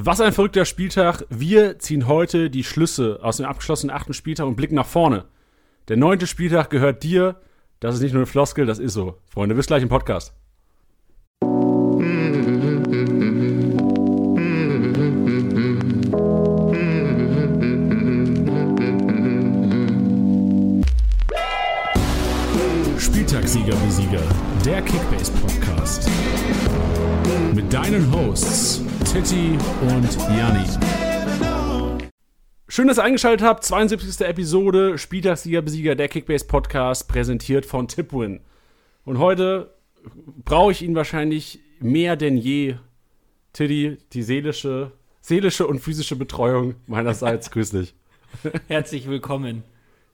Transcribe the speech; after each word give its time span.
Was 0.00 0.20
ein 0.20 0.32
verrückter 0.32 0.64
Spieltag. 0.64 1.24
Wir 1.28 1.80
ziehen 1.80 2.06
heute 2.06 2.50
die 2.50 2.62
Schlüsse 2.62 3.18
aus 3.20 3.38
dem 3.38 3.46
abgeschlossenen 3.46 3.92
achten 3.94 4.14
Spieltag 4.14 4.46
und 4.46 4.54
blicken 4.54 4.76
nach 4.76 4.86
vorne. 4.86 5.24
Der 5.88 5.96
neunte 5.96 6.28
Spieltag 6.28 6.70
gehört 6.70 7.02
dir. 7.02 7.40
Das 7.80 7.96
ist 7.96 8.02
nicht 8.02 8.12
nur 8.12 8.20
eine 8.20 8.26
Floskel, 8.26 8.64
das 8.64 8.78
ist 8.78 8.92
so. 8.92 9.18
Freunde, 9.26 9.56
bis 9.56 9.66
gleich 9.66 9.82
im 9.82 9.88
Podcast. 9.88 10.32
Spieltagssieger 23.00 23.74
Besieger, 23.74 24.22
der 24.64 24.80
Kickbase 24.82 25.32
Podcast. 25.32 25.67
Mit 27.54 27.72
deinen 27.72 28.12
Hosts 28.12 28.82
Titti 29.04 29.58
und 29.80 30.16
Janni. 30.36 30.66
Schön, 32.68 32.88
dass 32.88 32.98
ihr 32.98 33.04
eingeschaltet 33.04 33.46
habt. 33.46 33.64
72. 33.64 34.26
Episode 34.26 34.98
Spieltagssieger 34.98 35.62
Besieger, 35.62 35.94
der 35.94 36.08
Kickbase 36.08 36.46
Podcast, 36.46 37.08
präsentiert 37.08 37.64
von 37.64 37.88
Tipwin. 37.88 38.40
Und 39.04 39.18
heute 39.18 39.74
brauche 40.44 40.72
ich 40.72 40.82
ihn 40.82 40.94
wahrscheinlich 40.94 41.60
mehr 41.80 42.16
denn 42.16 42.36
je. 42.36 42.76
Tiddy, 43.54 43.98
die 44.12 44.22
seelische, 44.22 44.92
seelische 45.20 45.66
und 45.66 45.80
physische 45.80 46.16
Betreuung 46.16 46.74
meinerseits. 46.86 47.50
Grüß 47.52 47.70
dich. 47.70 47.94
Herzlich 48.66 49.08
willkommen. 49.08 49.64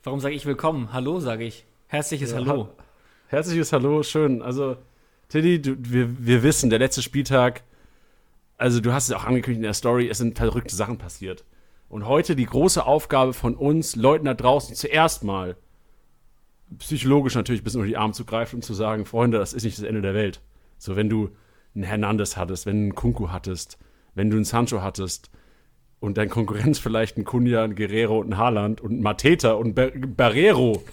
Warum 0.04 0.20
sage 0.20 0.34
ich 0.34 0.46
willkommen? 0.46 0.92
Hallo, 0.92 1.20
sage 1.20 1.44
ich. 1.44 1.64
Herzliches 1.88 2.30
ja, 2.30 2.36
Hallo. 2.36 2.68
Herzliches 3.26 3.72
Hallo, 3.72 4.02
schön. 4.02 4.40
Also, 4.40 4.76
Tiddy, 5.34 5.60
du, 5.60 5.76
wir, 5.80 6.24
wir 6.24 6.44
wissen, 6.44 6.70
der 6.70 6.78
letzte 6.78 7.02
Spieltag, 7.02 7.64
also 8.56 8.80
du 8.80 8.92
hast 8.92 9.08
es 9.08 9.12
auch 9.16 9.24
angekündigt 9.24 9.58
in 9.58 9.64
der 9.64 9.74
Story, 9.74 10.08
es 10.08 10.18
sind 10.18 10.38
verrückte 10.38 10.76
Sachen 10.76 10.96
passiert. 10.96 11.44
Und 11.88 12.06
heute 12.06 12.36
die 12.36 12.46
große 12.46 12.86
Aufgabe 12.86 13.32
von 13.32 13.56
uns, 13.56 13.96
Leuten 13.96 14.26
da 14.26 14.34
draußen, 14.34 14.76
zuerst 14.76 15.24
mal 15.24 15.56
psychologisch 16.78 17.34
natürlich 17.34 17.64
bis 17.64 17.74
unter 17.74 17.88
die 17.88 17.96
Arme 17.96 18.12
zu 18.12 18.24
greifen 18.24 18.56
und 18.56 18.62
zu 18.62 18.74
sagen, 18.74 19.06
Freunde, 19.06 19.38
das 19.38 19.54
ist 19.54 19.64
nicht 19.64 19.76
das 19.76 19.84
Ende 19.84 20.02
der 20.02 20.14
Welt. 20.14 20.40
So, 20.78 20.94
wenn 20.94 21.08
du 21.08 21.30
einen 21.74 21.82
Hernandez 21.82 22.36
hattest, 22.36 22.64
wenn 22.64 22.76
du 22.76 22.82
einen 22.82 22.94
Kunku 22.94 23.30
hattest, 23.30 23.76
wenn 24.14 24.30
du 24.30 24.36
einen 24.36 24.44
Sancho 24.44 24.82
hattest 24.82 25.32
und 25.98 26.16
dein 26.16 26.30
Konkurrenz 26.30 26.78
vielleicht 26.78 27.18
ein 27.18 27.24
Kunja, 27.24 27.64
ein 27.64 27.74
Guerrero 27.74 28.20
und 28.20 28.34
ein 28.34 28.38
Haaland 28.38 28.80
und 28.80 28.92
ein 28.92 29.02
Mateta 29.02 29.54
und 29.54 29.74
Ber 29.74 29.90
Barrero 29.90 30.84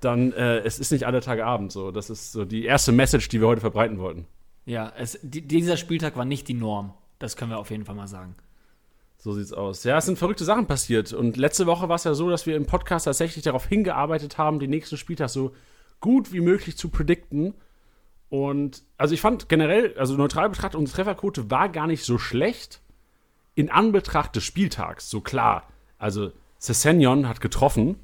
dann 0.00 0.32
äh, 0.32 0.58
es 0.58 0.78
ist 0.78 0.92
nicht 0.92 1.04
alle 1.04 1.20
Tage 1.20 1.44
Abend 1.44 1.72
so. 1.72 1.90
Das 1.90 2.10
ist 2.10 2.32
so 2.32 2.44
die 2.44 2.64
erste 2.64 2.92
Message, 2.92 3.28
die 3.28 3.40
wir 3.40 3.48
heute 3.48 3.60
verbreiten 3.60 3.98
wollten. 3.98 4.26
Ja, 4.64 4.92
es, 4.96 5.18
die, 5.22 5.42
dieser 5.42 5.76
Spieltag 5.76 6.16
war 6.16 6.24
nicht 6.24 6.48
die 6.48 6.54
Norm. 6.54 6.92
Das 7.18 7.36
können 7.36 7.50
wir 7.50 7.58
auf 7.58 7.70
jeden 7.70 7.84
Fall 7.84 7.94
mal 7.94 8.08
sagen. 8.08 8.36
So 9.16 9.32
sieht's 9.32 9.52
aus. 9.52 9.84
Ja, 9.84 9.96
es 9.98 10.06
sind 10.06 10.18
verrückte 10.18 10.44
Sachen 10.44 10.66
passiert. 10.66 11.12
Und 11.12 11.36
letzte 11.36 11.66
Woche 11.66 11.88
war 11.88 11.96
es 11.96 12.04
ja 12.04 12.14
so, 12.14 12.28
dass 12.30 12.46
wir 12.46 12.56
im 12.56 12.66
Podcast 12.66 13.06
tatsächlich 13.06 13.44
darauf 13.44 13.66
hingearbeitet 13.66 14.38
haben, 14.38 14.58
den 14.58 14.70
nächsten 14.70 14.96
Spieltag 14.96 15.30
so 15.30 15.54
gut 16.00 16.32
wie 16.32 16.40
möglich 16.40 16.76
zu 16.76 16.90
predikten. 16.90 17.54
Und 18.28 18.82
also 18.98 19.14
ich 19.14 19.20
fand 19.20 19.48
generell, 19.48 19.96
also 19.98 20.16
neutral 20.16 20.50
betrachtet, 20.50 20.78
unsere 20.78 20.96
Trefferquote 20.96 21.50
war 21.50 21.68
gar 21.68 21.86
nicht 21.86 22.04
so 22.04 22.18
schlecht 22.18 22.82
in 23.54 23.70
Anbetracht 23.70 24.36
des 24.36 24.44
Spieltags. 24.44 25.08
So 25.08 25.20
klar. 25.20 25.68
Also 25.98 26.32
Sessegnon 26.58 27.28
hat 27.28 27.40
getroffen 27.40 27.96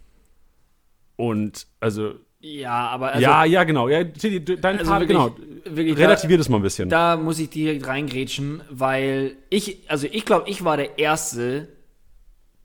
und 1.22 1.68
also. 1.78 2.14
Ja, 2.40 2.88
aber. 2.88 3.12
Also, 3.12 3.22
ja, 3.22 3.44
ja, 3.44 3.62
genau. 3.62 3.88
Ja, 3.88 4.02
dein 4.02 4.78
also 4.80 4.90
Part, 4.90 5.06
genau. 5.06 5.36
Wirklich, 5.64 5.96
relativiert 5.96 6.40
es 6.40 6.48
mal 6.48 6.56
ein 6.56 6.62
bisschen. 6.62 6.88
Da 6.88 7.16
muss 7.16 7.38
ich 7.38 7.48
direkt 7.48 7.86
reingrätschen, 7.86 8.62
weil 8.68 9.36
ich, 9.48 9.88
also 9.88 10.08
ich 10.10 10.24
glaube, 10.24 10.50
ich 10.50 10.64
war 10.64 10.76
der 10.76 10.98
Erste, 10.98 11.68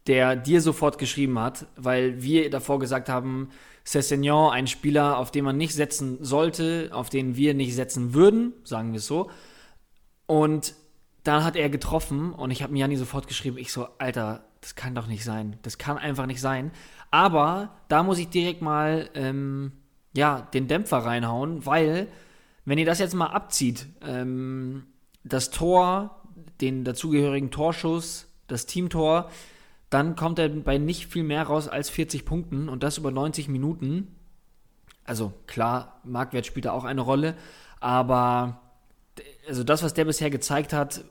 der 0.08 0.36
dir 0.36 0.62
sofort 0.62 0.98
geschrieben 0.98 1.38
hat, 1.38 1.68
weil 1.76 2.24
wir 2.24 2.50
davor 2.50 2.80
gesagt 2.80 3.10
haben, 3.10 3.50
Cessignon, 3.86 4.52
ein 4.52 4.66
Spieler, 4.66 5.20
auf 5.20 5.30
den 5.30 5.46
man 5.46 5.56
nicht 5.56 5.76
setzen 5.76 6.18
sollte, 6.22 6.90
auf 6.92 7.10
den 7.10 7.36
wir 7.36 7.54
nicht 7.54 7.76
setzen 7.76 8.16
würden, 8.16 8.54
sagen 8.64 8.92
wir 8.92 8.98
es 8.98 9.06
so. 9.06 9.30
Und 10.26 10.74
dann 11.24 11.44
hat 11.44 11.56
er 11.56 11.70
getroffen 11.70 12.34
und 12.34 12.50
ich 12.50 12.64
habe 12.64 12.74
mir 12.74 12.80
Janni 12.80 12.96
sofort 12.96 13.28
geschrieben, 13.28 13.60
ich 13.60 13.72
so, 13.72 13.88
Alter, 14.00 14.47
das 14.62 14.76
kann 14.76 14.96
doch 14.96 15.08
nicht 15.08 15.24
sein. 15.24 15.58
Das 15.62 15.78
kann 15.78 15.98
einfach 15.98 16.26
nicht 16.26 16.42
sein. 16.42 16.72
Aber 17.12 17.76
da 17.88 18.04
muss 18.04 18.20
ich 18.20 18.30
direkt 18.30 18.62
mal 18.62 19.10
ähm, 19.14 19.72
ja, 20.14 20.42
den 20.54 20.68
Dämpfer 20.68 20.98
reinhauen, 20.98 21.66
weil, 21.66 22.08
wenn 22.66 22.78
ihr 22.78 22.86
das 22.86 23.00
jetzt 23.00 23.14
mal 23.14 23.28
abzieht, 23.28 23.88
ähm, 24.02 24.88
das 25.24 25.52
Tor, 25.52 26.24
den 26.60 26.84
dazugehörigen 26.84 27.52
Torschuss, 27.52 28.28
das 28.48 28.66
Teamtor, 28.66 29.30
dann 29.90 30.16
kommt 30.16 30.40
er 30.40 30.50
bei 30.50 30.78
nicht 30.78 31.08
viel 31.08 31.24
mehr 31.24 31.44
raus 31.44 31.68
als 31.68 31.90
40 31.90 32.26
Punkten 32.26 32.68
und 32.68 32.84
das 32.84 32.98
über 32.98 33.12
90 33.12 33.48
Minuten. 33.48 34.16
Also 35.06 35.34
klar, 35.46 36.02
Marktwert 36.04 36.46
spielt 36.46 36.66
da 36.66 36.72
auch 36.72 36.84
eine 36.84 37.02
Rolle, 37.02 37.36
aber 37.80 38.62
also 39.48 39.64
das, 39.64 39.84
was 39.84 39.94
der 39.94 40.06
bisher 40.06 40.30
gezeigt 40.30 40.74
hat, 40.74 41.06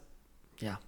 ja, 0.58 0.78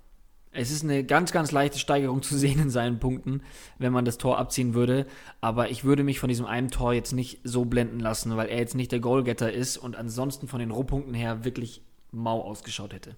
es 0.53 0.71
ist 0.71 0.83
eine 0.83 1.05
ganz, 1.05 1.33
ganz 1.33 1.53
leichte 1.53 1.79
Steigerung 1.79 2.23
zu 2.23 2.37
sehen 2.37 2.61
in 2.61 2.71
seinen 2.71 2.99
Punkten, 2.99 3.43
wenn 3.79 3.93
man 3.93 4.05
das 4.05 4.19
Tor 4.19 4.39
abziehen 4.39 4.75
würde. 4.75 5.07
Aber 5.41 5.71
ich 5.71 5.85
würde 5.85 6.05
mich 6.05 6.19
von 6.19 6.29
diesem 6.29 6.47
einen 6.47 6.71
Tor 6.71 6.93
jetzt 6.93 7.13
nicht 7.13 7.41
so 7.45 7.65
blenden 7.65 8.01
lassen, 8.01 8.37
weil 8.37 8.49
er 8.49 8.59
jetzt 8.59 8.75
nicht 8.75 8.93
der 8.93 9.01
Goalgetter 9.01 9.53
ist 9.53 9.77
und 9.77 9.97
ansonsten 9.97 10.49
von 10.49 10.61
den 10.61 10.71
Rohpunkten 10.71 11.15
her 11.15 11.45
wirklich 11.45 11.83
mau 12.11 12.41
ausgeschaut 12.41 12.93
hätte. 12.93 13.17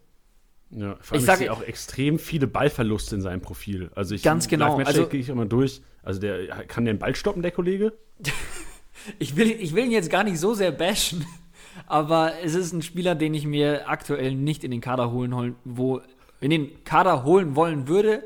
Ja, 0.70 0.96
vor 1.00 1.14
allem 1.14 1.20
ich 1.20 1.26
sage 1.26 1.52
auch 1.52 1.62
extrem 1.62 2.18
viele 2.18 2.46
Ballverluste 2.46 3.16
in 3.16 3.20
seinem 3.20 3.40
Profil. 3.40 3.90
Also 3.94 4.14
ich 4.14 4.22
ganz 4.22 4.46
genau. 4.46 4.78
Also 4.78 5.06
gehe 5.06 5.20
ich 5.20 5.28
immer 5.28 5.46
durch. 5.46 5.82
Also 6.02 6.20
der 6.20 6.46
kann 6.66 6.84
der 6.84 6.94
den 6.94 7.00
Ball 7.00 7.14
stoppen, 7.16 7.42
der 7.42 7.50
Kollege? 7.50 7.92
ich 9.18 9.36
will, 9.36 9.50
ich 9.50 9.74
will 9.74 9.84
ihn 9.84 9.90
jetzt 9.90 10.10
gar 10.10 10.24
nicht 10.24 10.38
so 10.38 10.54
sehr 10.54 10.70
bashen, 10.70 11.26
aber 11.86 12.34
es 12.42 12.54
ist 12.54 12.72
ein 12.72 12.82
Spieler, 12.82 13.14
den 13.14 13.34
ich 13.34 13.46
mir 13.46 13.88
aktuell 13.88 14.34
nicht 14.34 14.62
in 14.62 14.70
den 14.70 14.80
Kader 14.80 15.10
holen, 15.10 15.56
wo 15.64 16.00
in 16.40 16.50
den 16.50 16.84
Kader 16.84 17.24
holen 17.24 17.56
wollen 17.56 17.88
würde. 17.88 18.24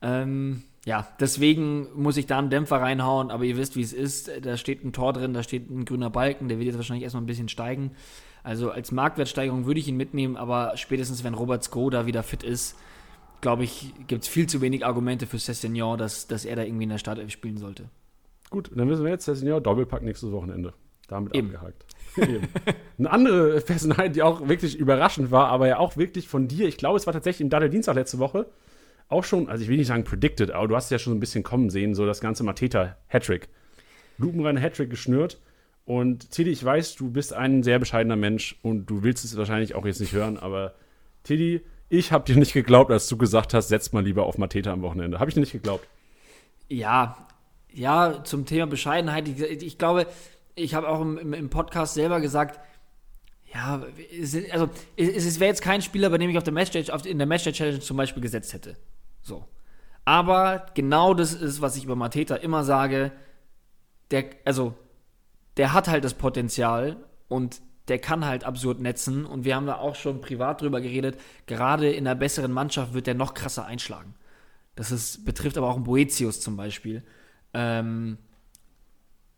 Ähm, 0.00 0.62
ja, 0.84 1.06
deswegen 1.20 1.88
muss 1.94 2.16
ich 2.16 2.26
da 2.26 2.38
einen 2.38 2.50
Dämpfer 2.50 2.80
reinhauen, 2.80 3.30
aber 3.30 3.44
ihr 3.44 3.56
wisst, 3.56 3.76
wie 3.76 3.82
es 3.82 3.92
ist. 3.92 4.30
Da 4.42 4.56
steht 4.56 4.84
ein 4.84 4.92
Tor 4.92 5.12
drin, 5.12 5.32
da 5.32 5.42
steht 5.42 5.70
ein 5.70 5.84
grüner 5.84 6.10
Balken, 6.10 6.48
der 6.48 6.58
wird 6.58 6.66
jetzt 6.66 6.76
wahrscheinlich 6.76 7.04
erstmal 7.04 7.22
ein 7.22 7.26
bisschen 7.26 7.48
steigen. 7.48 7.92
Also 8.42 8.70
als 8.70 8.90
Marktwertsteigerung 8.90 9.66
würde 9.66 9.78
ich 9.78 9.86
ihn 9.86 9.96
mitnehmen, 9.96 10.36
aber 10.36 10.76
spätestens 10.76 11.22
wenn 11.22 11.34
Robert 11.34 11.62
Sko 11.62 11.90
da 11.90 12.06
wieder 12.06 12.24
fit 12.24 12.42
ist, 12.42 12.76
glaube 13.40 13.62
ich, 13.64 13.92
gibt 14.08 14.22
es 14.22 14.28
viel 14.28 14.48
zu 14.48 14.60
wenig 14.60 14.84
Argumente 14.84 15.26
für 15.26 15.38
Cessignon, 15.38 15.98
dass, 15.98 16.26
dass 16.26 16.44
er 16.44 16.56
da 16.56 16.62
irgendwie 16.62 16.84
in 16.84 16.90
der 16.90 16.98
Startelf 16.98 17.30
spielen 17.30 17.58
sollte. 17.58 17.88
Gut, 18.50 18.70
dann 18.74 18.88
wissen 18.88 19.04
wir 19.04 19.10
jetzt, 19.10 19.24
Cessignon 19.24 19.62
Doppelpack 19.62 20.02
nächstes 20.02 20.32
Wochenende. 20.32 20.74
Damit 21.08 21.34
Eben. 21.34 21.48
abgehakt. 21.48 21.84
Eine 22.98 23.10
andere 23.10 23.60
Personal, 23.60 24.10
die 24.10 24.22
auch 24.22 24.48
wirklich 24.48 24.76
überraschend 24.76 25.30
war, 25.30 25.48
aber 25.48 25.68
ja 25.68 25.78
auch 25.78 25.96
wirklich 25.96 26.28
von 26.28 26.48
dir, 26.48 26.68
ich 26.68 26.76
glaube, 26.76 26.96
es 26.96 27.06
war 27.06 27.12
tatsächlich 27.12 27.42
im 27.42 27.50
Dada 27.50 27.68
Dienstag 27.68 27.94
letzte 27.94 28.18
Woche, 28.18 28.46
auch 29.08 29.24
schon, 29.24 29.48
also 29.48 29.62
ich 29.62 29.68
will 29.68 29.76
nicht 29.76 29.88
sagen 29.88 30.04
predicted, 30.04 30.50
aber 30.50 30.68
du 30.68 30.76
hast 30.76 30.84
es 30.84 30.90
ja 30.90 30.98
schon 30.98 31.14
ein 31.14 31.20
bisschen 31.20 31.42
kommen 31.42 31.70
sehen, 31.70 31.94
so 31.94 32.06
das 32.06 32.20
ganze 32.20 32.44
Mateta-Hattrick. 32.44 33.48
Lupenreine 34.18 34.60
Hattrick 34.60 34.90
geschnürt. 34.90 35.40
Und 35.84 36.30
Tilly, 36.30 36.50
ich 36.50 36.64
weiß, 36.64 36.94
du 36.94 37.10
bist 37.10 37.32
ein 37.32 37.62
sehr 37.62 37.78
bescheidener 37.78 38.16
Mensch 38.16 38.56
und 38.62 38.86
du 38.86 39.02
willst 39.02 39.24
es 39.24 39.36
wahrscheinlich 39.36 39.74
auch 39.74 39.84
jetzt 39.84 40.00
nicht 40.00 40.12
hören, 40.12 40.38
aber 40.38 40.74
Tilly, 41.24 41.62
ich 41.88 42.12
habe 42.12 42.24
dir 42.24 42.38
nicht 42.38 42.52
geglaubt, 42.52 42.90
als 42.90 43.06
du 43.08 43.16
gesagt 43.16 43.52
hast, 43.52 43.68
setz 43.68 43.92
mal 43.92 44.02
lieber 44.02 44.24
auf 44.24 44.38
Mateta 44.38 44.72
am 44.72 44.82
Wochenende. 44.82 45.18
Habe 45.18 45.28
ich 45.28 45.34
dir 45.34 45.40
nicht 45.40 45.52
geglaubt. 45.52 45.86
Ja, 46.68 47.26
ja, 47.74 48.22
zum 48.24 48.46
Thema 48.46 48.66
Bescheidenheit, 48.66 49.28
ich, 49.28 49.40
ich 49.40 49.78
glaube, 49.78 50.06
ich 50.54 50.74
habe 50.74 50.88
auch 50.88 51.00
im, 51.00 51.32
im, 51.32 51.50
Podcast 51.50 51.94
selber 51.94 52.20
gesagt, 52.20 52.60
ja, 53.52 53.82
also 54.50 54.70
es, 54.96 55.26
es 55.26 55.40
wäre 55.40 55.48
jetzt 55.48 55.62
kein 55.62 55.82
Spieler, 55.82 56.10
bei 56.10 56.18
dem 56.18 56.30
ich 56.30 56.38
auf 56.38 56.44
der 56.44 56.52
Match 56.52 56.90
auf, 56.90 57.04
in 57.06 57.18
der 57.18 57.26
Match 57.26 57.44
Challenge 57.44 57.80
zum 57.80 57.96
Beispiel 57.96 58.22
gesetzt 58.22 58.52
hätte. 58.52 58.76
So. 59.22 59.44
Aber 60.04 60.66
genau 60.74 61.14
das 61.14 61.32
ist, 61.34 61.60
was 61.60 61.76
ich 61.76 61.84
über 61.84 61.96
Mateta 61.96 62.36
immer 62.36 62.64
sage. 62.64 63.12
Der, 64.10 64.24
also, 64.44 64.74
der 65.56 65.72
hat 65.72 65.88
halt 65.88 66.04
das 66.04 66.14
Potenzial 66.14 66.96
und 67.28 67.60
der 67.88 67.98
kann 67.98 68.24
halt 68.24 68.44
absurd 68.44 68.80
netzen. 68.80 69.24
Und 69.24 69.44
wir 69.44 69.54
haben 69.54 69.66
da 69.66 69.76
auch 69.76 69.94
schon 69.94 70.20
privat 70.20 70.60
drüber 70.60 70.80
geredet. 70.80 71.20
Gerade 71.46 71.90
in 71.90 72.06
einer 72.06 72.16
besseren 72.16 72.52
Mannschaft 72.52 72.94
wird 72.94 73.06
der 73.06 73.14
noch 73.14 73.34
krasser 73.34 73.66
einschlagen. 73.66 74.14
Das 74.74 74.90
ist, 74.90 75.24
betrifft 75.24 75.58
aber 75.58 75.68
auch 75.68 75.76
einen 75.76 75.84
Boetius 75.84 76.40
zum 76.40 76.56
Beispiel. 76.56 77.02
Ähm, 77.52 78.18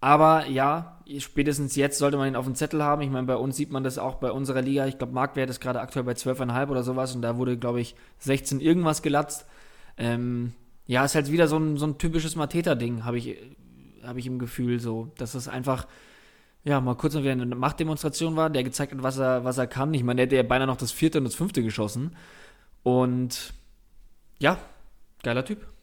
aber 0.01 0.47
ja, 0.47 0.94
spätestens 1.19 1.77
jetzt 1.77 1.99
sollte 1.99 2.17
man 2.17 2.29
ihn 2.29 2.37
auf 2.37 2.45
dem 2.45 2.55
Zettel 2.55 2.83
haben. 2.83 3.03
Ich 3.03 3.11
meine, 3.11 3.27
bei 3.27 3.37
uns 3.37 3.57
sieht 3.57 3.71
man 3.71 3.85
das 3.85 3.99
auch 3.99 4.17
bei 4.17 4.31
unserer 4.31 4.63
Liga. 4.63 4.87
Ich 4.87 4.99
glaube, 4.99 5.13
Marktwert 5.13 5.51
ist 5.51 5.61
gerade 5.61 5.81
aktuell 5.81 6.05
bei 6.05 6.13
12,5 6.13 6.69
oder 6.69 6.83
sowas 6.83 7.15
und 7.15 7.23
da 7.23 7.37
wurde, 7.37 7.59
glaube 7.59 7.81
ich, 7.81 7.95
16 8.19 8.61
irgendwas 8.61 9.03
gelatzt. 9.03 9.47
Ähm, 9.97 10.53
ja, 10.87 11.05
ist 11.05 11.15
halt 11.15 11.31
wieder 11.31 11.49
so 11.49 11.57
ein, 11.57 11.77
so 11.77 11.87
ein 11.87 11.99
typisches 11.99 12.37
Mateta-Ding, 12.37 13.05
habe 13.05 13.19
ich, 13.19 13.37
hab 14.03 14.17
ich 14.17 14.27
im 14.27 14.39
Gefühl 14.39 14.81
so. 14.81 15.13
Dass 15.17 15.35
es 15.35 15.49
einfach, 15.49 15.87
ja, 16.65 16.81
mal 16.81 16.97
kurz 16.97 17.15
noch 17.15 17.23
wieder 17.23 17.33
eine 17.33 17.47
Machtdemonstration 17.47 18.37
war, 18.37 18.51
der 18.51 18.65
gezeigt 18.65 18.93
hat, 18.93 19.03
was 19.03 19.19
er, 19.19 19.45
was 19.45 19.59
er 19.59 19.67
kann. 19.67 19.95
Ich 19.95 20.05
meine, 20.05 20.17
der 20.17 20.27
hätte 20.27 20.37
ja 20.37 20.43
beinahe 20.43 20.67
noch 20.67 20.77
das 20.77 20.93
vierte 20.93 21.19
und 21.19 21.25
das 21.25 21.35
fünfte 21.35 21.63
geschossen. 21.63 22.17
Und 22.83 23.55
ja, 24.39 24.59
geiler 25.23 25.45
Typ. 25.45 25.74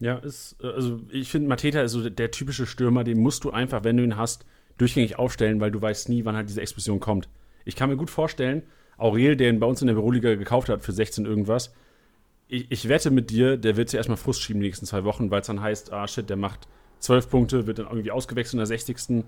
Ja, 0.00 0.16
ist, 0.16 0.56
äh, 0.62 0.66
also 0.66 1.00
ich 1.10 1.30
finde, 1.30 1.48
Mateta 1.48 1.82
ist 1.82 1.92
so 1.92 2.08
der 2.08 2.30
typische 2.30 2.66
Stürmer, 2.66 3.04
den 3.04 3.20
musst 3.20 3.44
du 3.44 3.50
einfach, 3.50 3.84
wenn 3.84 3.96
du 3.96 4.02
ihn 4.02 4.16
hast, 4.16 4.46
durchgängig 4.78 5.18
aufstellen, 5.18 5.60
weil 5.60 5.70
du 5.70 5.80
weißt 5.80 6.08
nie, 6.08 6.24
wann 6.24 6.36
halt 6.36 6.48
diese 6.48 6.62
Explosion 6.62 7.00
kommt. 7.00 7.28
Ich 7.64 7.76
kann 7.76 7.90
mir 7.90 7.96
gut 7.96 8.10
vorstellen, 8.10 8.62
Aurel, 8.96 9.36
der 9.36 9.50
ihn 9.50 9.60
bei 9.60 9.66
uns 9.66 9.80
in 9.82 9.86
der 9.86 9.94
Büroliga 9.94 10.34
gekauft 10.34 10.68
hat 10.70 10.82
für 10.82 10.92
16 10.92 11.26
irgendwas, 11.26 11.72
ich, 12.48 12.66
ich 12.70 12.88
wette 12.88 13.10
mit 13.10 13.30
dir, 13.30 13.56
der 13.56 13.76
wird 13.76 13.90
zuerst 13.90 14.08
mal 14.08 14.16
Frust 14.16 14.42
schieben 14.42 14.60
die 14.60 14.66
nächsten 14.66 14.86
zwei 14.86 15.04
Wochen, 15.04 15.30
weil 15.30 15.42
es 15.42 15.46
dann 15.46 15.60
heißt, 15.60 15.92
ah 15.92 16.08
shit, 16.08 16.28
der 16.28 16.36
macht 16.36 16.66
12 16.98 17.30
Punkte, 17.30 17.66
wird 17.66 17.78
dann 17.78 17.86
irgendwie 17.86 18.10
ausgewechselt 18.10 18.54
in 18.54 18.58
der 18.58 18.66
60. 18.66 19.24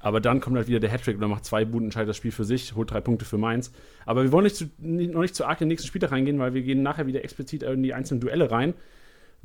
Aber 0.00 0.20
dann 0.20 0.40
kommt 0.40 0.56
halt 0.56 0.68
wieder 0.68 0.80
der 0.80 0.90
Hattrick 0.90 1.14
und 1.14 1.20
dann 1.22 1.30
macht 1.30 1.44
zwei 1.44 1.64
Buden, 1.64 1.86
entscheidet 1.86 2.10
das 2.10 2.16
Spiel 2.16 2.32
für 2.32 2.44
sich, 2.44 2.74
holt 2.74 2.90
drei 2.90 3.00
Punkte 3.00 3.24
für 3.24 3.38
Mainz. 3.38 3.72
Aber 4.04 4.24
wir 4.24 4.32
wollen 4.32 4.44
nicht 4.44 4.56
zu, 4.56 4.66
noch 4.78 5.22
nicht 5.22 5.34
zu 5.34 5.46
arg 5.46 5.60
in 5.60 5.66
den 5.66 5.68
nächsten 5.68 5.88
Spieltag 5.88 6.12
reingehen, 6.12 6.38
weil 6.38 6.54
wir 6.54 6.62
gehen 6.62 6.82
nachher 6.82 7.06
wieder 7.06 7.24
explizit 7.24 7.62
in 7.62 7.82
die 7.82 7.94
einzelnen 7.94 8.20
Duelle 8.20 8.50
rein 8.50 8.74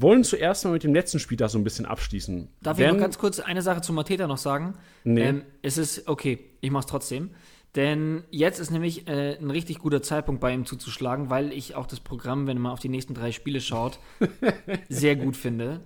wollen 0.01 0.24
zuerst 0.24 0.65
mal 0.65 0.71
mit 0.71 0.83
dem 0.83 0.94
letzten 0.94 1.19
Spieltag 1.19 1.50
so 1.50 1.57
ein 1.57 1.63
bisschen 1.63 1.86
abschließen. 1.86 2.50
Darf 2.62 2.77
Wenn, 2.77 2.88
ich 2.88 2.94
noch 2.94 3.00
ganz 3.01 3.18
kurz 3.18 3.39
eine 3.39 3.62
Sache 3.62 3.81
zu 3.81 3.94
Mateta 3.94 4.27
noch 4.27 4.38
sagen? 4.38 4.75
Nee. 5.03 5.21
Ähm, 5.21 5.42
es 5.62 5.77
ist, 5.77 6.07
okay, 6.07 6.39
ich 6.62 6.71
mach's 6.71 6.88
trotzdem. 6.88 7.31
Denn 7.75 8.24
jetzt 8.31 8.59
ist 8.59 8.69
nämlich 8.69 9.07
äh, 9.07 9.38
ein 9.38 9.50
richtig 9.50 9.80
guter 9.80 10.01
Zeitpunkt 10.01 10.42
bei 10.42 10.53
ihm 10.53 10.65
zuzuschlagen, 10.65 11.30
weil 11.30 11.53
ich 11.53 11.75
auch 11.75 11.86
das 11.86 12.01
Programm, 12.01 12.45
wenn 12.45 12.57
man 12.57 12.74
auf 12.74 12.80
die 12.80 12.89
nächsten 12.89 13.13
drei 13.13 13.31
Spiele 13.31 13.62
schaut, 13.62 14.00
sehr 14.89 15.15
gut 15.15 15.38
finde. 15.38 15.80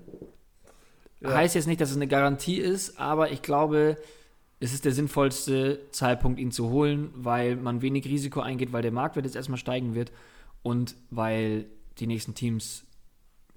Ja. 1.21 1.35
Heißt 1.35 1.53
jetzt 1.53 1.67
nicht, 1.67 1.79
dass 1.79 1.91
es 1.91 1.95
eine 1.95 2.07
Garantie 2.07 2.57
ist, 2.57 2.99
aber 2.99 3.31
ich 3.31 3.43
glaube, 3.43 3.97
es 4.59 4.73
ist 4.73 4.85
der 4.85 4.93
sinnvollste 4.93 5.79
Zeitpunkt, 5.91 6.39
ihn 6.39 6.51
zu 6.51 6.69
holen, 6.69 7.11
weil 7.13 7.55
man 7.55 7.83
wenig 7.83 8.05
Risiko 8.05 8.39
eingeht, 8.39 8.73
weil 8.73 8.81
der 8.81 8.91
Marktwert 8.91 9.25
jetzt 9.25 9.35
erstmal 9.35 9.59
steigen 9.59 9.93
wird 9.93 10.11
und 10.63 10.95
weil 11.11 11.67
die 11.99 12.07
nächsten 12.07 12.33
Teams 12.33 12.84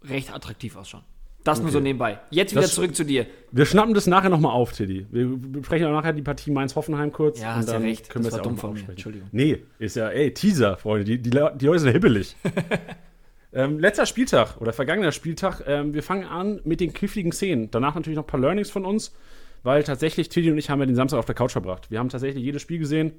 recht 0.03 0.33
attraktiv 0.33 0.77
ausschauen. 0.77 1.05
Das 1.45 1.59
okay. 1.59 1.65
nur 1.65 1.73
so 1.73 1.81
nebenbei. 1.81 2.19
Jetzt 2.31 2.53
wieder 2.53 2.63
das, 2.63 2.75
zurück 2.75 2.95
zu 2.95 3.05
dir. 3.05 3.27
Wir 3.53 3.65
schnappen 3.65 3.95
das 3.95 4.07
nachher 4.07 4.29
nochmal 4.29 4.53
auf, 4.53 4.73
Tiddy. 4.73 5.07
Wir 5.11 5.29
besprechen 5.29 5.87
auch 5.87 5.93
nachher 5.93 6.13
die 6.13 6.23
Partie 6.23 6.51
Mainz-Hoffenheim 6.51 7.13
kurz. 7.13 7.41
Ja, 7.41 7.55
hast 7.55 7.71
ja 7.71 7.79
recht. 7.79 8.11
Können 8.11 8.25
das 8.25 8.35
war 8.35 8.43
dumm 8.43 8.59
von 8.59 8.75
mir. 8.75 8.89
Entschuldigung. 8.89 9.29
Nee, 9.33 9.63
ist 9.79 9.97
ja, 9.97 10.09
ey, 10.09 10.35
Teaser, 10.35 10.77
Freunde. 10.77 11.05
Die, 11.05 11.19
die, 11.19 11.31
die 11.31 11.67
Leute 11.67 11.79
sind 11.79 11.93
hibbelig. 11.93 12.37
ähm, 13.53 13.79
letzter 13.79 14.05
Spieltag 14.05 14.61
oder 14.61 14.73
vergangener 14.73 15.13
Spieltag. 15.13 15.63
Ähm, 15.67 15.95
wir 15.95 16.03
fangen 16.03 16.25
an 16.25 16.61
mit 16.65 16.81
den 16.81 16.93
kniffligen 16.93 17.33
Szenen. 17.33 17.71
Danach 17.71 17.95
natürlich 17.95 18.17
noch 18.17 18.25
ein 18.25 18.29
paar 18.29 18.41
Learnings 18.41 18.71
von 18.71 18.85
uns, 18.85 19.15
weil 19.63 19.85
tatsächlich 19.85 20.29
Tiddy 20.29 20.51
und 20.51 20.59
ich 20.59 20.71
haben 20.71 20.81
ja 20.81 20.87
den 20.87 20.97
Samstag 20.97 21.19
auf 21.19 21.27
der 21.27 21.37
Couch 21.37 21.53
verbracht. 21.53 21.91
Wir 21.91 22.01
haben 22.01 22.09
tatsächlich 22.09 22.45
jedes 22.45 22.63
Spiel 22.63 22.79
gesehen. 22.79 23.13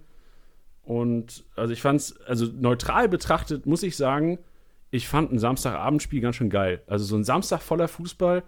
Und 0.83 1.43
also 1.55 1.71
ich 1.73 1.81
fand 1.81 2.01
es, 2.01 2.19
also 2.21 2.45
neutral 2.45 3.07
betrachtet, 3.07 3.65
muss 3.65 3.81
ich 3.81 3.95
sagen, 3.95 4.39
ich 4.91 5.07
fand 5.07 5.31
ein 5.31 5.39
Samstagabendspiel 5.39 6.21
ganz 6.21 6.35
schön 6.35 6.49
geil. 6.49 6.81
Also 6.87 7.05
so 7.05 7.15
ein 7.15 7.23
Samstag 7.23 7.61
voller 7.61 7.87
Fußball, 7.87 8.43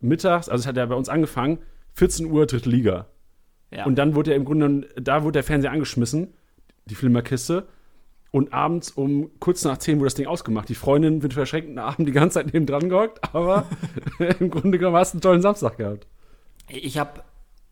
mittags, 0.00 0.48
also 0.48 0.62
es 0.62 0.66
hat 0.66 0.76
ja 0.76 0.86
bei 0.86 0.94
uns 0.94 1.08
angefangen, 1.08 1.58
14 1.94 2.26
Uhr 2.26 2.46
dritte 2.46 2.68
Liga. 2.68 3.06
Ja. 3.70 3.86
Und 3.86 3.96
dann 3.96 4.14
wurde 4.14 4.32
er 4.32 4.36
im 4.36 4.44
Grunde, 4.44 4.88
da 5.00 5.22
wurde 5.22 5.32
der 5.32 5.44
Fernseher 5.44 5.72
angeschmissen, 5.72 6.34
die 6.86 6.94
Filmerkiste. 6.94 7.66
Und 8.32 8.52
abends 8.52 8.90
um 8.90 9.30
kurz 9.40 9.64
nach 9.64 9.78
10 9.78 9.98
wurde 9.98 10.06
das 10.06 10.14
Ding 10.14 10.26
ausgemacht. 10.26 10.68
Die 10.68 10.74
Freundin 10.74 11.18
mit 11.18 11.32
verschränkten 11.32 11.78
Armen 11.78 12.04
die 12.04 12.12
ganze 12.12 12.34
Zeit 12.34 12.52
neben 12.52 12.66
dran 12.66 12.88
gehockt, 12.88 13.34
aber 13.34 13.66
im 14.40 14.50
Grunde 14.50 14.78
genommen 14.78 14.96
hast 14.96 15.14
du 15.14 15.16
einen 15.16 15.22
tollen 15.22 15.42
Samstag 15.42 15.78
gehabt. 15.78 16.06
Ich 16.68 16.98
habe 16.98 17.22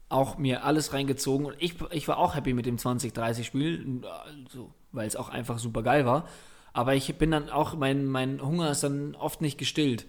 auch 0.09 0.39
mir 0.39 0.65
alles 0.65 0.93
reingezogen 0.93 1.47
und 1.47 1.57
ich, 1.59 1.75
ich 1.91 2.09
war 2.09 2.19
auch 2.19 2.37
happy 2.37 2.55
mit 2.55 2.67
dem 2.67 2.77
20-30-Spiel, 2.77 4.03
also, 4.05 4.73
weil 4.93 5.07
es 5.07 5.17
auch 5.17 5.29
einfach 5.29 5.59
super 5.59 5.83
geil 5.83 6.07
war. 6.07 6.29
Aber 6.75 6.95
ich 6.95 7.15
bin 7.17 7.31
dann 7.31 7.49
auch, 7.49 7.75
mein, 7.75 8.05
mein 8.05 8.43
Hunger 8.43 8.71
ist 8.71 8.83
dann 8.83 9.15
oft 9.15 9.41
nicht 9.41 9.57
gestillt. 9.57 10.05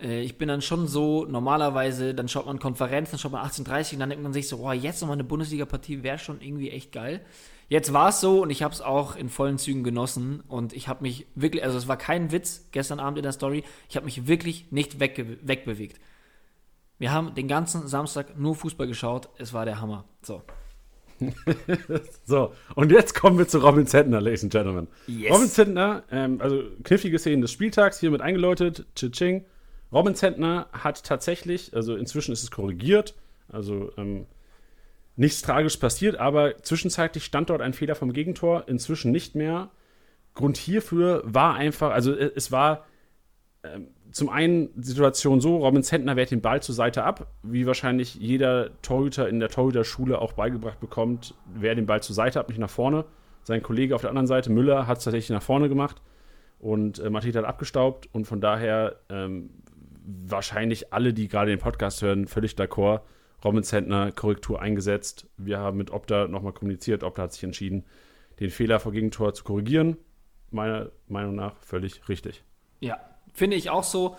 Äh, 0.00 0.20
ich 0.22 0.36
bin 0.36 0.48
dann 0.48 0.60
schon 0.60 0.86
so, 0.88 1.24
normalerweise, 1.24 2.14
dann 2.14 2.28
schaut 2.28 2.46
man 2.46 2.58
Konferenz, 2.58 3.10
dann 3.10 3.18
schaut 3.18 3.32
man 3.32 3.46
18.30 3.46 3.94
und 3.94 4.00
dann 4.00 4.10
denkt 4.10 4.22
man 4.22 4.32
sich 4.32 4.48
so, 4.48 4.58
boah, 4.58 4.74
jetzt 4.74 5.00
nochmal 5.00 5.16
eine 5.16 5.24
Bundesliga-Partie 5.24 6.02
wäre 6.02 6.18
schon 6.18 6.40
irgendwie 6.40 6.70
echt 6.70 6.92
geil. 6.92 7.24
Jetzt 7.68 7.92
war 7.92 8.08
es 8.08 8.20
so 8.20 8.42
und 8.42 8.50
ich 8.50 8.64
habe 8.64 8.74
es 8.74 8.80
auch 8.80 9.14
in 9.14 9.28
vollen 9.28 9.56
Zügen 9.56 9.84
genossen 9.84 10.42
und 10.48 10.72
ich 10.72 10.88
habe 10.88 11.02
mich 11.02 11.26
wirklich, 11.36 11.62
also 11.62 11.78
es 11.78 11.86
war 11.86 11.96
kein 11.96 12.32
Witz 12.32 12.68
gestern 12.72 12.98
Abend 12.98 13.18
in 13.18 13.22
der 13.22 13.30
Story, 13.30 13.62
ich 13.88 13.94
habe 13.94 14.06
mich 14.06 14.26
wirklich 14.26 14.72
nicht 14.72 14.98
wegge 14.98 15.38
wegbewegt. 15.42 16.00
Wir 16.98 17.12
haben 17.12 17.36
den 17.36 17.46
ganzen 17.46 17.86
Samstag 17.86 18.36
nur 18.36 18.56
Fußball 18.56 18.88
geschaut, 18.88 19.28
es 19.38 19.52
war 19.52 19.64
der 19.64 19.80
Hammer. 19.80 20.04
So. 20.22 20.42
so, 22.24 22.52
und 22.74 22.92
jetzt 22.92 23.14
kommen 23.14 23.38
wir 23.38 23.46
zu 23.46 23.58
Robin 23.58 23.86
Zentner, 23.86 24.20
Ladies 24.20 24.42
and 24.42 24.52
Gentlemen. 24.52 24.88
Yes. 25.06 25.32
Robin 25.32 25.48
Zentner, 25.48 26.02
ähm, 26.10 26.40
also 26.40 26.62
knifflige 26.82 27.18
Szenen 27.18 27.42
des 27.42 27.52
Spieltags, 27.52 28.00
hier 28.00 28.10
mit 28.10 28.20
eingeläutet, 28.20 28.86
Tsching. 28.94 29.44
Robin 29.92 30.14
Zentner 30.14 30.68
hat 30.72 31.04
tatsächlich, 31.04 31.74
also 31.74 31.96
inzwischen 31.96 32.32
ist 32.32 32.42
es 32.42 32.50
korrigiert, 32.50 33.14
also 33.48 33.92
ähm, 33.96 34.26
nichts 35.16 35.42
tragisch 35.42 35.76
passiert, 35.76 36.16
aber 36.16 36.58
zwischenzeitlich 36.62 37.24
stand 37.24 37.50
dort 37.50 37.60
ein 37.60 37.72
Fehler 37.74 37.94
vom 37.94 38.12
Gegentor, 38.12 38.64
inzwischen 38.68 39.10
nicht 39.10 39.34
mehr. 39.34 39.70
Grund 40.34 40.56
hierfür 40.56 41.22
war 41.24 41.54
einfach, 41.54 41.90
also 41.90 42.14
äh, 42.14 42.30
es 42.34 42.52
war 42.52 42.86
ähm, 43.62 43.88
zum 44.12 44.28
einen 44.28 44.70
Situation 44.82 45.40
so, 45.40 45.58
Robin 45.58 45.82
Zentner 45.82 46.16
wehrt 46.16 46.30
den 46.30 46.40
Ball 46.40 46.62
zur 46.62 46.74
Seite 46.74 47.04
ab, 47.04 47.28
wie 47.42 47.66
wahrscheinlich 47.66 48.14
jeder 48.14 48.80
Torhüter 48.82 49.28
in 49.28 49.40
der 49.40 49.48
Torhüter-Schule 49.48 50.20
auch 50.20 50.32
beigebracht 50.32 50.80
bekommt, 50.80 51.34
wer 51.54 51.74
den 51.74 51.86
Ball 51.86 52.02
zur 52.02 52.14
Seite 52.14 52.40
ab, 52.40 52.48
nicht 52.48 52.58
nach 52.58 52.70
vorne. 52.70 53.04
Sein 53.42 53.62
Kollege 53.62 53.94
auf 53.94 54.00
der 54.00 54.10
anderen 54.10 54.26
Seite, 54.26 54.50
Müller, 54.50 54.86
hat 54.86 54.98
es 54.98 55.04
tatsächlich 55.04 55.30
nach 55.30 55.42
vorne 55.42 55.68
gemacht 55.68 56.02
und 56.58 56.98
äh, 56.98 57.10
Mateta 57.10 57.40
hat 57.40 57.46
abgestaubt 57.46 58.08
und 58.12 58.26
von 58.26 58.40
daher 58.40 58.96
ähm, 59.08 59.50
wahrscheinlich 60.04 60.92
alle, 60.92 61.12
die 61.14 61.28
gerade 61.28 61.50
den 61.50 61.60
Podcast 61.60 62.02
hören, 62.02 62.26
völlig 62.26 62.54
d'accord. 62.54 63.00
Robin 63.44 63.62
Zentner 63.62 64.12
Korrektur 64.12 64.60
eingesetzt. 64.60 65.26
Wir 65.38 65.58
haben 65.58 65.78
mit 65.78 65.90
Opta 65.90 66.28
nochmal 66.28 66.52
kommuniziert. 66.52 67.02
Opta 67.02 67.22
hat 67.22 67.32
sich 67.32 67.42
entschieden, 67.42 67.84
den 68.38 68.50
Fehler 68.50 68.80
vor 68.80 68.92
Gegentor 68.92 69.32
zu 69.32 69.44
korrigieren. 69.44 69.96
Meiner 70.50 70.90
Meinung 71.08 71.36
nach 71.36 71.56
völlig 71.62 72.06
richtig. 72.08 72.44
Ja, 72.80 72.98
Finde 73.32 73.56
ich 73.56 73.70
auch 73.70 73.84
so. 73.84 74.16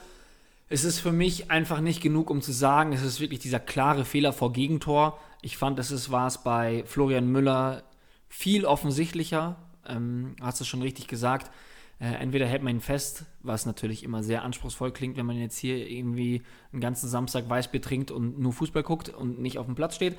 Es 0.69 0.83
ist 0.85 0.99
für 0.99 1.11
mich 1.11 1.51
einfach 1.51 1.81
nicht 1.81 2.01
genug, 2.01 2.29
um 2.29 2.41
zu 2.41 2.53
sagen, 2.53 2.93
es 2.93 3.03
ist 3.03 3.19
wirklich 3.19 3.39
dieser 3.39 3.59
klare 3.59 4.05
Fehler 4.05 4.31
vor 4.31 4.53
Gegentor. 4.53 5.19
Ich 5.41 5.57
fand, 5.57 5.77
es 5.79 6.11
war 6.11 6.27
es 6.27 6.37
bei 6.37 6.83
Florian 6.85 7.27
Müller 7.27 7.83
viel 8.29 8.65
offensichtlicher. 8.65 9.57
Ähm, 9.85 10.35
hast 10.41 10.61
du 10.61 10.63
schon 10.63 10.81
richtig 10.81 11.07
gesagt. 11.07 11.51
Äh, 11.99 12.15
entweder 12.15 12.47
hält 12.47 12.63
man 12.63 12.75
ihn 12.75 12.81
fest, 12.81 13.25
was 13.41 13.65
natürlich 13.65 14.03
immer 14.03 14.23
sehr 14.23 14.43
anspruchsvoll 14.43 14.91
klingt, 14.91 15.17
wenn 15.17 15.25
man 15.25 15.37
jetzt 15.37 15.57
hier 15.57 15.87
irgendwie 15.87 16.41
einen 16.71 16.81
ganzen 16.81 17.07
Samstag 17.07 17.47
Weißbier 17.47 17.81
trinkt 17.81 18.09
und 18.09 18.39
nur 18.39 18.53
Fußball 18.53 18.81
guckt 18.81 19.09
und 19.09 19.39
nicht 19.39 19.59
auf 19.59 19.67
dem 19.67 19.75
Platz 19.75 19.95
steht. 19.95 20.17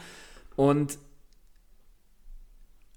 Und 0.54 0.98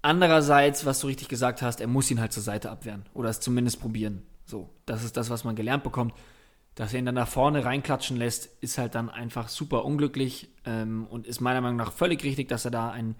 andererseits, 0.02 0.86
was 0.86 1.00
du 1.00 1.08
richtig 1.08 1.28
gesagt 1.28 1.62
hast, 1.62 1.80
er 1.80 1.88
muss 1.88 2.10
ihn 2.12 2.20
halt 2.20 2.32
zur 2.32 2.44
Seite 2.44 2.70
abwehren 2.70 3.06
oder 3.12 3.28
es 3.28 3.40
zumindest 3.40 3.80
probieren. 3.80 4.22
So, 4.46 4.70
das 4.86 5.04
ist 5.04 5.16
das, 5.16 5.28
was 5.28 5.44
man 5.44 5.56
gelernt 5.56 5.82
bekommt. 5.82 6.14
Dass 6.76 6.92
er 6.92 7.00
ihn 7.00 7.06
dann 7.06 7.14
nach 7.14 7.28
vorne 7.28 7.64
reinklatschen 7.64 8.16
lässt, 8.16 8.46
ist 8.62 8.78
halt 8.78 8.94
dann 8.94 9.10
einfach 9.10 9.48
super 9.48 9.84
unglücklich 9.84 10.48
ähm, 10.64 11.06
und 11.10 11.26
ist 11.26 11.40
meiner 11.40 11.60
Meinung 11.60 11.78
nach 11.78 11.92
völlig 11.92 12.22
richtig, 12.22 12.48
dass 12.48 12.64
er 12.64 12.70
da 12.70 12.90
einen, 12.90 13.16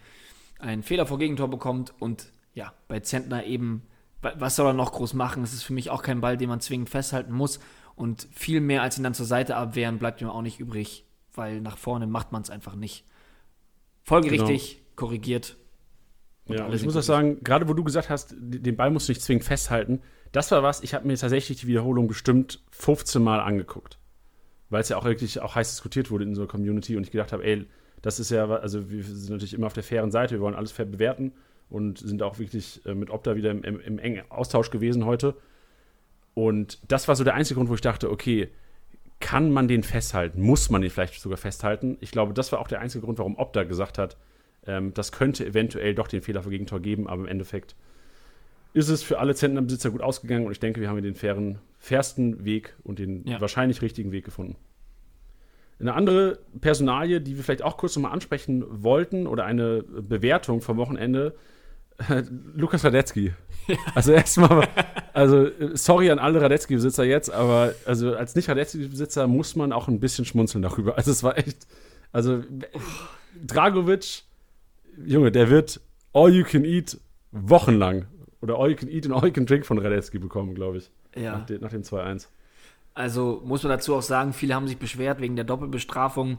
einen 0.59 0.83
Fehler 0.83 1.07
vor 1.07 1.19
Gegentor 1.19 1.49
bekommt. 1.49 1.95
Und 1.99 2.27
ja, 2.55 2.73
bei 2.87 3.01
Zentner 3.01 3.45
eben, 3.45 3.83
was 4.21 4.57
soll 4.57 4.67
er 4.67 4.73
noch 4.73 4.93
groß 4.93 5.15
machen? 5.15 5.43
Es 5.43 5.53
ist 5.53 5.63
für 5.63 5.73
mich 5.73 5.91
auch 5.91 6.03
kein 6.03 6.21
Ball, 6.21 6.37
den 6.37 6.49
man 6.49 6.61
zwingend 6.61 6.91
festhalten 6.91 7.33
muss. 7.33 7.59
Und 7.97 8.29
viel 8.31 8.61
mehr 8.61 8.83
als 8.83 8.99
ihn 8.99 9.05
dann 9.05 9.15
zur 9.15 9.27
Seite 9.27 9.57
abwehren, 9.57 9.99
bleibt 9.99 10.21
ihm 10.21 10.29
auch 10.29 10.43
nicht 10.43 10.61
übrig, 10.61 11.07
weil 11.35 11.63
nach 11.63 11.79
vorne 11.79 12.07
macht 12.07 12.33
man 12.33 12.43
es 12.43 12.51
einfach 12.51 12.75
nicht. 12.75 13.05
Folgerichtig, 14.03 14.75
genau. 14.75 14.97
korrigiert. 14.97 15.57
Ja, 16.49 16.67
und 16.67 16.75
ich 16.75 16.85
muss 16.85 16.97
auch 16.97 17.03
sagen, 17.03 17.43
gerade 17.43 17.69
wo 17.69 17.75
du 17.75 17.83
gesagt 17.83 18.09
hast, 18.09 18.35
den 18.39 18.77
Ball 18.77 18.91
musst 18.91 19.09
du 19.09 19.13
nicht 19.13 19.23
zwingend 19.23 19.45
festhalten, 19.45 20.01
das 20.33 20.51
war 20.51 20.63
was, 20.63 20.83
ich 20.83 20.95
habe 20.95 21.07
mir 21.07 21.17
tatsächlich 21.17 21.61
die 21.61 21.67
Wiederholung 21.67 22.09
bestimmt 22.09 22.63
15 22.71 23.23
Mal 23.23 23.41
angeguckt. 23.41 23.99
Weil 24.69 24.81
es 24.81 24.89
ja 24.89 24.97
auch 24.97 25.05
wirklich 25.05 25.41
auch 25.41 25.55
heiß 25.55 25.71
diskutiert 25.71 26.11
wurde 26.11 26.25
in 26.25 26.35
so 26.35 26.43
einer 26.43 26.49
Community 26.49 26.97
und 26.97 27.05
ich 27.05 27.11
gedacht 27.11 27.33
habe, 27.33 27.45
ey, 27.45 27.67
das 28.03 28.21
ist 28.21 28.31
ja, 28.31 28.49
also 28.49 28.91
wir 28.91 29.03
sind 29.03 29.31
natürlich 29.31 29.55
immer 29.55 29.67
auf 29.67 29.73
der 29.73 29.83
fairen 29.83 30.11
Seite, 30.11 30.35
wir 30.35 30.41
wollen 30.41 30.55
alles 30.55 30.73
fair 30.73 30.85
bewerten 30.85 31.33
und 31.69 31.99
sind 31.99 32.23
auch 32.23 32.39
wirklich 32.39 32.85
äh, 32.85 32.95
mit 32.95 33.11
Opta 33.11 33.37
wieder 33.37 33.51
im, 33.51 33.63
im, 33.63 33.81
im 33.81 33.99
engen 33.99 34.31
Austausch 34.31 34.71
gewesen 34.71 35.05
heute. 35.05 35.35
Und 36.35 36.79
das 36.89 37.09
war 37.09 37.17
so 37.17 37.25
der 37.25 37.35
einzige 37.35 37.57
Grund, 37.57 37.71
wo 37.71 37.75
ich 37.75 37.81
dachte, 37.81 38.11
okay, 38.11 38.51
kann 39.21 39.51
man 39.51 39.69
den 39.69 39.83
festhalten? 39.83 40.43
Muss 40.43 40.71
man 40.71 40.83
den 40.83 40.91
vielleicht 40.91 41.21
sogar 41.21 41.39
festhalten? 41.39 41.97
Ich 42.01 42.11
glaube, 42.11 42.35
das 42.35 42.53
war 42.53 42.61
auch 42.61 42.69
der 42.69 42.81
einzige 42.81 43.05
Grund, 43.05 43.19
warum 43.19 43.37
Opta 43.37 43.65
gesagt 43.65 43.99
hat, 43.99 44.17
ähm, 44.67 44.95
das 44.95 45.13
könnte 45.13 45.45
eventuell 45.47 45.95
doch 45.95 46.09
den 46.09 46.23
Fehler 46.23 46.43
für 46.43 46.51
Gegentor 46.51 46.81
geben, 46.81 47.09
aber 47.09 47.23
im 47.23 47.29
Endeffekt 47.29 47.75
ist 48.73 48.89
es 48.89 49.03
für 49.03 49.19
alle 49.19 49.35
Zentnerbesitzer 49.35 49.91
gut 49.91 50.03
ausgegangen 50.03 50.45
und 50.47 50.53
ich 50.53 50.61
denke, 50.61 50.81
wir 50.81 50.91
haben 50.91 51.01
den 51.03 51.15
fairen, 51.15 51.59
fairsten 51.79 52.45
Weg 52.45 52.75
und 52.85 52.99
den 52.99 53.27
ja. 53.27 53.41
wahrscheinlich 53.41 53.81
richtigen 53.81 54.13
Weg 54.13 54.25
gefunden. 54.25 54.57
Eine 55.79 55.95
andere 55.95 56.39
Personalie, 56.61 57.21
die 57.21 57.37
wir 57.37 57.45
vielleicht 57.45 57.63
auch 57.63 57.77
kurz 57.77 57.97
nochmal 57.97 58.13
ansprechen 58.13 58.65
wollten 58.69 59.27
oder 59.27 59.45
eine 59.45 59.83
Bewertung 59.83 60.61
vom 60.61 60.77
Wochenende, 60.77 61.35
Lukas 62.55 62.85
Radetzky. 62.85 63.33
Also 63.95 64.13
erstmal, 64.13 64.69
also 65.13 65.49
sorry 65.75 66.11
an 66.11 66.19
alle 66.19 66.41
Radetzky-Besitzer 66.41 67.05
jetzt, 67.05 67.31
aber 67.31 67.75
also 67.85 68.15
als 68.15 68.35
nicht 68.35 68.49
Radetzky-Besitzer 68.49 69.27
muss 69.27 69.57
man 69.57 69.73
auch 69.73 69.89
ein 69.89 70.01
bisschen 70.01 70.25
schmunzeln 70.25 70.63
darüber. 70.63 70.97
Also 70.97 71.11
es 71.11 71.23
war 71.23 71.37
echt, 71.37 71.67
also 72.13 72.45
Dragovic, 73.45 74.23
Junge, 75.05 75.33
der 75.33 75.51
wird 75.51 75.81
all 76.13 76.33
you 76.33 76.45
can 76.45 76.65
eat 76.65 76.99
wochenlang 77.33 78.07
oder 78.41 78.57
all 78.59 78.71
you 78.71 78.77
can 78.77 78.89
eat 78.89 79.07
und 79.07 79.13
all 79.13 79.27
you 79.27 79.33
can 79.33 79.47
drink 79.47 79.67
von 79.67 79.79
Radetzky 79.79 80.19
bekommen, 80.19 80.55
glaube 80.55 80.79
ich. 80.79 80.91
Ja. 81.15 81.39
Nach, 81.39 81.47
de, 81.47 81.59
nach 81.59 81.71
dem 81.71 81.83
2-1. 81.83 82.29
Also 82.95 83.43
muss 83.45 83.63
man 83.63 83.71
dazu 83.71 83.95
auch 83.95 84.03
sagen, 84.03 84.33
viele 84.33 84.55
haben 84.55 84.69
sich 84.69 84.79
beschwert 84.79 85.21
wegen 85.21 85.37
der 85.37 85.45
Doppelbestrafung. 85.45 86.39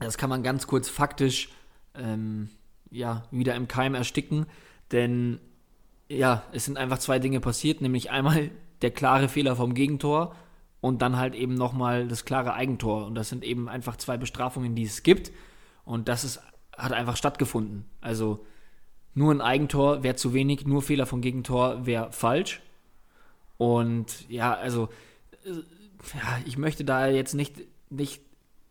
Das 0.00 0.18
kann 0.18 0.30
man 0.30 0.42
ganz 0.42 0.66
kurz 0.66 0.88
faktisch 0.88 1.48
ähm, 1.94 2.50
ja, 2.90 3.24
wieder 3.30 3.54
im 3.54 3.68
Keim 3.68 3.94
ersticken, 3.94 4.46
denn 4.92 5.40
ja, 6.08 6.44
es 6.52 6.64
sind 6.64 6.78
einfach 6.78 6.98
zwei 6.98 7.18
Dinge 7.18 7.40
passiert, 7.40 7.80
nämlich 7.80 8.10
einmal 8.10 8.50
der 8.82 8.90
klare 8.90 9.28
Fehler 9.28 9.56
vom 9.56 9.74
Gegentor 9.74 10.34
und 10.80 11.02
dann 11.02 11.16
halt 11.16 11.34
eben 11.34 11.54
nochmal 11.54 12.06
das 12.06 12.24
klare 12.24 12.54
Eigentor. 12.54 13.06
Und 13.06 13.14
das 13.14 13.28
sind 13.28 13.44
eben 13.44 13.68
einfach 13.68 13.96
zwei 13.96 14.16
Bestrafungen, 14.16 14.74
die 14.74 14.84
es 14.84 15.02
gibt. 15.02 15.32
Und 15.84 16.08
das 16.08 16.24
ist, 16.24 16.40
hat 16.78 16.92
einfach 16.92 17.16
stattgefunden. 17.16 17.84
Also 18.00 18.46
nur 19.14 19.32
ein 19.34 19.40
Eigentor 19.40 20.02
wäre 20.02 20.16
zu 20.16 20.32
wenig, 20.32 20.66
nur 20.66 20.80
Fehler 20.80 21.06
vom 21.06 21.20
Gegentor 21.20 21.84
wäre 21.86 22.12
falsch. 22.12 22.62
Und 23.56 24.28
ja, 24.30 24.54
also 24.54 24.88
äh, 25.44 25.50
ja, 25.50 26.38
ich 26.46 26.56
möchte 26.56 26.84
da 26.84 27.08
jetzt 27.08 27.34
nicht, 27.34 27.56
nicht 27.90 28.22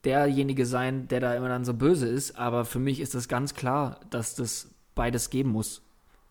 derjenige 0.05 0.65
sein, 0.65 1.07
der 1.09 1.19
da 1.19 1.35
immer 1.35 1.49
dann 1.49 1.65
so 1.65 1.73
böse 1.73 2.07
ist, 2.07 2.37
aber 2.37 2.63
für 2.63 2.79
mich 2.79 3.01
ist 3.01 3.13
das 3.13 3.27
ganz 3.27 3.53
klar, 3.53 3.99
dass 4.09 4.35
das 4.35 4.69
beides 4.95 5.29
geben 5.29 5.49
muss. 5.49 5.81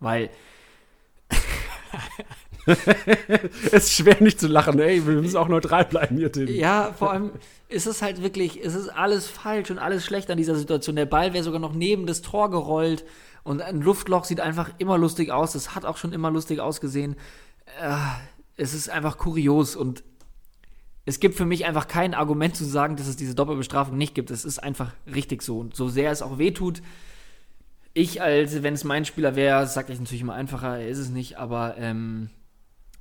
Weil 0.00 0.30
es 3.72 3.72
ist 3.72 3.92
schwer 3.92 4.16
nicht 4.20 4.40
zu 4.40 4.48
lachen, 4.48 4.78
ey, 4.80 5.06
wir 5.06 5.14
müssen 5.14 5.36
auch 5.36 5.48
neutral 5.48 5.84
bleiben 5.84 6.16
hier, 6.16 6.32
Tim. 6.32 6.48
Ja, 6.48 6.92
vor 6.98 7.12
allem 7.12 7.30
ist 7.68 7.86
es 7.86 8.02
halt 8.02 8.22
wirklich, 8.22 8.64
es 8.64 8.74
ist 8.74 8.88
alles 8.88 9.28
falsch 9.28 9.70
und 9.70 9.78
alles 9.78 10.04
schlecht 10.04 10.30
an 10.30 10.36
dieser 10.36 10.56
Situation. 10.56 10.96
Der 10.96 11.06
Ball 11.06 11.32
wäre 11.32 11.44
sogar 11.44 11.60
noch 11.60 11.72
neben 11.72 12.06
das 12.06 12.22
Tor 12.22 12.50
gerollt 12.50 13.04
und 13.44 13.62
ein 13.62 13.80
Luftloch 13.80 14.24
sieht 14.24 14.40
einfach 14.40 14.70
immer 14.78 14.98
lustig 14.98 15.30
aus. 15.30 15.54
Es 15.54 15.74
hat 15.74 15.84
auch 15.84 15.96
schon 15.96 16.12
immer 16.12 16.30
lustig 16.30 16.60
ausgesehen. 16.60 17.16
Äh, 17.80 17.96
es 18.56 18.74
ist 18.74 18.90
einfach 18.90 19.18
kurios 19.18 19.76
und 19.76 20.02
es 21.04 21.20
gibt 21.20 21.36
für 21.36 21.44
mich 21.44 21.64
einfach 21.66 21.86
kein 21.86 22.14
Argument 22.14 22.56
zu 22.56 22.64
sagen, 22.64 22.96
dass 22.96 23.06
es 23.06 23.16
diese 23.16 23.36
Doppelbestrafung 23.36 23.96
nicht 23.96 24.16
gibt. 24.16 24.32
Es 24.32 24.44
ist 24.44 24.58
einfach 24.58 24.92
richtig 25.12 25.42
so. 25.42 25.60
Und 25.60 25.76
so 25.76 25.88
sehr 25.88 26.10
es 26.10 26.22
auch 26.22 26.38
wehtut, 26.38 26.82
ich 27.94 28.20
als, 28.20 28.62
wenn 28.62 28.74
es 28.74 28.84
mein 28.84 29.06
Spieler 29.06 29.36
wäre, 29.36 29.66
sage 29.66 29.92
ich 29.92 29.98
natürlich 29.98 30.20
immer 30.20 30.34
einfacher, 30.34 30.78
er 30.78 30.88
ist 30.88 30.98
es 30.98 31.08
nicht, 31.08 31.38
aber 31.38 31.76
ähm, 31.78 32.28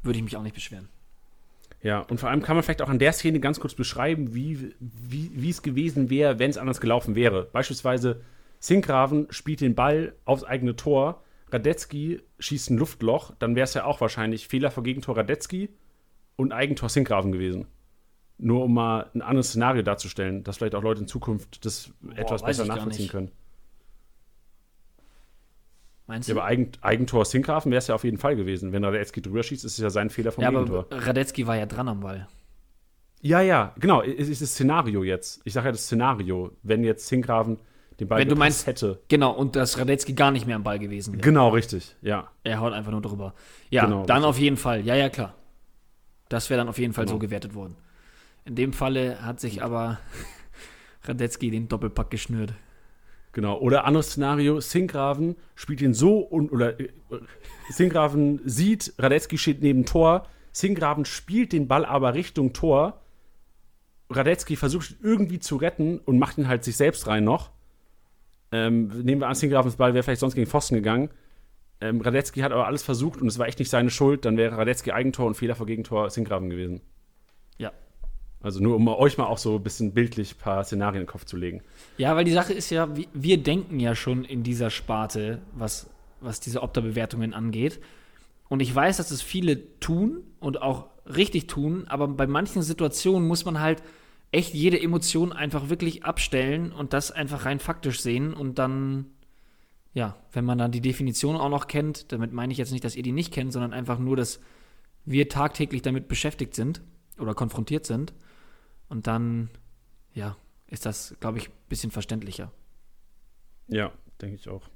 würde 0.06 0.18
ich 0.18 0.24
mich 0.24 0.38
auch 0.38 0.44
nicht 0.44 0.56
beschweren. 0.56 0.90
Ja, 1.82 2.00
und 2.00 2.20
vor 2.20 2.30
allem 2.30 2.42
kann 2.42 2.56
man 2.56 2.64
vielleicht 2.64 2.82
auch 2.82 2.90
an 2.90 3.00
der 3.00 3.14
Szene 3.14 3.40
ganz 3.40 3.60
kurz 3.60 3.76
beschreiben, 3.76 4.34
wie, 4.34 4.74
wie, 4.80 5.32
wie 5.34 5.50
es 5.50 5.62
gewesen 5.62 6.10
wäre, 6.10 6.40
wenn 6.40 6.50
es 6.50 6.58
anders 6.58 6.82
gelaufen 6.82 7.16
wäre. 7.16 7.48
Beispielsweise 7.52 8.22
Sinkgraven 8.60 9.28
spielt 9.30 9.62
den 9.62 9.76
Ball 9.76 10.16
aufs 10.26 10.44
eigene 10.44 10.76
Tor, 10.76 11.24
Radetzky 11.52 12.22
schießt 12.40 12.72
ein 12.72 12.78
Luftloch, 12.78 13.34
dann 13.38 13.56
wäre 13.56 13.66
es 13.66 13.76
ja 13.76 13.86
auch 13.86 14.02
wahrscheinlich 14.02 14.48
Fehler 14.48 14.72
vor 14.72 14.84
Gegentor 14.84 15.18
Radetzky 15.18 15.70
und 16.36 16.52
Eigentor 16.52 16.90
Sinkgraven 16.90 17.32
gewesen. 17.32 17.68
Nur 18.38 18.64
um 18.64 18.74
mal 18.74 19.12
ein 19.14 19.22
anderes 19.22 19.50
Szenario 19.50 19.84
darzustellen, 19.84 20.44
dass 20.44 20.58
vielleicht 20.58 20.76
auch 20.76 20.84
Leute 20.84 21.02
in 21.02 21.08
Zukunft 21.08 21.66
das 21.66 21.92
Boah, 22.02 22.18
etwas 22.18 22.44
besser 22.44 22.66
nachvollziehen 22.66 23.08
können. 23.08 23.32
Meinst 26.08 26.30
du? 26.30 26.34
Ja, 26.34 26.40
aber 26.40 26.48
Eigen, 26.48 26.72
Eigentor 26.82 27.26
Sinkgrafen 27.26 27.72
wäre 27.72 27.80
es 27.80 27.88
ja 27.88 27.96
auf 27.96 28.04
jeden 28.04 28.18
Fall 28.18 28.36
gewesen. 28.36 28.72
Wenn 28.72 28.84
Radetzky 28.84 29.22
drüber 29.22 29.44
schießt, 29.44 29.66
ist 29.66 29.74
es 29.74 29.78
ja 29.80 29.90
sein 29.90 30.10
Fehler 30.10 30.32
vom 30.32 30.44
ja, 30.44 30.52
Gegentor. 30.52 30.88
Aber 30.90 31.08
Radetzky 31.08 31.48
war 31.48 31.58
ja 31.58 31.66
dran 31.66 31.88
am 31.88 32.02
Ball. 32.02 32.28
Ja, 33.22 33.42
ja, 33.42 33.74
genau. 33.80 34.02
Es 34.02 34.30
ist 34.30 34.42
das 34.42 34.52
Szenario 34.52 35.04
jetzt. 35.04 35.42
Ich 35.46 35.54
sage 35.54 35.68
ja 35.68 35.72
das 35.72 35.86
Szenario, 35.86 36.52
wenn 36.62 36.84
jetzt 36.84 37.08
Sinkgrafen 37.08 37.58
den 38.00 38.08
Ball 38.08 38.20
wenn 38.20 38.30
du 38.30 38.36
meinst, 38.36 38.68
hätte. 38.68 39.02
Genau, 39.08 39.32
und 39.32 39.56
dass 39.56 39.80
Radetzky 39.80 40.14
gar 40.14 40.32
nicht 40.32 40.46
mehr 40.46 40.58
am 40.58 40.64
Ball 40.64 40.80
gewesen 40.80 41.14
wäre. 41.14 41.24
Genau, 41.24 41.50
richtig, 41.50 41.96
ja. 42.02 42.30
Er 42.44 42.60
haut 42.60 42.74
einfach 42.74 42.92
nur 42.92 43.02
drüber. 43.02 43.34
Ja, 43.70 43.86
genau, 43.86 44.06
dann 44.06 44.18
richtig. 44.18 44.30
auf 44.30 44.40
jeden 44.40 44.58
Fall. 44.58 44.86
Ja, 44.86 44.96
ja, 44.96 45.10
klar. 45.10 45.34
Das 46.30 46.50
wäre 46.50 46.60
dann 46.60 46.68
auf 46.68 46.78
jeden 46.78 46.94
Fall 46.94 47.06
genau. 47.06 47.16
so 47.16 47.20
gewertet 47.20 47.56
worden. 47.56 47.76
In 48.44 48.56
dem 48.56 48.74
Falle 48.74 49.24
hat 49.24 49.40
sich 49.40 49.64
aber 49.64 50.00
Radetzky 51.04 51.50
den 51.50 51.68
Doppelpack 51.68 52.10
geschnürt. 52.10 52.54
Genau. 53.36 53.60
Oder 53.60 53.84
anderes 53.84 54.12
Szenario, 54.12 54.62
Sinkgraven 54.62 55.36
spielt 55.56 55.82
ihn 55.82 55.94
so 55.94 56.20
und 56.20 56.54
oder 56.54 56.80
äh, 56.80 56.88
Sinkgraven 57.70 58.40
sieht, 58.46 58.94
Radetzky 58.98 59.38
steht 59.38 59.62
neben 59.62 59.86
Tor, 59.86 60.26
Sinkgraven 60.54 61.04
spielt 61.04 61.52
den 61.52 61.68
Ball 61.68 61.84
aber 61.84 62.14
Richtung 62.14 62.54
Tor. 62.54 63.02
Radetzky 64.10 64.56
versucht 64.56 64.96
irgendwie 65.04 65.40
zu 65.40 65.58
retten 65.58 66.00
und 66.00 66.18
macht 66.18 66.38
ihn 66.38 66.48
halt 66.48 66.64
sich 66.64 66.78
selbst 66.78 67.08
rein 67.08 67.26
noch. 67.26 67.52
Ähm, 68.54 68.88
nehmen 69.04 69.20
wir 69.20 69.28
an, 69.28 69.36
Sinkgravens 69.36 69.76
Ball 69.76 69.94
wäre 69.94 70.04
vielleicht 70.04 70.22
sonst 70.22 70.36
gegen 70.36 70.48
Pfosten 70.48 70.76
gegangen. 70.76 71.10
Ähm, 71.82 72.00
Radetzky 72.00 72.40
hat 72.40 72.54
aber 72.54 72.68
alles 72.68 72.84
versucht 72.84 73.22
und 73.22 73.28
es 73.28 73.38
war 73.38 73.48
echt 73.50 73.60
nicht 73.60 73.70
seine 73.70 73.90
Schuld. 73.90 74.24
Dann 74.24 74.38
wäre 74.38 74.58
Radetzky 74.58 74.94
Eigentor 74.94 75.26
und 75.26 75.36
Fehler 75.36 75.56
vor 75.56 75.66
Gegentor 75.66 76.10
Sinkgraven 76.10 76.50
gewesen. 76.50 76.80
Ja, 77.58 77.74
also 78.46 78.62
nur 78.62 78.76
um 78.76 78.88
euch 78.88 79.18
mal 79.18 79.26
auch 79.26 79.40
so 79.40 79.56
ein 79.56 79.64
bisschen 79.64 79.92
bildlich 79.92 80.36
ein 80.36 80.38
paar 80.38 80.64
Szenarien 80.64 81.02
in 81.02 81.08
den 81.08 81.12
Kopf 81.12 81.26
zu 81.26 81.36
legen. 81.36 81.62
Ja, 81.98 82.16
weil 82.16 82.26
die 82.26 82.32
Sache 82.32 82.54
ist 82.54 82.70
ja, 82.70 82.88
wir 83.12 83.38
denken 83.42 83.80
ja 83.80 83.96
schon 83.96 84.24
in 84.24 84.44
dieser 84.44 84.70
Sparte, 84.70 85.42
was, 85.56 85.90
was 86.22 86.42
diese 86.42 86.62
Opta-Bewertungen 86.62 87.34
angeht. 87.34 87.80
Und 88.48 88.60
ich 88.60 88.74
weiß, 88.74 88.98
dass 88.98 89.10
es 89.10 89.24
viele 89.24 89.80
tun 89.80 90.20
und 90.40 90.62
auch 90.62 90.86
richtig 91.08 91.48
tun, 91.48 91.86
aber 91.88 92.08
bei 92.08 92.28
manchen 92.28 92.62
Situationen 92.62 93.28
muss 93.28 93.46
man 93.46 93.60
halt 93.60 93.82
echt 94.32 94.54
jede 94.54 94.80
Emotion 94.80 95.34
einfach 95.34 95.70
wirklich 95.70 96.04
abstellen 96.04 96.72
und 96.72 96.94
das 96.94 97.10
einfach 97.10 97.46
rein 97.46 97.60
faktisch 97.60 98.02
sehen 98.02 98.32
und 98.32 98.60
dann, 98.60 99.08
ja, 99.96 100.18
wenn 100.34 100.46
man 100.46 100.60
dann 100.60 100.72
die 100.72 100.82
Definition 100.82 101.36
auch 101.36 101.50
noch 101.50 101.66
kennt, 101.66 102.12
damit 102.12 102.32
meine 102.32 102.52
ich 102.52 102.60
jetzt 102.60 102.72
nicht, 102.72 102.84
dass 102.84 102.96
ihr 102.96 103.04
die 103.04 103.12
nicht 103.12 103.34
kennt, 103.34 103.54
sondern 103.54 103.74
einfach 103.74 103.98
nur, 103.98 104.16
dass 104.16 104.40
wir 105.04 105.30
tagtäglich 105.30 105.82
damit 105.82 106.08
beschäftigt 106.08 106.54
sind 106.54 106.82
oder 107.18 107.34
konfrontiert 107.34 107.88
sind, 107.88 108.14
und 108.90 109.08
dann, 109.08 109.50
ja, 110.14 110.38
ist 110.68 110.86
das, 110.86 111.16
glaube 111.20 111.38
ich, 111.38 111.50
ein 111.50 111.54
bisschen 111.70 111.92
verständlicher. 111.92 112.52
Ja, 113.68 113.92
denke 114.22 114.36
ich 114.36 114.50
auch. 114.50 114.70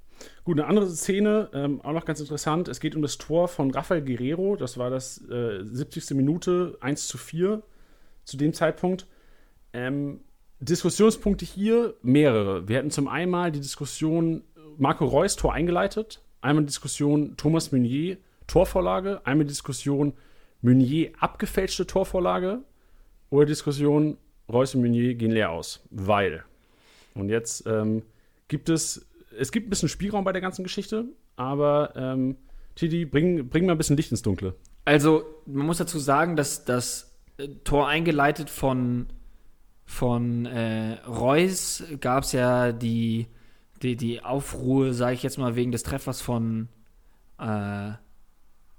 Gut, 0.44 0.60
eine 0.60 0.68
andere 0.68 0.89
Szene, 0.89 1.50
ähm, 1.54 1.82
auch 1.82 1.94
noch 1.94 2.06
ganz 2.06 2.20
interessant. 2.20 2.68
Es 2.68 2.80
geht 2.80 2.96
um 2.96 3.01
das 3.01 3.18
Tor 3.18 3.48
von 3.48 3.72
Rafael 3.72 4.04
Guerrero. 4.04 4.56
Das 4.56 4.78
war 4.78 4.89
das 4.89 5.24
äh, 5.30 5.63
70. 5.63 6.12
Minute, 6.12 6.78
1 6.82 7.08
zu 7.08 7.18
4 7.18 7.63
zu 8.25 8.38
dem 8.38 8.54
Zeitpunkt. 8.54 9.08
Ähm, 9.72 10.22
Diskussionspunkte 10.60 11.46
hier 11.46 11.96
mehrere. 12.01 12.68
Wir 12.68 12.80
hatten 12.80 12.92
zum 12.92 13.08
einen 13.08 13.54
die 13.54 13.62
Diskussion 13.62 14.44
Marco 14.78 15.06
Reus 15.06 15.36
Tor 15.36 15.54
eingeleitet, 15.54 16.22
einmal 16.42 16.63
die 16.63 16.68
Diskussion 16.68 17.38
Thomas 17.38 17.72
Meunier 17.72 18.18
Torvorlage, 18.48 19.22
einmal 19.25 19.46
die 19.46 19.51
Diskussion 19.51 20.13
Meunier 20.62 21.12
abgefälschte 21.20 21.88
Torvorlage 21.88 22.63
oder 23.29 23.45
Diskussion, 23.45 24.17
Reus 24.51 24.75
und 24.75 24.81
Meunier 24.81 25.15
gehen 25.15 25.31
leer 25.31 25.51
aus. 25.51 25.81
Weil. 25.91 26.43
Und 27.13 27.29
jetzt 27.29 27.65
ähm, 27.67 28.03
gibt 28.48 28.69
es, 28.69 29.07
es 29.38 29.51
gibt 29.51 29.67
ein 29.67 29.69
bisschen 29.69 29.89
Spielraum 29.89 30.24
bei 30.24 30.31
der 30.31 30.41
ganzen 30.41 30.63
Geschichte, 30.63 31.05
aber 31.36 31.93
ähm, 31.95 32.38
Tidi, 32.75 33.05
bring, 33.05 33.50
bring 33.50 33.65
mal 33.65 33.74
ein 33.74 33.77
bisschen 33.77 33.98
Licht 33.98 34.12
ins 34.12 34.21
Dunkle. 34.21 34.55
Also, 34.86 35.24
man 35.45 35.65
muss 35.65 35.77
dazu 35.77 36.00
sagen, 36.00 36.36
dass 36.36 36.65
das 36.65 37.15
äh, 37.38 37.48
Tor 37.63 37.88
eingeleitet 37.88 38.50
von, 38.50 39.07
von 39.86 40.45
äh, 40.45 40.93
Reus 41.05 41.83
gab 42.00 42.24
es 42.24 42.31
ja 42.31 42.71
die, 42.71 43.27
die, 43.81 43.95
die 43.95 44.24
Aufruhe, 44.24 44.93
sage 44.93 45.13
ich 45.13 45.24
jetzt 45.24 45.38
mal, 45.38 45.55
wegen 45.55 45.71
des 45.71 45.83
Treffers 45.83 46.21
von 46.21 46.69
äh, 47.38 47.91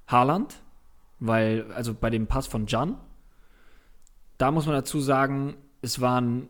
Haaland, 0.07 0.63
weil, 1.19 1.71
also 1.73 1.95
bei 1.95 2.11
dem 2.11 2.27
Pass 2.27 2.47
von 2.47 2.67
Jan, 2.67 2.97
da 4.41 4.51
muss 4.51 4.67
man 4.67 4.75
dazu 4.75 5.01
sagen, 5.01 5.57
es 5.83 6.01
war 6.01 6.21
ein 6.21 6.49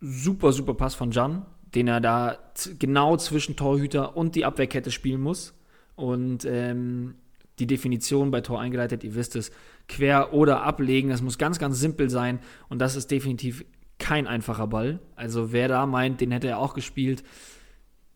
super, 0.00 0.52
super 0.52 0.74
Pass 0.74 0.94
von 0.94 1.10
Jan, 1.10 1.44
den 1.74 1.86
er 1.86 2.00
da 2.00 2.38
genau 2.78 3.16
zwischen 3.16 3.56
Torhüter 3.56 4.16
und 4.16 4.34
die 4.34 4.44
Abwehrkette 4.44 4.90
spielen 4.90 5.20
muss. 5.20 5.54
Und 5.96 6.46
ähm, 6.46 7.16
die 7.58 7.66
Definition 7.66 8.30
bei 8.30 8.40
Tor 8.40 8.58
eingeleitet, 8.58 9.04
ihr 9.04 9.14
wisst 9.14 9.36
es, 9.36 9.52
quer 9.86 10.32
oder 10.32 10.62
ablegen, 10.62 11.10
das 11.10 11.20
muss 11.20 11.36
ganz, 11.36 11.58
ganz 11.58 11.78
simpel 11.78 12.08
sein. 12.08 12.40
Und 12.70 12.78
das 12.78 12.96
ist 12.96 13.10
definitiv 13.10 13.66
kein 13.98 14.26
einfacher 14.26 14.66
Ball. 14.66 14.98
Also 15.14 15.52
wer 15.52 15.68
da 15.68 15.84
meint, 15.84 16.22
den 16.22 16.30
hätte 16.30 16.48
er 16.48 16.58
auch 16.58 16.72
gespielt, 16.72 17.22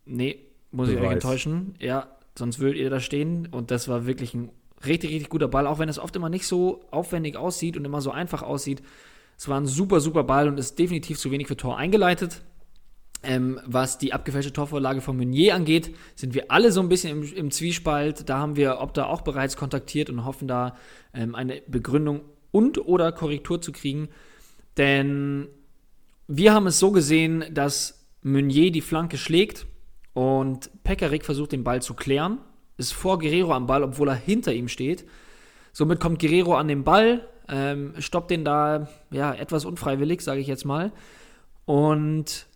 nee, 0.06 0.38
muss 0.70 0.88
ich 0.88 0.98
euch 0.98 1.10
enttäuschen. 1.10 1.74
Ja, 1.78 2.16
sonst 2.38 2.58
würdet 2.58 2.80
ihr 2.80 2.88
da 2.88 3.00
stehen. 3.00 3.48
Und 3.50 3.70
das 3.70 3.86
war 3.86 4.06
wirklich 4.06 4.32
ein 4.32 4.50
Richtig, 4.86 5.10
richtig 5.10 5.28
guter 5.28 5.48
Ball, 5.48 5.66
auch 5.66 5.78
wenn 5.78 5.88
es 5.88 5.98
oft 5.98 6.14
immer 6.16 6.28
nicht 6.28 6.46
so 6.46 6.84
aufwendig 6.90 7.36
aussieht 7.36 7.76
und 7.76 7.84
immer 7.84 8.00
so 8.00 8.10
einfach 8.10 8.42
aussieht. 8.42 8.82
Es 9.36 9.48
war 9.48 9.60
ein 9.60 9.66
super, 9.66 10.00
super 10.00 10.24
Ball 10.24 10.48
und 10.48 10.58
ist 10.58 10.78
definitiv 10.78 11.18
zu 11.18 11.30
wenig 11.30 11.48
für 11.48 11.56
Tor 11.56 11.76
eingeleitet. 11.76 12.42
Ähm, 13.22 13.58
was 13.64 13.96
die 13.96 14.12
abgefälschte 14.12 14.52
Torvorlage 14.52 15.00
von 15.00 15.16
Meunier 15.16 15.54
angeht, 15.54 15.94
sind 16.14 16.34
wir 16.34 16.50
alle 16.50 16.72
so 16.72 16.80
ein 16.80 16.90
bisschen 16.90 17.22
im, 17.22 17.34
im 17.34 17.50
Zwiespalt. 17.50 18.28
Da 18.28 18.38
haben 18.38 18.56
wir 18.56 18.80
Opta 18.80 19.06
auch 19.06 19.22
bereits 19.22 19.56
kontaktiert 19.56 20.10
und 20.10 20.26
hoffen 20.26 20.46
da 20.46 20.76
ähm, 21.14 21.34
eine 21.34 21.62
Begründung 21.66 22.20
und 22.50 22.78
oder 22.86 23.12
Korrektur 23.12 23.62
zu 23.62 23.72
kriegen. 23.72 24.08
Denn 24.76 25.48
wir 26.28 26.52
haben 26.52 26.66
es 26.66 26.78
so 26.78 26.90
gesehen, 26.90 27.44
dass 27.50 28.06
Meunier 28.22 28.70
die 28.70 28.82
Flanke 28.82 29.16
schlägt 29.16 29.66
und 30.12 30.70
Pekarik 30.84 31.24
versucht 31.24 31.52
den 31.52 31.64
Ball 31.64 31.80
zu 31.80 31.94
klären, 31.94 32.38
ist 32.76 32.92
vor 32.92 33.18
Guerrero 33.18 33.52
am 33.52 33.66
Ball, 33.66 33.82
obwohl 33.82 34.08
er 34.08 34.14
hinter 34.14 34.52
ihm 34.52 34.68
steht. 34.68 35.06
Somit 35.72 36.00
kommt 36.00 36.20
Guerrero 36.20 36.56
an 36.56 36.68
den 36.68 36.84
Ball, 36.84 37.28
ähm, 37.48 37.94
stoppt 37.98 38.30
den 38.30 38.44
da 38.44 38.88
ja 39.10 39.34
etwas 39.34 39.64
unfreiwillig, 39.64 40.20
sage 40.20 40.40
ich 40.40 40.46
jetzt 40.46 40.64
mal. 40.64 40.92
Und 41.64 42.46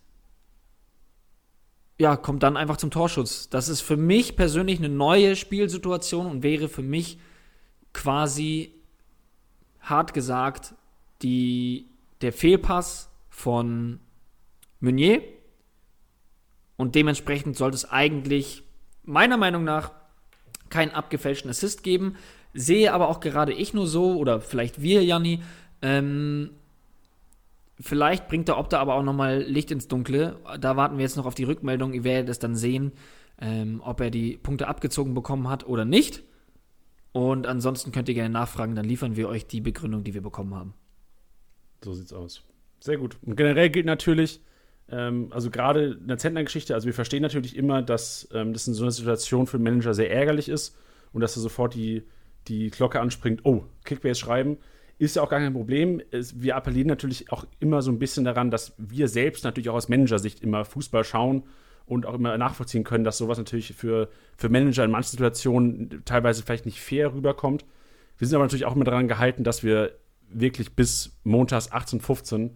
ja, 1.99 2.15
kommt 2.15 2.43
dann 2.43 2.55
einfach 2.55 2.77
zum 2.77 2.91
Torschutz. 2.91 3.49
Das 3.49 3.67
ist 3.67 3.81
für 3.81 3.97
mich 3.97 4.37
persönlich 4.37 4.79
eine 4.79 4.89
neue 4.89 5.35
Spielsituation 5.35 6.25
und 6.27 6.43
wäre 6.43 6.69
für 6.69 6.81
mich 6.81 7.19
quasi 7.93 8.73
hart 9.81 10.13
gesagt 10.13 10.75
die, 11.21 11.89
der 12.21 12.31
Fehlpass 12.31 13.11
von 13.29 13.99
Meunier. 14.79 15.21
Und 16.77 16.95
dementsprechend 16.95 17.57
sollte 17.57 17.75
es 17.75 17.89
eigentlich 17.89 18.63
meiner 19.03 19.35
Meinung 19.35 19.65
nach 19.65 19.91
keinen 20.69 20.91
abgefälschten 20.91 21.49
Assist 21.49 21.83
geben. 21.83 22.15
Sehe 22.53 22.93
aber 22.93 23.09
auch 23.09 23.19
gerade 23.19 23.53
ich 23.53 23.73
nur 23.73 23.87
so, 23.87 24.15
oder 24.15 24.41
vielleicht 24.41 24.81
wir, 24.81 25.03
Janni, 25.03 25.41
ähm, 25.81 26.51
Vielleicht 27.81 28.27
bringt 28.27 28.49
der 28.49 28.57
Opta 28.57 28.77
aber 28.79 28.95
auch 28.95 29.03
nochmal 29.03 29.41
Licht 29.41 29.71
ins 29.71 29.87
Dunkle. 29.87 30.37
Da 30.59 30.75
warten 30.75 30.97
wir 30.97 31.03
jetzt 31.03 31.15
noch 31.15 31.25
auf 31.25 31.35
die 31.35 31.45
Rückmeldung. 31.45 31.93
Ihr 31.93 32.03
werdet 32.03 32.29
es 32.29 32.37
dann 32.37 32.55
sehen, 32.55 32.91
ähm, 33.39 33.81
ob 33.83 34.01
er 34.01 34.11
die 34.11 34.37
Punkte 34.37 34.67
abgezogen 34.67 35.13
bekommen 35.13 35.47
hat 35.47 35.65
oder 35.65 35.85
nicht. 35.85 36.23
Und 37.13 37.47
ansonsten 37.47 37.93
könnt 37.93 38.09
ihr 38.09 38.15
gerne 38.15 38.31
nachfragen, 38.31 38.75
dann 38.75 38.85
liefern 38.85 39.15
wir 39.15 39.29
euch 39.29 39.47
die 39.47 39.61
Begründung, 39.61 40.03
die 40.03 40.13
wir 40.13 40.21
bekommen 40.21 40.53
haben. 40.53 40.73
So 41.81 41.93
sieht's 41.93 42.11
aus. 42.11 42.43
Sehr 42.81 42.97
gut. 42.97 43.17
Und 43.21 43.37
generell 43.37 43.69
gilt 43.69 43.85
natürlich, 43.85 44.41
also 44.91 45.51
gerade 45.51 45.97
in 45.99 46.07
der 46.07 46.17
Zentner-Geschichte, 46.17 46.73
also 46.73 46.85
wir 46.85 46.93
verstehen 46.93 47.21
natürlich 47.21 47.55
immer, 47.55 47.81
dass 47.81 48.27
ähm, 48.33 48.53
das 48.53 48.67
in 48.67 48.73
so 48.73 48.83
einer 48.83 48.91
Situation 48.91 49.47
für 49.47 49.57
den 49.57 49.63
Manager 49.63 49.93
sehr 49.93 50.11
ärgerlich 50.11 50.49
ist 50.49 50.75
und 51.13 51.21
dass 51.21 51.35
er 51.35 51.41
sofort 51.41 51.75
die, 51.75 52.03
die 52.47 52.69
Glocke 52.69 52.99
anspringt, 52.99 53.41
oh, 53.43 53.65
Kickbase 53.85 54.19
schreiben. 54.19 54.57
Ist 54.97 55.15
ja 55.15 55.21
auch 55.21 55.29
gar 55.29 55.39
kein 55.39 55.53
Problem. 55.53 56.01
Wir 56.11 56.57
appellieren 56.57 56.87
natürlich 56.87 57.31
auch 57.31 57.45
immer 57.59 57.81
so 57.81 57.89
ein 57.89 57.99
bisschen 57.99 58.25
daran, 58.25 58.51
dass 58.51 58.73
wir 58.77 59.07
selbst 59.07 59.45
natürlich 59.45 59.69
auch 59.69 59.75
aus 59.75 59.87
Managersicht 59.87 60.41
immer 60.41 60.65
Fußball 60.65 61.05
schauen 61.05 61.43
und 61.85 62.05
auch 62.05 62.15
immer 62.15 62.37
nachvollziehen 62.37 62.83
können, 62.83 63.03
dass 63.03 63.17
sowas 63.17 63.37
natürlich 63.37 63.73
für, 63.73 64.09
für 64.35 64.49
Manager 64.49 64.83
in 64.83 64.91
manchen 64.91 65.11
Situationen 65.11 66.01
teilweise 66.03 66.43
vielleicht 66.43 66.65
nicht 66.65 66.81
fair 66.81 67.13
rüberkommt. 67.13 67.65
Wir 68.17 68.27
sind 68.27 68.35
aber 68.35 68.43
natürlich 68.43 68.65
auch 68.65 68.75
immer 68.75 68.83
daran 68.83 69.07
gehalten, 69.07 69.43
dass 69.45 69.63
wir 69.63 69.93
wirklich 70.29 70.75
bis 70.75 71.17
montags 71.23 71.71
18.15 71.71 72.51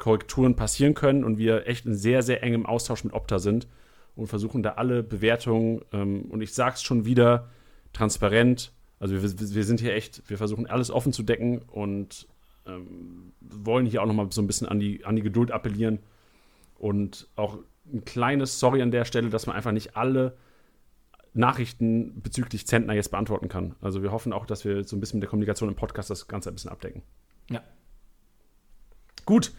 Korrekturen 0.00 0.56
passieren 0.56 0.94
können 0.94 1.22
und 1.22 1.38
wir 1.38 1.68
echt 1.68 1.86
in 1.86 1.94
sehr, 1.94 2.22
sehr 2.22 2.42
engem 2.42 2.66
Austausch 2.66 3.04
mit 3.04 3.12
Opta 3.12 3.38
sind 3.38 3.68
und 4.16 4.26
versuchen 4.26 4.64
da 4.64 4.70
alle 4.72 5.04
Bewertungen, 5.04 5.82
ähm, 5.92 6.22
und 6.22 6.42
ich 6.42 6.52
sag's 6.52 6.82
schon 6.82 7.04
wieder, 7.04 7.48
transparent 7.92 8.72
also 9.00 9.14
wir, 9.14 9.22
wir 9.22 9.64
sind 9.64 9.80
hier 9.80 9.94
echt, 9.94 10.28
wir 10.28 10.36
versuchen 10.36 10.66
alles 10.66 10.90
offen 10.90 11.12
zu 11.12 11.22
decken 11.22 11.62
und 11.62 12.28
ähm, 12.66 13.32
wollen 13.40 13.86
hier 13.86 14.02
auch 14.02 14.06
nochmal 14.06 14.30
so 14.30 14.42
ein 14.42 14.46
bisschen 14.46 14.68
an 14.68 14.78
die, 14.78 15.04
an 15.06 15.16
die 15.16 15.22
Geduld 15.22 15.50
appellieren. 15.50 16.00
Und 16.78 17.26
auch 17.34 17.58
ein 17.90 18.04
kleines 18.04 18.60
Sorry 18.60 18.82
an 18.82 18.90
der 18.90 19.06
Stelle, 19.06 19.30
dass 19.30 19.46
man 19.46 19.56
einfach 19.56 19.72
nicht 19.72 19.96
alle 19.96 20.36
Nachrichten 21.32 22.20
bezüglich 22.20 22.66
Zentner 22.66 22.92
jetzt 22.92 23.10
beantworten 23.10 23.48
kann. 23.48 23.74
Also 23.80 24.02
wir 24.02 24.12
hoffen 24.12 24.34
auch, 24.34 24.44
dass 24.44 24.66
wir 24.66 24.84
so 24.84 24.96
ein 24.96 25.00
bisschen 25.00 25.18
mit 25.18 25.22
der 25.22 25.30
Kommunikation 25.30 25.70
im 25.70 25.76
Podcast 25.76 26.10
das 26.10 26.28
Ganze 26.28 26.50
ein 26.50 26.54
bisschen 26.54 26.70
abdecken. 26.70 27.02
Ja. 27.48 27.62
Gut. 29.24 29.52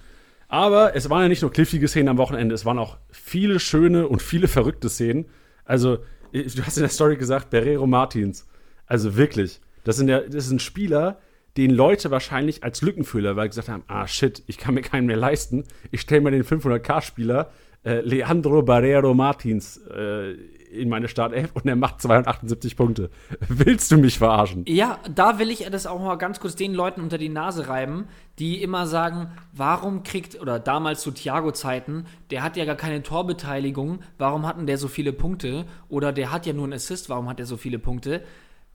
Aber 0.51 0.97
es 0.97 1.09
waren 1.09 1.21
ja 1.21 1.27
nicht 1.29 1.43
nur 1.43 1.51
kliffige 1.51 1.87
Szenen 1.87 2.09
am 2.09 2.17
Wochenende, 2.17 2.53
es 2.53 2.65
waren 2.65 2.77
auch 2.77 2.97
viele 3.09 3.57
schöne 3.61 4.09
und 4.09 4.21
viele 4.21 4.49
verrückte 4.49 4.89
Szenen. 4.89 5.27
Also, 5.63 5.99
du 6.33 6.65
hast 6.65 6.75
in 6.75 6.83
der 6.83 6.89
Story 6.89 7.15
gesagt, 7.15 7.51
Berrero 7.51 7.87
Martins. 7.87 8.49
Also 8.85 9.15
wirklich. 9.15 9.61
Das, 9.85 9.95
sind 9.95 10.09
ja, 10.09 10.19
das 10.19 10.47
ist 10.47 10.51
ein 10.51 10.59
Spieler, 10.59 11.19
den 11.55 11.71
Leute 11.71 12.11
wahrscheinlich 12.11 12.65
als 12.65 12.81
Lückenfüller, 12.81 13.37
weil 13.37 13.47
gesagt 13.47 13.69
haben, 13.69 13.83
ah 13.87 14.05
shit, 14.07 14.43
ich 14.47 14.57
kann 14.57 14.73
mir 14.73 14.81
keinen 14.81 15.05
mehr 15.05 15.15
leisten. 15.15 15.63
Ich 15.89 16.01
stelle 16.01 16.19
mir 16.19 16.31
den 16.31 16.43
500k-Spieler 16.43 17.49
äh, 17.85 18.01
Leandro 18.01 18.61
Barrero 18.61 19.13
Martins 19.13 19.77
äh, 19.87 20.33
in 20.71 20.89
meine 20.89 21.07
Startelf 21.07 21.51
und 21.53 21.67
er 21.67 21.75
macht 21.75 22.01
278 22.01 22.75
Punkte. 22.75 23.09
Willst 23.47 23.91
du 23.91 23.97
mich 23.97 24.17
verarschen? 24.17 24.63
Ja, 24.67 24.99
da 25.13 25.39
will 25.39 25.49
ich 25.49 25.67
das 25.69 25.85
auch 25.85 25.99
mal 25.99 26.15
ganz 26.15 26.39
kurz 26.39 26.55
den 26.55 26.73
Leuten 26.73 27.01
unter 27.01 27.17
die 27.17 27.29
Nase 27.29 27.67
reiben, 27.67 28.07
die 28.39 28.61
immer 28.61 28.87
sagen, 28.87 29.31
warum 29.51 30.03
kriegt, 30.03 30.39
oder 30.39 30.59
damals 30.59 31.01
zu 31.01 31.11
Thiago-Zeiten, 31.11 32.05
der 32.31 32.43
hat 32.43 32.57
ja 32.57 32.65
gar 32.65 32.75
keine 32.75 33.03
Torbeteiligung, 33.03 33.99
warum 34.17 34.47
hat 34.47 34.57
denn 34.57 34.67
der 34.67 34.77
so 34.77 34.87
viele 34.87 35.13
Punkte? 35.13 35.65
Oder 35.89 36.13
der 36.13 36.31
hat 36.31 36.45
ja 36.45 36.53
nur 36.53 36.63
einen 36.63 36.73
Assist, 36.73 37.09
warum 37.09 37.29
hat 37.29 37.39
er 37.39 37.45
so 37.45 37.57
viele 37.57 37.79
Punkte? 37.79 38.23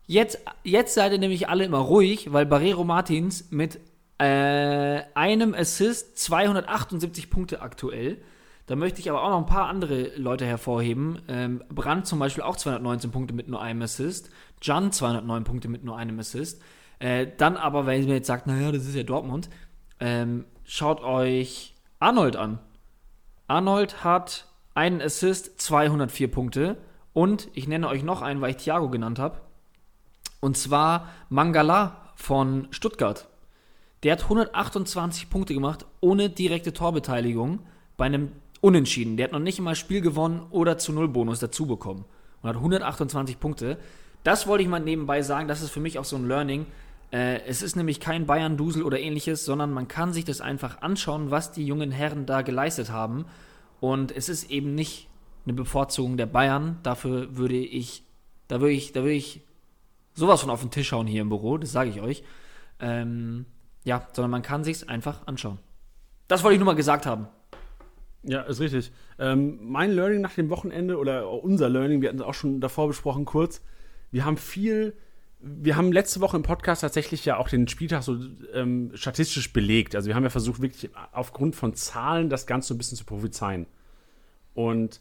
Jetzt, 0.07 0.39
jetzt 0.63 0.95
seid 0.95 1.13
ihr 1.13 1.19
nämlich 1.19 1.49
alle 1.49 1.65
immer 1.65 1.79
ruhig, 1.79 2.33
weil 2.33 2.47
Barrero 2.47 2.85
Martins 2.85 3.51
mit 3.51 3.81
äh, 4.19 5.03
einem 5.15 5.55
Assist 5.55 6.19
278 6.19 7.29
Punkte 7.29 7.61
aktuell. 7.61 8.19
Da 8.67 8.75
möchte 8.75 9.01
ich 9.01 9.09
aber 9.09 9.23
auch 9.23 9.31
noch 9.31 9.39
ein 9.39 9.47
paar 9.47 9.69
andere 9.69 10.17
Leute 10.17 10.45
hervorheben. 10.45 11.21
Ähm, 11.29 11.63
Brandt 11.69 12.07
zum 12.07 12.19
Beispiel 12.19 12.43
auch 12.43 12.57
219 12.57 13.13
Punkte 13.13 13.33
mit 13.33 13.49
nur 13.49 13.63
einem 13.63 13.83
Assist. 13.83 14.31
Jan 14.61 14.91
209 14.91 15.45
Punkte 15.45 15.69
mit 15.69 15.85
nur 15.85 15.97
einem 15.97 16.19
Assist. 16.19 16.61
Äh, 16.99 17.29
dann 17.37 17.57
aber, 17.57 17.87
wenn 17.87 18.01
ihr 18.01 18.09
mir 18.09 18.15
jetzt 18.15 18.27
sagt, 18.27 18.47
naja, 18.47 18.73
das 18.73 18.87
ist 18.87 18.97
ja 18.97 19.05
Dortmund, 19.05 19.49
ähm, 20.01 20.47
schaut 20.65 21.03
euch 21.03 21.75
Arnold 22.01 22.37
an. 22.37 22.59
Arnold 23.47 24.03
hat 24.03 24.47
einen 24.75 25.01
Assist, 25.01 25.61
204 25.61 26.31
Punkte. 26.31 26.77
Und 27.13 27.49
ich 27.55 27.69
nenne 27.69 27.89
euch 27.89 28.03
noch 28.03 28.21
einen, 28.21 28.41
weil 28.41 28.51
ich 28.51 28.57
Thiago 28.59 28.91
genannt 28.91 29.19
habe. 29.19 29.41
Und 30.41 30.57
zwar 30.57 31.09
Mangala 31.29 32.13
von 32.17 32.69
Stuttgart. 32.71 33.29
Der 34.03 34.13
hat 34.13 34.25
128 34.25 35.31
Punkte 35.31 35.55
gemacht, 35.55 35.87
ohne 36.01 36.29
direkte 36.29 36.73
Torbeteiligung, 36.73 37.61
bei 37.97 38.05
einem 38.05 38.33
Unentschieden. 38.61 39.17
Der 39.17 39.25
hat 39.25 39.33
noch 39.33 39.39
nicht 39.39 39.61
mal 39.61 39.75
Spiel 39.75 40.01
gewonnen 40.01 40.47
oder 40.51 40.79
zu 40.79 40.93
Null 40.93 41.09
Bonus 41.09 41.41
dazu 41.41 41.67
bekommen. 41.67 42.05
Und 42.43 42.49
hat 42.49 42.57
128 42.57 43.41
Punkte. 43.41 43.79
Das 44.25 44.47
wollte 44.47 44.63
ich 44.63 44.69
mal 44.69 44.81
nebenbei 44.81 45.23
sagen, 45.23 45.49
das 45.49 45.63
ist 45.63 45.71
für 45.71 45.81
mich 45.81 45.99
auch 45.99 46.05
so 46.05 46.17
ein 46.17 46.27
Learning. 46.27 46.67
Äh, 47.13 47.43
es 47.47 47.63
ist 47.63 47.77
nämlich 47.77 48.01
kein 48.01 48.27
Bayern-Dusel 48.27 48.83
oder 48.83 48.99
ähnliches, 48.99 49.45
sondern 49.45 49.73
man 49.73 49.89
kann 49.89 50.13
sich 50.13 50.25
das 50.25 50.41
einfach 50.41 50.83
anschauen, 50.83 51.31
was 51.31 51.53
die 51.53 51.67
jungen 51.67 51.91
Herren 51.91 52.27
da 52.27 52.43
geleistet 52.43 52.91
haben. 52.91 53.27
Und 53.81 54.11
es 54.11 54.29
ist 54.29 54.51
eben 54.51 54.75
nicht 54.75 55.09
eine 55.45 55.55
Bevorzugung 55.55 56.17
der 56.17 56.27
Bayern. 56.27 56.79
Dafür 56.83 57.37
würde 57.37 57.57
ich, 57.57 58.03
da 58.49 58.61
würde 58.61 58.73
ich, 58.73 58.93
da 58.93 59.01
würde 59.03 59.15
ich 59.15 59.43
sowas 60.15 60.41
von 60.41 60.51
auf 60.51 60.61
den 60.61 60.71
Tisch 60.71 60.93
hauen 60.93 61.07
hier 61.07 61.23
im 61.23 61.29
Büro, 61.29 61.59
das 61.59 61.73
sage 61.73 61.91
ich 61.91 62.01
euch. 62.01 62.25
Ähm, 62.81 63.47
ja, 63.85 64.09
sondern 64.13 64.31
man 64.33 64.43
kann 64.43 64.65
sich's 64.65 64.89
einfach 64.89 65.27
anschauen. 65.27 65.59
Das 66.27 66.43
wollte 66.43 66.55
ich 66.55 66.59
nur 66.59 66.67
mal 66.67 66.75
gesagt 66.75 67.07
haben. 67.07 67.29
Ja, 68.27 68.43
ist 68.43 68.61
richtig. 68.61 68.91
Ähm, 69.19 69.59
mein 69.63 69.93
Learning 69.93 70.21
nach 70.21 70.35
dem 70.35 70.51
Wochenende 70.51 70.99
oder 70.99 71.31
unser 71.31 71.69
Learning, 71.69 72.03
wir 72.03 72.09
hatten 72.09 72.19
es 72.19 72.25
auch 72.25 72.35
schon 72.35 72.61
davor 72.61 72.89
besprochen 72.89 73.25
kurz. 73.25 73.63
Wir 74.11 74.25
haben 74.25 74.37
viel, 74.37 74.95
wir 75.41 75.77
haben 75.77 75.93
letzte 75.93 76.21
Woche 76.21 76.37
im 76.37 76.43
Podcast 76.43 76.81
tatsächlich 76.81 77.25
ja 77.25 77.37
auch 77.37 77.49
den 77.49 77.69
Spieltag 77.69 78.03
so 78.03 78.19
ähm, 78.53 78.91
statistisch 78.95 79.53
belegt. 79.53 79.95
Also 79.95 80.09
wir 80.09 80.17
haben 80.17 80.25
ja 80.25 80.31
versucht, 80.31 80.61
wirklich 80.61 80.91
aufgrund 81.13 81.55
von 81.55 81.75
Zahlen 81.75 82.29
das 82.29 82.47
Ganze 82.47 82.69
so 82.69 82.75
ein 82.75 82.79
bisschen 82.79 82.99
zu 82.99 83.05
prophezeien. 83.05 83.67
Und 84.55 85.01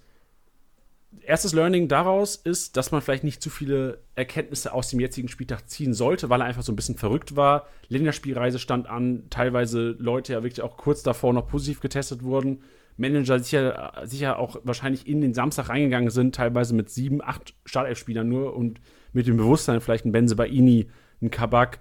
erstes 1.21 1.53
Learning 1.53 1.87
daraus 1.87 2.35
ist, 2.35 2.77
dass 2.77 2.91
man 2.91 3.01
vielleicht 3.01 3.23
nicht 3.23 3.41
zu 3.41 3.49
viele 3.49 4.01
Erkenntnisse 4.15 4.73
aus 4.73 4.89
dem 4.89 4.99
jetzigen 4.99 5.29
Spieltag 5.29 5.67
ziehen 5.69 5.93
sollte, 5.93 6.29
weil 6.29 6.41
er 6.41 6.45
einfach 6.45 6.61
so 6.61 6.71
ein 6.71 6.75
bisschen 6.75 6.97
verrückt 6.97 7.35
war. 7.35 7.67
Länderspielreise 7.87 8.59
stand 8.59 8.87
an, 8.87 9.23
teilweise 9.29 9.95
Leute 9.97 10.33
ja 10.33 10.43
wirklich 10.43 10.61
auch 10.61 10.77
kurz 10.77 11.01
davor 11.01 11.33
noch 11.33 11.47
positiv 11.47 11.79
getestet 11.79 12.21
wurden. 12.23 12.61
Manager 12.97 13.39
sicher, 13.39 13.93
sicher 14.05 14.39
auch 14.39 14.57
wahrscheinlich 14.63 15.07
in 15.07 15.21
den 15.21 15.33
Samstag 15.33 15.69
reingegangen 15.69 16.09
sind, 16.09 16.35
teilweise 16.35 16.73
mit 16.73 16.89
sieben, 16.89 17.21
acht 17.21 17.53
Startelf-Spielern 17.65 18.27
nur 18.27 18.55
und 18.55 18.79
mit 19.11 19.27
dem 19.27 19.37
Bewusstsein, 19.37 19.81
vielleicht 19.81 20.05
ein 20.05 20.11
Benze 20.11 20.35
Baini, 20.35 20.89
ein 21.21 21.31
Kabak 21.31 21.79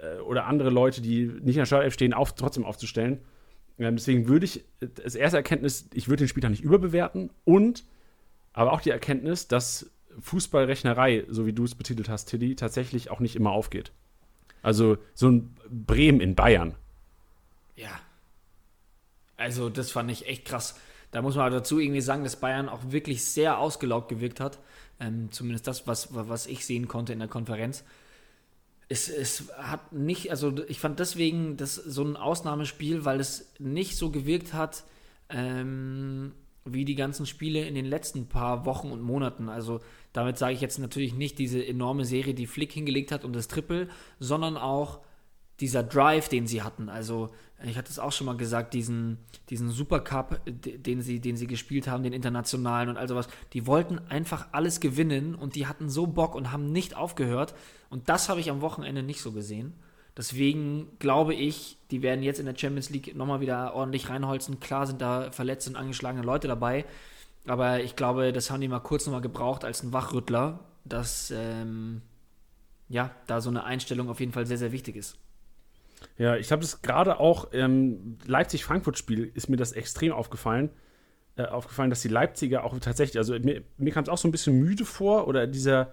äh, 0.00 0.20
oder 0.20 0.46
andere 0.46 0.70
Leute, 0.70 1.02
die 1.02 1.26
nicht 1.26 1.56
in 1.56 1.60
der 1.60 1.66
Startelf 1.66 1.94
stehen, 1.94 2.14
auf, 2.14 2.34
trotzdem 2.34 2.64
aufzustellen. 2.64 3.20
Ähm, 3.78 3.96
deswegen 3.96 4.28
würde 4.28 4.44
ich, 4.44 4.64
das 4.80 5.14
erste 5.14 5.36
Erkenntnis, 5.36 5.88
ich 5.92 6.08
würde 6.08 6.24
den 6.24 6.28
Spieltag 6.28 6.50
nicht 6.50 6.62
überbewerten 6.62 7.30
und 7.44 7.84
aber 8.52 8.72
auch 8.72 8.80
die 8.80 8.90
Erkenntnis, 8.90 9.48
dass 9.48 9.90
Fußballrechnerei, 10.20 11.24
so 11.28 11.46
wie 11.46 11.52
du 11.52 11.64
es 11.64 11.74
betitelt 11.74 12.08
hast, 12.08 12.26
Tilly, 12.26 12.54
tatsächlich 12.54 13.10
auch 13.10 13.18
nicht 13.18 13.34
immer 13.34 13.50
aufgeht. 13.50 13.92
Also 14.62 14.96
so 15.12 15.28
ein 15.28 15.56
Bremen 15.68 16.20
in 16.20 16.36
Bayern. 16.36 16.74
Ja. 17.76 17.90
Also 19.36 19.68
das 19.68 19.90
fand 19.90 20.10
ich 20.10 20.26
echt 20.26 20.44
krass. 20.44 20.74
Da 21.10 21.22
muss 21.22 21.36
man 21.36 21.52
dazu 21.52 21.78
irgendwie 21.78 22.00
sagen, 22.00 22.24
dass 22.24 22.40
Bayern 22.40 22.68
auch 22.68 22.90
wirklich 22.90 23.24
sehr 23.24 23.58
ausgelaugt 23.58 24.08
gewirkt 24.08 24.40
hat. 24.40 24.58
Ähm, 25.00 25.30
zumindest 25.30 25.66
das, 25.66 25.86
was, 25.86 26.08
was 26.12 26.46
ich 26.46 26.66
sehen 26.66 26.88
konnte 26.88 27.12
in 27.12 27.18
der 27.18 27.28
Konferenz. 27.28 27.84
Es, 28.88 29.08
es 29.08 29.44
hat 29.56 29.92
nicht, 29.92 30.30
also 30.30 30.52
ich 30.68 30.80
fand 30.80 30.98
deswegen 30.98 31.56
das 31.56 31.74
so 31.74 32.02
ein 32.04 32.16
Ausnahmespiel, 32.16 33.04
weil 33.04 33.20
es 33.20 33.52
nicht 33.58 33.96
so 33.96 34.10
gewirkt 34.10 34.52
hat, 34.52 34.84
ähm, 35.28 36.32
wie 36.64 36.84
die 36.84 36.94
ganzen 36.94 37.26
Spiele 37.26 37.66
in 37.66 37.74
den 37.74 37.84
letzten 37.84 38.26
paar 38.26 38.66
Wochen 38.66 38.90
und 38.90 39.02
Monaten. 39.02 39.48
Also 39.48 39.80
damit 40.12 40.38
sage 40.38 40.54
ich 40.54 40.60
jetzt 40.60 40.78
natürlich 40.78 41.14
nicht 41.14 41.38
diese 41.38 41.64
enorme 41.64 42.04
Serie, 42.04 42.34
die 42.34 42.46
Flick 42.46 42.72
hingelegt 42.72 43.12
hat 43.12 43.24
und 43.24 43.34
das 43.34 43.48
Triple, 43.48 43.88
sondern 44.18 44.56
auch 44.56 45.00
dieser 45.60 45.82
Drive, 45.82 46.28
den 46.28 46.46
sie 46.46 46.62
hatten. 46.62 46.88
Also 46.88 47.30
ich 47.62 47.78
hatte 47.78 47.90
es 47.90 47.98
auch 47.98 48.12
schon 48.12 48.26
mal 48.26 48.36
gesagt, 48.36 48.74
diesen, 48.74 49.18
diesen 49.48 49.70
Supercup, 49.70 50.40
den 50.44 51.00
sie, 51.00 51.20
den 51.20 51.36
sie 51.36 51.46
gespielt 51.46 51.86
haben, 51.88 52.02
den 52.02 52.12
internationalen 52.12 52.88
und 52.88 52.96
all 52.96 53.08
sowas, 53.08 53.28
die 53.52 53.66
wollten 53.66 53.98
einfach 54.08 54.48
alles 54.52 54.80
gewinnen 54.80 55.34
und 55.34 55.54
die 55.54 55.66
hatten 55.66 55.88
so 55.88 56.06
Bock 56.06 56.34
und 56.34 56.52
haben 56.52 56.72
nicht 56.72 56.96
aufgehört. 56.96 57.54
Und 57.90 58.08
das 58.08 58.28
habe 58.28 58.40
ich 58.40 58.50
am 58.50 58.60
Wochenende 58.60 59.02
nicht 59.02 59.20
so 59.20 59.32
gesehen. 59.32 59.74
Deswegen 60.16 60.88
glaube 60.98 61.34
ich, 61.34 61.78
die 61.90 62.02
werden 62.02 62.22
jetzt 62.22 62.38
in 62.38 62.46
der 62.46 62.56
Champions 62.56 62.90
League 62.90 63.16
nochmal 63.16 63.40
wieder 63.40 63.74
ordentlich 63.74 64.08
reinholzen. 64.08 64.60
Klar 64.60 64.86
sind 64.86 65.00
da 65.00 65.30
verletzte 65.32 65.70
und 65.70 65.76
angeschlagene 65.76 66.24
Leute 66.24 66.46
dabei, 66.46 66.84
aber 67.46 67.82
ich 67.82 67.96
glaube, 67.96 68.32
das 68.32 68.50
haben 68.50 68.60
die 68.60 68.68
mal 68.68 68.80
kurz 68.80 69.06
nochmal 69.06 69.22
gebraucht 69.22 69.64
als 69.64 69.82
ein 69.82 69.92
Wachrüttler, 69.92 70.60
dass 70.84 71.32
ähm, 71.34 72.02
ja, 72.88 73.10
da 73.26 73.40
so 73.40 73.50
eine 73.50 73.64
Einstellung 73.64 74.08
auf 74.08 74.20
jeden 74.20 74.32
Fall 74.32 74.46
sehr, 74.46 74.58
sehr 74.58 74.72
wichtig 74.72 74.96
ist. 74.96 75.18
Ja, 76.18 76.36
ich 76.36 76.52
habe 76.52 76.62
das 76.62 76.82
gerade 76.82 77.18
auch 77.18 77.52
im 77.52 78.18
Leipzig-Frankfurt-Spiel 78.26 79.30
ist 79.34 79.48
mir 79.48 79.56
das 79.56 79.72
extrem 79.72 80.12
aufgefallen. 80.12 80.70
Äh, 81.36 81.46
aufgefallen, 81.46 81.90
dass 81.90 82.02
die 82.02 82.08
Leipziger 82.08 82.62
auch 82.62 82.78
tatsächlich, 82.78 83.18
also 83.18 83.36
mir, 83.38 83.62
mir 83.76 83.92
kam 83.92 84.04
es 84.04 84.08
auch 84.08 84.18
so 84.18 84.28
ein 84.28 84.32
bisschen 84.32 84.56
müde 84.60 84.84
vor 84.84 85.26
oder 85.26 85.48
dieser, 85.48 85.92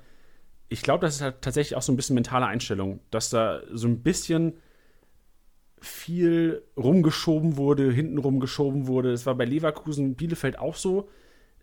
ich 0.70 0.84
glaube, 0.84 1.06
das 1.06 1.16
ist 1.16 1.22
halt 1.22 1.42
tatsächlich 1.42 1.76
auch 1.76 1.82
so 1.82 1.92
ein 1.92 1.96
bisschen 1.96 2.14
mentale 2.14 2.46
Einstellung, 2.46 3.00
dass 3.10 3.32
da 3.32 3.62
so 3.72 3.88
ein 3.88 4.04
bisschen 4.04 4.54
viel 5.80 6.62
rumgeschoben 6.78 7.58
wurde, 7.58 7.92
hinten 7.92 8.20
rumgeschoben 8.20 8.86
wurde. 8.86 9.12
Das 9.12 9.26
war 9.26 9.34
bei 9.34 9.46
Leverkusen, 9.46 10.16
Bielefeld 10.16 10.60
auch 10.60 10.76
so. 10.76 11.10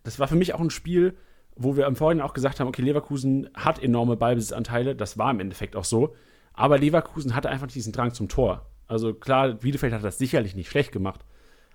Das 0.03 0.19
war 0.19 0.27
für 0.27 0.35
mich 0.35 0.53
auch 0.53 0.59
ein 0.59 0.71
Spiel, 0.71 1.15
wo 1.55 1.77
wir 1.77 1.87
im 1.87 1.95
Vorhinein 1.95 2.25
auch 2.25 2.33
gesagt 2.33 2.59
haben, 2.59 2.67
okay, 2.67 2.81
Leverkusen 2.81 3.49
hat 3.53 3.81
enorme 3.81 4.17
Ballbesitzanteile. 4.17 4.93
Das 4.93 5.17
war 5.17 5.31
im 5.31 5.39
Endeffekt 5.39 5.77
auch 5.77 5.85
so. 5.85 6.15
Aber 6.59 6.77
Leverkusen 6.77 7.35
hatte 7.35 7.49
einfach 7.49 7.67
diesen 7.67 7.93
Drang 7.93 8.13
zum 8.13 8.27
Tor. 8.27 8.65
Also 8.85 9.13
klar, 9.13 9.53
Bielefeld 9.53 9.93
hat 9.93 10.03
das 10.03 10.17
sicherlich 10.17 10.55
nicht 10.55 10.69
schlecht 10.69 10.91
gemacht. 10.91 11.23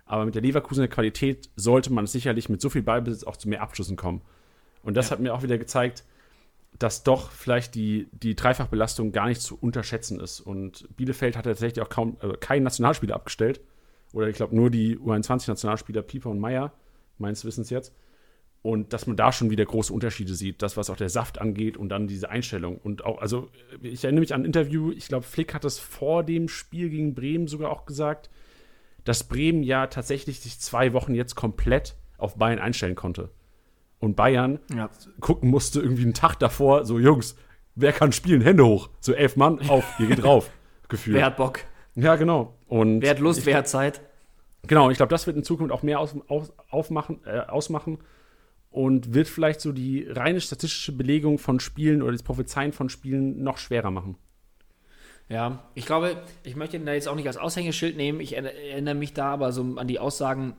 Aber 0.05 0.27
mit 0.27 0.35
der 0.35 0.43
Leverkusener 0.43 0.89
Qualität 0.89 1.49
sollte 1.57 1.91
man 1.91 2.07
sicherlich 2.07 2.51
mit 2.51 2.61
so 2.61 2.69
viel 2.69 2.83
Ballbesitz 2.83 3.25
auch 3.25 3.39
zu 3.39 3.49
mehr 3.49 3.63
Abschlüssen 3.63 3.97
kommen. 3.97 4.21
Und 4.83 4.95
das 4.95 5.07
ja. 5.07 5.13
hat 5.13 5.21
mir 5.21 5.33
auch 5.33 5.43
wieder 5.43 5.57
gezeigt, 5.57 6.05
dass 6.79 7.03
doch 7.03 7.31
vielleicht 7.31 7.75
die, 7.75 8.09
die 8.13 8.37
Dreifachbelastung 8.37 9.11
gar 9.11 9.29
nicht 9.29 9.41
zu 9.41 9.57
unterschätzen 9.59 10.21
ist. 10.21 10.41
Und 10.41 10.87
Bielefeld 10.99 11.39
hat 11.39 11.47
tatsächlich 11.47 11.83
auch 11.83 11.89
kaum 11.89 12.19
äh, 12.21 12.37
keinen 12.37 12.65
Nationalspieler 12.65 13.15
abgestellt. 13.15 13.63
Oder 14.13 14.29
ich 14.29 14.37
glaube 14.37 14.55
nur 14.55 14.69
die 14.69 14.99
U21-Nationalspieler 14.99 16.03
Pieper 16.03 16.29
und 16.29 16.41
Meier, 16.41 16.75
meines 17.17 17.47
Wissens 17.47 17.71
jetzt. 17.71 17.95
Und 18.65 18.95
dass 18.95 19.07
man 19.07 19.15
da 19.15 19.31
schon 19.31 19.51
wieder 19.51 19.67
große 19.67 19.93
Unterschiede 19.93 20.35
sieht, 20.35 20.63
das, 20.63 20.79
was 20.79 20.89
auch 20.89 20.97
der 20.97 21.11
Saft 21.11 21.39
angeht 21.39 21.77
und 21.77 21.91
dann 21.91 22.07
diese 22.07 22.31
Einstellung. 22.31 22.79
Und 22.79 23.05
auch, 23.05 23.21
also 23.21 23.51
ich 23.83 24.05
erinnere 24.05 24.21
mich 24.21 24.33
an 24.33 24.41
ein 24.41 24.47
Interview, 24.47 24.91
ich 24.91 25.07
glaube, 25.07 25.27
Flick 25.27 25.53
hat 25.53 25.65
das 25.65 25.79
vor 25.79 26.25
dem 26.25 26.49
Spiel 26.49 26.89
gegen 26.89 27.15
Bremen 27.15 27.47
sogar 27.47 27.71
auch 27.71 27.85
gesagt, 27.85 28.31
dass 29.05 29.25
Bremen 29.25 29.63
ja 29.65 29.89
tatsächlich 29.89 30.41
sich 30.41 30.61
zwei 30.61 30.95
Wochen 30.95 31.15
jetzt 31.15 31.35
komplett 31.35 31.95
auf 32.17 32.37
Bayern 32.37 32.59
einstellen 32.59 32.95
konnte. 32.95 33.29
Und 33.99 34.17
Bayern 34.17 34.61
ja. 34.75 34.89
gucken 35.21 35.51
musste 35.51 35.83
irgendwie 35.83 36.05
einen 36.05 36.15
Tag 36.15 36.37
davor, 36.39 36.87
so 36.87 36.99
Jungs, 36.99 37.37
wer 37.75 37.93
kann 37.93 38.13
spielen? 38.13 38.41
Hände 38.41 38.65
hoch. 38.65 38.89
So 38.99 39.13
elf 39.13 39.37
Mann, 39.37 39.61
auf, 39.69 39.85
ihr 39.99 40.07
geht 40.07 40.23
drauf. 40.23 40.51
Gefühl. 40.89 41.17
Wer 41.17 41.27
hat 41.27 41.37
Bock? 41.37 41.61
Ja, 41.97 42.17
genau. 42.17 42.55
Und 42.67 43.03
wer 43.03 43.11
hat 43.11 43.19
Lust, 43.19 43.41
ich, 43.41 43.45
wer 43.47 43.59
hat 43.59 43.69
Zeit? 43.69 44.01
Genau, 44.67 44.89
ich 44.89 44.97
glaube, 44.97 45.11
das 45.11 45.27
wird 45.27 45.37
in 45.37 45.45
Zukunft 45.45 45.71
auch 45.71 45.83
mehr 45.83 46.01
aus, 46.01 46.17
aus, 46.29 46.51
aufmachen, 46.71 47.21
äh, 47.27 47.41
ausmachen 47.41 47.99
und 48.75 49.15
wird 49.15 49.29
vielleicht 49.29 49.61
so 49.61 49.71
die 49.71 50.05
reine 50.09 50.41
statistische 50.41 50.91
Belegung 50.91 51.39
von 51.39 51.61
Spielen 51.61 52.03
oder 52.03 52.11
das 52.11 52.25
Prophezeien 52.25 52.73
von 52.73 52.89
Spielen 52.89 53.41
noch 53.41 53.57
schwerer 53.57 53.93
machen. 53.93 54.17
Ja, 55.29 55.63
ich 55.75 55.87
glaube, 55.87 56.17
ich 56.43 56.57
möchte 56.57 56.77
ihn 56.77 56.85
da 56.85 56.93
jetzt 56.93 57.07
auch 57.07 57.15
nicht 57.15 57.29
als 57.29 57.37
Aushängeschild 57.37 57.97
nehmen. 57.97 58.19
Ich 58.19 58.37
erinnere 58.37 58.97
mich 58.97 59.13
da 59.15 59.27
aber 59.27 59.53
so 59.53 59.77
an 59.77 59.87
die 59.87 60.01
Aussagen 60.01 60.55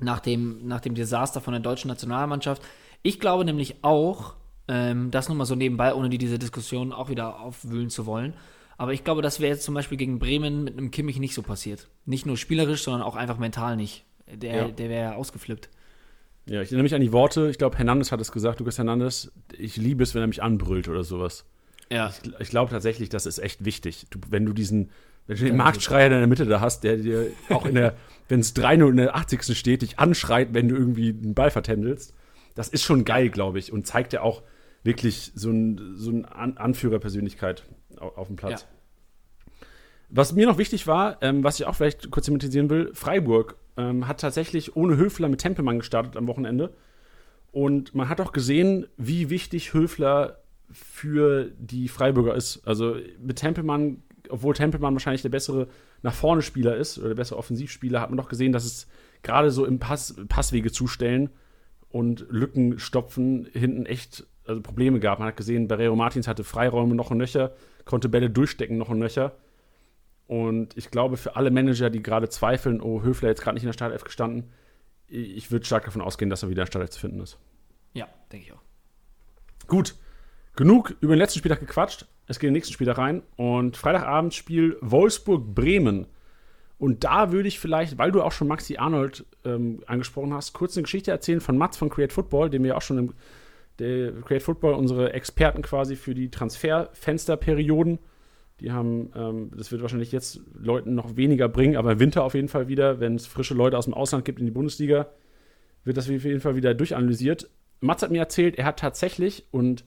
nach 0.00 0.20
dem, 0.20 0.66
nach 0.66 0.80
dem 0.80 0.94
Desaster 0.94 1.42
von 1.42 1.52
der 1.52 1.60
deutschen 1.60 1.88
Nationalmannschaft. 1.88 2.62
Ich 3.02 3.20
glaube 3.20 3.44
nämlich 3.44 3.84
auch, 3.84 4.36
ähm, 4.66 5.10
das 5.10 5.28
nur 5.28 5.36
mal 5.36 5.44
so 5.44 5.54
nebenbei, 5.54 5.94
ohne 5.94 6.08
die 6.08 6.18
diese 6.18 6.38
Diskussion 6.38 6.94
auch 6.94 7.10
wieder 7.10 7.40
aufwühlen 7.40 7.90
zu 7.90 8.06
wollen. 8.06 8.32
Aber 8.78 8.94
ich 8.94 9.04
glaube, 9.04 9.20
das 9.20 9.38
wäre 9.38 9.52
jetzt 9.52 9.64
zum 9.64 9.74
Beispiel 9.74 9.98
gegen 9.98 10.18
Bremen 10.18 10.64
mit 10.64 10.78
einem 10.78 10.90
Kimmich 10.90 11.18
nicht 11.18 11.34
so 11.34 11.42
passiert. 11.42 11.88
Nicht 12.06 12.24
nur 12.24 12.38
spielerisch, 12.38 12.84
sondern 12.84 13.02
auch 13.02 13.16
einfach 13.16 13.36
mental 13.36 13.76
nicht. 13.76 14.06
Der, 14.26 14.56
ja. 14.56 14.68
der 14.68 14.88
wäre 14.88 15.16
ausgeflippt. 15.16 15.68
Ja, 16.46 16.62
ich 16.62 16.68
erinnere 16.68 16.84
mich 16.84 16.94
an 16.94 17.00
die 17.00 17.12
Worte, 17.12 17.48
ich 17.50 17.58
glaube, 17.58 17.76
Hernandez 17.78 18.12
hat 18.12 18.20
es 18.20 18.32
gesagt, 18.32 18.58
Lukas 18.58 18.78
Hernandez, 18.78 19.30
ich 19.56 19.76
liebe 19.76 20.02
es, 20.02 20.14
wenn 20.14 20.22
er 20.22 20.26
mich 20.26 20.42
anbrüllt 20.42 20.88
oder 20.88 21.04
sowas. 21.04 21.44
Ja. 21.90 22.08
Ich, 22.22 22.32
ich 22.40 22.50
glaube 22.50 22.70
tatsächlich, 22.70 23.08
das 23.08 23.26
ist 23.26 23.38
echt 23.38 23.64
wichtig. 23.64 24.06
Du, 24.10 24.18
wenn 24.30 24.46
du 24.46 24.52
diesen, 24.52 24.90
wenn 25.26 25.36
du 25.36 25.44
den 25.44 25.56
Marktschreier 25.56 26.06
in 26.06 26.12
der 26.12 26.26
Mitte 26.26 26.46
da 26.46 26.60
hast, 26.60 26.82
der 26.82 26.96
dir 26.96 27.26
auch 27.50 27.66
in 27.66 27.74
der, 27.74 27.94
wenn 28.28 28.40
es 28.40 28.54
3-0 28.56 28.88
in 28.88 28.96
der 28.96 29.14
80. 29.14 29.56
steht, 29.56 29.82
dich 29.82 29.98
anschreit, 29.98 30.48
wenn 30.52 30.68
du 30.68 30.76
irgendwie 30.76 31.10
einen 31.10 31.34
Ball 31.34 31.50
vertändelst, 31.50 32.14
das 32.54 32.68
ist 32.68 32.82
schon 32.82 33.04
geil, 33.04 33.28
glaube 33.28 33.58
ich, 33.58 33.72
und 33.72 33.86
zeigt 33.86 34.12
ja 34.12 34.22
auch 34.22 34.42
wirklich 34.82 35.32
so 35.34 35.50
ein, 35.50 35.94
so 35.96 36.10
eine 36.10 36.58
Anführerpersönlichkeit 36.58 37.64
auf, 37.98 38.16
auf 38.16 38.26
dem 38.28 38.36
Platz. 38.36 38.62
Ja. 38.62 39.66
Was 40.08 40.32
mir 40.32 40.46
noch 40.46 40.58
wichtig 40.58 40.86
war, 40.86 41.18
ähm, 41.22 41.44
was 41.44 41.60
ich 41.60 41.66
auch 41.66 41.74
vielleicht 41.74 42.10
kurz 42.10 42.26
thematisieren 42.26 42.68
will, 42.68 42.90
Freiburg 42.94 43.56
ähm, 43.76 44.06
hat 44.06 44.20
tatsächlich 44.20 44.76
ohne 44.76 44.96
Höfler 44.96 45.28
mit 45.28 45.40
Tempelmann 45.40 45.78
gestartet 45.78 46.16
am 46.16 46.26
Wochenende. 46.26 46.72
Und 47.52 47.94
man 47.94 48.08
hat 48.08 48.20
auch 48.20 48.32
gesehen, 48.32 48.86
wie 48.96 49.30
wichtig 49.30 49.74
Höfler 49.74 50.38
für 50.70 51.50
die 51.58 51.88
Freiburger 51.88 52.34
ist. 52.34 52.66
Also 52.66 52.96
mit 53.20 53.36
Tempelmann, 53.38 54.02
obwohl 54.28 54.54
Tempelmann 54.54 54.94
wahrscheinlich 54.94 55.22
der 55.22 55.30
bessere 55.30 55.68
nach 56.02 56.14
vorne 56.14 56.42
Spieler 56.42 56.76
ist 56.76 56.98
oder 56.98 57.08
der 57.08 57.16
bessere 57.16 57.38
Offensivspieler, 57.38 58.00
hat 58.00 58.10
man 58.10 58.16
doch 58.16 58.28
gesehen, 58.28 58.52
dass 58.52 58.64
es 58.64 58.86
gerade 59.22 59.50
so 59.50 59.64
im 59.64 59.78
Pass, 59.78 60.14
Passwege 60.28 60.70
zustellen 60.70 61.30
und 61.90 62.26
Lücken 62.30 62.78
stopfen 62.78 63.48
hinten 63.52 63.84
echt 63.86 64.26
also 64.46 64.62
Probleme 64.62 65.00
gab. 65.00 65.18
Man 65.18 65.28
hat 65.28 65.36
gesehen, 65.36 65.68
Barrero 65.68 65.96
Martins 65.96 66.28
hatte 66.28 66.44
Freiräume 66.44 66.94
noch 66.94 67.10
ein 67.10 67.18
Nöcher, 67.18 67.52
konnte 67.84 68.08
Bälle 68.08 68.30
durchstecken 68.30 68.78
noch 68.78 68.90
ein 68.90 68.98
Nöcher. 68.98 69.32
Und 70.30 70.76
ich 70.76 70.92
glaube, 70.92 71.16
für 71.16 71.34
alle 71.34 71.50
Manager, 71.50 71.90
die 71.90 72.04
gerade 72.04 72.28
zweifeln, 72.28 72.80
oh, 72.80 73.02
Höfler 73.02 73.30
jetzt 73.30 73.42
gerade 73.42 73.56
nicht 73.56 73.64
in 73.64 73.68
der 73.68 73.72
Startelf 73.72 74.04
gestanden, 74.04 74.52
ich 75.08 75.50
würde 75.50 75.66
stark 75.66 75.86
davon 75.86 76.02
ausgehen, 76.02 76.30
dass 76.30 76.44
er 76.44 76.50
wieder 76.50 76.62
in 76.62 76.66
der 76.66 76.70
Startelf 76.70 76.90
zu 76.90 77.00
finden 77.00 77.18
ist. 77.18 77.36
Ja, 77.94 78.06
denke 78.30 78.46
ich 78.46 78.52
auch. 78.52 78.62
Gut, 79.66 79.96
genug 80.54 80.94
über 81.00 81.16
den 81.16 81.18
letzten 81.18 81.40
Spieltag 81.40 81.58
gequatscht. 81.58 82.06
Es 82.28 82.38
geht 82.38 82.46
in 82.46 82.52
den 82.54 82.58
nächsten 82.58 82.72
Spieltag 82.72 82.98
rein. 82.98 83.24
Und 83.34 83.76
Freitagabend 83.76 84.32
Spiel 84.32 84.76
Wolfsburg-Bremen. 84.82 86.06
Und 86.78 87.02
da 87.02 87.32
würde 87.32 87.48
ich 87.48 87.58
vielleicht, 87.58 87.98
weil 87.98 88.12
du 88.12 88.22
auch 88.22 88.30
schon 88.30 88.46
Maxi 88.46 88.76
Arnold 88.76 89.26
ähm, 89.44 89.82
angesprochen 89.88 90.32
hast, 90.32 90.52
kurz 90.52 90.76
eine 90.76 90.84
Geschichte 90.84 91.10
erzählen 91.10 91.40
von 91.40 91.58
Mats 91.58 91.76
von 91.76 91.90
Create 91.90 92.12
Football, 92.12 92.50
dem 92.50 92.62
wir 92.62 92.76
auch 92.76 92.82
schon 92.82 92.98
im 92.98 93.14
Create 93.78 94.44
Football 94.44 94.74
unsere 94.74 95.12
Experten 95.12 95.62
quasi 95.62 95.96
für 95.96 96.14
die 96.14 96.30
Transferfensterperioden 96.30 97.98
die 98.60 98.72
haben, 98.72 99.10
ähm, 99.14 99.50
das 99.56 99.72
wird 99.72 99.82
wahrscheinlich 99.82 100.12
jetzt 100.12 100.40
Leuten 100.54 100.94
noch 100.94 101.16
weniger 101.16 101.48
bringen, 101.48 101.76
aber 101.76 101.92
im 101.92 102.00
Winter 102.00 102.24
auf 102.24 102.34
jeden 102.34 102.48
Fall 102.48 102.68
wieder, 102.68 103.00
wenn 103.00 103.14
es 103.14 103.26
frische 103.26 103.54
Leute 103.54 103.78
aus 103.78 103.86
dem 103.86 103.94
Ausland 103.94 104.24
gibt 104.24 104.38
in 104.38 104.46
die 104.46 104.52
Bundesliga, 104.52 105.08
wird 105.84 105.96
das 105.96 106.06
auf 106.06 106.24
jeden 106.24 106.40
Fall 106.40 106.56
wieder 106.56 106.74
durchanalysiert. 106.74 107.48
Mats 107.80 108.02
hat 108.02 108.10
mir 108.10 108.18
erzählt, 108.18 108.58
er 108.58 108.66
hat 108.66 108.78
tatsächlich 108.78 109.46
und 109.50 109.84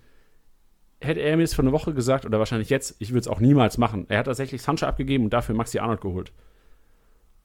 hätte 1.00 1.20
er 1.20 1.38
mir 1.38 1.44
es 1.44 1.54
vor 1.54 1.64
einer 1.64 1.72
Woche 1.72 1.94
gesagt, 1.94 2.26
oder 2.26 2.40
wahrscheinlich 2.40 2.70
jetzt, 2.70 2.96
ich 3.00 3.12
würde 3.12 3.20
es 3.20 3.28
auch 3.28 3.40
niemals 3.40 3.78
machen. 3.78 4.06
Er 4.10 4.20
hat 4.20 4.26
tatsächlich 4.26 4.62
Sancho 4.62 4.86
abgegeben 4.86 5.26
und 5.26 5.34
dafür 5.34 5.54
Maxi 5.54 5.80
Arnold 5.80 6.02
geholt. 6.02 6.32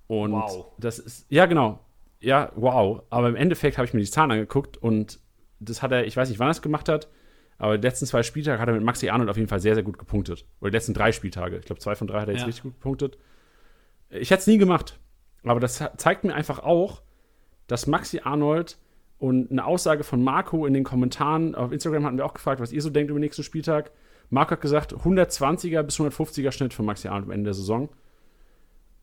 Und 0.06 0.32
wow. 0.32 0.66
das 0.78 0.98
ist, 0.98 1.26
ja, 1.28 1.46
genau. 1.46 1.80
Ja, 2.20 2.52
wow. 2.56 3.02
Aber 3.10 3.28
im 3.28 3.36
Endeffekt 3.36 3.76
habe 3.76 3.86
ich 3.86 3.94
mir 3.94 4.00
die 4.00 4.10
Zahlen 4.10 4.30
angeguckt 4.30 4.76
und 4.76 5.20
das 5.60 5.82
hat 5.82 5.92
er, 5.92 6.06
ich 6.06 6.16
weiß 6.16 6.28
nicht, 6.28 6.38
wann 6.38 6.48
er 6.48 6.52
es 6.52 6.62
gemacht 6.62 6.88
hat, 6.88 7.08
aber 7.58 7.76
die 7.76 7.86
letzten 7.86 8.06
zwei 8.06 8.22
Spieltage 8.22 8.60
hat 8.60 8.68
er 8.68 8.74
mit 8.74 8.84
Maxi 8.84 9.08
Arnold 9.08 9.28
auf 9.28 9.36
jeden 9.36 9.48
Fall 9.48 9.60
sehr, 9.60 9.74
sehr 9.74 9.82
gut 9.82 9.98
gepunktet. 9.98 10.46
Oder 10.60 10.70
die 10.70 10.76
letzten 10.76 10.94
drei 10.94 11.10
Spieltage. 11.10 11.56
Ich 11.58 11.66
glaube, 11.66 11.80
zwei 11.80 11.96
von 11.96 12.06
drei 12.06 12.20
hat 12.20 12.28
er 12.28 12.34
jetzt 12.34 12.42
ja. 12.42 12.46
richtig 12.46 12.62
gut 12.62 12.74
gepunktet. 12.74 13.18
Ich 14.10 14.30
hätte 14.30 14.40
es 14.40 14.46
nie 14.46 14.58
gemacht. 14.58 14.98
Aber 15.42 15.60
das 15.60 15.82
zeigt 15.96 16.24
mir 16.24 16.34
einfach 16.34 16.60
auch, 16.60 17.02
dass 17.66 17.86
Maxi 17.86 18.20
Arnold 18.22 18.78
und 19.18 19.50
eine 19.50 19.64
Aussage 19.64 20.04
von 20.04 20.22
Marco 20.22 20.66
in 20.66 20.74
den 20.74 20.84
Kommentaren 20.84 21.56
auf 21.56 21.72
Instagram 21.72 22.04
hatten 22.04 22.16
wir 22.16 22.24
auch 22.24 22.34
gefragt, 22.34 22.60
was 22.60 22.72
ihr 22.72 22.80
so 22.80 22.90
denkt 22.90 23.10
über 23.10 23.18
den 23.18 23.24
nächsten 23.24 23.42
Spieltag. 23.42 23.90
Marco 24.30 24.52
hat 24.52 24.60
gesagt, 24.60 24.94
120er 24.94 25.82
bis 25.82 25.98
150er 25.98 26.52
Schnitt 26.52 26.74
von 26.74 26.86
Maxi 26.86 27.08
Arnold 27.08 27.24
am 27.24 27.30
Ende 27.32 27.48
der 27.48 27.54
Saison. 27.54 27.88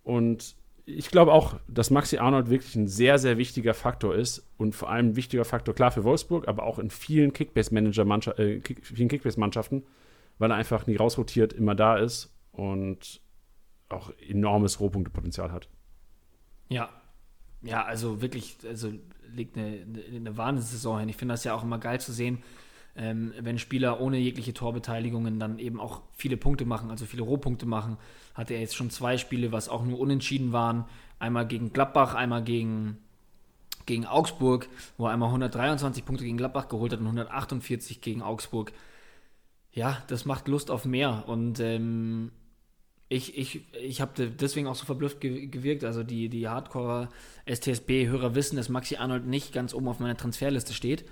Und 0.03 0.55
ich 0.85 1.09
glaube 1.09 1.33
auch, 1.33 1.59
dass 1.67 1.89
Maxi 1.89 2.17
Arnold 2.17 2.49
wirklich 2.49 2.75
ein 2.75 2.87
sehr, 2.87 3.17
sehr 3.17 3.37
wichtiger 3.37 3.73
Faktor 3.73 4.15
ist 4.15 4.47
und 4.57 4.75
vor 4.75 4.89
allem 4.89 5.09
ein 5.09 5.15
wichtiger 5.15 5.45
Faktor, 5.45 5.73
klar 5.73 5.91
für 5.91 6.03
Wolfsburg, 6.03 6.47
aber 6.47 6.63
auch 6.63 6.77
in 6.77 6.89
vielen 6.89 7.33
Kickbase-Manager, 7.33 8.39
äh, 8.39 8.59
Kick, 8.59 8.85
vielen 8.85 9.09
Kickbase-Mannschaften, 9.09 9.83
weil 10.37 10.51
er 10.51 10.57
einfach 10.57 10.85
nie 10.85 10.95
rausrotiert, 10.95 11.53
immer 11.53 11.73
da 11.73 11.97
ist 11.97 12.31
und 12.51 13.21
auch 13.89 14.11
enormes 14.19 14.79
Rohpunktepotenzial 14.79 15.51
hat. 15.51 15.69
Ja. 16.69 16.89
Ja, 17.61 17.83
also 17.83 18.21
wirklich, 18.21 18.57
also 18.67 18.91
legt 19.33 19.57
eine, 19.57 19.65
eine, 19.81 20.03
eine 20.15 20.37
Wahnsinnssaison 20.37 20.99
hin. 20.99 21.09
Ich 21.09 21.17
finde 21.17 21.33
das 21.33 21.43
ja 21.43 21.55
auch 21.55 21.63
immer 21.63 21.79
geil 21.79 21.99
zu 21.99 22.13
sehen, 22.13 22.43
ähm, 22.97 23.33
wenn 23.39 23.59
Spieler 23.59 23.99
ohne 23.99 24.17
jegliche 24.17 24.53
Torbeteiligungen 24.53 25.39
dann 25.39 25.59
eben 25.59 25.79
auch 25.79 26.01
viele 26.13 26.37
Punkte 26.37 26.65
machen, 26.65 26.89
also 26.89 27.05
viele 27.05 27.23
Rohpunkte 27.23 27.65
machen. 27.65 27.97
Hatte 28.33 28.53
er 28.53 28.61
jetzt 28.61 28.75
schon 28.75 28.89
zwei 28.89 29.17
Spiele, 29.17 29.51
was 29.51 29.69
auch 29.69 29.83
nur 29.83 29.99
unentschieden 29.99 30.53
waren. 30.53 30.85
Einmal 31.19 31.47
gegen 31.47 31.73
Gladbach, 31.73 32.15
einmal 32.15 32.43
gegen, 32.43 32.97
gegen 33.85 34.05
Augsburg, 34.05 34.69
wo 34.97 35.07
er 35.07 35.11
einmal 35.11 35.29
123 35.29 36.05
Punkte 36.05 36.23
gegen 36.23 36.37
Gladbach 36.37 36.69
geholt 36.69 36.93
hat 36.93 36.99
und 36.99 37.05
148 37.05 38.01
gegen 38.01 38.21
Augsburg. 38.21 38.71
Ja, 39.73 40.01
das 40.07 40.23
macht 40.23 40.47
Lust 40.47 40.71
auf 40.71 40.85
mehr. 40.85 41.25
Und 41.27 41.59
ähm, 41.59 42.31
ich, 43.09 43.37
ich, 43.37 43.61
ich 43.73 43.99
habe 43.99 44.29
deswegen 44.29 44.67
auch 44.67 44.75
so 44.75 44.85
verblüfft 44.85 45.19
gewirkt. 45.19 45.83
Also 45.83 46.03
die, 46.03 46.29
die 46.29 46.47
Hardcore-STSB-Hörer 46.47 48.35
wissen, 48.35 48.55
dass 48.55 48.69
Maxi 48.69 48.95
Arnold 48.95 49.25
nicht 49.27 49.53
ganz 49.53 49.73
oben 49.73 49.89
auf 49.89 49.99
meiner 49.99 50.15
Transferliste 50.15 50.73
steht. 50.73 51.03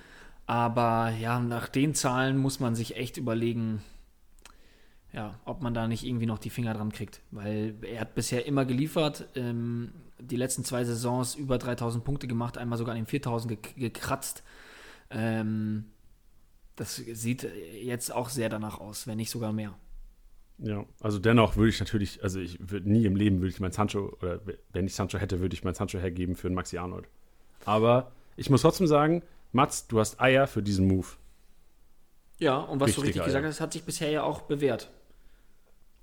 Aber 0.46 1.10
ja, 1.20 1.40
nach 1.40 1.68
den 1.68 1.96
Zahlen 1.96 2.38
muss 2.38 2.60
man 2.60 2.76
sich 2.76 2.98
echt 2.98 3.18
überlegen, 3.18 3.82
ja, 5.14 5.40
ob 5.46 5.62
man 5.62 5.74
da 5.74 5.88
nicht 5.88 6.04
irgendwie 6.04 6.26
noch 6.26 6.40
die 6.40 6.50
Finger 6.50 6.74
dran 6.74 6.92
kriegt. 6.92 7.22
Weil 7.32 7.76
er 7.82 8.02
hat 8.02 8.16
bisher 8.16 8.46
immer 8.46 8.66
geliefert, 8.66 9.28
ähm, 9.36 9.92
die 10.20 10.36
letzten 10.36 10.64
zwei 10.64 10.84
Saisons 10.84 11.36
über 11.36 11.58
3000 11.58 12.04
Punkte 12.04 12.28
gemacht, 12.28 12.58
einmal 12.58 12.78
sogar 12.78 12.94
an 12.94 13.02
den 13.02 13.08
4000 13.08 13.62
ge 13.62 13.90
gekratzt. 13.90 14.44
Ähm, 15.10 15.86
das 16.76 16.96
sieht 16.96 17.48
jetzt 17.82 18.12
auch 18.12 18.30
sehr 18.30 18.50
danach 18.50 18.80
aus, 18.80 19.06
wenn 19.06 19.18
nicht 19.18 19.30
sogar 19.30 19.54
mehr. 19.54 19.76
Ja, 20.58 20.86
also 21.02 21.20
dennoch 21.20 21.56
würde 21.56 21.70
ich 21.70 21.80
natürlich, 21.80 22.24
also 22.24 22.40
ich 22.40 22.58
würde 22.60 22.90
nie 22.90 23.06
im 23.06 23.16
Leben 23.16 23.38
würde 23.38 23.50
ich 23.50 23.60
mein 23.60 23.72
Sancho, 23.72 24.16
oder 24.22 24.40
wenn 24.72 24.86
ich 24.86 24.96
Sancho 24.96 25.18
hätte, 25.18 25.40
würde 25.40 25.56
ich 25.56 25.64
mein 25.64 25.74
Sancho 25.74 26.00
hergeben 26.00 26.36
für 26.36 26.48
einen 26.48 26.56
Maxi 26.56 26.78
Arnold. 26.78 27.08
Aber 27.66 28.12
ich 28.38 28.50
muss 28.50 28.62
trotzdem 28.62 28.88
sagen, 28.88 29.24
Mats, 29.54 29.88
du 29.88 30.00
hast 30.00 30.20
Eier 30.20 30.48
für 30.48 30.62
diesen 30.62 30.88
Move. 30.88 31.08
Ja, 32.40 32.58
und 32.58 32.80
was 32.80 32.90
richtig 32.90 32.96
du 32.96 33.02
richtig 33.08 33.22
Eier. 33.22 33.28
gesagt 33.28 33.46
hast, 33.46 33.62
hat 33.62 33.74
sich 33.74 33.84
bisher 33.84 34.10
ja 34.10 34.24
auch 34.24 34.42
bewährt. 34.42 34.92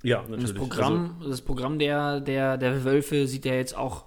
Ja, 0.03 0.23
natürlich. 0.23 0.35
Und 0.35 0.43
das 0.43 0.55
Programm, 0.55 1.17
also, 1.19 1.31
das 1.31 1.43
Programm 1.43 1.79
der, 1.79 2.21
der, 2.21 2.57
der 2.57 2.85
Wölfe 2.85 3.27
sieht 3.27 3.45
ja 3.45 3.55
jetzt 3.55 3.77
auch 3.77 4.05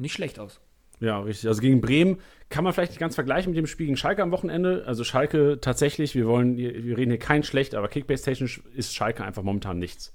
nicht 0.00 0.12
schlecht 0.12 0.38
aus. 0.38 0.60
Ja, 1.00 1.20
richtig. 1.20 1.48
Also 1.48 1.60
gegen 1.60 1.80
Bremen 1.80 2.20
kann 2.48 2.64
man 2.64 2.72
vielleicht 2.72 2.92
nicht 2.92 3.00
ganz 3.00 3.16
vergleichen 3.16 3.50
mit 3.50 3.58
dem 3.58 3.66
Spiel 3.66 3.86
gegen 3.86 3.96
Schalke 3.96 4.22
am 4.22 4.30
Wochenende. 4.30 4.84
Also 4.86 5.02
Schalke 5.04 5.58
tatsächlich, 5.60 6.14
wir 6.14 6.26
wollen, 6.26 6.56
wir 6.56 6.96
reden 6.96 7.10
hier 7.10 7.18
kein 7.18 7.42
schlecht, 7.42 7.74
aber 7.74 7.88
Kickbase-technisch 7.88 8.62
ist 8.74 8.94
Schalke 8.94 9.24
einfach 9.24 9.42
momentan 9.42 9.78
nichts. 9.78 10.14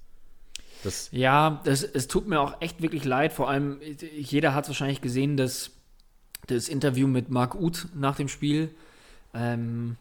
Das 0.84 1.10
ja, 1.12 1.62
das, 1.66 1.84
es 1.84 2.08
tut 2.08 2.28
mir 2.28 2.40
auch 2.40 2.62
echt 2.62 2.82
wirklich 2.82 3.04
leid. 3.04 3.34
Vor 3.34 3.50
allem, 3.50 3.82
jeder 4.16 4.54
hat 4.54 4.68
wahrscheinlich 4.68 5.02
gesehen, 5.02 5.36
dass 5.36 5.72
das 6.46 6.70
Interview 6.70 7.08
mit 7.08 7.30
Marc 7.30 7.56
Uth 7.56 7.88
nach 7.96 8.16
dem 8.16 8.28
Spiel. 8.28 8.70
Ähm, 9.34 9.98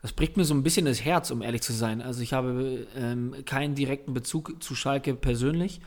das 0.00 0.12
bricht 0.12 0.36
mir 0.36 0.44
so 0.44 0.54
ein 0.54 0.62
bisschen 0.62 0.86
das 0.86 1.04
Herz, 1.04 1.30
um 1.30 1.42
ehrlich 1.42 1.62
zu 1.62 1.72
sein. 1.72 2.00
Also 2.00 2.22
ich 2.22 2.32
habe 2.32 2.86
ähm, 2.96 3.34
keinen 3.44 3.74
direkten 3.74 4.14
Bezug 4.14 4.62
zu 4.62 4.74
Schalke 4.74 5.14
persönlich. 5.14 5.80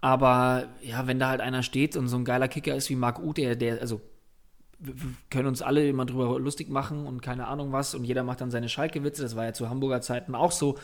Aber 0.00 0.68
ja, 0.80 1.06
wenn 1.06 1.18
da 1.18 1.28
halt 1.28 1.40
einer 1.40 1.62
steht 1.64 1.96
und 1.96 2.08
so 2.08 2.16
ein 2.16 2.24
geiler 2.24 2.48
Kicker 2.48 2.74
ist 2.76 2.88
wie 2.88 2.94
Marc 2.94 3.18
Uth, 3.18 3.38
der, 3.38 3.56
der, 3.56 3.80
also 3.80 4.00
wir 4.78 4.94
können 5.28 5.48
uns 5.48 5.60
alle 5.60 5.88
immer 5.88 6.06
drüber 6.06 6.38
lustig 6.38 6.68
machen 6.68 7.04
und 7.06 7.20
keine 7.20 7.48
Ahnung 7.48 7.72
was 7.72 7.96
und 7.96 8.04
jeder 8.04 8.22
macht 8.22 8.40
dann 8.40 8.52
seine 8.52 8.68
Schalke-Witze, 8.68 9.22
das 9.22 9.34
war 9.34 9.44
ja 9.44 9.52
zu 9.52 9.68
Hamburger 9.68 10.00
Zeiten 10.00 10.36
auch 10.36 10.52
so, 10.52 10.78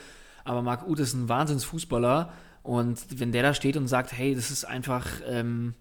aber 0.45 0.63
Marc 0.63 0.89
Uth 0.89 0.99
ist 0.99 1.15
ein 1.15 1.29
Wahnsinnsfußballer 1.29 2.33
und 2.65 2.99
wenn 3.21 3.31
der 3.31 3.45
da 3.45 3.55
steht 3.55 3.77
und 3.77 3.87
sagt, 3.87 4.13
hey, 4.13 4.35
das 4.35 4.51
ist 4.51 4.65
einfach, 4.65 5.07
ähm, 5.29 5.75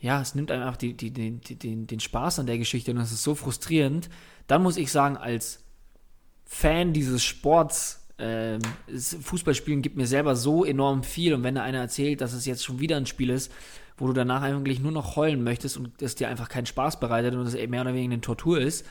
ja, 0.00 0.20
es 0.20 0.34
nimmt 0.34 0.50
einfach 0.50 0.76
die, 0.76 0.94
die, 0.94 1.10
die, 1.10 1.56
den, 1.56 1.86
den 1.86 2.00
Spaß 2.00 2.38
an 2.38 2.46
der 2.46 2.58
Geschichte 2.58 2.92
und 2.92 2.98
es 2.98 3.12
ist 3.12 3.22
so 3.22 3.34
frustrierend, 3.34 4.08
dann 4.46 4.62
muss 4.62 4.76
ich 4.76 4.92
sagen, 4.92 5.16
als 5.16 5.64
Fan 6.44 6.92
dieses 6.92 7.24
Sports, 7.24 8.06
ähm, 8.18 8.60
Fußballspielen 8.88 9.82
gibt 9.82 9.96
mir 9.96 10.06
selber 10.06 10.36
so 10.36 10.64
enorm 10.64 11.02
viel 11.02 11.34
und 11.34 11.42
wenn 11.42 11.56
da 11.56 11.62
einer 11.62 11.78
erzählt, 11.78 12.20
dass 12.20 12.32
es 12.32 12.46
jetzt 12.46 12.64
schon 12.64 12.80
wieder 12.80 12.96
ein 12.96 13.06
Spiel 13.06 13.30
ist, 13.30 13.52
wo 13.96 14.06
du 14.06 14.12
danach 14.12 14.42
eigentlich 14.42 14.80
nur 14.80 14.92
noch 14.92 15.16
heulen 15.16 15.42
möchtest 15.42 15.76
und 15.76 16.00
es 16.00 16.14
dir 16.14 16.28
einfach 16.28 16.48
keinen 16.48 16.66
Spaß 16.66 17.00
bereitet 17.00 17.34
und 17.34 17.46
es 17.46 17.54
eben 17.54 17.72
mehr 17.72 17.82
oder 17.82 17.94
weniger 17.94 18.12
eine 18.12 18.20
Tortur 18.20 18.60
ist, 18.60 18.86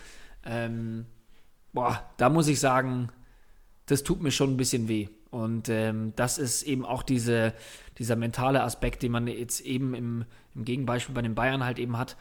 ähm, 0.45 1.05
boah, 1.73 2.03
da 2.17 2.29
muss 2.29 2.47
ich 2.47 2.59
sagen, 2.59 3.09
das 3.85 4.03
tut 4.03 4.21
mir 4.21 4.31
schon 4.31 4.53
ein 4.53 4.57
bisschen 4.57 4.87
weh. 4.87 5.07
Und 5.37 5.69
ähm, 5.69 6.13
das 6.15 6.39
ist 6.39 6.63
eben 6.63 6.83
auch 6.83 7.03
diese, 7.03 7.53
dieser 7.99 8.15
mentale 8.15 8.63
Aspekt, 8.63 9.03
den 9.03 9.11
man 9.11 9.27
jetzt 9.27 9.61
eben 9.61 9.93
im, 9.93 10.25
im 10.55 10.65
Gegenbeispiel 10.65 11.13
bei 11.13 11.21
den 11.21 11.35
Bayern 11.35 11.63
halt 11.63 11.77
eben 11.77 11.95
hat. 11.95 12.17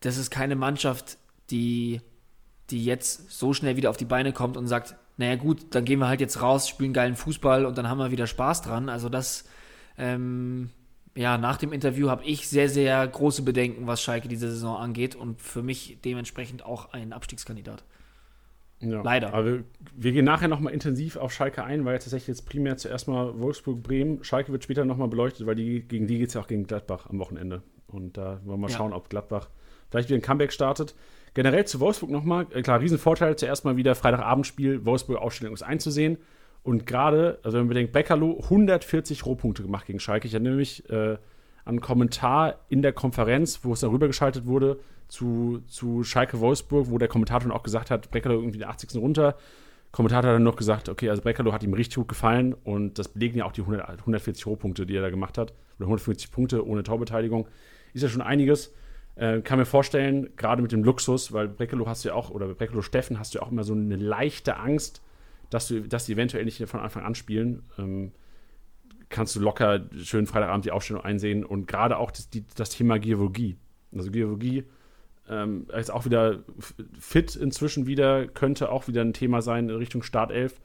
Das 0.00 0.18
ist 0.18 0.30
keine 0.30 0.54
Mannschaft, 0.54 1.16
die, 1.48 2.02
die 2.68 2.84
jetzt 2.84 3.30
so 3.30 3.54
schnell 3.54 3.76
wieder 3.76 3.88
auf 3.88 3.96
die 3.96 4.04
Beine 4.04 4.34
kommt 4.34 4.58
und 4.58 4.66
sagt, 4.66 4.96
naja 5.16 5.36
gut, 5.36 5.74
dann 5.74 5.86
gehen 5.86 5.98
wir 5.98 6.08
halt 6.08 6.20
jetzt 6.20 6.42
raus, 6.42 6.68
spielen 6.68 6.92
geilen 6.92 7.16
Fußball 7.16 7.64
und 7.64 7.78
dann 7.78 7.88
haben 7.88 7.98
wir 7.98 8.10
wieder 8.10 8.26
Spaß 8.26 8.60
dran. 8.60 8.90
Also 8.90 9.08
das, 9.08 9.46
ähm, 9.96 10.68
ja, 11.14 11.38
nach 11.38 11.56
dem 11.56 11.72
Interview 11.72 12.10
habe 12.10 12.24
ich 12.24 12.48
sehr, 12.48 12.68
sehr 12.68 13.08
große 13.08 13.40
Bedenken, 13.44 13.86
was 13.86 14.02
Schalke 14.02 14.28
diese 14.28 14.50
Saison 14.50 14.76
angeht 14.76 15.14
und 15.14 15.40
für 15.40 15.62
mich 15.62 16.00
dementsprechend 16.04 16.66
auch 16.66 16.92
ein 16.92 17.14
Abstiegskandidat. 17.14 17.82
Ja, 18.80 19.02
Leider. 19.02 19.32
Aber 19.32 19.44
wir, 19.46 19.64
wir 19.94 20.12
gehen 20.12 20.24
nachher 20.24 20.48
nochmal 20.48 20.72
intensiv 20.72 21.16
auf 21.16 21.32
Schalke 21.32 21.64
ein, 21.64 21.84
weil 21.84 21.94
ja 21.94 21.98
tatsächlich 21.98 22.28
jetzt 22.28 22.46
primär 22.46 22.76
zuerst 22.76 23.08
mal 23.08 23.38
Wolfsburg-Bremen. 23.40 24.22
Schalke 24.22 24.52
wird 24.52 24.64
später 24.64 24.84
nochmal 24.84 25.08
beleuchtet, 25.08 25.46
weil 25.46 25.54
die, 25.54 25.80
gegen 25.80 26.06
die 26.06 26.18
geht 26.18 26.28
es 26.28 26.34
ja 26.34 26.42
auch 26.42 26.46
gegen 26.46 26.66
Gladbach 26.66 27.08
am 27.08 27.18
Wochenende. 27.18 27.62
Und 27.86 28.18
da 28.18 28.40
wollen 28.44 28.46
wir 28.46 28.56
mal 28.58 28.70
ja. 28.70 28.76
schauen, 28.76 28.92
ob 28.92 29.08
Gladbach 29.08 29.48
vielleicht 29.90 30.08
wieder 30.10 30.18
ein 30.18 30.22
Comeback 30.22 30.52
startet. 30.52 30.94
Generell 31.32 31.64
zu 31.66 31.80
Wolfsburg 31.80 32.10
nochmal, 32.10 32.46
äh, 32.52 32.62
klar, 32.62 32.80
Riesenvorteil, 32.80 33.36
zuerst 33.36 33.64
mal 33.64 33.76
wieder 33.76 33.94
Freitagabendspiel, 33.94 34.84
Wolfsburg-Ausstellung 34.84 35.54
ist 35.54 35.62
einzusehen. 35.62 36.18
Und 36.62 36.86
gerade, 36.86 37.38
also 37.42 37.56
wenn 37.56 37.64
man 37.64 37.68
bedenkt, 37.68 37.92
Beckerlo 37.92 38.40
140 38.42 39.24
Rohpunkte 39.24 39.62
gemacht 39.62 39.86
gegen 39.86 40.00
Schalke. 40.00 40.26
Ich 40.26 40.34
erinnere 40.34 40.56
mich 40.56 40.88
äh, 40.90 41.16
einen 41.66 41.80
Kommentar 41.80 42.60
in 42.68 42.80
der 42.80 42.92
Konferenz, 42.92 43.60
wo 43.62 43.72
es 43.72 43.80
darüber 43.80 44.06
geschaltet 44.06 44.46
wurde, 44.46 44.78
zu, 45.08 45.62
zu 45.66 46.04
Schalke 46.04 46.40
Wolfsburg, 46.40 46.90
wo 46.90 46.98
der 46.98 47.08
Kommentator 47.08 47.52
auch 47.52 47.62
gesagt 47.62 47.90
hat, 47.90 48.10
Breckerlo 48.10 48.36
irgendwie 48.36 48.58
den 48.58 48.68
80. 48.68 48.94
runter. 48.96 49.36
Kommentator 49.92 50.30
hat 50.30 50.36
dann 50.36 50.42
noch 50.42 50.56
gesagt, 50.56 50.88
okay, 50.88 51.10
also 51.10 51.22
Breckerlo 51.22 51.52
hat 51.52 51.62
ihm 51.62 51.74
richtig 51.74 51.96
gut 51.96 52.08
gefallen 52.08 52.54
und 52.64 52.98
das 52.98 53.08
belegen 53.08 53.38
ja 53.38 53.44
auch 53.44 53.52
die 53.52 53.62
100, 53.62 54.00
140 54.00 54.46
Rohpunkte, 54.46 54.86
die 54.86 54.96
er 54.96 55.02
da 55.02 55.10
gemacht 55.10 55.38
hat, 55.38 55.52
oder 55.78 55.86
150 55.86 56.30
Punkte 56.30 56.66
ohne 56.66 56.82
Torbeteiligung. 56.82 57.48
Ist 57.92 58.02
ja 58.02 58.08
schon 58.08 58.22
einiges. 58.22 58.72
Äh, 59.16 59.40
kann 59.40 59.58
mir 59.58 59.64
vorstellen, 59.64 60.28
gerade 60.36 60.62
mit 60.62 60.72
dem 60.72 60.84
Luxus, 60.84 61.32
weil 61.32 61.48
Breckerlo 61.48 61.86
hast 61.86 62.04
du 62.04 62.10
ja 62.10 62.14
auch, 62.14 62.30
oder 62.30 62.46
bei 62.46 62.54
Breckerlo 62.54 62.82
Steffen 62.82 63.18
hast 63.18 63.34
du 63.34 63.38
ja 63.38 63.44
auch 63.44 63.50
immer 63.50 63.64
so 63.64 63.72
eine 63.72 63.96
leichte 63.96 64.56
Angst, 64.56 65.02
dass, 65.50 65.68
du, 65.68 65.80
dass 65.88 66.06
die 66.06 66.12
eventuell 66.12 66.44
nicht 66.44 66.62
von 66.68 66.80
Anfang 66.80 67.04
an 67.04 67.14
spielen. 67.14 67.62
Ähm, 67.78 68.12
kannst 69.08 69.36
du 69.36 69.40
locker 69.40 69.86
schön 69.96 70.26
Freitagabend 70.26 70.64
die 70.64 70.72
Aufstellung 70.72 71.04
einsehen 71.04 71.44
und 71.44 71.66
gerade 71.66 71.96
auch 71.98 72.10
das, 72.10 72.30
die, 72.30 72.44
das 72.56 72.70
Thema 72.70 72.98
Geologie. 72.98 73.56
Also 73.94 74.10
Geologie 74.10 74.64
ähm, 75.28 75.66
ist 75.76 75.90
auch 75.90 76.04
wieder 76.04 76.40
fit 76.98 77.36
inzwischen 77.36 77.86
wieder, 77.86 78.26
könnte 78.26 78.70
auch 78.70 78.88
wieder 78.88 79.02
ein 79.02 79.12
Thema 79.12 79.42
sein 79.42 79.68
in 79.68 79.76
Richtung 79.76 80.02
Startelf. 80.02 80.60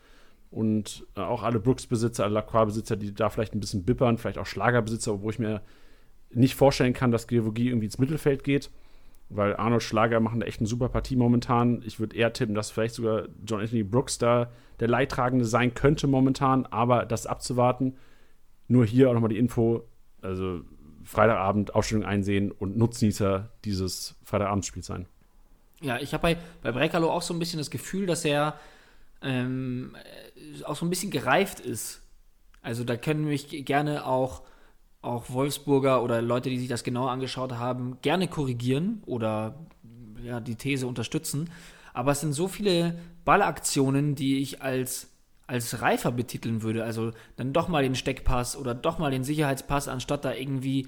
Und 0.49 1.08
äh, 1.15 1.21
auch 1.21 1.43
alle 1.43 1.60
Brooks-Besitzer, 1.60 2.25
alle 2.25 2.34
Lacroix-Besitzer, 2.34 2.97
die 2.97 3.13
da 3.13 3.30
vielleicht 3.30 3.56
ein 3.56 3.62
bisschen 3.62 3.84
bippern, 3.84 4.17
vielleicht 4.17 4.38
auch 4.38 4.45
Schlagerbesitzer, 4.45 5.13
obwohl 5.13 5.32
ich 5.32 5.39
mir 5.39 5.62
nicht 6.34 6.56
vorstellen 6.56 6.93
kann, 6.93 7.12
dass 7.12 7.27
Georgie 7.27 7.69
irgendwie 7.69 7.86
ins 7.86 7.99
Mittelfeld 7.99 8.43
geht, 8.43 8.69
weil 9.30 9.56
Arnold 9.56 9.84
Schlager 9.84 10.19
machen 10.19 10.41
da 10.41 10.45
echt 10.45 10.60
eine 10.60 10.67
super 10.67 10.89
Partie 10.89 11.15
momentan. 11.15 11.82
Ich 11.86 11.99
würde 11.99 12.15
eher 12.15 12.34
tippen, 12.34 12.56
dass 12.56 12.69
vielleicht 12.69 12.95
sogar 12.95 13.27
John 13.45 13.62
Anthony 13.62 13.84
Brooks 13.84 14.17
da 14.17 14.51
der 14.82 14.89
Leidtragende 14.89 15.45
sein 15.45 15.73
könnte 15.73 16.08
momentan, 16.08 16.65
aber 16.65 17.06
das 17.06 17.27
abzuwarten. 17.27 17.95
Nur 18.71 18.86
hier 18.86 19.10
auch 19.10 19.13
nochmal 19.13 19.29
die 19.29 19.38
Info, 19.38 19.84
also 20.21 20.62
Freitagabend 21.03 21.75
Ausstellung 21.75 22.05
einsehen 22.05 22.51
und 22.51 22.77
Nutznießer 22.77 23.49
dieses 23.65 24.15
Freitagabendspiels 24.23 24.86
sein. 24.86 25.07
Ja, 25.81 25.97
ich 25.97 26.13
habe 26.13 26.21
bei, 26.21 26.38
bei 26.62 26.71
Brekalo 26.71 27.12
auch 27.12 27.21
so 27.21 27.34
ein 27.34 27.39
bisschen 27.39 27.57
das 27.57 27.69
Gefühl, 27.69 28.05
dass 28.05 28.23
er 28.23 28.55
ähm, 29.21 29.95
auch 30.63 30.77
so 30.77 30.86
ein 30.86 30.89
bisschen 30.89 31.12
gereift 31.12 31.60
ist. 31.60 32.01
Also 32.62 32.84
da 32.86 32.95
können 32.95 33.25
mich 33.25 33.65
gerne 33.65 34.05
auch, 34.05 34.43
auch 35.01 35.29
Wolfsburger 35.29 36.01
oder 36.01 36.21
Leute, 36.21 36.49
die 36.49 36.60
sich 36.60 36.69
das 36.69 36.84
genauer 36.84 37.12
angeschaut 37.12 37.53
haben, 37.53 37.97
gerne 38.01 38.27
korrigieren 38.27 39.03
oder 39.05 39.55
ja, 40.23 40.39
die 40.39 40.55
These 40.55 40.88
unterstützen. 40.88 41.49
Aber 41.93 42.12
es 42.12 42.21
sind 42.21 42.31
so 42.31 42.47
viele 42.47 42.97
Ballaktionen, 43.25 44.15
die 44.15 44.39
ich 44.39 44.62
als 44.62 45.11
als 45.52 45.82
reifer 45.82 46.14
betiteln 46.14 46.64
würde. 46.64 46.86
Also 46.86 47.12
dann 47.36 47.52
doch 47.52 47.68
mal 47.68 47.84
den 47.84 47.96
Steckpass 47.96 48.56
oder 48.56 48.74
doch 48.74 49.00
mal 49.00 49.12
den 49.12 49.26
Sicherheitspass, 49.26 49.90
anstatt 49.90 50.24
da 50.24 50.34
irgendwie 50.34 50.88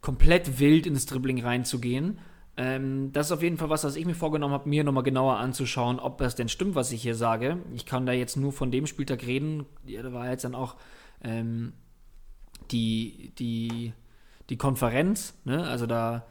komplett 0.00 0.58
wild 0.58 0.88
ins 0.88 1.06
Dribbling 1.06 1.40
reinzugehen. 1.40 2.18
Ähm, 2.56 3.12
das 3.12 3.26
ist 3.26 3.32
auf 3.32 3.42
jeden 3.42 3.58
Fall 3.58 3.70
was, 3.70 3.84
was 3.84 3.94
ich 3.94 4.04
mir 4.04 4.16
vorgenommen 4.16 4.54
habe, 4.54 4.68
mir 4.68 4.82
nochmal 4.82 5.04
genauer 5.04 5.36
anzuschauen, 5.36 6.00
ob 6.00 6.18
das 6.18 6.34
denn 6.34 6.48
stimmt, 6.48 6.74
was 6.74 6.90
ich 6.90 7.00
hier 7.00 7.14
sage. 7.14 7.58
Ich 7.74 7.86
kann 7.86 8.04
da 8.04 8.12
jetzt 8.12 8.36
nur 8.36 8.52
von 8.52 8.72
dem 8.72 8.88
Spieltag 8.88 9.24
reden. 9.24 9.66
Ja, 9.86 10.02
da 10.02 10.12
war 10.12 10.28
jetzt 10.28 10.42
dann 10.42 10.56
auch 10.56 10.74
ähm, 11.22 11.72
die, 12.72 13.32
die, 13.38 13.92
die 14.50 14.56
Konferenz, 14.56 15.34
ne? 15.44 15.62
also 15.62 15.86
da, 15.86 16.26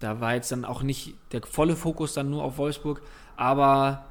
da 0.00 0.20
war 0.20 0.34
jetzt 0.34 0.52
dann 0.52 0.66
auch 0.66 0.82
nicht 0.82 1.14
der 1.32 1.40
volle 1.42 1.76
Fokus 1.76 2.12
dann 2.12 2.28
nur 2.28 2.44
auf 2.44 2.58
Wolfsburg, 2.58 3.00
aber 3.36 4.09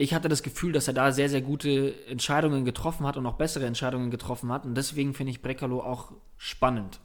ich 0.00 0.14
hatte 0.14 0.30
das 0.30 0.42
Gefühl, 0.42 0.72
dass 0.72 0.88
er 0.88 0.94
da 0.94 1.12
sehr, 1.12 1.28
sehr 1.28 1.42
gute 1.42 1.94
Entscheidungen 2.06 2.64
getroffen 2.64 3.06
hat 3.06 3.18
und 3.18 3.26
auch 3.26 3.34
bessere 3.34 3.66
Entscheidungen 3.66 4.10
getroffen 4.10 4.50
hat 4.50 4.64
und 4.64 4.74
deswegen 4.74 5.12
finde 5.12 5.32
ich 5.32 5.42
Brekalo 5.42 5.82
auch 5.82 6.12
spannend 6.38 7.00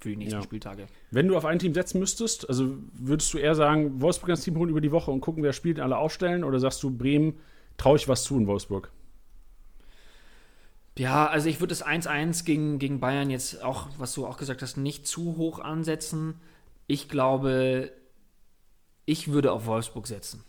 für 0.00 0.08
die 0.08 0.16
nächsten 0.16 0.40
ja. 0.40 0.42
Spieltage. 0.42 0.86
Wenn 1.12 1.28
du 1.28 1.36
auf 1.36 1.44
ein 1.44 1.60
Team 1.60 1.72
setzen 1.72 2.00
müsstest, 2.00 2.48
also 2.48 2.78
würdest 2.94 3.32
du 3.32 3.38
eher 3.38 3.54
sagen, 3.54 4.00
Wolfsburg 4.02 4.30
ins 4.30 4.40
Team 4.40 4.56
holen 4.56 4.70
über 4.70 4.80
die 4.80 4.90
Woche 4.90 5.12
und 5.12 5.20
gucken, 5.20 5.44
wer 5.44 5.52
spielt, 5.52 5.78
alle 5.78 5.96
aufstellen 5.96 6.42
oder 6.42 6.58
sagst 6.58 6.82
du, 6.82 6.90
Bremen, 6.90 7.38
traue 7.76 7.96
ich 7.96 8.08
was 8.08 8.24
zu 8.24 8.36
in 8.36 8.48
Wolfsburg? 8.48 8.90
Ja, 10.98 11.28
also 11.28 11.48
ich 11.48 11.60
würde 11.60 11.68
das 11.68 11.86
1-1 11.86 12.44
gegen, 12.44 12.80
gegen 12.80 12.98
Bayern 12.98 13.30
jetzt 13.30 13.62
auch, 13.62 13.86
was 13.98 14.14
du 14.14 14.26
auch 14.26 14.36
gesagt 14.36 14.62
hast, 14.62 14.76
nicht 14.76 15.06
zu 15.06 15.36
hoch 15.36 15.60
ansetzen. 15.60 16.40
Ich 16.88 17.08
glaube, 17.08 17.92
ich 19.06 19.30
würde 19.30 19.52
auf 19.52 19.66
Wolfsburg 19.66 20.08
setzen. 20.08 20.42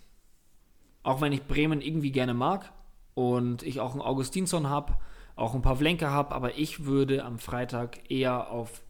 Auch 1.04 1.20
wenn 1.20 1.32
ich 1.32 1.46
Bremen 1.46 1.80
irgendwie 1.80 2.10
gerne 2.10 2.34
mag 2.34 2.72
und 3.14 3.62
ich 3.62 3.78
auch 3.78 3.92
einen 3.92 4.00
Augustinsson 4.00 4.68
habe, 4.68 4.94
auch 5.36 5.54
ein 5.54 5.62
paar 5.62 5.74
Pavlenka 5.74 6.10
habe, 6.10 6.34
aber 6.34 6.58
ich 6.58 6.84
würde 6.84 7.24
am 7.24 7.38
Freitag 7.38 8.10
eher 8.10 8.50
auf 8.50 8.82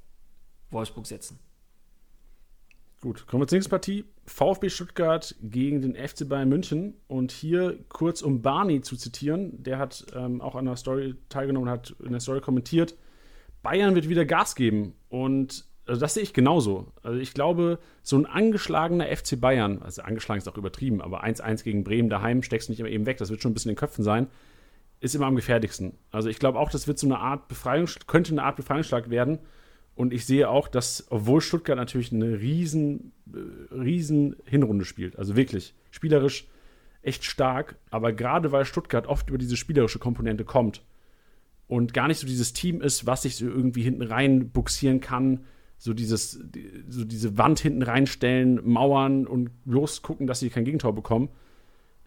Wolfsburg 0.70 1.06
setzen. 1.06 1.38
Gut, 3.00 3.26
kommen 3.26 3.42
wir 3.42 3.46
zur 3.46 3.56
nächsten 3.56 3.70
Partie. 3.70 4.04
VfB 4.24 4.70
Stuttgart 4.70 5.34
gegen 5.42 5.82
den 5.82 5.94
FC 5.94 6.26
Bayern 6.26 6.48
München. 6.48 6.94
Und 7.06 7.32
hier 7.32 7.78
kurz 7.90 8.22
um 8.22 8.40
Barney 8.40 8.80
zu 8.80 8.96
zitieren, 8.96 9.62
der 9.62 9.78
hat 9.78 10.06
ähm, 10.14 10.40
auch 10.40 10.54
an 10.54 10.64
der 10.64 10.76
Story 10.76 11.14
teilgenommen 11.28 11.68
hat 11.68 11.94
in 12.02 12.12
der 12.12 12.20
Story 12.20 12.40
kommentiert, 12.40 12.96
Bayern 13.62 13.94
wird 13.94 14.08
wieder 14.08 14.24
Gas 14.24 14.54
geben. 14.54 14.94
Und 15.10 15.66
also 15.86 16.00
das 16.00 16.14
sehe 16.14 16.22
ich 16.22 16.32
genauso. 16.32 16.92
Also 17.02 17.18
ich 17.18 17.34
glaube, 17.34 17.78
so 18.02 18.16
ein 18.16 18.26
angeschlagener 18.26 19.06
FC 19.14 19.40
Bayern, 19.40 19.82
also 19.82 20.02
angeschlagen 20.02 20.38
ist 20.38 20.48
auch 20.48 20.56
übertrieben, 20.56 21.00
aber 21.00 21.24
1-1 21.24 21.62
gegen 21.62 21.84
Bremen 21.84 22.08
daheim 22.08 22.42
steckst 22.42 22.68
du 22.68 22.72
nicht 22.72 22.80
immer 22.80 22.88
eben 22.88 23.06
weg, 23.06 23.18
das 23.18 23.30
wird 23.30 23.42
schon 23.42 23.50
ein 23.50 23.54
bisschen 23.54 23.70
in 23.70 23.74
den 23.74 23.80
Köpfen 23.80 24.04
sein, 24.04 24.28
ist 25.00 25.14
immer 25.14 25.26
am 25.26 25.36
gefährlichsten. 25.36 25.98
Also 26.10 26.28
ich 26.28 26.38
glaube 26.38 26.58
auch, 26.58 26.70
das 26.70 26.86
wird 26.88 26.98
so 26.98 27.06
eine 27.06 27.18
Art 27.18 27.48
Befreiung, 27.48 27.88
könnte 28.06 28.32
eine 28.32 28.42
Art 28.42 28.56
Befreiungsschlag 28.56 29.10
werden. 29.10 29.38
Und 29.96 30.12
ich 30.12 30.26
sehe 30.26 30.48
auch, 30.48 30.66
dass, 30.66 31.06
obwohl 31.10 31.40
Stuttgart 31.40 31.76
natürlich 31.76 32.12
eine 32.12 32.40
riesen, 32.40 33.12
äh, 33.32 33.74
riesen 33.74 34.34
Hinrunde 34.44 34.84
spielt, 34.84 35.16
also 35.16 35.36
wirklich 35.36 35.74
spielerisch 35.92 36.48
echt 37.02 37.24
stark, 37.24 37.76
aber 37.90 38.12
gerade 38.12 38.50
weil 38.50 38.64
Stuttgart 38.64 39.06
oft 39.06 39.28
über 39.28 39.38
diese 39.38 39.56
spielerische 39.56 39.98
Komponente 39.98 40.44
kommt 40.44 40.82
und 41.68 41.94
gar 41.94 42.08
nicht 42.08 42.18
so 42.18 42.26
dieses 42.26 42.54
Team 42.54 42.80
ist, 42.80 43.06
was 43.06 43.22
sich 43.22 43.36
so 43.36 43.46
irgendwie 43.46 43.82
hinten 43.82 44.02
rein 44.02 44.50
buxieren 44.50 45.00
kann, 45.00 45.44
so 45.84 45.92
dieses, 45.92 46.40
so 46.88 47.04
diese 47.04 47.36
Wand 47.36 47.60
hinten 47.60 47.82
reinstellen, 47.82 48.58
mauern 48.64 49.26
und 49.26 49.50
losgucken, 49.66 50.26
dass 50.26 50.40
sie 50.40 50.48
kein 50.48 50.64
Gegentor 50.64 50.94
bekommen, 50.94 51.28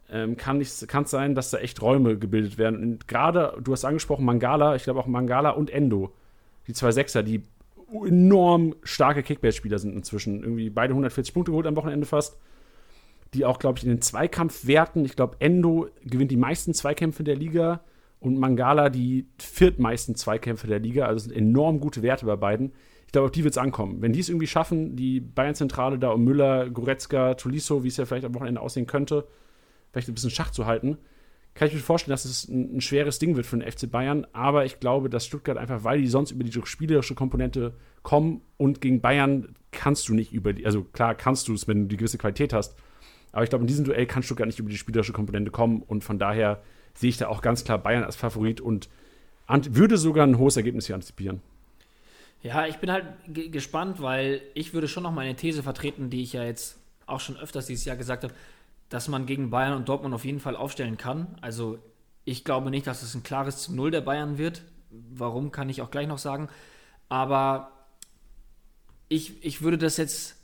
ähm, 0.09 0.35
kann 0.35 0.59
es 0.61 0.79
sein, 1.05 1.35
dass 1.35 1.51
da 1.51 1.59
echt 1.59 1.79
Räume 1.79 2.17
gebildet 2.17 2.57
werden. 2.57 2.81
Und 2.81 3.07
gerade, 3.07 3.55
du 3.63 3.71
hast 3.71 3.85
angesprochen, 3.85 4.25
Mangala, 4.25 4.75
ich 4.75 4.83
glaube 4.85 4.99
auch 4.99 5.05
Mangala 5.05 5.51
und 5.51 5.69
Endo, 5.69 6.11
die 6.65 6.73
zwei 6.73 6.91
Sechser, 6.91 7.21
die 7.21 7.43
enorm 8.03 8.73
starke 8.81 9.21
Kickbase-Spieler 9.21 9.77
sind 9.77 9.95
inzwischen. 9.95 10.41
Irgendwie 10.41 10.71
beide 10.71 10.93
140 10.93 11.35
Punkte 11.35 11.51
geholt 11.51 11.67
am 11.67 11.75
Wochenende 11.75 12.07
fast. 12.07 12.35
Die 13.35 13.45
auch, 13.45 13.59
glaube 13.59 13.77
ich, 13.77 13.83
in 13.83 13.91
den 13.91 14.01
Zweikampfwerten, 14.01 15.05
ich 15.05 15.15
glaube, 15.15 15.35
Endo 15.37 15.87
gewinnt 16.03 16.31
die 16.31 16.37
meisten 16.37 16.73
Zweikämpfe 16.73 17.23
der 17.23 17.35
Liga 17.35 17.81
und 18.19 18.39
Mangala 18.39 18.89
die 18.89 19.27
viertmeisten 19.37 20.15
Zweikämpfe 20.15 20.65
der 20.65 20.79
Liga. 20.79 21.05
Also 21.05 21.25
sind 21.27 21.37
enorm 21.37 21.79
gute 21.79 22.01
Werte 22.01 22.25
bei 22.25 22.37
beiden. 22.37 22.71
Ich 23.07 23.13
glaube, 23.13 23.25
auf 23.25 23.31
die 23.31 23.43
wird 23.43 23.53
es 23.53 23.57
ankommen. 23.57 24.01
Wenn 24.01 24.11
die 24.11 24.19
es 24.19 24.29
irgendwie 24.29 24.47
schaffen, 24.47 24.97
die 24.97 25.21
Bayern-Zentrale 25.21 25.97
da 25.97 26.09
um 26.09 26.23
Müller, 26.23 26.69
Goretzka, 26.69 27.35
Tolisso, 27.35 27.83
wie 27.83 27.87
es 27.87 27.97
ja 27.97 28.05
vielleicht 28.05 28.25
am 28.25 28.35
Wochenende 28.35 28.61
aussehen 28.61 28.85
könnte, 28.85 29.25
vielleicht 29.91 30.09
ein 30.09 30.13
bisschen 30.13 30.29
Schach 30.29 30.51
zu 30.51 30.65
halten, 30.65 30.97
kann 31.53 31.69
ich 31.69 31.73
mir 31.73 31.79
vorstellen, 31.79 32.11
dass 32.11 32.25
es 32.25 32.47
ein, 32.47 32.77
ein, 32.77 32.81
schweres 32.81 33.17
Ding 33.17 33.35
wird 33.35 33.45
für 33.45 33.57
den 33.57 33.69
FC 33.69 33.89
Bayern. 33.89 34.27
Aber 34.33 34.65
ich 34.65 34.79
glaube, 34.79 35.09
dass 35.09 35.25
Stuttgart 35.25 35.57
einfach, 35.57 35.83
weil 35.85 36.01
die 36.01 36.07
sonst 36.07 36.31
über 36.31 36.43
die 36.43 36.51
spielerische 36.65 37.15
Komponente 37.15 37.73
kommen 38.03 38.41
und 38.57 38.81
gegen 38.81 39.01
Bayern 39.01 39.55
kannst 39.71 40.09
du 40.09 40.13
nicht 40.13 40.33
über 40.33 40.53
die, 40.53 40.65
also 40.65 40.83
klar 40.83 41.15
kannst 41.15 41.47
du 41.47 41.53
es, 41.53 41.67
wenn 41.67 41.83
du 41.83 41.87
die 41.87 41.97
gewisse 41.97 42.17
Qualität 42.17 42.53
hast. 42.53 42.75
Aber 43.31 43.43
ich 43.43 43.49
glaube, 43.49 43.63
in 43.63 43.67
diesem 43.67 43.85
Duell 43.85 44.05
kann 44.05 44.21
Stuttgart 44.21 44.47
nicht 44.47 44.59
über 44.59 44.69
die 44.69 44.77
spielerische 44.77 45.13
Komponente 45.13 45.49
kommen 45.49 45.81
und 45.81 46.03
von 46.03 46.19
daher 46.19 46.61
sehe 46.93 47.09
ich 47.09 47.17
da 47.17 47.27
auch 47.29 47.41
ganz 47.41 47.63
klar 47.63 47.77
Bayern 47.77 48.03
als 48.03 48.15
Favorit 48.17 48.61
und 48.61 48.89
würde 49.47 49.97
sogar 49.97 50.27
ein 50.27 50.37
hohes 50.37 50.57
Ergebnis 50.57 50.87
hier 50.87 50.95
antizipieren. 50.95 51.41
Ja, 52.47 52.65
ich 52.65 52.77
bin 52.77 52.91
halt 52.91 53.05
gespannt, 53.27 54.01
weil 54.01 54.41
ich 54.53 54.73
würde 54.73 54.87
schon 54.87 55.03
noch 55.03 55.11
meine 55.11 55.35
These 55.35 55.63
vertreten, 55.63 56.09
die 56.09 56.23
ich 56.23 56.33
ja 56.33 56.43
jetzt 56.43 56.77
auch 57.05 57.19
schon 57.19 57.37
öfters 57.37 57.67
dieses 57.67 57.85
Jahr 57.85 57.97
gesagt 57.97 58.23
habe 58.23 58.33
dass 58.89 59.07
man 59.07 59.25
gegen 59.25 59.49
Bayern 59.49 59.73
und 59.73 59.89
Dortmund 59.89 60.13
auf 60.13 60.25
jeden 60.25 60.39
Fall 60.39 60.55
aufstellen 60.55 60.97
kann. 60.97 61.37
Also 61.41 61.79
ich 62.25 62.43
glaube 62.43 62.69
nicht, 62.69 62.87
dass 62.87 63.03
es 63.03 63.15
ein 63.15 63.23
klares 63.23 63.59
zu 63.59 63.73
Null 63.73 63.91
der 63.91 64.01
Bayern 64.01 64.37
wird. 64.37 64.63
Warum, 64.89 65.51
kann 65.51 65.69
ich 65.69 65.81
auch 65.81 65.91
gleich 65.91 66.07
noch 66.07 66.17
sagen. 66.17 66.47
Aber 67.09 67.71
ich, 69.09 69.43
ich 69.43 69.61
würde 69.61 69.77
das 69.77 69.97
jetzt, 69.97 70.37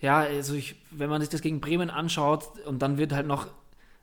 ja, 0.00 0.18
also 0.18 0.54
ich, 0.54 0.76
wenn 0.90 1.10
man 1.10 1.20
sich 1.20 1.30
das 1.30 1.40
gegen 1.40 1.60
Bremen 1.60 1.90
anschaut 1.90 2.44
und 2.66 2.80
dann 2.82 2.98
wird 2.98 3.12
halt 3.12 3.26
noch, 3.26 3.48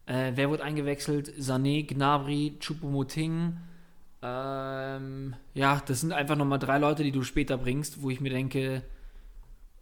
äh, 0.06 0.34
wer 0.36 0.49
wird 0.49 0.62
eingewechselt? 0.62 1.30
Sané, 1.39 1.86
Gnabry, 1.86 2.58
Choupo-Moting. 2.60 3.54
Ähm, 4.21 5.36
ja, 5.53 5.81
das 5.86 6.01
sind 6.01 6.13
einfach 6.13 6.36
nochmal 6.36 6.60
drei 6.60 6.77
Leute, 6.77 7.03
die 7.03 7.12
du 7.12 7.23
später 7.23 7.57
bringst, 7.57 8.01
wo 8.01 8.10
ich 8.10 8.21
mir 8.21 8.29
denke, 8.29 8.84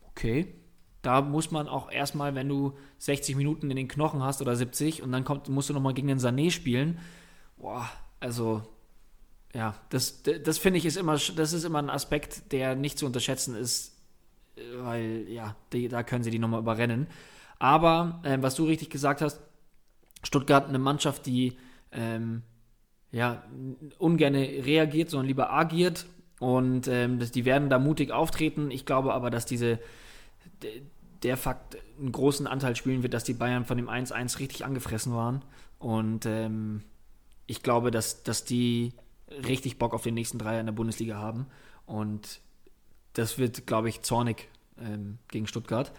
okay, 0.05 0.53
da 1.01 1.21
muss 1.21 1.51
man 1.51 1.67
auch 1.67 1.91
erstmal, 1.91 2.35
wenn 2.35 2.49
du 2.49 2.77
60 2.99 3.35
Minuten 3.35 3.69
in 3.69 3.77
den 3.77 3.87
Knochen 3.87 4.23
hast 4.23 4.41
oder 4.41 4.55
70 4.55 5.01
und 5.03 5.11
dann 5.11 5.23
kommt, 5.23 5.47
musst 5.49 5.69
du 5.69 5.73
nochmal 5.73 5.93
gegen 5.93 6.07
den 6.07 6.19
Sané 6.19 6.51
spielen. 6.51 6.99
Boah, 7.57 7.89
also 8.19 8.63
ja, 9.53 9.75
das, 9.89 10.23
das 10.23 10.57
finde 10.57 10.77
ich 10.77 10.85
ist 10.85 10.97
immer, 10.97 11.13
das 11.13 11.53
ist 11.53 11.63
immer 11.63 11.79
ein 11.79 11.89
Aspekt, 11.89 12.51
der 12.51 12.75
nicht 12.75 12.99
zu 12.99 13.05
unterschätzen 13.05 13.55
ist, 13.55 13.97
weil 14.77 15.25
ja, 15.29 15.55
die, 15.73 15.87
da 15.87 16.03
können 16.03 16.23
sie 16.23 16.31
die 16.31 16.39
nochmal 16.39 16.61
überrennen. 16.61 17.07
Aber 17.57 18.21
äh, 18.23 18.37
was 18.41 18.55
du 18.55 18.65
richtig 18.65 18.89
gesagt 18.89 19.21
hast, 19.21 19.41
Stuttgart 20.23 20.67
eine 20.67 20.79
Mannschaft, 20.79 21.25
die 21.25 21.57
ähm, 21.91 22.43
ja 23.11 23.43
ungern 23.97 24.35
reagiert, 24.35 25.09
sondern 25.09 25.27
lieber 25.27 25.51
agiert 25.51 26.05
und 26.39 26.87
ähm, 26.87 27.19
die 27.19 27.45
werden 27.45 27.69
da 27.69 27.79
mutig 27.79 28.11
auftreten. 28.11 28.71
Ich 28.71 28.85
glaube 28.85 29.13
aber, 29.13 29.29
dass 29.29 29.45
diese 29.45 29.79
der 31.23 31.37
Fakt 31.37 31.77
einen 31.99 32.11
großen 32.11 32.47
Anteil 32.47 32.75
spielen 32.75 33.03
wird, 33.03 33.13
dass 33.13 33.23
die 33.23 33.33
Bayern 33.33 33.65
von 33.65 33.77
dem 33.77 33.89
1-1 33.89 34.39
richtig 34.39 34.65
angefressen 34.65 35.13
waren. 35.13 35.43
Und 35.77 36.25
ähm, 36.25 36.83
ich 37.45 37.63
glaube, 37.63 37.91
dass, 37.91 38.23
dass 38.23 38.45
die 38.45 38.93
richtig 39.47 39.77
Bock 39.77 39.93
auf 39.93 40.03
den 40.03 40.13
nächsten 40.13 40.37
Dreier 40.37 40.59
in 40.59 40.65
der 40.65 40.73
Bundesliga 40.73 41.17
haben. 41.17 41.47
Und 41.85 42.39
das 43.13 43.37
wird, 43.37 43.67
glaube 43.67 43.89
ich, 43.89 44.01
zornig 44.01 44.47
ähm, 44.79 45.17
gegen 45.29 45.47
Stuttgart. 45.47 45.91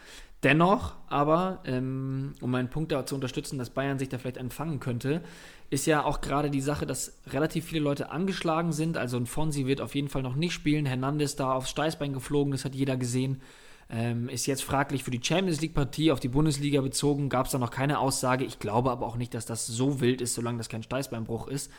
Dennoch, 0.42 0.94
aber, 1.09 1.61
ähm, 1.66 2.33
um 2.40 2.51
meinen 2.51 2.70
Punkt 2.70 2.92
da 2.92 3.05
zu 3.05 3.14
unterstützen, 3.14 3.59
dass 3.59 3.68
Bayern 3.68 3.99
sich 3.99 4.09
da 4.09 4.16
vielleicht 4.16 4.38
empfangen 4.38 4.81
könnte, 4.81 5.23
ist 5.71 5.87
ja 5.87 6.05
auch 6.05 6.21
gerade 6.21 6.51
die 6.51 6.61
Sache, 6.61 6.85
dass 6.85 7.21
relativ 7.29 7.67
viele 7.67 7.83
Leute 7.83 8.11
angeschlagen 8.11 8.73
sind. 8.73 8.97
Also 8.97 9.17
ein 9.17 9.27
Fonsi 9.27 9.67
wird 9.67 9.81
auf 9.81 9.95
jeden 9.95 10.09
Fall 10.09 10.23
noch 10.23 10.35
nicht 10.35 10.53
spielen. 10.53 10.85
Hernandez 10.85 11.37
da 11.37 11.53
aufs 11.53 11.71
Steißbein 11.71 12.13
geflogen, 12.13 12.51
das 12.51 12.65
hat 12.65 12.75
jeder 12.75 12.97
gesehen. 12.97 13.41
Ähm, 13.89 14.29
ist 14.29 14.47
jetzt 14.47 14.65
fraglich 14.65 15.05
für 15.05 15.11
die 15.13 15.23
Champions 15.23 15.61
League-Partie 15.61 16.13
auf 16.13 16.21
die 16.21 16.29
Bundesliga 16.29 16.81
bezogen, 16.81 17.29
gab 17.29 17.47
es 17.47 17.53
da 17.53 17.59
noch 17.59 17.71
keine 17.71 17.99
Aussage. 17.99 18.45
Ich 18.45 18.59
glaube 18.59 18.91
aber 18.91 19.07
auch 19.07 19.16
nicht, 19.16 19.35
dass 19.35 19.47
das 19.47 19.66
so 19.66 20.01
wild 20.01 20.21
ist, 20.21 20.35
solange 20.35 20.59
das 20.59 20.68
kein 20.68 20.83
Steißbeinbruch 20.83 21.49
ist. 21.49 21.71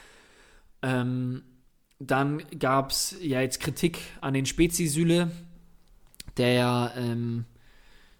Ähm, 0.82 1.44
dann 2.00 2.42
gab 2.60 2.92
es 2.92 3.16
ja 3.22 3.42
jetzt 3.42 3.60
Kritik 3.60 4.00
an 4.22 4.34
den 4.34 4.46
Spezi-Süle, 4.46 5.32
der 6.38 6.54
ja 6.54 6.92
ähm, 6.98 7.46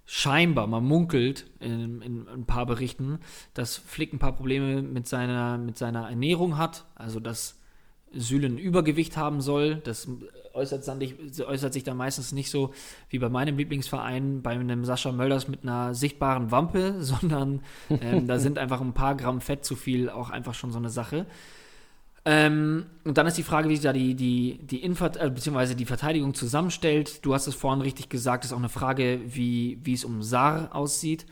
scheinbar, 0.06 0.68
man 0.68 0.84
munkelt 0.84 1.46
in, 1.60 2.02
in, 2.02 2.28
ein 2.28 2.46
paar 2.46 2.66
Berichten, 2.66 3.20
dass 3.54 3.78
Flick 3.78 4.14
ein 4.14 4.20
paar 4.20 4.36
Probleme 4.36 4.82
mit 4.82 5.08
seiner, 5.08 5.58
mit 5.58 5.78
seiner 5.78 6.10
Ernährung 6.10 6.58
hat. 6.58 6.86
Also, 6.96 7.20
dass 7.20 7.58
Süle 8.14 8.48
ein 8.48 8.58
Übergewicht 8.58 9.18
haben 9.18 9.42
soll. 9.42 9.76
Das 9.76 10.08
äußert, 10.54 10.88
äußert 10.88 11.74
sich 11.74 11.84
dann 11.84 11.98
meistens 11.98 12.32
nicht 12.32 12.50
so 12.50 12.74
wie 13.10 13.20
bei 13.20 13.30
meinem 13.30 13.58
Lieblingsverein, 13.58 14.42
bei 14.42 14.52
einem 14.52 14.86
Sascha 14.86 15.12
Mölders 15.12 15.48
mit 15.48 15.64
einer 15.64 15.94
sichtbaren 15.94 16.52
Wampe, 16.52 16.96
sondern 17.04 17.62
ähm, 17.90 18.28
da 18.28 18.40
sind 18.40 18.58
einfach 18.58 18.82
ein 18.82 18.94
paar 18.94 19.16
Gramm 19.16 19.42
Fett 19.42 19.66
zu 19.66 19.76
viel 19.76 20.10
auch 20.10 20.30
einfach 20.30 20.54
schon 20.54 20.72
so 20.72 20.78
eine 20.78 20.90
Sache. 20.90 21.26
Ähm, 22.24 22.86
und 23.04 23.18
dann 23.18 23.26
ist 23.26 23.38
die 23.38 23.44
Frage, 23.44 23.68
wie 23.70 23.76
sich 23.76 23.84
da 23.84 23.94
die, 23.94 24.16
die, 24.16 24.60
die 24.62 24.84
Infert 24.84 25.18
äh, 25.18 25.30
beziehungsweise 25.30 25.76
die 25.76 25.86
Verteidigung 25.86 26.34
zusammenstellt. 26.34 27.26
Du 27.26 27.34
hast 27.34 27.48
es 27.48 27.56
vorhin 27.56 27.82
richtig 27.82 28.10
gesagt, 28.10 28.46
ist 28.46 28.54
auch 28.54 28.58
eine 28.58 28.70
Frage, 28.70 29.22
wie, 29.26 29.80
wie 29.84 29.94
es 29.94 30.06
um 30.06 30.22
Saar 30.22 30.76
aussieht. 30.76 31.26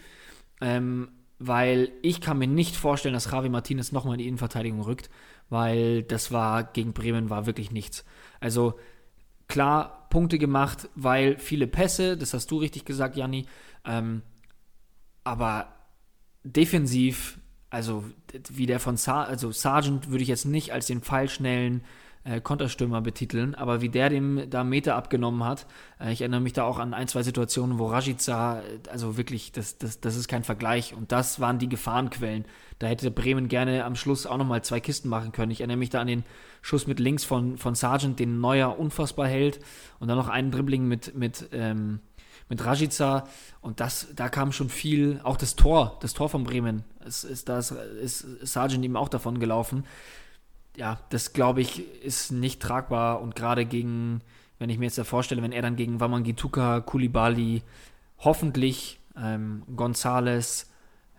Ähm, 0.62 1.10
weil 1.38 1.92
ich 2.02 2.20
kann 2.20 2.38
mir 2.38 2.48
nicht 2.48 2.76
vorstellen, 2.76 3.14
dass 3.14 3.32
Javi 3.32 3.50
Martinez 3.50 3.92
nochmal 3.92 4.16
in 4.16 4.20
die 4.20 4.28
Innenverteidigung 4.28 4.82
rückt, 4.82 5.10
weil 5.50 6.04
das 6.04 6.32
war 6.32 6.64
gegen 6.64 6.92
Bremen 6.94 7.30
war 7.30 7.46
wirklich 7.46 7.72
nichts. 7.72 8.04
Also 8.42 8.78
klar, 9.48 10.08
Punkte 10.10 10.38
gemacht, 10.38 10.90
weil 10.96 11.38
viele 11.38 11.68
Pässe, 11.68 12.18
das 12.18 12.34
hast 12.34 12.52
du 12.52 12.58
richtig 12.58 12.84
gesagt, 12.84 13.16
Janni, 13.16 13.46
ähm, 13.86 14.22
aber 15.24 15.74
defensiv, 16.44 17.39
also 17.70 18.03
wie 18.49 18.65
der 18.65 18.80
von 18.80 18.97
Sa 18.97 19.24
also 19.24 19.51
Sargent 19.51 20.09
würde 20.09 20.24
ich 20.24 20.30
jetzt 20.30 20.45
nicht 20.45 20.74
als 20.74 20.88
den 20.88 21.01
pfeilschnellen 21.01 21.82
äh, 22.26 22.41
Konterstürmer 22.41 23.01
betiteln, 23.01 23.55
aber 23.55 23.82
wie 23.82 23.89
der 23.89 24.09
dem 24.09 24.49
da 24.49 24.63
Meter 24.63 24.95
abgenommen 24.95 25.43
hat, 25.43 25.65
äh, 25.99 26.11
ich 26.11 26.22
erinnere 26.22 26.41
mich 26.41 26.53
da 26.53 26.63
auch 26.63 26.78
an 26.78 26.93
ein, 26.93 27.07
zwei 27.07 27.24
Situationen, 27.24 27.80
wo 27.80 27.86
Rajica, 27.88 28.59
äh, 28.59 28.89
also 28.91 29.17
wirklich, 29.17 29.51
das, 29.51 29.78
das, 29.78 30.01
das 30.01 30.15
ist 30.15 30.28
kein 30.28 30.43
Vergleich 30.43 30.93
und 30.93 31.11
das 31.11 31.39
waren 31.39 31.59
die 31.59 31.70
Gefahrenquellen. 31.70 32.45
Da 32.80 32.88
hätte 32.88 33.09
Bremen 33.09 33.47
gerne 33.47 33.86
am 33.86 33.95
Schluss 33.95 34.26
auch 34.26 34.38
nochmal 34.38 34.63
zwei 34.63 34.80
Kisten 34.80 35.09
machen 35.09 35.32
können. 35.32 35.51
Ich 35.51 35.61
erinnere 35.61 35.78
mich 35.78 35.89
da 35.89 36.01
an 36.01 36.07
den 36.07 36.24
Schuss 36.61 36.88
mit 36.88 36.99
links 36.99 37.24
von, 37.24 37.57
von 37.57 37.76
Sargent, 37.76 38.20
den 38.20 38.39
Neuer 38.39 38.78
unfassbar 38.78 39.28
hält 39.28 39.59
und 39.99 40.07
dann 40.07 40.17
noch 40.17 40.30
einen 40.30 40.51
Dribbling 40.51 40.88
mit, 40.88 41.15
mit, 41.15 41.49
ähm, 41.53 41.99
mit 42.50 42.66
Rajica 42.66 43.28
und 43.62 43.80
das, 43.80 44.08
da 44.16 44.28
kam 44.28 44.52
schon 44.52 44.70
viel, 44.70 45.22
auch 45.24 45.38
das 45.38 45.56
Tor, 45.56 45.97
das 46.02 46.14
Tor 46.14 46.30
von 46.30 46.43
Bremen, 46.43 46.84
ist, 47.06 47.24
ist, 47.24 47.47
da 47.47 47.60
ist, 47.60 47.72
ist 47.72 48.26
Sargent 48.41 48.84
ihm 48.84 48.95
auch 48.95 49.10
davon 49.10 49.39
gelaufen 49.39 49.86
ja, 50.80 50.97
das 51.10 51.34
glaube 51.34 51.62
ich 51.62 52.04
ist 52.04 52.32
nicht 52.32 52.62
tragbar 52.62 53.22
und 53.22 53.36
gerade 53.36 53.66
gegen, 53.66 54.22
wenn 54.58 54.70
ich 54.70 54.78
mir 54.78 54.86
jetzt 54.86 54.97
da 54.97 55.04
vorstelle, 55.04 55.41
wenn 55.41 55.52
er 55.52 55.62
dann 55.62 55.76
gegen 55.76 56.00
Wamangituka, 56.00 56.80
Kulibali, 56.82 57.64
hoffentlich 58.20 59.00
ähm, 59.18 59.64
Gonzales, 59.76 60.72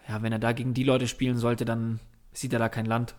ja, 0.09 0.22
wenn 0.22 0.33
er 0.33 0.39
da 0.39 0.53
gegen 0.53 0.72
die 0.72 0.85
Leute 0.85 1.07
spielen 1.07 1.37
sollte, 1.37 1.66
dann 1.66 2.01
sieht 2.33 2.55
er 2.55 2.59
da 2.59 2.68
kein 2.70 2.87
Land, 2.87 3.14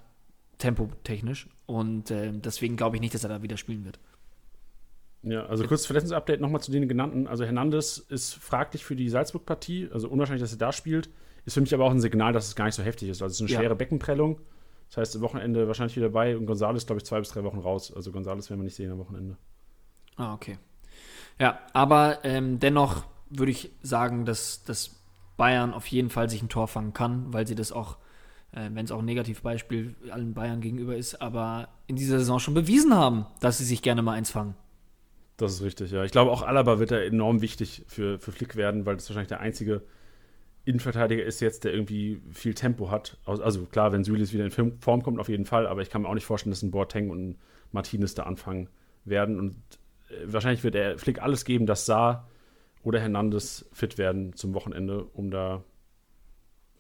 tempotechnisch. 0.58 1.48
Und 1.68 2.10
äh, 2.12 2.32
deswegen 2.34 2.76
glaube 2.76 2.98
ich 2.98 3.02
nicht, 3.02 3.14
dass 3.14 3.24
er 3.24 3.30
da 3.30 3.44
wieder 3.44 3.58
spielen 3.58 3.86
wird. 3.86 4.00
Ja, 5.24 5.46
also 5.46 5.66
kurzes 5.68 5.86
Verletzungsupdate 5.86 6.42
nochmal 6.42 6.62
zu 6.62 6.72
den 6.72 6.88
genannten. 6.88 7.28
Also 7.28 7.44
Hernandez 7.44 8.00
ist 8.00 8.34
fraglich 8.34 8.84
für 8.84 8.96
die 8.96 9.08
Salzburg-Partie, 9.08 9.90
also 9.94 10.10
unwahrscheinlich, 10.10 10.42
dass 10.42 10.52
er 10.52 10.58
da 10.58 10.72
spielt. 10.72 11.10
Ist 11.46 11.54
für 11.56 11.62
mich 11.62 11.74
aber 11.74 11.86
auch 11.86 11.92
ein 11.92 12.00
Signal, 12.00 12.34
dass 12.34 12.48
es 12.48 12.56
gar 12.56 12.66
nicht 12.66 12.76
so 12.76 12.84
heftig 12.84 13.10
ist. 13.10 13.22
Also 13.22 13.32
es 13.32 13.36
ist 13.36 13.42
eine 13.42 13.50
schwere 13.50 13.74
ja. 13.74 13.76
Beckenprellung. 13.76 14.40
Das 14.90 14.98
heißt, 14.98 15.16
am 15.16 15.22
Wochenende 15.22 15.68
wahrscheinlich 15.68 15.96
wieder 15.96 16.10
bei 16.10 16.36
und 16.36 16.46
Gonzales, 16.46 16.86
glaube 16.86 16.98
ich, 17.00 17.06
zwei 17.06 17.20
bis 17.20 17.30
drei 17.30 17.44
Wochen 17.44 17.60
raus. 17.60 17.94
Also 17.96 18.12
Gonzales 18.12 18.50
werden 18.50 18.60
wir 18.60 18.66
nicht 18.66 18.76
sehen 18.76 18.92
am 18.92 19.00
Wochenende. 19.00 19.38
Ah, 20.18 20.34
okay. 20.34 20.58
Ja, 21.40 21.60
aber 21.74 22.20
ähm, 22.24 22.60
dennoch 22.60 23.06
würde 23.30 23.52
ich 23.52 23.72
sagen, 23.82 24.26
dass, 24.26 24.64
dass 24.64 25.02
Bayern 25.38 25.74
auf 25.74 25.88
jeden 25.88 26.10
Fall 26.10 26.30
sich 26.30 26.42
ein 26.42 26.50
Tor 26.50 26.68
fangen 26.68 26.94
kann, 26.94 27.34
weil 27.34 27.48
sie 27.48 27.56
das 27.56 27.72
auch, 27.72 27.98
äh, 28.52 28.70
wenn 28.74 28.86
es 28.86 28.92
auch 28.92 29.00
ein 29.00 29.06
Negativbeispiel 29.06 29.96
allen 30.12 30.34
Bayern 30.34 30.62
gegenüber 30.62 30.96
ist, 30.96 31.22
aber 31.22 31.70
in 31.88 31.96
dieser 31.96 32.20
Saison 32.20 32.40
schon 32.40 32.54
bewiesen 32.54 32.94
haben, 32.94 33.26
dass 33.40 33.58
sie 33.58 33.66
sich 33.66 33.82
gerne 33.82 34.02
mal 34.02 34.14
eins 34.14 34.30
fangen. 34.30 34.56
Das 35.42 35.54
ist 35.54 35.64
richtig, 35.64 35.92
ja. 35.92 36.04
Ich 36.04 36.12
glaube, 36.12 36.32
auch 36.32 36.44
Alaba 36.44 36.78
wird 36.78 36.92
da 36.92 37.00
enorm 37.00 37.42
wichtig 37.42 37.84
für, 37.88 38.20
für 38.20 38.32
Flick 38.32 38.56
werden, 38.56 38.86
weil 38.86 38.96
das 38.96 39.10
wahrscheinlich 39.10 39.30
der 39.30 39.40
einzige 39.40 39.82
Innenverteidiger 40.66 41.24
ist 41.24 41.42
jetzt, 41.42 41.64
der 41.64 41.74
irgendwie 41.74 42.22
viel 42.32 42.54
Tempo 42.54 42.92
hat. 42.92 43.18
Also 43.26 43.66
klar, 43.66 43.92
wenn 43.92 44.04
Sülis 44.04 44.34
wieder 44.34 44.46
in 44.46 44.78
Form 44.80 45.02
kommt, 45.02 45.20
auf 45.20 45.30
jeden 45.30 45.46
Fall, 45.46 45.66
aber 45.66 45.82
ich 45.82 45.90
kann 45.90 46.04
mir 46.04 46.10
auch 46.10 46.14
nicht 46.14 46.26
vorstellen, 46.26 46.52
dass 46.52 46.62
ein 46.62 46.70
Boateng 46.70 47.10
und 47.10 47.30
ein 47.30 47.40
Martinez 47.72 48.14
da 48.14 48.24
anfangen 48.24 48.70
werden. 49.04 49.40
Und 49.40 49.56
äh, 50.10 50.32
wahrscheinlich 50.32 50.64
wird 50.64 50.76
er 50.76 51.00
Flick 51.00 51.24
alles 51.24 51.44
geben, 51.44 51.66
dass 51.66 51.88
Saar 51.88 52.28
oder 52.84 53.00
Hernandez 53.00 53.66
fit 53.74 53.98
werden 53.98 54.36
zum 54.36 54.54
Wochenende, 54.54 55.04
um 55.06 55.32
da 55.32 55.64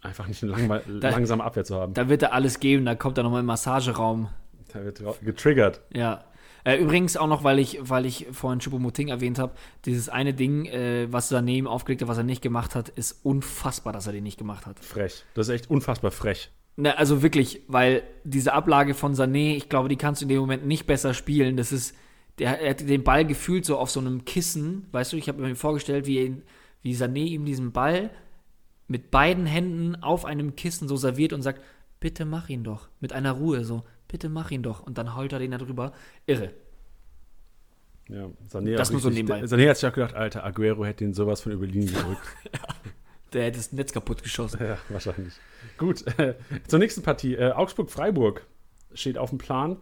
einfach 0.01 0.28
nicht 0.28 0.43
eine 0.43 0.51
lang 0.51 0.82
da, 0.99 1.09
langsame 1.09 1.43
Abwehr 1.43 1.64
zu 1.64 1.76
haben. 1.76 1.95
Da 1.95 2.09
wird 2.09 2.22
er 2.22 2.34
alles 2.34 2.59
geben, 2.59 2.86
da 2.86 2.93
kommt 2.93 3.18
er 3.18 3.24
nochmal 3.24 3.39
im 3.39 3.47
Massageraum. 3.47 4.30
Da 4.72 4.84
wird 4.84 5.01
getriggert. 5.24 5.82
Ja, 5.93 6.24
äh, 6.64 6.78
übrigens 6.78 7.18
auch 7.18 7.28
noch, 7.28 7.43
weil 7.43 7.59
ich, 7.59 7.80
weil 7.82 8.05
ich 8.05 8.28
vorhin 8.32 8.59
Choupo-Moting 8.59 9.07
erwähnt 9.09 9.39
habe, 9.39 9.53
dieses 9.86 10.09
eine 10.09 10.34
Ding, 10.34 10.66
äh, 10.66 11.12
was 11.12 11.32
Sané 11.32 11.57
ihm 11.57 11.68
aufgelegt 11.68 12.01
hat, 12.01 12.07
was 12.07 12.18
er 12.18 12.24
nicht 12.24 12.41
gemacht 12.41 12.76
hat, 12.76 12.89
ist 12.89 13.20
unfassbar, 13.24 13.93
dass 13.93 14.07
er 14.07 14.14
den 14.14 14.24
nicht 14.24 14.38
gemacht 14.38 14.66
hat. 14.66 14.80
Frech. 14.80 15.26
Das 15.34 15.47
ist 15.47 15.53
echt 15.53 15.70
unfassbar 15.70 16.12
frech. 16.12 16.51
Na, 16.78 16.91
also 16.91 17.22
wirklich, 17.22 17.62
weil 17.68 18.03
diese 18.24 18.53
Ablage 18.53 18.93
von 18.93 19.14
Sané, 19.14 19.55
ich 19.55 19.70
glaube, 19.70 19.89
die 19.89 19.97
kannst 19.97 20.22
du 20.22 20.26
in 20.26 20.30
dem 20.30 20.39
Moment 20.39 20.66
nicht 20.66 20.88
besser 20.88 21.14
spielen. 21.14 21.57
Das 21.57 21.72
ist, 21.72 21.95
der, 22.39 22.59
er 22.62 22.70
hätte 22.70 22.86
den 22.86 23.03
Ball 23.03 23.26
gefühlt 23.26 23.66
so 23.66 23.78
auf 23.78 23.89
so 23.89 23.99
einem 23.99 24.26
Kissen, 24.26 24.88
weißt 24.91 25.14
du, 25.14 25.18
ich 25.18 25.28
habe 25.28 25.41
mir 25.41 25.55
vorgestellt, 25.55 26.07
wie, 26.07 26.41
wie 26.82 26.95
Sané 26.95 27.26
ihm 27.26 27.45
diesen 27.45 27.72
Ball 27.72 28.09
mit 28.88 29.12
beiden 29.12 29.45
Händen 29.45 29.95
auf 29.95 30.26
einem 30.26 30.55
Kissen 30.55 30.88
so 30.88 30.97
serviert 30.97 31.34
und 31.34 31.41
sagt, 31.41 31.62
bitte 31.99 32.26
mach 32.26 32.49
ihn 32.49 32.64
doch, 32.64 32.89
mit 32.99 33.14
einer 33.14 33.32
Ruhe 33.32 33.64
so, 33.64 33.84
bitte 34.12 34.30
mach 34.30 34.51
ihn 34.51 34.62
doch. 34.62 34.82
Und 34.82 34.97
dann 34.97 35.16
heult 35.16 35.34
er 35.34 35.39
den 35.39 35.51
da 35.51 35.57
drüber. 35.57 35.93
Irre. 36.28 36.51
Ja, 38.09 38.30
Sané, 38.49 38.76
das 38.76 38.91
nur 38.91 38.99
so 38.99 39.09
nebenbei. 39.09 39.41
Sané 39.43 39.70
hat 39.70 39.78
sich 39.78 39.89
auch 39.89 39.93
gedacht, 39.93 40.16
Alter, 40.16 40.43
Aguero 40.43 40.86
hätte 40.86 41.05
ihn 41.05 41.14
sowas 41.14 41.41
von 41.41 41.53
über 41.53 41.66
die 41.66 41.80
Linie 41.80 41.93
gerückt. 41.93 42.22
ja, 42.53 42.59
der 43.32 43.45
hätte 43.45 43.57
das 43.57 43.72
Netz 43.72 43.93
kaputt 43.93 44.22
geschossen. 44.22 44.59
Ja, 44.62 44.78
wahrscheinlich. 44.89 45.34
Gut, 45.78 46.05
äh, 46.20 46.36
zur 46.68 46.80
nächsten 46.80 47.03
Partie. 47.03 47.36
Äh, 47.36 47.51
Augsburg-Freiburg 47.51 48.45
steht 48.93 49.18
auf 49.18 49.30
dem 49.30 49.39
Plan. 49.39 49.78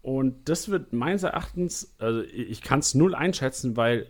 Und 0.00 0.48
das 0.48 0.70
wird 0.70 0.94
meines 0.94 1.24
Erachtens, 1.24 1.94
also 1.98 2.22
ich 2.22 2.62
kann 2.62 2.78
es 2.78 2.94
null 2.94 3.14
einschätzen, 3.14 3.76
weil 3.76 4.06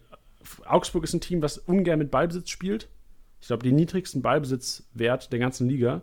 Augsburg 0.64 1.02
ist 1.02 1.14
ein 1.14 1.20
Team, 1.20 1.42
was 1.42 1.58
ungern 1.58 1.98
mit 1.98 2.12
Ballbesitz 2.12 2.50
spielt. 2.50 2.88
Ich 3.40 3.48
glaube, 3.48 3.64
den 3.64 3.74
niedrigsten 3.74 4.22
Ballbesitzwert 4.22 5.32
der 5.32 5.38
ganzen 5.40 5.68
Liga. 5.68 6.02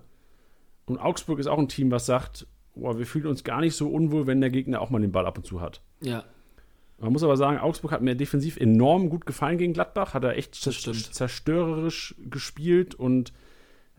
Und 0.86 0.98
Augsburg 0.98 1.40
ist 1.40 1.48
auch 1.48 1.58
ein 1.58 1.70
Team, 1.70 1.92
was 1.92 2.06
sagt, 2.06 2.48
boah, 2.76 2.98
wir 2.98 3.06
fühlen 3.06 3.28
uns 3.28 3.44
gar 3.44 3.62
nicht 3.62 3.76
so 3.76 3.90
unwohl, 3.90 4.28
wenn 4.28 4.42
der 4.42 4.50
Gegner 4.50 4.82
auch 4.82 4.90
mal 4.90 5.02
den 5.02 5.12
Ball 5.12 5.26
ab 5.26 5.38
und 5.38 5.46
zu 5.46 5.62
hat. 5.62 5.82
Ja. 6.02 6.24
Man 6.98 7.12
muss 7.12 7.24
aber 7.24 7.36
sagen, 7.36 7.58
Augsburg 7.58 7.92
hat 7.92 8.02
mir 8.02 8.16
defensiv 8.16 8.58
enorm 8.58 9.10
gut 9.10 9.26
gefallen 9.26 9.58
gegen 9.58 9.74
Gladbach, 9.74 10.14
hat 10.14 10.24
er 10.24 10.38
echt 10.38 10.56
zerstörerisch 10.56 12.16
gespielt 12.30 12.96
und 12.96 13.34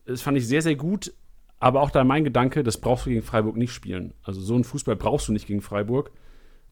das 0.06 0.22
fand 0.22 0.38
ich 0.38 0.46
sehr, 0.46 0.62
sehr 0.62 0.76
gut. 0.76 1.12
Aber 1.58 1.80
auch 1.82 1.90
da 1.90 2.04
mein 2.04 2.24
Gedanke, 2.24 2.62
das 2.62 2.78
brauchst 2.78 3.06
du 3.06 3.10
gegen 3.10 3.22
Freiburg 3.22 3.56
nicht 3.56 3.72
spielen. 3.72 4.14
Also 4.22 4.40
so 4.40 4.54
einen 4.54 4.64
Fußball 4.64 4.96
brauchst 4.96 5.28
du 5.28 5.32
nicht 5.32 5.46
gegen 5.46 5.62
Freiburg. 5.62 6.10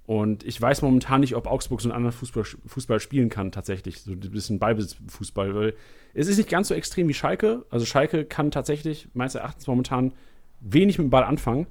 Und 0.07 0.44
ich 0.44 0.61
weiß 0.61 0.82
momentan 0.82 1.22
nicht, 1.22 1.34
ob 1.34 1.46
Augsburg 1.46 1.80
so 1.80 1.88
einen 1.88 1.96
anderen 1.96 2.12
Fußball, 2.12 2.44
Fußball 2.44 3.00
spielen 3.00 3.30
kann, 3.30 3.50
tatsächlich. 3.50 4.02
So 4.02 4.12
ein 4.12 4.20
bisschen 4.20 4.59
Ballbesitzfußball. 4.59 5.55
Weil 5.55 5.74
es 6.12 6.28
ist 6.28 6.36
nicht 6.36 6.50
ganz 6.50 6.68
so 6.68 6.74
extrem 6.74 7.09
wie 7.09 7.14
Schalke. 7.14 7.64
Also 7.70 7.86
Schalke 7.86 8.26
kann 8.26 8.50
tatsächlich 8.50 9.09
meines 9.14 9.34
Erachtens 9.34 9.66
momentan 9.66 10.12
wenig 10.61 10.98
mit 10.98 11.07
dem 11.07 11.11
Ball 11.11 11.24
anfangen. 11.24 11.66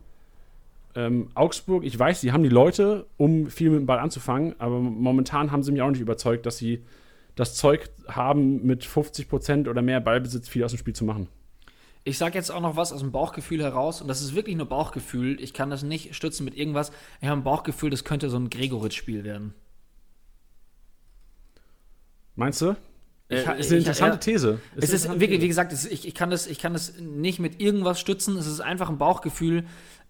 Ähm, 0.95 1.29
Augsburg, 1.33 1.83
ich 1.83 1.97
weiß, 1.97 2.21
sie 2.21 2.31
haben 2.31 2.43
die 2.43 2.49
Leute, 2.49 3.07
um 3.17 3.47
viel 3.47 3.69
mit 3.69 3.79
dem 3.79 3.85
Ball 3.85 3.99
anzufangen, 3.99 4.55
aber 4.59 4.79
momentan 4.79 5.51
haben 5.51 5.63
sie 5.63 5.71
mich 5.71 5.81
auch 5.81 5.89
nicht 5.89 6.01
überzeugt, 6.01 6.45
dass 6.45 6.57
sie 6.57 6.83
das 7.35 7.55
Zeug 7.55 7.89
haben, 8.07 8.63
mit 8.63 8.85
50% 8.85 9.67
oder 9.69 9.81
mehr 9.81 9.99
Ballbesitz 9.99 10.47
viel 10.47 10.63
aus 10.63 10.71
dem 10.71 10.77
Spiel 10.77 10.93
zu 10.93 11.03
machen. 11.03 11.27
Ich 12.03 12.17
sage 12.17 12.35
jetzt 12.35 12.51
auch 12.51 12.61
noch 12.61 12.75
was 12.75 12.91
aus 12.91 12.99
dem 12.99 13.11
Bauchgefühl 13.11 13.63
heraus, 13.63 14.01
und 14.01 14.07
das 14.07 14.21
ist 14.21 14.35
wirklich 14.35 14.55
nur 14.55 14.67
Bauchgefühl. 14.67 15.41
Ich 15.41 15.53
kann 15.53 15.69
das 15.69 15.83
nicht 15.83 16.13
stützen 16.15 16.43
mit 16.43 16.55
irgendwas. 16.55 16.91
Ich 17.21 17.27
habe 17.27 17.39
ein 17.39 17.43
Bauchgefühl, 17.43 17.89
das 17.89 18.03
könnte 18.03 18.29
so 18.29 18.37
ein 18.37 18.49
Gregoritsch-Spiel 18.49 19.23
werden. 19.23 19.53
Meinst 22.35 22.61
du? 22.61 22.75
Ich, 23.29 23.47
äh, 23.47 23.59
ist 23.59 23.71
eine 23.71 23.79
interessante 23.79 24.17
ich, 24.19 24.25
ja, 24.25 24.33
These. 24.33 24.59
Ist 24.75 24.93
es 24.93 25.05
ist 25.05 25.19
wirklich, 25.19 25.41
wie 25.41 25.47
gesagt, 25.47 25.71
ich, 25.71 26.07
ich, 26.07 26.13
kann 26.13 26.29
das, 26.29 26.45
ich 26.45 26.59
kann 26.59 26.73
das 26.73 26.99
nicht 26.99 27.39
mit 27.39 27.61
irgendwas 27.61 27.99
stützen. 27.99 28.37
Es 28.37 28.47
ist 28.47 28.59
einfach 28.59 28.89
ein 28.89 28.97
Bauchgefühl 28.97 29.63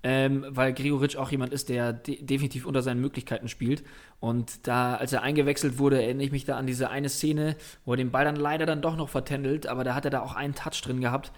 ähm, 0.03 0.45
weil 0.49 0.73
Gregoritsch 0.73 1.15
auch 1.15 1.31
jemand 1.31 1.53
ist, 1.53 1.69
der 1.69 1.93
de 1.93 2.21
definitiv 2.21 2.65
unter 2.65 2.81
seinen 2.81 2.99
Möglichkeiten 2.99 3.47
spielt. 3.47 3.83
Und 4.19 4.67
da, 4.67 4.95
als 4.95 5.13
er 5.13 5.21
eingewechselt 5.21 5.79
wurde, 5.79 6.01
erinnere 6.01 6.25
ich 6.25 6.31
mich 6.31 6.45
da 6.45 6.57
an 6.57 6.67
diese 6.67 6.89
eine 6.89 7.09
Szene, 7.09 7.55
wo 7.85 7.93
er 7.93 7.97
den 7.97 8.11
Ball 8.11 8.25
dann 8.25 8.35
leider 8.35 8.65
dann 8.65 8.81
doch 8.81 8.97
noch 8.97 9.09
vertändelt, 9.09 9.67
aber 9.67 9.83
da 9.83 9.95
hat 9.95 10.05
er 10.05 10.11
da 10.11 10.21
auch 10.21 10.35
einen 10.35 10.55
Touch 10.55 10.81
drin 10.81 10.99
gehabt. 11.01 11.31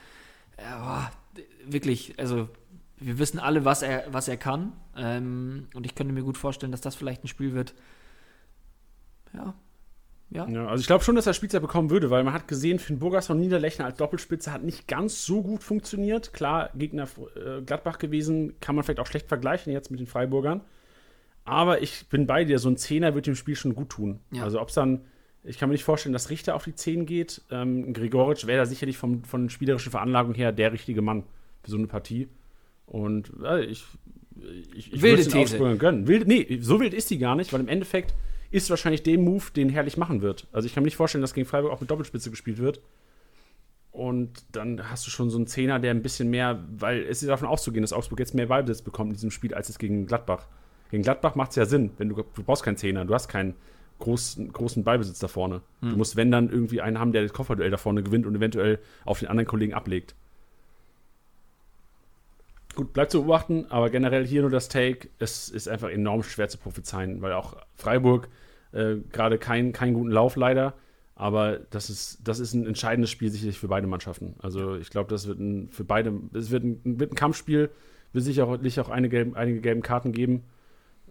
Ja, 0.59 1.11
wirklich, 1.66 2.16
also 2.18 2.49
wir 2.97 3.20
wissen 3.20 3.39
alle, 3.39 3.66
was 3.66 3.82
er, 3.82 4.05
was 4.11 4.28
er 4.28 4.38
kann. 4.38 4.74
Ähm, 4.97 5.68
und 5.74 5.86
ich 5.86 5.95
könnte 5.95 6.13
mir 6.13 6.24
gut 6.24 6.38
vorstellen, 6.38 6.72
dass 6.72 6.82
das 6.82 6.95
vielleicht 6.95 7.24
ein 7.24 7.28
Spiel 7.28 7.53
wird. 7.53 7.76
Ja, 9.34 9.53
ja. 10.30 10.47
ja. 10.47 10.67
also 10.67 10.82
ich 10.82 10.88
glaube 10.88 11.03
schon, 11.03 11.15
dass 11.15 11.28
er 11.28 11.34
Spielzeit 11.34 11.61
bekommen 11.61 11.89
würde, 11.89 12.09
weil 12.09 12.23
man 12.23 12.34
hat 12.34 12.47
gesehen, 12.47 12.80
Finn 12.80 12.99
Burgas 12.99 13.28
von 13.28 13.39
Niederlechner 13.39 13.86
als 13.86 13.97
Doppelspitze 13.97 14.51
hat 14.51 14.63
nicht 14.63 14.88
ganz 14.88 15.26
so 15.26 15.41
gut 15.41 15.63
funktioniert. 15.63 16.34
Klar, 16.34 16.69
Gegner 16.76 17.07
äh, 17.36 17.61
Gladbach 17.61 17.97
gewesen, 17.97 18.59
kann 18.59 18.76
man 18.76 18.84
vielleicht 18.84 18.99
auch 18.99 19.07
schlecht 19.07 19.28
vergleichen 19.28 19.71
jetzt 19.71 19.91
mit 19.91 19.99
den 19.99 20.07
Freiburgern. 20.07 20.61
Aber 21.43 21.82
ich 21.82 22.07
bin 22.09 22.26
bei 22.26 22.43
dir, 22.43 22.57
so 22.57 22.69
ein 22.69 22.78
Zehner 22.78 23.13
wird 23.13 23.28
dem 23.28 23.36
Spiel 23.36 23.55
schon 23.55 23.76
gut 23.76 23.89
tun. 23.89 24.19
Ja. 24.32 24.43
Also 24.43 24.59
ob 24.59 24.69
es 24.69 24.76
dann, 24.76 25.01
ich 25.43 25.59
kann 25.59 25.69
mir 25.69 25.73
nicht 25.73 25.84
vorstellen, 25.84 26.13
dass 26.13 26.32
Richter 26.32 26.55
auf 26.55 26.63
die 26.63 26.73
Zehn 26.73 27.05
geht. 27.05 27.43
Ähm, 27.51 27.93
Gregoritsch 27.93 28.47
wäre 28.47 28.59
da 28.59 28.65
sicherlich 28.65 28.97
vom, 28.97 29.23
von 29.23 29.49
spielerischen 29.49 29.91
Veranlagung 29.91 30.34
her 30.34 30.51
der 30.51 30.73
richtige 30.73 31.03
Mann 31.03 31.23
für 31.63 31.69
so 31.69 31.78
eine 31.78 31.88
Partie. 31.88 32.28
Und 32.88 33.32
äh, 33.43 33.63
ich 33.65 33.86
ich, 34.76 34.93
ich 34.93 35.01
These. 35.01 35.38
Augsburgern 35.38 35.78
gönnen. 35.78 36.07
Wild, 36.07 36.28
nee, 36.28 36.59
so 36.61 36.80
wild 36.80 36.93
ist 36.93 37.09
die 37.09 37.17
gar 37.17 37.36
nicht, 37.36 37.53
weil 37.53 37.61
im 37.61 37.67
Endeffekt 37.67 38.13
ist 38.55 38.69
wahrscheinlich 38.69 39.03
der 39.03 39.17
Move, 39.17 39.43
den 39.53 39.67
Herrlich 39.67 39.97
machen 39.97 40.21
wird. 40.21 40.47
Also 40.53 40.65
ich 40.65 40.73
kann 40.73 40.83
mir 40.83 40.87
nicht 40.87 40.95
vorstellen, 40.95 41.21
dass 41.21 41.33
gegen 41.33 41.45
Freiburg 41.45 41.73
auch 41.73 41.81
mit 41.81 41.91
Doppelspitze 41.91 42.31
gespielt 42.31 42.57
wird. 42.57 42.79
Und 43.91 44.31
dann 44.53 44.89
hast 44.89 45.05
du 45.05 45.11
schon 45.11 45.29
so 45.29 45.37
einen 45.37 45.47
Zehner, 45.47 45.79
der 45.79 45.91
ein 45.91 46.01
bisschen 46.01 46.29
mehr, 46.29 46.63
weil 46.77 47.03
es 47.03 47.21
ist 47.21 47.27
davon 47.27 47.49
auszugehen, 47.49 47.81
dass 47.81 47.91
Augsburg 47.91 48.19
jetzt 48.19 48.33
mehr 48.33 48.47
Ballbesitz 48.47 48.81
bekommt 48.81 49.09
in 49.09 49.15
diesem 49.15 49.31
Spiel, 49.31 49.53
als 49.53 49.67
es 49.67 49.77
gegen 49.77 50.05
Gladbach. 50.05 50.47
Gegen 50.89 51.03
Gladbach 51.03 51.35
macht 51.35 51.49
es 51.49 51.57
ja 51.57 51.65
Sinn, 51.65 51.91
wenn 51.97 52.09
du, 52.09 52.15
du 52.15 52.43
brauchst 52.43 52.63
keinen 52.63 52.77
Zehner, 52.77 53.03
du 53.03 53.13
hast 53.13 53.27
keinen 53.27 53.55
großen, 53.99 54.51
großen 54.53 54.83
Ballbesitz 54.83 55.19
da 55.19 55.27
vorne. 55.27 55.61
Du 55.81 55.97
musst, 55.97 56.15
wenn 56.15 56.31
dann 56.31 56.49
irgendwie 56.49 56.81
einen 56.81 56.99
haben, 56.99 57.11
der 57.11 57.23
das 57.23 57.33
Kofferduell 57.33 57.71
da 57.71 57.77
vorne 57.77 58.03
gewinnt 58.03 58.25
und 58.25 58.35
eventuell 58.35 58.79
auf 59.03 59.19
den 59.19 59.27
anderen 59.27 59.47
Kollegen 59.47 59.73
ablegt. 59.73 60.15
Gut, 62.75 62.91
bleibt 62.91 63.11
zu 63.11 63.21
beobachten, 63.21 63.65
aber 63.69 63.89
generell 63.89 64.25
hier 64.27 64.41
nur 64.41 64.51
das 64.51 64.67
Take. 64.67 65.07
Es 65.19 65.47
ist 65.49 65.69
einfach 65.69 65.89
enorm 65.89 66.23
schwer 66.23 66.49
zu 66.49 66.57
prophezeien, 66.57 67.21
weil 67.21 67.31
auch 67.31 67.55
Freiburg 67.75 68.27
äh, 68.76 68.97
gerade 69.11 69.38
keinen 69.38 69.71
keinen 69.71 69.93
guten 69.93 70.11
Lauf 70.11 70.36
leider. 70.36 70.76
Aber 71.15 71.59
das 71.69 71.89
ist, 71.89 72.19
das 72.28 72.39
ist 72.39 72.53
ein 72.53 72.67
entscheidendes 72.67 73.09
Spiel 73.09 73.30
sicherlich 73.30 73.57
für 73.57 73.69
beide 73.69 73.88
Mannschaften. 73.88 74.36
Also 74.39 74.76
ich 74.76 74.89
glaube, 74.89 75.09
das 75.09 75.28
wird 75.28 75.39
ein, 75.39 75.69
für 75.69 75.86
beide, 75.86 76.13
es 76.34 76.51
wird 76.51 76.63
ein, 76.65 76.99
wird 76.99 77.13
ein 77.13 77.15
Kampfspiel, 77.15 77.69
wird 78.11 78.26
sicherlich 78.26 78.80
auch 78.82 78.89
eine 78.89 79.07
gelb, 79.07 79.36
einige 79.36 79.61
gelben 79.61 79.82
Karten 79.82 80.11
geben, 80.11 80.43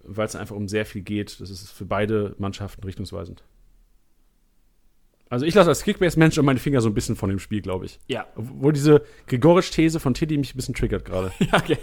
weil 0.03 0.27
es 0.27 0.37
einfach 0.37 0.57
um 0.57 0.69
sehr 0.69 0.85
viel 0.85 1.01
geht. 1.01 1.41
Das 1.41 1.49
ist 1.49 1.73
für 1.73 1.87
beide 1.87 2.35
Mannschaften 2.39 2.85
richtungsweisend. 2.85 3.43
Also 5.31 5.47
ich 5.47 5.55
lasse 5.55 5.71
als 5.71 5.83
Kickbase-Mensch 5.85 6.37
und 6.37 6.45
meine 6.45 6.59
Finger 6.59 6.83
so 6.83 6.91
ein 6.91 6.95
bisschen 6.95 7.17
von 7.17 7.31
dem 7.31 7.39
Spiel, 7.39 7.63
glaube 7.63 7.87
ich. 7.87 7.99
Ja. 8.07 8.27
Obwohl 8.37 8.75
diese 8.75 9.03
Gregorisch-These 9.27 10.01
von 10.01 10.13
Tiddy 10.13 10.37
mich 10.37 10.55
ein 10.55 10.57
bisschen 10.57 10.75
triggert 10.75 11.07
gerade. 11.07 11.33
ja 11.39 11.57
okay. 11.57 11.79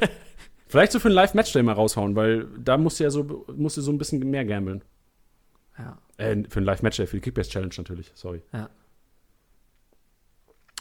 Vielleicht 0.68 0.92
so 0.92 1.00
für 1.00 1.08
einen 1.08 1.16
Live-Matchday 1.16 1.64
mal 1.64 1.74
raushauen, 1.74 2.16
weil 2.16 2.48
da 2.64 2.78
musst 2.78 3.00
du 3.00 3.04
ja 3.04 3.10
so, 3.10 3.46
musst 3.58 3.78
du 3.78 3.82
so 3.82 3.92
ein 3.92 3.98
bisschen 3.98 4.20
mehr 4.30 4.46
gambeln. 4.46 4.84
Ja. 5.78 5.98
Äh, 6.18 6.44
für 6.50 6.58
einen 6.58 6.66
Live-Matchday, 6.66 7.08
für 7.08 7.18
die 7.18 7.22
Kickbase-Challenge 7.22 7.74
natürlich, 7.78 8.12
sorry. 8.16 8.42
Ja. 8.54 8.70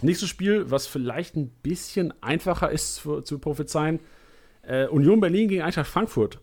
Nächstes 0.02 0.28
Spiel, 0.28 0.70
was 0.70 0.86
vielleicht 0.86 1.36
ein 1.36 1.50
bisschen 1.50 2.14
einfacher 2.22 2.70
ist 2.70 2.98
für, 2.98 3.22
zu 3.22 3.38
prophezeien: 3.38 4.00
äh, 4.62 4.86
Union 4.86 5.20
Berlin 5.20 5.48
gegen 5.48 5.62
Eintracht 5.62 5.88
Frankfurt. 5.88 6.40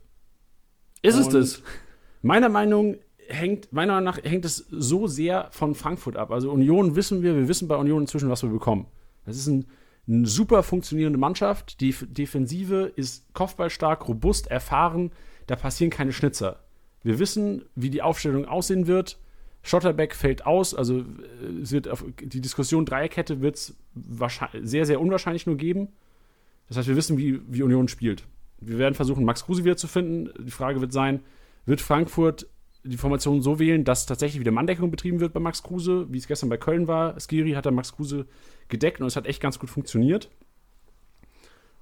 Ist 1.01 1.17
es 1.17 1.27
Und 1.27 1.33
das? 1.33 1.63
Meiner 2.21 2.49
Meinung 2.49 2.97
hängt, 3.27 3.71
meiner 3.71 3.93
Meinung 3.93 4.05
nach 4.05 4.23
hängt 4.23 4.45
es 4.45 4.57
so 4.69 5.07
sehr 5.07 5.49
von 5.51 5.75
Frankfurt 5.75 6.17
ab. 6.17 6.31
Also 6.31 6.51
Union 6.51 6.95
wissen 6.95 7.21
wir, 7.21 7.35
wir 7.35 7.47
wissen 7.47 7.67
bei 7.67 7.75
Union 7.75 8.01
inzwischen, 8.01 8.29
was 8.29 8.43
wir 8.43 8.49
bekommen. 8.49 8.87
Das 9.25 9.37
ist 9.37 9.47
ein, 9.47 9.65
eine 10.07 10.25
super 10.25 10.63
funktionierende 10.63 11.19
Mannschaft. 11.19 11.81
Die 11.81 11.91
Defensive 11.91 12.91
ist 12.95 13.33
kopfballstark, 13.33 14.07
robust, 14.07 14.47
erfahren. 14.47 15.11
Da 15.47 15.55
passieren 15.55 15.91
keine 15.91 16.13
Schnitzer. 16.13 16.66
Wir 17.07 17.19
wissen, 17.19 17.63
wie 17.73 17.89
die 17.89 18.01
Aufstellung 18.01 18.43
aussehen 18.43 18.85
wird. 18.85 19.17
Schotterbeck 19.63 20.13
fällt 20.13 20.45
aus, 20.45 20.73
also 20.73 20.99
äh, 20.99 21.61
es 21.61 21.71
wird 21.71 21.87
auf, 21.87 22.03
die 22.21 22.41
Diskussion 22.41 22.85
Dreierkette 22.85 23.39
wird 23.39 23.55
es 23.55 23.77
sehr, 24.61 24.85
sehr 24.85 24.99
unwahrscheinlich 24.99 25.45
nur 25.45 25.55
geben. 25.55 25.87
Das 26.67 26.75
heißt, 26.75 26.89
wir 26.89 26.97
wissen, 26.97 27.17
wie, 27.17 27.39
wie 27.47 27.63
Union 27.63 27.87
spielt. 27.87 28.25
Wir 28.59 28.77
werden 28.77 28.93
versuchen, 28.93 29.23
Max 29.23 29.45
Kruse 29.45 29.63
wieder 29.63 29.77
zu 29.77 29.87
finden. 29.87 30.31
Die 30.45 30.51
Frage 30.51 30.81
wird 30.81 30.91
sein, 30.91 31.21
wird 31.65 31.79
Frankfurt 31.79 32.47
die 32.83 32.97
Formation 32.97 33.41
so 33.41 33.57
wählen, 33.57 33.85
dass 33.85 34.05
tatsächlich 34.05 34.41
wieder 34.41 34.51
Manndeckung 34.51 34.91
betrieben 34.91 35.21
wird 35.21 35.31
bei 35.31 35.39
Max 35.39 35.63
Kruse, 35.63 36.07
wie 36.09 36.17
es 36.17 36.27
gestern 36.27 36.49
bei 36.49 36.57
Köln 36.57 36.89
war. 36.89 37.17
Skiri 37.21 37.53
hat 37.53 37.65
da 37.65 37.71
Max 37.71 37.93
Kruse 37.93 38.25
gedeckt 38.67 38.99
und 38.99 39.07
es 39.07 39.15
hat 39.15 39.27
echt 39.27 39.41
ganz 39.41 39.59
gut 39.59 39.69
funktioniert. 39.69 40.29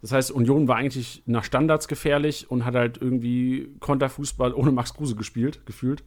Das 0.06 0.12
heißt, 0.12 0.30
Union 0.30 0.68
war 0.68 0.76
eigentlich 0.76 1.24
nach 1.26 1.44
Standards 1.44 1.88
gefährlich 1.88 2.52
und 2.52 2.64
hat 2.64 2.76
halt 2.76 3.02
irgendwie 3.02 3.70
Konterfußball 3.80 4.54
ohne 4.54 4.72
Max 4.72 4.94
Kruse 4.94 5.16
gespielt, 5.16 5.66
gefühlt. 5.66 6.04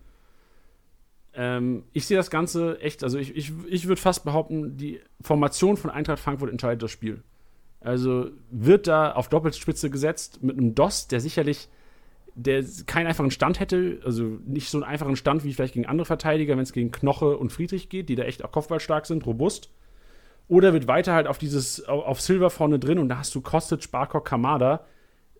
Ähm, 1.34 1.82
ich 1.92 2.06
sehe 2.06 2.16
das 2.16 2.30
Ganze 2.30 2.80
echt, 2.80 3.02
also 3.02 3.18
ich, 3.18 3.34
ich, 3.34 3.50
ich 3.66 3.88
würde 3.88 4.00
fast 4.00 4.24
behaupten, 4.24 4.76
die 4.76 5.00
Formation 5.20 5.76
von 5.76 5.90
Eintracht 5.90 6.20
Frankfurt 6.20 6.48
entscheidet 6.48 6.80
das 6.80 6.92
Spiel. 6.92 7.24
Also 7.80 8.30
wird 8.52 8.86
da 8.86 9.10
auf 9.10 9.30
Doppelspitze 9.30 9.90
gesetzt 9.90 10.44
mit 10.44 10.56
einem 10.58 10.76
DOS, 10.76 11.08
der 11.08 11.18
sicherlich 11.18 11.68
der 12.36 12.64
keinen 12.86 13.08
einfachen 13.08 13.32
Stand 13.32 13.58
hätte, 13.58 14.00
also 14.04 14.38
nicht 14.46 14.70
so 14.70 14.78
einen 14.78 14.84
einfachen 14.84 15.16
Stand 15.16 15.42
wie 15.42 15.52
vielleicht 15.52 15.74
gegen 15.74 15.86
andere 15.86 16.06
Verteidiger, 16.06 16.54
wenn 16.54 16.62
es 16.62 16.72
gegen 16.72 16.92
Knoche 16.92 17.36
und 17.36 17.50
Friedrich 17.50 17.88
geht, 17.88 18.08
die 18.08 18.14
da 18.14 18.22
echt 18.22 18.44
auch 18.44 18.52
kopfballstark 18.52 19.06
sind, 19.06 19.26
robust. 19.26 19.72
Oder 20.48 20.72
wird 20.72 20.88
weiter 20.88 21.14
halt 21.14 21.26
auf 21.26 21.38
dieses, 21.38 21.84
auf, 21.84 22.20
Silver 22.20 22.50
vorne 22.50 22.78
drin 22.78 22.98
und 22.98 23.08
da 23.10 23.18
hast 23.18 23.34
du 23.34 23.40
Kostic, 23.42 23.90
Barkok, 23.90 24.24
Kamada, 24.24 24.84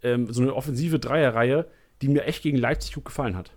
ähm, 0.03 0.31
so 0.33 0.43
eine 0.43 0.55
offensive 0.55 0.99
Dreierreihe, 0.99 1.67
die 2.03 2.09
mir 2.09 2.25
echt 2.25 2.43
gegen 2.43 2.59
Leipzig 2.59 2.95
gut 2.95 3.07
gefallen 3.07 3.37
hat. 3.37 3.53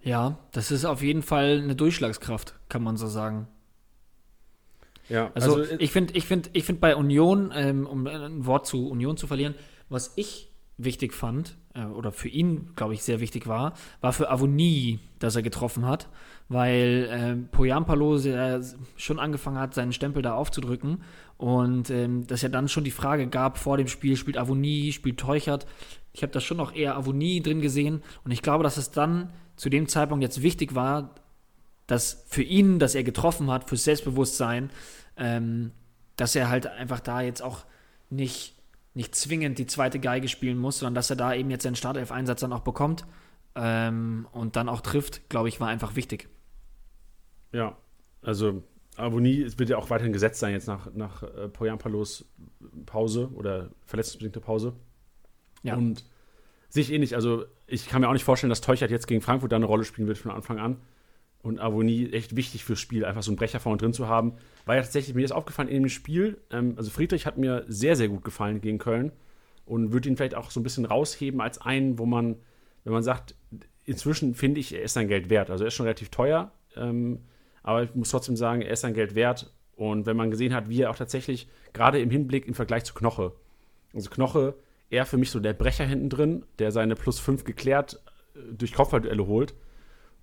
Ja, 0.00 0.38
das 0.52 0.70
ist 0.70 0.84
auf 0.84 1.02
jeden 1.02 1.22
Fall 1.22 1.60
eine 1.62 1.74
Durchschlagskraft, 1.74 2.54
kann 2.68 2.82
man 2.82 2.96
so 2.96 3.08
sagen. 3.08 3.48
Ja, 5.08 5.30
Also, 5.34 5.62
ich 5.62 5.90
finde, 5.90 6.14
ich 6.14 6.26
finde, 6.26 6.50
ich 6.52 6.64
finde 6.64 6.80
bei 6.80 6.96
Union, 6.96 7.52
ähm, 7.54 7.86
um 7.86 8.06
ein 8.06 8.46
Wort 8.46 8.66
zu 8.66 8.88
Union 8.88 9.16
zu 9.16 9.26
verlieren, 9.26 9.54
was 9.88 10.12
ich 10.16 10.50
wichtig 10.78 11.12
fand, 11.12 11.56
äh, 11.74 11.84
oder 11.84 12.12
für 12.12 12.28
ihn, 12.28 12.70
glaube 12.74 12.94
ich, 12.94 13.02
sehr 13.02 13.20
wichtig 13.20 13.46
war, 13.46 13.74
war 14.00 14.12
für 14.12 14.30
Avonie, 14.30 15.00
dass 15.18 15.36
er 15.36 15.42
getroffen 15.42 15.86
hat, 15.86 16.08
weil 16.48 17.08
ähm, 17.10 17.48
Poyampalo 17.50 18.18
sehr- 18.18 18.62
schon 18.96 19.18
angefangen 19.18 19.58
hat, 19.58 19.74
seinen 19.74 19.92
Stempel 19.92 20.22
da 20.22 20.34
aufzudrücken. 20.34 21.02
Und 21.36 21.90
ähm, 21.90 22.26
dass 22.26 22.42
ja 22.42 22.48
dann 22.48 22.68
schon 22.68 22.84
die 22.84 22.90
Frage 22.90 23.26
gab 23.26 23.58
vor 23.58 23.76
dem 23.76 23.88
Spiel, 23.88 24.16
spielt 24.16 24.36
Avonie, 24.36 24.92
spielt 24.92 25.18
Teuchert. 25.18 25.66
Ich 26.12 26.22
habe 26.22 26.32
da 26.32 26.40
schon 26.40 26.56
noch 26.56 26.74
eher 26.74 26.96
Avonie 26.96 27.40
drin 27.40 27.60
gesehen. 27.60 28.02
Und 28.24 28.30
ich 28.30 28.42
glaube, 28.42 28.62
dass 28.62 28.76
es 28.76 28.90
dann 28.90 29.32
zu 29.56 29.68
dem 29.68 29.88
Zeitpunkt 29.88 30.22
jetzt 30.22 30.42
wichtig 30.42 30.74
war, 30.74 31.14
dass 31.86 32.24
für 32.28 32.42
ihn, 32.42 32.78
dass 32.78 32.94
er 32.94 33.04
getroffen 33.04 33.50
hat, 33.50 33.68
fürs 33.68 33.84
Selbstbewusstsein, 33.84 34.70
ähm, 35.16 35.72
dass 36.16 36.36
er 36.36 36.48
halt 36.48 36.66
einfach 36.66 37.00
da 37.00 37.20
jetzt 37.20 37.42
auch 37.42 37.64
nicht, 38.10 38.54
nicht 38.94 39.14
zwingend 39.14 39.58
die 39.58 39.66
zweite 39.66 39.98
Geige 39.98 40.28
spielen 40.28 40.58
muss, 40.58 40.78
sondern 40.78 40.94
dass 40.94 41.10
er 41.10 41.16
da 41.16 41.34
eben 41.34 41.50
jetzt 41.50 41.64
seinen 41.64 41.74
Startelf-Einsatz 41.74 42.40
dann 42.40 42.52
auch 42.52 42.60
bekommt 42.60 43.04
ähm, 43.54 44.26
und 44.32 44.56
dann 44.56 44.68
auch 44.68 44.80
trifft, 44.80 45.28
glaube 45.28 45.48
ich, 45.48 45.60
war 45.60 45.68
einfach 45.68 45.96
wichtig. 45.96 46.28
Ja, 47.52 47.76
also 48.22 48.62
Avonie 48.96 49.42
es 49.42 49.58
wird 49.58 49.70
ja 49.70 49.76
auch 49.76 49.90
weiterhin 49.90 50.12
gesetzt 50.12 50.40
sein 50.40 50.52
jetzt 50.52 50.66
nach, 50.66 50.92
nach 50.94 51.22
äh, 51.22 51.48
Poyampalos 51.48 52.26
Pause 52.86 53.30
oder 53.34 53.70
verletzungsbedingte 53.86 54.40
Pause. 54.40 54.74
Ja. 55.62 55.76
Und 55.76 56.04
sehe 56.68 56.82
ich 56.82 56.92
ähnlich. 56.92 57.14
Also 57.14 57.44
ich 57.66 57.88
kann 57.88 58.00
mir 58.00 58.08
auch 58.08 58.12
nicht 58.12 58.24
vorstellen, 58.24 58.50
dass 58.50 58.60
Teuchert 58.60 58.90
jetzt 58.90 59.06
gegen 59.06 59.20
Frankfurt 59.20 59.52
da 59.52 59.56
eine 59.56 59.64
Rolle 59.64 59.84
spielen 59.84 60.08
wird 60.08 60.18
von 60.18 60.30
Anfang 60.30 60.58
an. 60.58 60.80
Und 61.42 61.60
Avonie 61.60 62.10
echt 62.10 62.36
wichtig 62.36 62.64
fürs 62.64 62.80
Spiel, 62.80 63.04
einfach 63.04 63.22
so 63.22 63.30
einen 63.30 63.36
Brecher 63.36 63.60
vorne 63.60 63.76
drin 63.76 63.92
zu 63.92 64.08
haben. 64.08 64.32
War 64.64 64.76
ja 64.76 64.82
tatsächlich, 64.82 65.14
mir 65.14 65.24
ist 65.24 65.32
aufgefallen 65.32 65.68
in 65.68 65.82
dem 65.82 65.88
Spiel, 65.90 66.38
ähm, 66.50 66.74
also 66.78 66.90
Friedrich 66.90 67.26
hat 67.26 67.36
mir 67.36 67.66
sehr, 67.68 67.96
sehr 67.96 68.08
gut 68.08 68.24
gefallen 68.24 68.62
gegen 68.62 68.78
Köln 68.78 69.12
und 69.66 69.92
würde 69.92 70.08
ihn 70.08 70.16
vielleicht 70.16 70.36
auch 70.36 70.50
so 70.50 70.58
ein 70.58 70.62
bisschen 70.62 70.86
rausheben 70.86 71.42
als 71.42 71.60
einen, 71.60 71.98
wo 71.98 72.06
man, 72.06 72.36
wenn 72.84 72.92
man 72.92 73.02
sagt, 73.02 73.34
inzwischen 73.84 74.34
finde 74.34 74.60
ich, 74.60 74.74
er 74.74 74.82
ist 74.82 74.94
sein 74.94 75.08
Geld 75.08 75.30
wert. 75.30 75.50
Also 75.50 75.64
er 75.64 75.68
ist 75.68 75.74
schon 75.74 75.86
relativ 75.86 76.10
teuer, 76.10 76.52
ähm, 76.76 77.20
aber 77.62 77.82
ich 77.82 77.94
muss 77.94 78.10
trotzdem 78.10 78.36
sagen, 78.36 78.62
er 78.62 78.72
ist 78.72 78.82
sein 78.82 78.94
Geld 78.94 79.14
wert. 79.14 79.52
Und 79.76 80.06
wenn 80.06 80.16
man 80.16 80.30
gesehen 80.30 80.54
hat, 80.54 80.68
wie 80.68 80.82
er 80.82 80.90
auch 80.90 80.96
tatsächlich, 80.96 81.48
gerade 81.72 82.00
im 82.00 82.10
Hinblick 82.10 82.46
im 82.46 82.54
Vergleich 82.54 82.84
zu 82.84 82.94
Knoche, 82.94 83.32
also 83.92 84.10
Knoche, 84.10 84.54
er 84.90 85.06
für 85.06 85.16
mich 85.16 85.30
so 85.30 85.40
der 85.40 85.54
Brecher 85.54 85.84
hinten 85.84 86.10
drin, 86.10 86.44
der 86.58 86.70
seine 86.70 86.94
plus 86.94 87.18
5 87.18 87.44
geklärt 87.44 88.00
äh, 88.34 88.52
durch 88.52 88.74
Kopfballduelle 88.74 89.26
holt. 89.26 89.54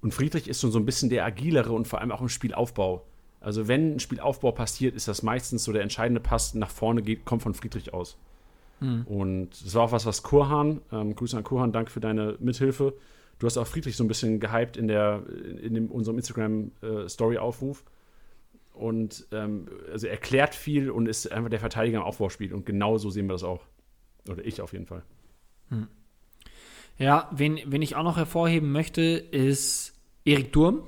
Und 0.02 0.14
Friedrich 0.14 0.48
ist 0.48 0.62
schon 0.62 0.72
so 0.72 0.80
ein 0.80 0.86
bisschen 0.86 1.10
der 1.10 1.26
agilere 1.26 1.74
und 1.74 1.88
vor 1.88 2.00
allem 2.00 2.12
auch 2.12 2.22
im 2.22 2.30
Spielaufbau. 2.30 3.06
Also 3.40 3.68
wenn 3.68 3.96
ein 3.96 4.00
Spielaufbau 4.00 4.52
passiert, 4.52 4.96
ist 4.96 5.08
das 5.08 5.24
meistens 5.24 5.64
so 5.64 5.74
der 5.74 5.82
entscheidende 5.82 6.22
Pass 6.22 6.54
nach 6.54 6.70
vorne 6.70 7.02
geht, 7.02 7.26
kommt 7.26 7.42
von 7.42 7.54
Friedrich 7.54 7.94
aus. 7.94 8.18
Und 9.06 9.50
das 9.66 9.76
war 9.76 9.84
auch 9.84 9.92
was, 9.92 10.06
was 10.06 10.24
Kurhan, 10.24 10.82
ähm, 10.92 11.16
Grüße 11.16 11.38
an 11.38 11.44
Kurhan, 11.44 11.72
danke 11.72 11.92
für 11.92 12.00
deine 12.00 12.36
Mithilfe. 12.40 12.94
Du 13.40 13.48
hast 13.48 13.58
auch 13.58 13.68
Friedrich 13.68 13.96
so 13.96 14.04
ein 14.04 14.08
bisschen 14.08 14.40
gehypt 14.40 14.78
in, 14.78 14.88
der, 14.88 15.24
in 15.62 15.74
dem, 15.74 15.92
unserem 15.92 16.18
Instagram-Story-Aufruf. 16.18 17.84
Und 18.74 19.28
ähm, 19.32 19.68
also 19.92 20.08
er 20.08 20.14
erklärt 20.14 20.56
viel 20.56 20.90
und 20.90 21.08
ist 21.08 21.32
einfach 21.32 21.50
der 21.50 21.60
Verteidiger 21.60 21.98
im 21.98 22.04
Aufbauspiel. 22.04 22.54
Und 22.54 22.66
genau 22.66 22.98
so 22.98 23.10
sehen 23.10 23.28
wir 23.28 23.34
das 23.34 23.44
auch. 23.44 23.64
Oder 24.30 24.46
ich 24.46 24.62
auf 24.62 24.74
jeden 24.74 24.86
Fall. 24.86 25.04
Ja, 26.98 27.30
wen, 27.32 27.60
wen 27.66 27.82
ich 27.82 27.96
auch 27.96 28.04
noch 28.04 28.18
hervorheben 28.18 28.72
möchte, 28.72 29.02
ist 29.02 29.94
Erik 30.24 30.54
Durm 30.54 30.84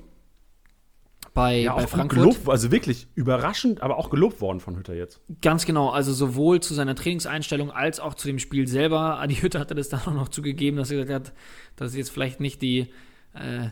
bei, 1.33 1.65
bei 1.65 1.81
gut 1.81 1.89
Frankfurt. 1.89 2.19
gelobt, 2.19 2.49
also 2.49 2.71
wirklich 2.71 3.07
überraschend, 3.15 3.81
aber 3.81 3.97
auch 3.97 4.09
gelobt 4.09 4.39
worden 4.39 4.59
von 4.59 4.77
Hütter 4.77 4.93
jetzt. 4.93 5.21
Ganz 5.41 5.65
genau, 5.65 5.89
also 5.89 6.13
sowohl 6.13 6.59
zu 6.59 6.73
seiner 6.73 6.95
Trainingseinstellung 6.95 7.71
als 7.71 7.99
auch 7.99 8.13
zu 8.13 8.27
dem 8.27 8.39
Spiel 8.39 8.67
selber. 8.67 9.19
Adi 9.19 9.35
Hütte 9.35 9.59
hatte 9.59 9.75
das 9.75 9.89
dann 9.89 10.01
auch 10.01 10.13
noch 10.13 10.29
zugegeben, 10.29 10.77
dass 10.77 10.91
er 10.91 11.03
gesagt 11.03 11.27
hat, 11.27 11.33
dass 11.75 11.91
es 11.91 11.97
jetzt 11.97 12.11
vielleicht 12.11 12.39
nicht 12.39 12.61
die, 12.61 12.87
äh, 13.33 13.69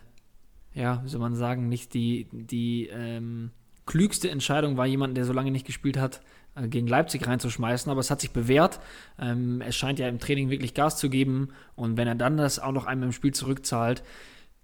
ja, 0.74 1.02
wie 1.04 1.10
soll 1.10 1.20
man 1.20 1.36
sagen, 1.36 1.70
nicht 1.70 1.94
die, 1.94 2.28
die 2.32 2.88
ähm, 2.88 3.52
klügste 3.86 4.30
Entscheidung 4.30 4.78
war, 4.78 4.88
jemand, 4.88 5.16
der 5.16 5.26
so 5.26 5.34
lange 5.34 5.52
nicht 5.52 5.68
gespielt 5.68 5.98
hat, 5.98 6.22
äh, 6.56 6.68
gegen 6.68 6.88
Leipzig 6.88 7.28
reinzuschmeißen, 7.28 7.92
aber 7.92 8.00
es 8.00 8.10
hat 8.10 8.22
sich 8.22 8.32
bewährt. 8.32 8.80
Ähm, 9.20 9.62
es 9.62 9.76
scheint 9.76 10.00
ja 10.00 10.08
im 10.08 10.20
Training 10.20 10.50
wirklich 10.50 10.74
Gas 10.74 10.98
zu 10.98 11.10
geben 11.10 11.50
und 11.76 11.96
wenn 11.98 12.08
er 12.08 12.16
dann 12.16 12.38
das 12.38 12.58
auch 12.58 12.72
noch 12.72 12.86
einmal 12.86 13.08
im 13.08 13.14
Spiel 13.14 13.34
zurückzahlt, 13.34 14.04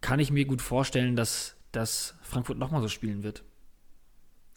kann 0.02 0.20
ich 0.20 0.32
mir 0.32 0.46
gut 0.46 0.62
vorstellen, 0.62 1.16
dass, 1.16 1.58
dass 1.72 2.17
Frankfurt 2.28 2.58
nochmal 2.58 2.82
so 2.82 2.88
spielen 2.88 3.24
wird. 3.24 3.44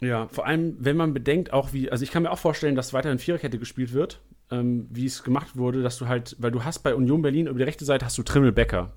Ja, 0.00 0.28
vor 0.28 0.46
allem, 0.46 0.76
wenn 0.78 0.96
man 0.96 1.12
bedenkt, 1.12 1.52
auch 1.52 1.72
wie, 1.72 1.90
also 1.90 2.02
ich 2.02 2.10
kann 2.10 2.22
mir 2.22 2.30
auch 2.30 2.38
vorstellen, 2.38 2.74
dass 2.74 2.92
weiterhin 2.92 3.18
Viererkette 3.18 3.58
gespielt 3.58 3.92
wird, 3.92 4.20
ähm, 4.50 4.86
wie 4.90 5.04
es 5.04 5.22
gemacht 5.22 5.56
wurde, 5.56 5.82
dass 5.82 5.98
du 5.98 6.08
halt, 6.08 6.36
weil 6.38 6.50
du 6.50 6.64
hast 6.64 6.80
bei 6.80 6.94
Union 6.94 7.22
Berlin 7.22 7.46
über 7.46 7.58
die 7.58 7.64
rechte 7.64 7.84
Seite 7.84 8.06
hast 8.06 8.16
du 8.16 8.22
Trimmel 8.22 8.52
Becker. 8.52 8.92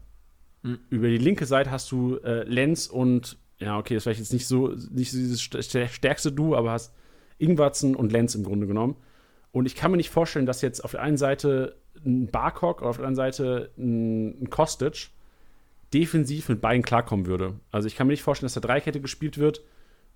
Mhm. 0.61 0.80
Über 0.89 1.07
die 1.07 1.17
linke 1.17 1.45
Seite 1.45 1.71
hast 1.71 1.91
du 1.91 2.17
äh, 2.17 2.43
Lenz 2.43 2.88
und, 2.88 3.38
ja, 3.59 3.78
okay, 3.78 3.95
das 3.95 4.01
ist 4.01 4.03
vielleicht 4.03 4.19
jetzt 4.19 4.34
nicht 4.34 4.47
so, 4.47 4.69
nicht 4.69 5.11
so 5.11 5.17
dieses 5.17 5.41
stärkste 5.41 6.32
Du, 6.32 6.55
aber 6.55 6.71
hast 6.71 6.93
Ingwarzen 7.38 7.95
und 7.95 8.11
Lenz 8.11 8.36
im 8.36 8.43
Grunde 8.43 8.65
genommen. 8.65 8.95
Und 9.51 9.65
ich 9.65 9.76
kann 9.76 9.91
mir 9.91 9.97
nicht 9.97 10.09
vorstellen, 10.09 10.45
dass 10.45 10.61
jetzt 10.61 10.84
auf 10.84 10.91
der 10.91 11.01
einen 11.01 11.17
Seite 11.17 11.76
ein 12.05 12.28
Barcock 12.28 12.82
oder 12.82 12.89
auf 12.89 12.97
der 12.97 13.05
anderen 13.05 13.34
Seite 13.34 13.71
ein, 13.78 14.43
ein 14.43 14.49
Kostic 14.49 15.09
defensiv 15.94 16.50
mit 16.50 16.62
beiden 16.62 16.84
klarkommen 16.84 17.26
würde. 17.26 17.60
Also 17.72 17.88
ich 17.88 17.96
kann 17.96 18.08
mir 18.08 18.14
nicht 18.14 18.24
vorstellen, 18.24 18.48
dass 18.48 18.54
da 18.54 18.62
Dreikette 18.62 19.02
gespielt 19.02 19.38
wird 19.38 19.64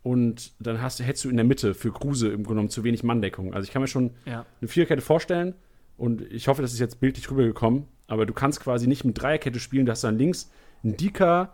und 0.04 0.54
dann 0.60 0.82
hast, 0.82 1.00
hättest 1.00 1.26
du 1.26 1.30
in 1.30 1.38
der 1.38 1.46
Mitte 1.46 1.74
für 1.74 1.92
Kruse 1.92 2.28
im 2.28 2.44
Grunde 2.44 2.50
genommen 2.50 2.70
zu 2.70 2.84
wenig 2.84 3.04
Manndeckung. 3.04 3.54
Also 3.54 3.66
ich 3.66 3.74
kann 3.74 3.82
mir 3.82 3.88
schon 3.88 4.12
ja. 4.26 4.46
eine 4.62 4.68
Viererkette 4.68 5.02
vorstellen 5.02 5.56
und 5.98 6.22
ich 6.22 6.48
hoffe, 6.48 6.62
das 6.62 6.74
ist 6.74 6.80
jetzt 6.80 7.00
bildlich 7.00 7.30
rübergekommen, 7.30 7.86
aber 8.08 8.26
du 8.26 8.34
kannst 8.34 8.60
quasi 8.60 8.88
nicht 8.88 9.04
mit 9.04 9.22
Dreierkette 9.22 9.60
spielen, 9.60 9.86
da 9.86 9.92
hast 9.92 10.04
du 10.04 10.08
dann 10.08 10.18
links 10.18 10.52
einen 10.84 10.98
Dika 10.98 11.54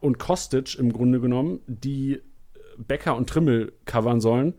und 0.00 0.18
Kostic 0.18 0.78
im 0.78 0.92
Grunde 0.92 1.20
genommen, 1.20 1.60
die 1.66 2.20
Becker 2.76 3.16
und 3.16 3.28
Trimmel 3.28 3.72
covern 3.84 4.20
sollen 4.20 4.54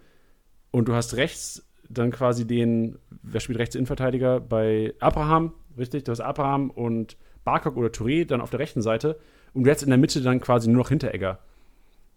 und 0.71 0.87
du 0.87 0.93
hast 0.93 1.15
rechts 1.15 1.65
dann 1.89 2.11
quasi 2.11 2.45
den, 2.45 2.99
wer 3.23 3.39
spielt 3.39 3.59
rechts 3.59 3.75
Innenverteidiger 3.75 4.39
bei 4.39 4.93
Abraham, 4.99 5.53
richtig? 5.77 6.03
Du 6.03 6.11
hast 6.11 6.19
Abraham 6.19 6.69
und 6.69 7.17
Barkok 7.43 7.77
oder 7.77 7.89
Touré 7.89 8.25
dann 8.25 8.41
auf 8.41 8.49
der 8.49 8.59
rechten 8.59 8.81
Seite 8.81 9.19
und 9.53 9.63
du 9.63 9.69
hättest 9.69 9.83
in 9.83 9.89
der 9.89 9.97
Mitte 9.97 10.21
dann 10.21 10.39
quasi 10.39 10.69
nur 10.69 10.83
noch 10.83 10.89
Hinteregger. 10.89 11.39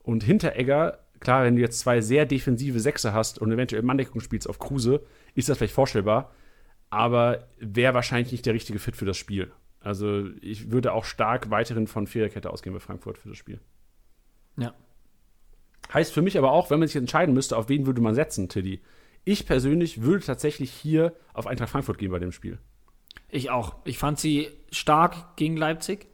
Und 0.02 0.24
Hinteregger, 0.24 0.98
klar, 1.20 1.44
wenn 1.44 1.56
du 1.56 1.62
jetzt 1.62 1.80
zwei 1.80 2.00
sehr 2.00 2.26
defensive 2.26 2.80
Sechse 2.80 3.12
hast 3.12 3.38
und 3.38 3.52
eventuell 3.52 3.82
Manndeckung 3.82 4.20
spielst 4.20 4.48
auf 4.48 4.58
Kruse, 4.58 5.02
ist 5.34 5.48
das 5.48 5.58
vielleicht 5.58 5.74
vorstellbar, 5.74 6.32
aber 6.90 7.46
wäre 7.58 7.94
wahrscheinlich 7.94 8.32
nicht 8.32 8.46
der 8.46 8.54
richtige 8.54 8.78
Fit 8.78 8.96
für 8.96 9.06
das 9.06 9.16
Spiel. 9.16 9.52
Also 9.80 10.28
ich 10.40 10.70
würde 10.70 10.92
auch 10.92 11.04
stark 11.04 11.50
weiterhin 11.50 11.86
von 11.86 12.06
Viererkette 12.06 12.50
ausgehen 12.50 12.74
bei 12.74 12.80
Frankfurt 12.80 13.18
für 13.18 13.28
das 13.28 13.38
Spiel. 13.38 13.60
Ja. 14.56 14.74
Heißt 15.92 16.12
für 16.12 16.22
mich 16.22 16.38
aber 16.38 16.52
auch, 16.52 16.70
wenn 16.70 16.78
man 16.78 16.88
sich 16.88 16.96
entscheiden 16.96 17.34
müsste, 17.34 17.56
auf 17.56 17.68
wen 17.68 17.86
würde 17.86 18.00
man 18.00 18.14
setzen, 18.14 18.48
Tiddy. 18.48 18.80
Ich 19.24 19.46
persönlich 19.46 20.02
würde 20.02 20.24
tatsächlich 20.24 20.70
hier 20.70 21.14
auf 21.32 21.46
Eintracht 21.46 21.70
Frankfurt 21.70 21.98
gehen 21.98 22.10
bei 22.10 22.18
dem 22.18 22.32
Spiel. 22.32 22.58
Ich 23.32 23.48
auch. 23.48 23.76
Ich 23.84 23.98
fand 23.98 24.20
sie 24.20 24.50
stark 24.70 25.36
gegen 25.36 25.56
Leipzig. 25.56 26.06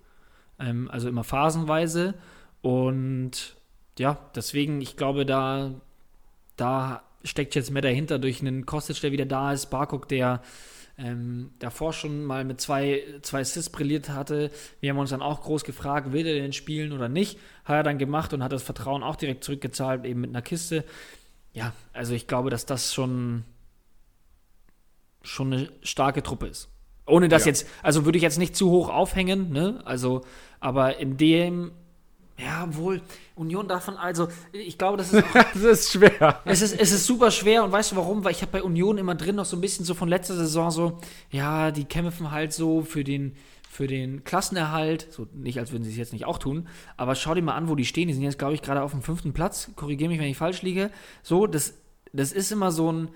Ähm, 0.58 0.88
also 0.90 1.08
immer 1.08 1.24
phasenweise. 1.24 2.14
Und 2.62 3.56
ja, 3.98 4.18
deswegen, 4.36 4.80
ich 4.80 4.96
glaube, 4.96 5.26
da, 5.26 5.72
da 6.56 7.02
steckt 7.24 7.56
jetzt 7.56 7.72
mehr 7.72 7.82
dahinter 7.82 8.20
durch 8.20 8.40
einen 8.40 8.66
Kostic, 8.66 9.00
der 9.00 9.10
wieder 9.10 9.26
da 9.26 9.52
ist, 9.52 9.66
Barkok, 9.66 10.08
der 10.08 10.42
ähm, 10.96 11.50
davor 11.58 11.92
schon 11.92 12.24
mal 12.24 12.44
mit 12.44 12.60
zwei, 12.60 13.02
zwei 13.22 13.40
Assists 13.40 13.70
brilliert 13.70 14.10
hatte. 14.10 14.52
Wir 14.80 14.90
haben 14.90 14.98
uns 14.98 15.10
dann 15.10 15.20
auch 15.20 15.42
groß 15.42 15.64
gefragt, 15.64 16.12
will 16.12 16.24
er 16.24 16.34
denn 16.40 16.52
spielen 16.52 16.92
oder 16.92 17.08
nicht? 17.08 17.40
Hat 17.64 17.74
er 17.74 17.82
dann 17.82 17.98
gemacht 17.98 18.32
und 18.32 18.44
hat 18.44 18.52
das 18.52 18.62
Vertrauen 18.62 19.02
auch 19.02 19.16
direkt 19.16 19.42
zurückgezahlt, 19.42 20.04
eben 20.04 20.20
mit 20.20 20.30
einer 20.30 20.42
Kiste. 20.42 20.84
Ja, 21.52 21.72
also 21.92 22.14
ich 22.14 22.28
glaube, 22.28 22.50
dass 22.50 22.64
das 22.64 22.94
schon, 22.94 23.42
schon 25.22 25.52
eine 25.52 25.68
starke 25.82 26.22
Truppe 26.22 26.46
ist. 26.46 26.68
Ohne 27.08 27.28
das 27.28 27.44
ja. 27.44 27.48
jetzt, 27.48 27.66
also 27.82 28.04
würde 28.04 28.18
ich 28.18 28.22
jetzt 28.22 28.38
nicht 28.38 28.54
zu 28.54 28.70
hoch 28.70 28.88
aufhängen, 28.88 29.50
ne? 29.50 29.80
Also, 29.84 30.22
aber 30.60 30.98
in 30.98 31.16
dem 31.16 31.72
ja, 32.38 32.68
wohl. 32.76 33.02
Union 33.34 33.66
davon, 33.66 33.96
also, 33.96 34.28
ich 34.52 34.78
glaube, 34.78 34.96
das 34.96 35.12
ist. 35.12 35.24
Auch, 35.34 35.44
das 35.54 35.62
ist 35.62 35.92
schwer. 35.92 36.40
Es 36.44 36.62
ist, 36.62 36.78
es 36.78 36.92
ist 36.92 37.04
super 37.04 37.30
schwer 37.30 37.64
und 37.64 37.72
weißt 37.72 37.92
du 37.92 37.96
warum? 37.96 38.24
Weil 38.24 38.32
ich 38.32 38.42
habe 38.42 38.52
bei 38.52 38.62
Union 38.62 38.96
immer 38.96 39.16
drin 39.16 39.36
noch 39.36 39.44
so 39.44 39.56
ein 39.56 39.60
bisschen 39.60 39.84
so 39.84 39.94
von 39.94 40.08
letzter 40.08 40.36
Saison 40.36 40.70
so, 40.70 40.98
ja, 41.30 41.72
die 41.72 41.84
kämpfen 41.84 42.30
halt 42.30 42.52
so 42.52 42.82
für 42.82 43.02
den, 43.02 43.34
für 43.68 43.88
den 43.88 44.22
Klassenerhalt. 44.22 45.08
So 45.10 45.26
nicht, 45.34 45.58
als 45.58 45.72
würden 45.72 45.82
sie 45.82 45.90
es 45.90 45.96
jetzt 45.96 46.12
nicht 46.12 46.26
auch 46.26 46.38
tun. 46.38 46.68
Aber 46.96 47.16
schau 47.16 47.34
dir 47.34 47.42
mal 47.42 47.54
an, 47.54 47.68
wo 47.68 47.74
die 47.74 47.84
stehen. 47.84 48.06
Die 48.06 48.14
sind 48.14 48.22
jetzt, 48.22 48.38
glaube 48.38 48.54
ich, 48.54 48.62
gerade 48.62 48.82
auf 48.82 48.92
dem 48.92 49.02
fünften 49.02 49.32
Platz. 49.32 49.70
Korrigiere 49.74 50.08
mich, 50.08 50.20
wenn 50.20 50.30
ich 50.30 50.36
falsch 50.36 50.62
liege. 50.62 50.90
So, 51.22 51.48
das, 51.48 51.74
das 52.12 52.32
ist 52.32 52.52
immer 52.52 52.70
so 52.70 52.92
ein. 52.92 53.08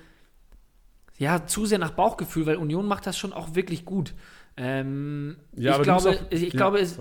Ja, 1.22 1.46
zu 1.46 1.66
sehr 1.66 1.78
nach 1.78 1.92
Bauchgefühl, 1.92 2.46
weil 2.46 2.56
Union 2.56 2.88
macht 2.88 3.06
das 3.06 3.16
schon 3.16 3.32
auch 3.32 3.54
wirklich 3.54 3.84
gut. 3.84 4.12
Ähm, 4.56 5.36
ja, 5.54 5.76
ich 5.76 5.82
glaube, 5.82 6.10
auch, 6.10 6.30
ich 6.30 6.42
ja, 6.42 6.48
glaube, 6.50 6.80
es, 6.80 6.98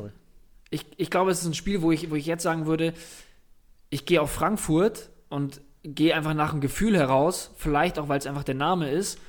ich, 0.69 0.85
ich 0.97 1.09
glaube, 1.09 1.31
es 1.31 1.41
ist 1.41 1.47
ein 1.47 1.55
Spiel, 1.55 1.81
wo 1.81 1.91
ich, 1.91 2.11
wo 2.11 2.15
ich 2.15 2.27
jetzt 2.27 2.43
sagen 2.43 2.67
würde, 2.67 2.93
ich 3.89 4.05
gehe 4.05 4.21
auf 4.21 4.29
Frankfurt 4.29 5.09
und 5.29 5.59
gehe 5.81 6.13
einfach 6.13 6.35
nach 6.35 6.51
dem 6.51 6.61
Gefühl 6.61 6.95
heraus, 6.95 7.49
vielleicht 7.57 7.97
auch, 7.97 8.09
weil 8.09 8.19
es 8.19 8.27
einfach 8.27 8.43
der 8.43 8.53
Name 8.53 8.91
ist, 8.91 9.19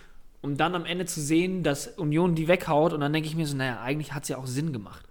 um 0.43 0.59
dann 0.59 0.75
am 0.75 0.85
Ende 0.85 1.07
zu 1.07 1.23
sehen, 1.23 1.63
dass 1.63 1.87
Union 1.87 2.35
die 2.35 2.47
weghaut 2.47 2.93
und 2.93 3.01
dann 3.01 3.15
denke 3.15 3.31
ich 3.31 3.35
mir 3.35 3.47
so, 3.47 3.57
naja, 3.57 3.81
eigentlich 3.81 4.13
hat 4.13 4.25
es 4.25 4.29
ja 4.29 4.37
auch 4.37 4.47
Sinn 4.47 4.75
gemacht. 4.75 5.07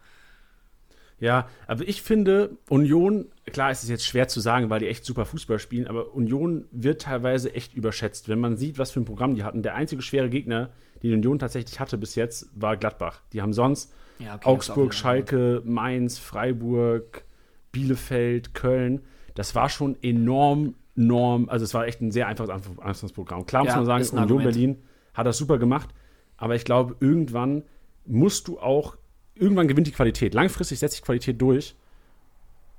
Ja, 1.22 1.48
aber 1.68 1.88
ich 1.88 2.02
finde, 2.02 2.58
Union, 2.68 3.28
klar 3.46 3.70
ist 3.70 3.84
es 3.84 3.90
jetzt 3.90 4.06
schwer 4.06 4.28
zu 4.28 4.40
sagen, 4.40 4.72
weil 4.72 4.80
die 4.80 4.88
echt 4.88 5.06
super 5.06 5.24
Fußball 5.24 5.60
spielen, 5.60 5.88
aber 5.88 6.14
Union 6.16 6.66
wird 6.72 7.04
teilweise 7.04 7.54
echt 7.54 7.76
überschätzt. 7.76 8.28
Wenn 8.28 8.40
man 8.40 8.58
sieht, 8.58 8.80
was 8.80 8.90
für 8.90 9.02
ein 9.02 9.06
Programm 9.06 9.36
die 9.36 9.44
hatten, 9.44 9.62
der 9.62 9.76
einzige 9.76 10.02
schwere 10.02 10.30
Gegner, 10.30 10.72
den 11.04 11.14
Union 11.14 11.38
tatsächlich 11.38 11.80
hatte 11.80 12.00
bis 12.00 12.16
jetzt, 12.16 12.50
war 12.56 12.76
Gladbach. 12.76 13.22
Die 13.34 13.42
haben 13.42 13.54
sonst 13.54 13.94
ja, 14.18 14.36
okay, 14.36 14.50
Augsburg, 14.50 14.96
Schalke, 14.96 15.62
Mainz, 15.64 16.18
Freiburg, 16.18 17.24
Bielefeld, 17.72 18.56
Köln. 18.56 19.02
Das 19.36 19.54
war 19.54 19.70
schon 19.70 19.98
enorm, 20.02 20.74
enorm. 20.98 21.50
Also, 21.50 21.66
es 21.66 21.74
war 21.76 21.86
echt 21.86 22.02
ein 22.02 22.12
sehr 22.12 22.28
einfaches 22.28 22.50
Anfangsprogramm. 22.50 23.46
Klar 23.46 23.64
muss 23.64 23.74
ja, 23.74 23.82
man 23.82 23.86
sagen, 23.86 24.24
Union 24.24 24.44
Berlin 24.44 24.84
hat 25.14 25.28
das 25.28 25.38
super 25.38 25.60
gemacht. 25.60 25.90
Aber 26.38 26.56
ich 26.56 26.66
glaube, 26.66 26.96
irgendwann 27.00 27.64
musst 28.06 28.48
du 28.48 28.60
auch, 28.60 28.98
irgendwann 29.36 29.68
gewinnt 29.68 29.88
die 29.88 29.92
Qualität. 29.92 30.34
Langfristig 30.34 30.80
setzt 30.80 30.96
sich 30.96 31.04
Qualität 31.04 31.42
durch. 31.42 31.76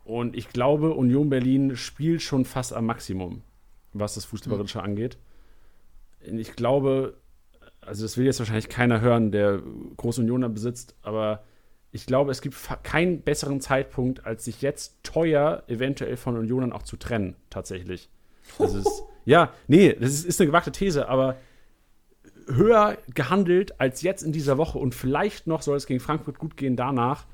Und 0.04 0.36
ich 0.36 0.48
glaube, 0.48 0.92
Union 0.94 1.30
Berlin 1.30 1.76
spielt 1.76 2.22
schon 2.22 2.44
fast 2.44 2.72
am 2.72 2.86
Maximum, 2.86 3.42
was 3.92 4.14
das 4.14 4.24
Fußballerische 4.24 4.78
mhm. 4.78 4.84
angeht. 4.84 5.18
Ich 6.20 6.54
glaube, 6.54 7.16
also 7.80 8.04
das 8.04 8.16
will 8.16 8.26
jetzt 8.26 8.38
wahrscheinlich 8.38 8.68
keiner 8.68 9.00
hören, 9.00 9.32
der 9.32 9.60
große 9.96 10.20
Unioner 10.20 10.48
besitzt, 10.48 10.94
aber 11.02 11.42
ich 11.90 12.06
glaube, 12.06 12.30
es 12.30 12.40
gibt 12.40 12.56
keinen 12.84 13.20
besseren 13.22 13.60
Zeitpunkt, 13.60 14.24
als 14.24 14.44
sich 14.44 14.62
jetzt 14.62 14.96
teuer 15.02 15.62
eventuell 15.66 16.16
von 16.16 16.36
Unionern 16.36 16.72
auch 16.72 16.84
zu 16.84 16.96
trennen, 16.96 17.36
tatsächlich. 17.50 18.08
Das 18.58 18.74
ist, 18.74 19.02
ja, 19.24 19.52
nee, 19.68 19.92
das 19.92 20.10
ist, 20.10 20.24
ist 20.24 20.40
eine 20.40 20.46
gewagte 20.46 20.72
These, 20.72 21.08
aber 21.08 21.36
höher 22.54 22.98
gehandelt 23.14 23.80
als 23.80 24.02
jetzt 24.02 24.22
in 24.22 24.32
dieser 24.32 24.58
Woche 24.58 24.78
und 24.78 24.94
vielleicht 24.94 25.46
noch 25.46 25.62
soll 25.62 25.76
es 25.76 25.86
gegen 25.86 26.00
Frankfurt 26.00 26.38
gut 26.38 26.56
gehen 26.56 26.76
danach, 26.76 27.26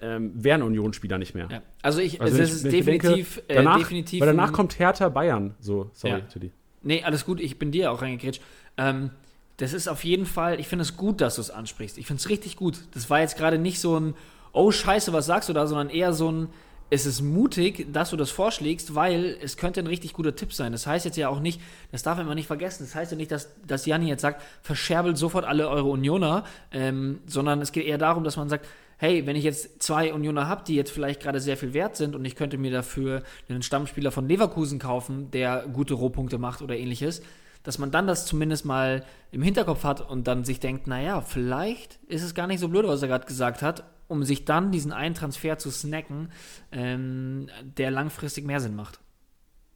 ähm, 0.00 0.32
wären 0.34 0.62
Union-Spieler 0.62 1.18
nicht 1.18 1.34
mehr. 1.34 1.48
Ja. 1.50 1.62
Also 1.80 2.00
ich, 2.00 2.20
also 2.20 2.40
es 2.40 2.52
ist 2.52 2.64
definitiv, 2.64 3.36
denke, 3.36 3.54
danach, 3.54 3.76
äh, 3.76 3.78
definitiv. 3.78 4.20
Weil 4.20 4.26
danach 4.28 4.52
kommt 4.52 4.78
Hertha 4.78 5.08
Bayern. 5.08 5.54
So, 5.60 5.90
sorry, 5.92 6.14
ja. 6.14 6.20
Tilly. 6.20 6.50
Nee, 6.82 7.04
alles 7.04 7.24
gut, 7.24 7.40
ich 7.40 7.58
bin 7.58 7.70
dir 7.70 7.92
auch 7.92 8.02
reingekretscht. 8.02 8.42
Ähm, 8.76 9.10
das 9.58 9.72
ist 9.72 9.88
auf 9.88 10.02
jeden 10.02 10.26
Fall, 10.26 10.58
ich 10.58 10.66
finde 10.66 10.82
es 10.82 10.96
gut, 10.96 11.20
dass 11.20 11.36
du 11.36 11.40
es 11.40 11.50
ansprichst. 11.50 11.98
Ich 11.98 12.06
finde 12.06 12.20
es 12.20 12.28
richtig 12.28 12.56
gut. 12.56 12.80
Das 12.94 13.10
war 13.10 13.20
jetzt 13.20 13.36
gerade 13.36 13.58
nicht 13.58 13.78
so 13.78 13.98
ein, 13.98 14.14
oh 14.52 14.72
Scheiße, 14.72 15.12
was 15.12 15.26
sagst 15.26 15.48
du 15.48 15.52
da, 15.52 15.66
sondern 15.66 15.88
eher 15.88 16.12
so 16.12 16.32
ein, 16.32 16.48
es 16.92 17.06
ist 17.06 17.22
mutig, 17.22 17.90
dass 17.90 18.10
du 18.10 18.18
das 18.18 18.30
vorschlägst, 18.30 18.94
weil 18.94 19.38
es 19.40 19.56
könnte 19.56 19.80
ein 19.80 19.86
richtig 19.86 20.12
guter 20.12 20.36
Tipp 20.36 20.52
sein. 20.52 20.72
Das 20.72 20.86
heißt 20.86 21.06
jetzt 21.06 21.16
ja 21.16 21.30
auch 21.30 21.40
nicht, 21.40 21.58
das 21.90 22.02
darf 22.02 22.18
man 22.18 22.26
immer 22.26 22.34
nicht 22.34 22.48
vergessen, 22.48 22.84
das 22.84 22.94
heißt 22.94 23.12
ja 23.12 23.16
nicht, 23.16 23.30
dass, 23.30 23.48
dass 23.66 23.86
Janni 23.86 24.08
jetzt 24.08 24.20
sagt, 24.20 24.42
verscherbelt 24.60 25.16
sofort 25.16 25.46
alle 25.46 25.70
eure 25.70 25.88
Unioner, 25.88 26.44
ähm, 26.70 27.20
sondern 27.26 27.62
es 27.62 27.72
geht 27.72 27.86
eher 27.86 27.96
darum, 27.96 28.24
dass 28.24 28.36
man 28.36 28.50
sagt, 28.50 28.66
hey, 28.98 29.24
wenn 29.26 29.36
ich 29.36 29.44
jetzt 29.44 29.82
zwei 29.82 30.12
Unioner 30.12 30.48
habe, 30.48 30.64
die 30.66 30.74
jetzt 30.74 30.90
vielleicht 30.90 31.22
gerade 31.22 31.40
sehr 31.40 31.56
viel 31.56 31.72
wert 31.72 31.96
sind 31.96 32.14
und 32.14 32.26
ich 32.26 32.36
könnte 32.36 32.58
mir 32.58 32.70
dafür 32.70 33.22
einen 33.48 33.62
Stammspieler 33.62 34.10
von 34.10 34.28
Leverkusen 34.28 34.78
kaufen, 34.78 35.30
der 35.30 35.64
gute 35.72 35.94
Rohpunkte 35.94 36.36
macht 36.36 36.60
oder 36.60 36.76
ähnliches, 36.76 37.22
dass 37.62 37.78
man 37.78 37.90
dann 37.90 38.06
das 38.06 38.26
zumindest 38.26 38.66
mal 38.66 39.02
im 39.30 39.40
Hinterkopf 39.40 39.84
hat 39.84 40.10
und 40.10 40.26
dann 40.26 40.44
sich 40.44 40.60
denkt, 40.60 40.86
naja, 40.88 41.22
vielleicht 41.22 42.00
ist 42.08 42.22
es 42.22 42.34
gar 42.34 42.46
nicht 42.46 42.60
so 42.60 42.68
blöd, 42.68 42.86
was 42.86 43.00
er 43.00 43.08
gerade 43.08 43.24
gesagt 43.24 43.62
hat, 43.62 43.82
um 44.12 44.22
sich 44.22 44.44
dann 44.44 44.70
diesen 44.70 44.92
einen 44.92 45.14
Transfer 45.14 45.58
zu 45.58 45.70
snacken, 45.70 46.28
ähm, 46.70 47.48
der 47.62 47.90
langfristig 47.90 48.46
mehr 48.46 48.60
Sinn 48.60 48.76
macht. 48.76 49.00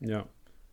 Ja. 0.00 0.26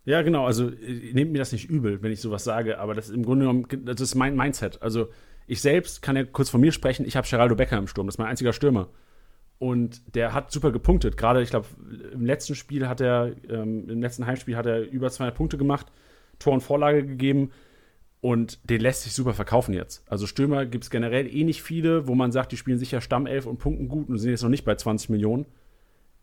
Ja, 0.05 0.21
genau. 0.21 0.45
Also 0.45 0.65
nehmt 0.65 1.31
mir 1.31 1.39
das 1.39 1.53
nicht 1.53 1.69
übel, 1.69 2.03
wenn 2.03 2.11
ich 2.11 2.19
sowas 2.19 2.43
sage, 2.43 2.77
aber 2.77 2.93
das 2.93 3.07
ist 3.07 3.15
im 3.15 3.23
Grunde 3.23 3.45
genommen, 3.45 3.85
das 3.85 4.01
ist 4.01 4.15
mein 4.15 4.35
Mindset. 4.35 4.81
Also 4.81 5.07
ich 5.47 5.61
selbst 5.61 6.01
kann 6.01 6.17
ja 6.17 6.25
kurz 6.25 6.49
von 6.49 6.59
mir 6.59 6.73
sprechen, 6.73 7.05
ich 7.05 7.15
habe 7.15 7.27
Geraldo 7.27 7.55
Becker 7.55 7.77
im 7.77 7.87
Sturm, 7.87 8.07
das 8.07 8.15
ist 8.15 8.19
mein 8.19 8.27
einziger 8.27 8.51
Stürmer. 8.51 8.89
Und 9.59 10.15
der 10.15 10.33
hat 10.33 10.51
super 10.51 10.73
gepunktet. 10.73 11.15
Gerade, 11.15 11.41
ich 11.41 11.49
glaube, 11.49 11.67
im 12.11 12.25
letzten 12.25 12.53
Spiel 12.53 12.89
hat 12.89 12.99
er, 12.99 13.31
ähm, 13.49 13.89
im 13.89 14.01
letzten 14.01 14.25
Heimspiel 14.25 14.57
hat 14.57 14.65
er 14.65 14.81
über 14.81 15.09
200 15.09 15.33
Punkte 15.33 15.57
gemacht. 15.57 15.87
Tor 16.37 16.53
und 16.53 16.61
Vorlage 16.61 17.05
gegeben 17.05 17.51
und 18.23 18.69
den 18.69 18.79
lässt 18.79 19.01
sich 19.01 19.11
super 19.11 19.33
verkaufen 19.33 19.73
jetzt. 19.73 20.01
Also 20.09 20.27
Stürmer 20.27 20.65
gibt 20.65 20.85
es 20.85 20.89
generell 20.89 21.27
eh 21.27 21.43
nicht 21.43 21.61
viele, 21.61 22.07
wo 22.07 22.15
man 22.15 22.31
sagt, 22.31 22.53
die 22.53 22.57
spielen 22.57 22.79
sicher 22.79 23.01
Stammelf 23.01 23.45
und 23.45 23.57
punkten 23.57 23.89
gut 23.89 24.07
und 24.07 24.17
sind 24.17 24.29
jetzt 24.29 24.43
noch 24.43 24.49
nicht 24.49 24.63
bei 24.63 24.75
20 24.75 25.09
Millionen. 25.09 25.45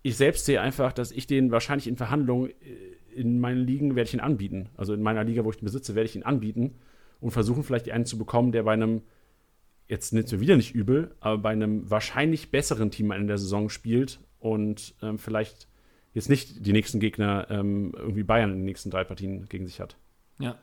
Ich 0.01 0.17
selbst 0.17 0.47
sehe 0.47 0.63
einfach, 0.63 0.95
dass 0.95 1.13
ich 1.13 1.27
den 1.27 1.51
wahrscheinlich 1.51 1.87
in 1.87 1.99
Verhandlungen 1.99 2.53
äh, 2.63 3.15
in 3.15 3.39
meinen 3.39 3.67
Ligen 3.67 3.97
werde 3.97 4.09
ich 4.09 4.15
ihn 4.15 4.21
anbieten. 4.21 4.71
Also 4.79 4.95
in 4.95 5.03
meiner 5.03 5.25
Liga, 5.25 5.45
wo 5.45 5.51
ich 5.51 5.61
ihn 5.61 5.67
besitze, 5.67 5.95
werde 5.95 6.09
ich 6.09 6.17
ihn 6.17 6.23
anbieten 6.23 6.77
und 7.21 7.33
versuchen 7.33 7.65
vielleicht 7.65 7.91
einen 7.91 8.07
zu 8.07 8.17
bekommen, 8.17 8.51
der 8.51 8.63
bei 8.63 8.73
einem 8.73 9.03
jetzt 9.87 10.15
nimmt 10.15 10.33
mir 10.33 10.41
wieder 10.41 10.57
nicht 10.57 10.75
übel, 10.75 11.15
aber 11.21 11.37
bei 11.37 11.51
einem 11.51 11.91
wahrscheinlich 11.91 12.51
besseren 12.51 12.91
Team 12.91 13.13
in 13.13 13.27
der 13.27 13.37
Saison 13.37 13.69
spielt 13.69 14.21
und 14.39 14.95
ähm, 15.03 15.19
vielleicht 15.19 15.69
jetzt 16.15 16.31
nicht 16.31 16.65
die 16.65 16.73
nächsten 16.73 16.99
Gegner 16.99 17.47
ähm, 17.51 17.93
irgendwie 17.95 18.23
Bayern 18.23 18.53
in 18.53 18.61
den 18.61 18.65
nächsten 18.65 18.89
drei 18.89 19.05
Partien 19.05 19.51
gegen 19.51 19.67
sich 19.67 19.81
hat. 19.81 19.99
Ja. 20.39 20.57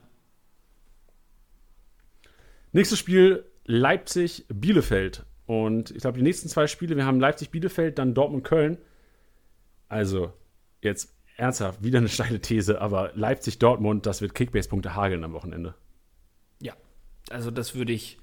Nächstes 2.72 2.98
Spiel 2.98 3.44
Leipzig-Bielefeld. 3.64 5.24
Und 5.46 5.90
ich 5.92 5.98
glaube, 5.98 6.18
die 6.18 6.22
nächsten 6.22 6.48
zwei 6.48 6.66
Spiele, 6.66 6.96
wir 6.96 7.06
haben 7.06 7.20
Leipzig-Bielefeld, 7.20 7.98
dann 7.98 8.14
Dortmund-Köln. 8.14 8.78
Also, 9.88 10.32
jetzt 10.82 11.14
ernsthaft, 11.36 11.82
wieder 11.82 11.98
eine 11.98 12.08
steile 12.08 12.40
These, 12.40 12.80
aber 12.80 13.12
Leipzig-Dortmund, 13.14 14.04
das 14.04 14.20
wird 14.20 14.34
Kickbase-Punkte 14.34 14.94
hageln 14.94 15.24
am 15.24 15.32
Wochenende. 15.32 15.74
Ja, 16.60 16.74
also 17.30 17.50
das 17.50 17.74
würde 17.74 17.92
ich 17.92 18.18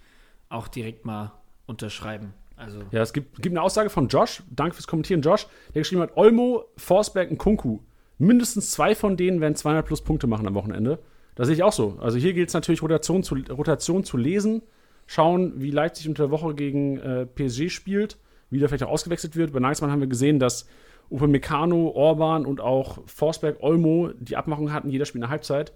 auch 0.49 0.67
direkt 0.67 1.05
mal 1.05 1.31
unterschreiben. 1.65 2.33
Also 2.57 2.81
Ja, 2.91 3.01
es 3.01 3.13
gibt, 3.13 3.41
gibt 3.41 3.53
eine 3.53 3.61
Aussage 3.61 3.89
von 3.89 4.07
Josh, 4.07 4.43
danke 4.49 4.75
fürs 4.75 4.87
Kommentieren, 4.87 5.21
Josh, 5.21 5.47
der 5.73 5.81
geschrieben 5.81 6.01
hat, 6.01 6.15
Olmo, 6.15 6.65
Forsberg 6.77 7.31
und 7.31 7.37
Kunku. 7.37 7.79
Mindestens 8.17 8.71
zwei 8.71 8.95
von 8.95 9.17
denen 9.17 9.41
werden 9.41 9.55
200 9.55 9.85
plus 9.85 10.01
Punkte 10.01 10.27
machen 10.27 10.47
am 10.47 10.53
Wochenende. 10.53 10.99
Das 11.35 11.47
sehe 11.47 11.55
ich 11.55 11.63
auch 11.63 11.73
so. 11.73 11.97
Also 11.99 12.17
hier 12.17 12.33
gilt 12.33 12.47
es 12.47 12.53
natürlich, 12.53 12.81
Rotation 12.81 13.23
zu, 13.23 13.35
Rotation 13.35 14.03
zu 14.03 14.17
lesen, 14.17 14.63
schauen, 15.05 15.53
wie 15.57 15.71
Leipzig 15.71 16.07
unter 16.07 16.23
der 16.23 16.31
Woche 16.31 16.55
gegen 16.55 16.97
äh, 16.97 17.25
PSG 17.25 17.69
spielt, 17.69 18.17
wie 18.49 18.59
der 18.59 18.69
vielleicht 18.69 18.83
auch 18.83 18.91
ausgewechselt 18.91 19.35
wird. 19.35 19.51
Bei 19.51 19.59
Nagelsmann 19.59 19.91
haben 19.91 19.99
wir 19.99 20.07
gesehen, 20.07 20.39
dass 20.39 20.67
Upamecano, 21.11 21.89
Orban 21.89 22.45
und 22.45 22.61
auch 22.61 22.99
Forsberg, 23.05 23.57
Olmo 23.59 24.11
die 24.17 24.37
Abmachung 24.37 24.73
hatten, 24.73 24.89
jeder 24.89 25.05
spielt 25.05 25.23
eine 25.23 25.31
Halbzeit. 25.31 25.73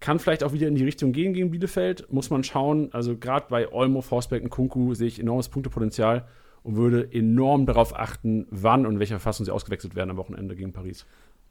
Kann 0.00 0.18
vielleicht 0.18 0.42
auch 0.42 0.52
wieder 0.52 0.66
in 0.66 0.74
die 0.74 0.84
Richtung 0.84 1.12
gehen 1.12 1.34
gegen 1.34 1.50
Bielefeld. 1.50 2.12
Muss 2.12 2.30
man 2.30 2.42
schauen. 2.42 2.88
Also 2.92 3.16
gerade 3.16 3.46
bei 3.48 3.72
Olmo, 3.72 4.00
Forsberg 4.00 4.42
und 4.42 4.50
Kunku 4.50 4.94
sehe 4.94 5.08
ich 5.08 5.20
enormes 5.20 5.48
Punktepotenzial 5.48 6.26
und 6.62 6.76
würde 6.76 7.08
enorm 7.12 7.66
darauf 7.66 7.96
achten, 7.96 8.46
wann 8.50 8.86
und 8.86 8.94
in 8.94 8.98
welcher 8.98 9.20
Fassung 9.20 9.46
sie 9.46 9.52
ausgewechselt 9.52 9.94
werden 9.94 10.10
am 10.10 10.16
Wochenende 10.16 10.56
gegen 10.56 10.72
Paris. 10.72 11.06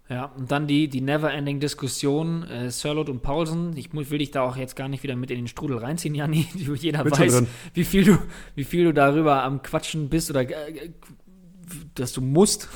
Ja, 0.09 0.25
und 0.25 0.51
dann 0.51 0.67
die, 0.67 0.89
die 0.89 0.99
Never-Ending-Diskussion, 0.99 2.43
äh, 2.43 2.71
Sirlot 2.71 3.09
und 3.09 3.21
Paulsen. 3.21 3.75
Ich 3.77 3.93
will 3.93 4.17
dich 4.17 4.31
da 4.31 4.41
auch 4.41 4.57
jetzt 4.57 4.75
gar 4.75 4.89
nicht 4.89 5.01
wieder 5.03 5.15
mit 5.15 5.31
in 5.31 5.37
den 5.37 5.47
Strudel 5.47 5.77
reinziehen, 5.77 6.13
Janni. 6.13 6.47
Jeder 6.75 7.03
Bin 7.03 7.13
weiß, 7.13 7.43
wie 7.73 7.83
viel, 7.85 8.03
du, 8.03 8.17
wie 8.55 8.65
viel 8.65 8.83
du 8.83 8.93
darüber 8.93 9.43
am 9.43 9.61
Quatschen 9.61 10.09
bist 10.09 10.29
oder 10.29 10.41
äh, 10.41 10.91
dass 11.95 12.11
du 12.11 12.21
musst. 12.21 12.67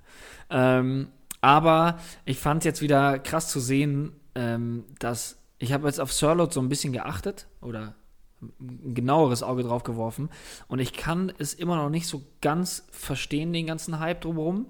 ähm, 0.50 1.08
aber 1.42 1.98
ich 2.24 2.38
fand 2.38 2.62
es 2.62 2.64
jetzt 2.64 2.82
wieder 2.82 3.18
krass 3.18 3.48
zu 3.48 3.60
sehen, 3.60 4.12
ähm, 4.34 4.84
dass 4.98 5.38
ich 5.58 5.74
habe 5.74 5.86
jetzt 5.86 6.00
auf 6.00 6.12
Sirlot 6.12 6.54
so 6.54 6.60
ein 6.60 6.70
bisschen 6.70 6.94
geachtet 6.94 7.46
oder 7.60 7.94
ein 8.40 8.94
genaueres 8.94 9.42
Auge 9.42 9.62
drauf 9.62 9.82
geworfen 9.82 10.30
und 10.66 10.78
ich 10.78 10.94
kann 10.94 11.30
es 11.36 11.52
immer 11.52 11.76
noch 11.76 11.90
nicht 11.90 12.06
so 12.06 12.22
ganz 12.40 12.86
verstehen, 12.90 13.52
den 13.52 13.66
ganzen 13.66 13.98
Hype 13.98 14.22
drumherum. 14.22 14.66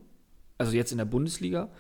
Also 0.59 0.73
jetzt 0.73 0.91
in 0.93 0.99
der 0.99 1.05
Bundesliga. 1.05 1.71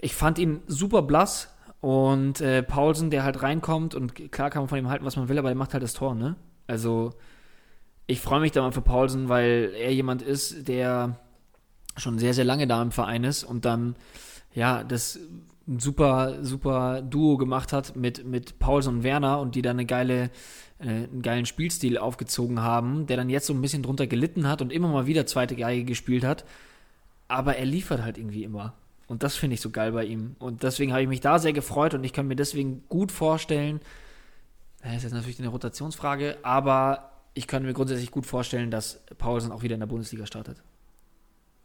Ich 0.00 0.14
fand 0.14 0.38
ihn 0.38 0.60
super 0.66 1.02
blass 1.02 1.54
und 1.80 2.40
äh, 2.40 2.62
Paulsen, 2.62 3.10
der 3.10 3.24
halt 3.24 3.42
reinkommt 3.42 3.94
und 3.94 4.32
klar 4.32 4.50
kann 4.50 4.62
man 4.62 4.68
von 4.68 4.78
ihm 4.78 4.88
halten, 4.88 5.04
was 5.04 5.16
man 5.16 5.28
will, 5.28 5.38
aber 5.38 5.48
der 5.48 5.56
macht 5.56 5.72
halt 5.72 5.82
das 5.82 5.92
Tor, 5.92 6.14
ne? 6.14 6.36
Also 6.66 7.14
ich 8.06 8.20
freue 8.20 8.40
mich 8.40 8.52
da 8.52 8.62
mal 8.62 8.72
für 8.72 8.82
Paulsen, 8.82 9.28
weil 9.28 9.72
er 9.76 9.92
jemand 9.92 10.22
ist, 10.22 10.66
der 10.68 11.18
schon 11.96 12.18
sehr, 12.18 12.34
sehr 12.34 12.44
lange 12.44 12.66
da 12.66 12.80
im 12.82 12.90
Verein 12.90 13.24
ist 13.24 13.44
und 13.44 13.64
dann, 13.64 13.96
ja, 14.54 14.82
das 14.84 15.18
ein 15.68 15.78
super, 15.78 16.42
super 16.42 17.02
Duo 17.02 17.36
gemacht 17.36 17.72
hat 17.72 17.94
mit, 17.94 18.24
mit 18.24 18.58
Paulsen 18.58 18.96
und 18.96 19.02
Werner 19.02 19.38
und 19.40 19.54
die 19.54 19.62
dann 19.62 19.76
eine 19.76 19.84
geile, 19.84 20.30
äh, 20.78 20.88
einen 20.88 21.20
geilen 21.22 21.44
Spielstil 21.44 21.98
aufgezogen 21.98 22.62
haben, 22.62 23.06
der 23.06 23.18
dann 23.18 23.28
jetzt 23.28 23.46
so 23.46 23.52
ein 23.52 23.60
bisschen 23.60 23.82
drunter 23.82 24.06
gelitten 24.06 24.48
hat 24.48 24.62
und 24.62 24.72
immer 24.72 24.88
mal 24.88 25.06
wieder 25.06 25.26
zweite 25.26 25.56
Geige 25.56 25.84
gespielt 25.84 26.24
hat. 26.24 26.44
Aber 27.28 27.56
er 27.56 27.66
liefert 27.66 28.02
halt 28.02 28.16
irgendwie 28.16 28.44
immer. 28.44 28.72
Und 29.08 29.22
das 29.22 29.36
finde 29.36 29.54
ich 29.54 29.60
so 29.60 29.70
geil 29.70 29.92
bei 29.92 30.04
ihm. 30.04 30.36
Und 30.38 30.62
deswegen 30.62 30.92
habe 30.92 31.02
ich 31.02 31.08
mich 31.08 31.20
da 31.20 31.38
sehr 31.38 31.54
gefreut 31.54 31.94
und 31.94 32.04
ich 32.04 32.12
kann 32.12 32.28
mir 32.28 32.36
deswegen 32.36 32.84
gut 32.88 33.10
vorstellen, 33.10 33.80
das 34.82 34.98
ist 34.98 35.02
jetzt 35.04 35.12
natürlich 35.12 35.40
eine 35.40 35.48
Rotationsfrage, 35.48 36.36
aber 36.42 37.10
ich 37.34 37.46
kann 37.46 37.62
mir 37.62 37.72
grundsätzlich 37.72 38.10
gut 38.10 38.26
vorstellen, 38.26 38.70
dass 38.70 39.02
Paulsen 39.16 39.50
auch 39.50 39.62
wieder 39.62 39.74
in 39.74 39.80
der 39.80 39.86
Bundesliga 39.86 40.26
startet. 40.26 40.62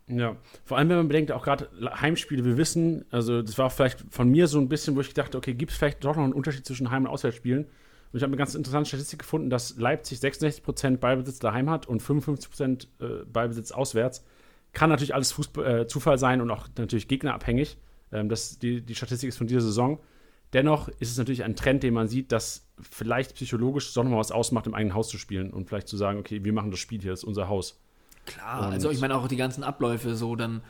Ja, 0.08 0.36
vor 0.66 0.78
allem, 0.78 0.90
wenn 0.90 0.98
man 0.98 1.08
bedenkt, 1.08 1.32
auch 1.32 1.44
gerade 1.44 1.70
Heimspiele, 2.00 2.44
wir 2.44 2.58
wissen, 2.58 3.06
also 3.10 3.42
das 3.42 3.58
war 3.58 3.70
vielleicht 3.70 4.04
von 4.10 4.30
mir 4.30 4.48
so 4.48 4.60
ein 4.60 4.68
bisschen, 4.68 4.96
wo 4.96 5.02
ich 5.02 5.14
dachte, 5.14 5.38
okay, 5.38 5.54
gibt 5.54 5.72
es 5.72 5.78
vielleicht 5.78 6.04
doch 6.04 6.16
noch 6.16 6.24
einen 6.24 6.34
Unterschied 6.34 6.66
zwischen 6.66 6.92
Heim- 6.92 7.06
und 7.06 7.10
Auswärtsspielen? 7.10 7.64
Und 7.64 8.18
ich 8.18 8.22
habe 8.22 8.32
eine 8.32 8.38
ganz 8.38 8.54
interessante 8.54 8.90
Statistik 8.90 9.20
gefunden, 9.20 9.50
dass 9.50 9.78
Leipzig 9.78 10.20
66% 10.20 10.98
Ballbesitz 10.98 11.40
daheim 11.40 11.70
hat 11.70 11.88
und 11.88 12.02
55% 12.02 12.88
äh, 13.00 13.26
Ballbesitz 13.26 13.72
auswärts. 13.72 14.24
Kann 14.74 14.90
natürlich 14.90 15.16
alles 15.16 15.32
Fußball, 15.32 15.82
äh, 15.82 15.88
Zufall 15.88 16.18
sein 16.18 16.42
und 16.42 16.52
auch 16.52 16.68
natürlich 16.78 17.08
gegnerabhängig. 17.08 17.78
Ähm, 18.12 18.30
das, 18.30 18.60
die, 18.60 18.82
die 18.82 18.96
Statistik 18.96 19.30
ist 19.30 19.38
von 19.38 19.48
dieser 19.48 19.62
Saison. 19.62 20.00
Dennoch 20.54 20.88
ist 20.88 21.10
es 21.12 21.18
natürlich 21.18 21.44
ein 21.44 21.56
Trend, 21.56 21.82
den 21.84 21.94
man 21.94 22.08
sieht, 22.08 22.32
dass 22.32 22.68
vielleicht 22.80 23.36
psychologisch 23.36 23.94
doch 23.94 24.04
nochmal 24.04 24.20
was 24.20 24.32
ausmacht, 24.32 24.68
im 24.68 24.76
eigenen 24.76 24.94
Haus 24.96 25.10
zu 25.10 25.18
spielen 25.18 25.52
und 25.52 25.68
vielleicht 25.68 25.88
zu 25.88 25.98
sagen, 25.98 26.20
okay, 26.20 26.44
wir 26.44 26.54
machen 26.54 26.70
das 26.70 26.80
Spiel 26.80 27.02
hier, 27.02 27.12
das 27.12 27.22
ist 27.22 27.26
unser 27.26 27.48
Haus. 27.48 27.80
Klar, 28.26 28.68
und 28.68 28.74
also 28.74 28.92
ich 28.92 29.02
meine 29.02 29.16
auch 29.16 29.28
die 29.28 29.36
ganzen 29.36 29.64
Abläufe 29.64 30.16
so, 30.16 30.36
dann 30.36 30.62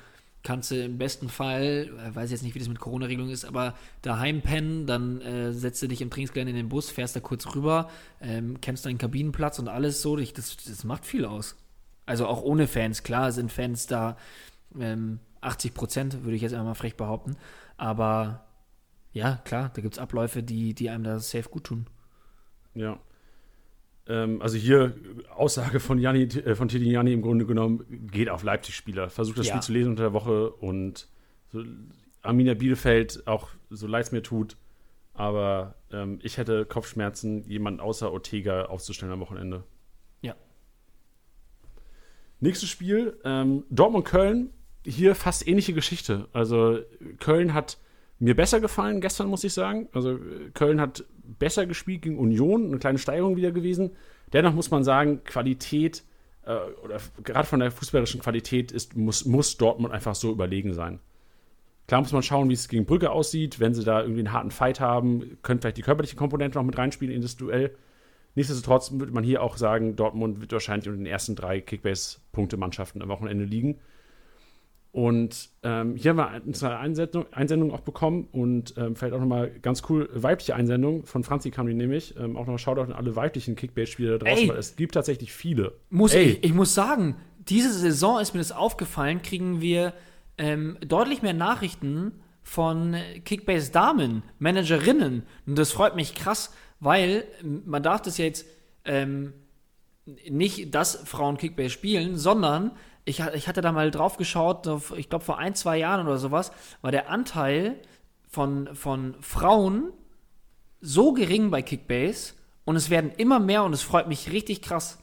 kannst 0.41 0.72
du 0.72 0.84
im 0.84 0.97
besten 0.97 1.30
Fall, 1.30 1.89
äh, 1.97 2.16
weiß 2.16 2.32
jetzt 2.32 2.43
nicht, 2.43 2.56
wie 2.56 2.60
das 2.60 2.68
mit 2.68 2.80
Corona-Regelung 2.80 3.30
ist, 3.30 3.45
aber 3.45 3.76
daheim 4.01 4.41
pennen, 4.41 4.86
dann 4.86 5.22
äh, 5.22 5.54
setzt 5.54 5.82
du 5.82 5.88
dich 5.88 6.01
im 6.01 6.10
Trainingsgelände 6.10 6.51
in 6.51 6.58
den 6.58 6.70
Bus, 6.70 6.89
fährst 6.89 7.16
da 7.16 7.20
kurz 7.20 7.56
rüber, 7.56 7.89
ähm, 8.22 8.60
kennst 8.62 8.86
deinen 8.86 8.97
Kabinenplatz 8.97 9.60
und 9.60 9.68
alles 9.68 10.01
so, 10.01 10.16
das, 10.16 10.34
das 10.34 10.84
macht 10.84 11.06
viel 11.06 11.26
aus. 11.26 11.56
Also 12.06 12.28
auch 12.28 12.41
ohne 12.41 12.68
Fans, 12.68 13.04
klar 13.04 13.32
sind 13.32 13.51
Fans 13.51 13.88
da 13.88 14.18
ähm, 14.80 15.20
80 15.41 15.74
Prozent, 15.74 16.24
würde 16.24 16.36
ich 16.36 16.41
jetzt 16.41 16.54
einmal 16.54 16.76
frech 16.76 16.95
behaupten, 16.95 17.38
aber 17.78 18.45
ja, 19.14 19.41
klar, 19.45 19.72
da 19.74 19.82
gibt 19.82 19.93
es 19.93 19.99
Abläufe, 19.99 20.41
die, 20.43 20.74
die 20.74 20.89
einem 20.89 21.04
da 21.04 21.20
safe 21.20 21.49
gut 21.49 21.66
tun. 21.66 21.88
Ja. 22.74 22.99
Ähm, 24.08 24.41
also 24.41 24.58
hier 24.58 24.95
Aussage 25.36 25.80
von 25.80 25.99
Janni, 25.99 26.24
äh, 26.24 26.56
von 26.56 26.68
Teddy 26.68 26.91
Janni 26.91 27.14
im 27.14 27.22
Grunde 27.22 27.45
genommen, 27.45 28.08
geht 28.12 28.30
auf 28.30 28.43
Leipzig-Spieler. 28.43 29.10
Versucht 29.10 29.38
das 29.38 29.47
Ja. 29.47 29.54
Spiel 29.54 29.62
zu 29.62 29.72
lesen 29.72 29.89
unter 29.91 30.04
der 30.04 30.14
Woche 30.14 30.49
und 30.49 31.08
so, 31.49 31.64
Arminia 32.22 32.56
Bielefeld, 32.56 33.28
auch 33.28 33.49
so 33.70 33.86
leid 33.86 34.06
es 34.06 34.12
mir 34.12 34.24
tut, 34.24 34.58
aber 35.14 35.76
ähm, 35.91 36.20
ich 36.24 36.38
hätte 36.38 36.66
Kopfschmerzen, 36.66 37.47
jemanden 37.47 37.80
außer 37.80 38.12
Ortega 38.12 38.66
aufzustellen 38.66 39.12
am 39.12 39.20
Wochenende. 39.20 39.64
Nächstes 42.43 42.69
Spiel, 42.69 43.17
ähm, 43.23 43.63
Dortmund-Köln. 43.69 44.49
Hier 44.85 45.15
fast 45.15 45.47
ähnliche 45.47 45.71
Geschichte. 45.71 46.27
Also 46.33 46.79
Köln 47.19 47.53
hat 47.53 47.77
mir 48.19 48.35
besser 48.35 48.59
gefallen 48.59 48.99
gestern, 48.99 49.29
muss 49.29 49.45
ich 49.45 49.53
sagen. 49.53 49.87
Also 49.93 50.19
Köln 50.53 50.81
hat 50.81 51.05
besser 51.23 51.65
gespielt 51.65 52.01
gegen 52.01 52.19
Union, 52.19 52.65
eine 52.65 52.79
kleine 52.79 52.97
Steigerung 52.97 53.37
wieder 53.37 53.53
gewesen. 53.53 53.91
Dennoch 54.33 54.53
muss 54.53 54.71
man 54.71 54.83
sagen, 54.83 55.23
Qualität 55.23 56.03
äh, 56.45 56.57
oder 56.83 56.99
gerade 57.23 57.47
von 57.47 57.61
der 57.61 57.71
fußballerischen 57.71 58.19
Qualität 58.19 58.73
ist, 58.73 58.97
muss, 58.97 59.23
muss 59.23 59.55
Dortmund 59.55 59.93
einfach 59.93 60.13
so 60.13 60.29
überlegen 60.29 60.73
sein. 60.73 60.99
Klar 61.87 62.01
muss 62.01 62.11
man 62.11 62.23
schauen, 62.23 62.49
wie 62.49 62.55
es 62.55 62.67
gegen 62.67 62.85
Brügge 62.85 63.11
aussieht. 63.11 63.61
Wenn 63.61 63.73
sie 63.73 63.85
da 63.85 64.01
irgendwie 64.01 64.19
einen 64.19 64.33
harten 64.33 64.51
Fight 64.51 64.81
haben, 64.81 65.37
könnte 65.43 65.61
vielleicht 65.61 65.77
die 65.77 65.83
körperliche 65.83 66.17
Komponente 66.17 66.57
noch 66.57 66.65
mit 66.65 66.77
reinspielen 66.77 67.15
in 67.15 67.21
das 67.21 67.37
Duell. 67.37 67.73
Nichtsdestotrotz 68.36 68.91
würde 68.91 69.11
man 69.11 69.23
hier 69.23 69.43
auch 69.43 69.57
sagen, 69.57 69.95
Dortmund 69.95 70.41
wird 70.41 70.51
wahrscheinlich 70.51 70.88
unter 70.88 70.97
den 70.97 71.05
ersten 71.05 71.36
drei 71.36 71.61
Kickbase-Punkte-Mannschaften 71.61 73.01
am 73.01 73.09
Wochenende 73.09 73.45
liegen. 73.45 73.79
Und 74.91 75.49
ähm, 75.63 75.95
hier 75.95 76.11
haben 76.11 76.17
wir 76.17 76.29
eine 76.29 76.77
Einsendung, 76.77 77.25
Einsendung 77.34 77.71
auch 77.71 77.79
bekommen 77.79 78.27
und 78.31 78.75
ähm, 78.77 78.95
vielleicht 78.95 79.15
auch 79.15 79.19
nochmal 79.19 79.49
ganz 79.61 79.81
cool 79.89 80.07
weibliche 80.13 80.55
Einsendung. 80.55 81.03
Von 81.03 81.23
Franzi 81.23 81.49
kam 81.49 81.65
die 81.65 81.73
nämlich. 81.73 82.15
Ähm, 82.15 82.38
auch 82.38 82.41
nochmal 82.41 82.59
Shoutout 82.59 82.84
an 82.84 82.93
alle 82.93 83.15
weiblichen 83.15 83.55
Kickbase-Spieler 83.55 84.19
da 84.19 84.25
draußen, 84.25 84.43
Ey. 84.43 84.49
weil 84.49 84.57
es 84.57 84.75
gibt 84.75 84.93
tatsächlich 84.93 85.34
viele. 85.34 85.73
Muss 85.89 86.13
ich, 86.13 86.43
ich 86.43 86.53
muss 86.53 86.75
sagen, 86.75 87.15
diese 87.49 87.73
Saison 87.73 88.19
ist 88.19 88.36
mir 88.36 88.39
das 88.39 88.51
aufgefallen, 88.51 89.23
kriegen 89.23 89.61
wir 89.61 89.93
ähm, 90.38 90.77
deutlich 90.86 91.23
mehr 91.23 91.34
Nachrichten 91.34 92.11
von 92.43 92.95
Kickbase 93.25 93.71
Damen, 93.71 94.21
Managerinnen. 94.38 95.23
Und 95.47 95.57
das 95.57 95.71
freut 95.71 95.95
mich 95.95 96.13
krass, 96.13 96.53
weil 96.84 97.25
ähm, 97.41 97.63
man 97.65 97.81
darf 97.81 98.01
das 98.01 98.17
jetzt 98.17 98.45
ähm, 98.86 99.34
nicht, 100.05 100.75
dass 100.75 100.95
Frauen 101.05 101.38
Kickbase 101.38 101.69
spielen, 101.69 102.17
sondern 102.17 102.71
ich, 103.05 103.19
ich 103.19 103.47
hatte 103.47 103.61
da 103.61 103.71
mal 103.71 103.91
drauf 103.91 104.17
geschaut, 104.17 104.67
ich 104.97 105.09
glaube 105.09 105.25
vor 105.25 105.38
ein, 105.38 105.55
zwei 105.55 105.77
Jahren 105.77 106.05
oder 106.05 106.17
sowas, 106.17 106.51
war 106.81 106.91
der 106.91 107.09
Anteil 107.09 107.79
von, 108.29 108.75
von 108.75 109.15
Frauen 109.21 109.91
so 110.81 111.13
gering 111.13 111.49
bei 111.49 111.61
Kickbase 111.61 112.34
und 112.65 112.75
es 112.75 112.89
werden 112.89 113.11
immer 113.11 113.39
mehr 113.39 113.63
und 113.63 113.73
es 113.73 113.81
freut 113.81 114.07
mich 114.07 114.31
richtig 114.31 114.61
krass. 114.61 114.99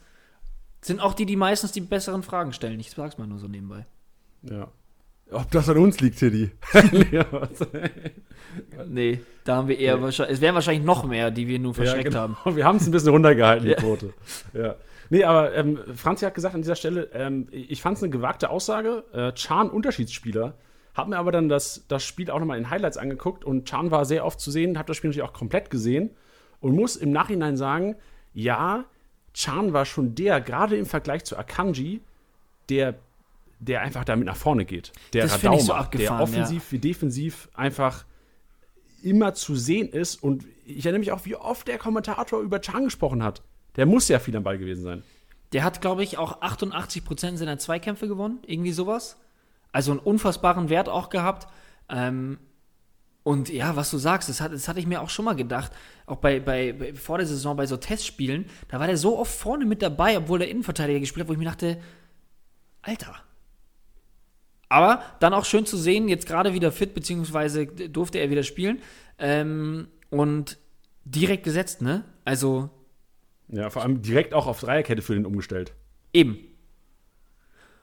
Sind 0.83 1.01
auch 1.01 1.15
die, 1.15 1.27
die 1.27 1.37
meistens 1.37 1.73
die 1.73 1.81
besseren 1.81 2.23
Fragen 2.23 2.53
stellen. 2.53 2.81
Ich 2.81 2.91
sag's 2.91 3.19
mal 3.19 3.27
nur 3.27 3.39
so 3.39 3.49
nebenbei. 3.49 3.87
Ja. 4.43 4.69
Ob 5.33 5.51
das 5.51 5.69
an 5.69 5.79
uns 5.79 6.01
liegt, 6.01 6.19
Teddy. 6.19 6.51
nee, 8.89 9.21
da 9.45 9.57
haben 9.57 9.69
wir 9.69 9.79
eher 9.79 9.97
nee. 9.97 10.03
wahrscheinlich. 10.03 10.35
Es 10.35 10.41
wären 10.41 10.55
wahrscheinlich 10.55 10.85
noch 10.85 11.05
mehr, 11.05 11.31
die 11.31 11.47
wir 11.47 11.59
nur 11.59 11.75
verschreckt 11.75 12.13
ja, 12.13 12.27
genau. 12.27 12.45
haben. 12.45 12.57
Wir 12.57 12.65
haben 12.65 12.77
es 12.77 12.87
ein 12.87 12.91
bisschen 12.91 13.11
runtergehalten, 13.11 13.69
die 13.69 13.75
Quote. 13.75 14.13
Ja. 14.53 14.75
Nee, 15.09 15.25
aber 15.25 15.55
ähm, 15.55 15.79
Franzi 15.95 16.25
hat 16.25 16.35
gesagt 16.35 16.55
an 16.55 16.63
dieser 16.63 16.77
Stelle, 16.77 17.11
ähm, 17.13 17.49
ich 17.51 17.83
fand 17.83 17.97
es 17.97 18.03
eine 18.03 18.11
gewagte 18.11 18.49
Aussage. 18.49 19.05
Äh, 19.13 19.33
Chan 19.33 19.69
Unterschiedsspieler. 19.69 20.55
Hab 20.95 21.09
mir 21.09 21.19
aber 21.19 21.33
dann 21.33 21.49
das, 21.49 21.85
das 21.89 22.05
Spiel 22.05 22.31
auch 22.31 22.39
nochmal 22.39 22.59
in 22.59 22.71
Highlights 22.71 22.97
angeguckt 22.97 23.45
und 23.45 23.65
Chan 23.67 23.91
war 23.91 24.05
sehr 24.05 24.25
oft 24.25 24.41
zu 24.41 24.51
sehen, 24.51 24.79
hab 24.79 24.87
das 24.87 24.97
Spiel 24.97 25.11
natürlich 25.11 25.29
auch 25.29 25.33
komplett 25.33 25.71
gesehen 25.71 26.11
und 26.61 26.75
muss 26.75 26.97
im 26.97 27.11
Nachhinein 27.11 27.57
sagen, 27.57 27.97
ja, 28.35 28.85
Chan 29.35 29.73
war 29.73 29.85
schon 29.85 30.15
der, 30.15 30.41
gerade 30.41 30.77
im 30.77 30.87
Vergleich 30.87 31.25
zu 31.25 31.37
Akanji, 31.37 32.01
der, 32.69 32.95
der 33.61 33.83
einfach 33.83 34.05
damit 34.05 34.27
nach 34.27 34.37
vorne 34.37 34.65
geht. 34.65 34.93
Der 35.13 35.25
das 35.25 35.45
Radau 35.45 35.59
so 35.59 35.75
der 35.97 36.21
offensiv 36.21 36.65
ja. 36.65 36.73
wie 36.73 36.79
defensiv 36.79 37.49
einfach 37.55 38.05
immer 39.03 39.35
zu 39.35 39.55
sehen 39.55 39.91
ist. 39.91 40.23
Und 40.23 40.45
ich 40.65 40.85
erinnere 40.85 41.01
mich 41.01 41.13
auch, 41.13 41.25
wie 41.25 41.37
oft 41.37 41.69
der 41.69 41.79
Kommentator 41.79 42.41
über 42.41 42.61
Chan 42.61 42.85
gesprochen 42.85 43.23
hat. 43.23 43.43
Der 43.77 43.87
muss 43.87 44.09
ja 44.09 44.19
viel 44.19 44.37
am 44.37 44.43
Ball 44.43 44.59
gewesen 44.59 44.83
sein. 44.83 45.03
Der 45.53 45.63
hat, 45.63 45.81
glaube 45.81 46.03
ich, 46.03 46.17
auch 46.17 46.41
88% 46.43 47.37
seiner 47.37 47.59
Zweikämpfe 47.59 48.09
gewonnen, 48.09 48.39
irgendwie 48.47 48.73
sowas. 48.73 49.17
Also 49.73 49.93
einen 49.93 50.01
unfassbaren 50.01 50.69
Wert 50.69 50.89
auch 50.89 51.11
gehabt. 51.11 51.49
Ähm, 51.89 52.39
und 53.23 53.51
ja, 53.51 53.77
was 53.77 53.91
du 53.91 53.99
sagst, 53.99 54.29
das, 54.29 54.41
hat, 54.41 54.53
das 54.53 54.69
hatte 54.69 54.81
ich 54.81 54.87
mir 54.87 55.03
auch 55.03 55.11
schon 55.11 55.25
mal 55.25 55.37
gedacht. 55.37 55.73
Auch 56.07 56.17
bei, 56.17 56.41
bei, 56.41 56.73
bei, 56.73 56.95
vor 56.95 57.19
der 57.19 57.27
Saison 57.27 57.57
bei 57.57 57.67
so 57.67 57.77
Testspielen, 57.77 58.47
da 58.69 58.81
war 58.81 58.87
der 58.87 58.97
so 58.97 59.19
oft 59.19 59.33
vorne 59.33 59.67
mit 59.67 59.83
dabei, 59.83 60.17
obwohl 60.17 60.39
der 60.39 60.49
Innenverteidiger 60.49 61.01
gespielt 61.01 61.25
hat, 61.25 61.29
wo 61.29 61.33
ich 61.33 61.39
mir 61.39 61.45
dachte, 61.45 61.81
Alter. 62.83 63.17
Aber 64.71 65.03
dann 65.19 65.35
auch 65.35 65.45
schön 65.45 65.67
zu 65.67 65.77
sehen, 65.77 66.09
jetzt 66.09 66.27
gerade 66.27 66.55
wieder 66.55 66.71
fit, 66.73 66.95
beziehungsweise 66.95 67.67
durfte 67.67 68.19
er 68.19 68.31
wieder 68.31 68.45
spielen. 68.45 68.81
Ähm, 69.19 69.89
und 70.11 70.59
direkt 71.05 71.45
gesetzt, 71.45 71.83
ne? 71.83 72.05
Also. 72.25 72.71
Ja, 73.49 73.69
vor 73.69 73.83
allem 73.83 74.01
direkt 74.01 74.33
auch 74.33 74.47
auf 74.47 74.61
Dreierkette 74.61 75.03
für 75.03 75.15
den 75.15 75.27
umgestellt. 75.27 75.75
Eben. 76.13 76.39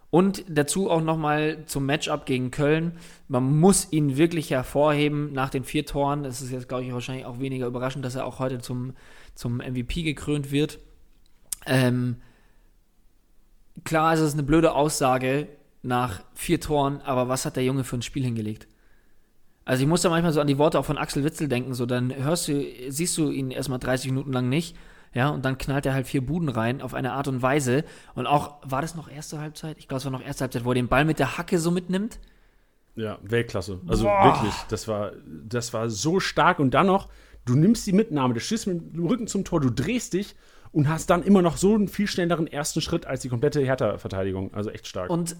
Und 0.09 0.45
dazu 0.47 0.89
auch 0.89 1.01
nochmal 1.01 1.65
zum 1.65 1.85
Matchup 1.85 2.25
gegen 2.25 2.51
Köln. 2.51 2.93
Man 3.27 3.59
muss 3.59 3.91
ihn 3.91 4.15
wirklich 4.15 4.51
hervorheben 4.51 5.33
nach 5.33 5.49
den 5.49 5.65
vier 5.65 5.85
Toren. 5.85 6.23
Das 6.23 6.41
ist 6.41 6.51
jetzt, 6.51 6.69
glaube 6.69 6.85
ich, 6.85 6.93
wahrscheinlich 6.93 7.25
auch 7.25 7.39
weniger 7.41 7.67
überraschend, 7.67 8.05
dass 8.05 8.15
er 8.15 8.25
auch 8.25 8.39
heute 8.39 8.59
zum, 8.59 8.93
zum 9.35 9.57
MVP 9.57 10.03
gekrönt 10.03 10.51
wird. 10.51 10.79
Ähm, 11.65 12.21
klar 13.83 14.13
ist 14.13 14.21
es 14.21 14.33
eine 14.33 14.43
blöde 14.43 14.73
Aussage 14.73 15.49
nach 15.87 16.21
vier 16.33 16.59
Toren, 16.59 17.01
aber 17.01 17.27
was 17.29 17.45
hat 17.45 17.55
der 17.55 17.63
Junge 17.63 17.83
für 17.83 17.97
ein 17.97 18.01
Spiel 18.01 18.23
hingelegt? 18.23 18.67
Also 19.65 19.81
ich 19.81 19.89
muss 19.89 20.01
da 20.01 20.09
manchmal 20.09 20.33
so 20.33 20.39
an 20.39 20.47
die 20.47 20.57
Worte 20.57 20.79
auch 20.79 20.85
von 20.85 20.97
Axel 20.97 21.23
Witzel 21.23 21.47
denken, 21.47 21.73
so 21.73 21.85
dann 21.85 22.15
hörst 22.15 22.47
du, 22.47 22.63
siehst 22.89 23.17
du 23.17 23.31
ihn 23.31 23.51
erstmal 23.51 23.79
30 23.79 24.11
Minuten 24.11 24.31
lang 24.31 24.47
nicht 24.49 24.75
ja, 25.13 25.29
und 25.29 25.45
dann 25.45 25.57
knallt 25.57 25.85
er 25.85 25.93
halt 25.93 26.07
vier 26.07 26.25
Buden 26.25 26.49
rein 26.49 26.81
auf 26.81 26.93
eine 26.93 27.13
Art 27.13 27.27
und 27.27 27.41
Weise. 27.41 27.83
Und 28.15 28.27
auch, 28.27 28.57
war 28.63 28.81
das 28.81 28.95
noch 28.95 29.09
erste 29.09 29.39
Halbzeit? 29.39 29.77
Ich 29.79 29.87
glaube, 29.87 29.97
es 29.97 30.05
war 30.05 30.11
noch 30.11 30.23
erste 30.23 30.43
Halbzeit, 30.43 30.65
wo 30.65 30.71
er 30.71 30.75
den 30.75 30.87
Ball 30.87 31.05
mit 31.05 31.19
der 31.19 31.37
Hacke 31.37 31.59
so 31.59 31.71
mitnimmt. 31.71 32.19
Ja, 32.95 33.17
Weltklasse. 33.21 33.79
Also 33.87 34.05
Boah. 34.05 34.25
wirklich, 34.25 34.53
das 34.69 34.87
war, 34.87 35.13
das 35.25 35.73
war 35.73 35.89
so 35.89 36.19
stark. 36.19 36.59
Und 36.59 36.75
dann 36.75 36.87
noch, 36.87 37.09
du 37.45 37.55
nimmst 37.55 37.87
die 37.87 37.93
Mitnahme, 37.93 38.33
du 38.33 38.39
schießt 38.39 38.67
mit 38.67 38.93
dem 38.93 39.07
Rücken 39.07 39.27
zum 39.27 39.43
Tor, 39.43 39.59
du 39.59 39.69
drehst 39.69 40.13
dich 40.13 40.35
und 40.71 40.89
hast 40.89 41.09
dann 41.09 41.23
immer 41.23 41.41
noch 41.41 41.57
so 41.57 41.73
einen 41.73 41.87
viel 41.87 42.07
schnelleren 42.07 42.47
ersten 42.47 42.81
Schritt 42.81 43.05
als 43.05 43.21
die 43.21 43.29
komplette 43.29 43.61
Hertha-Verteidigung. 43.61 44.53
Also 44.53 44.69
echt 44.69 44.87
stark. 44.87 45.09
Und, 45.09 45.35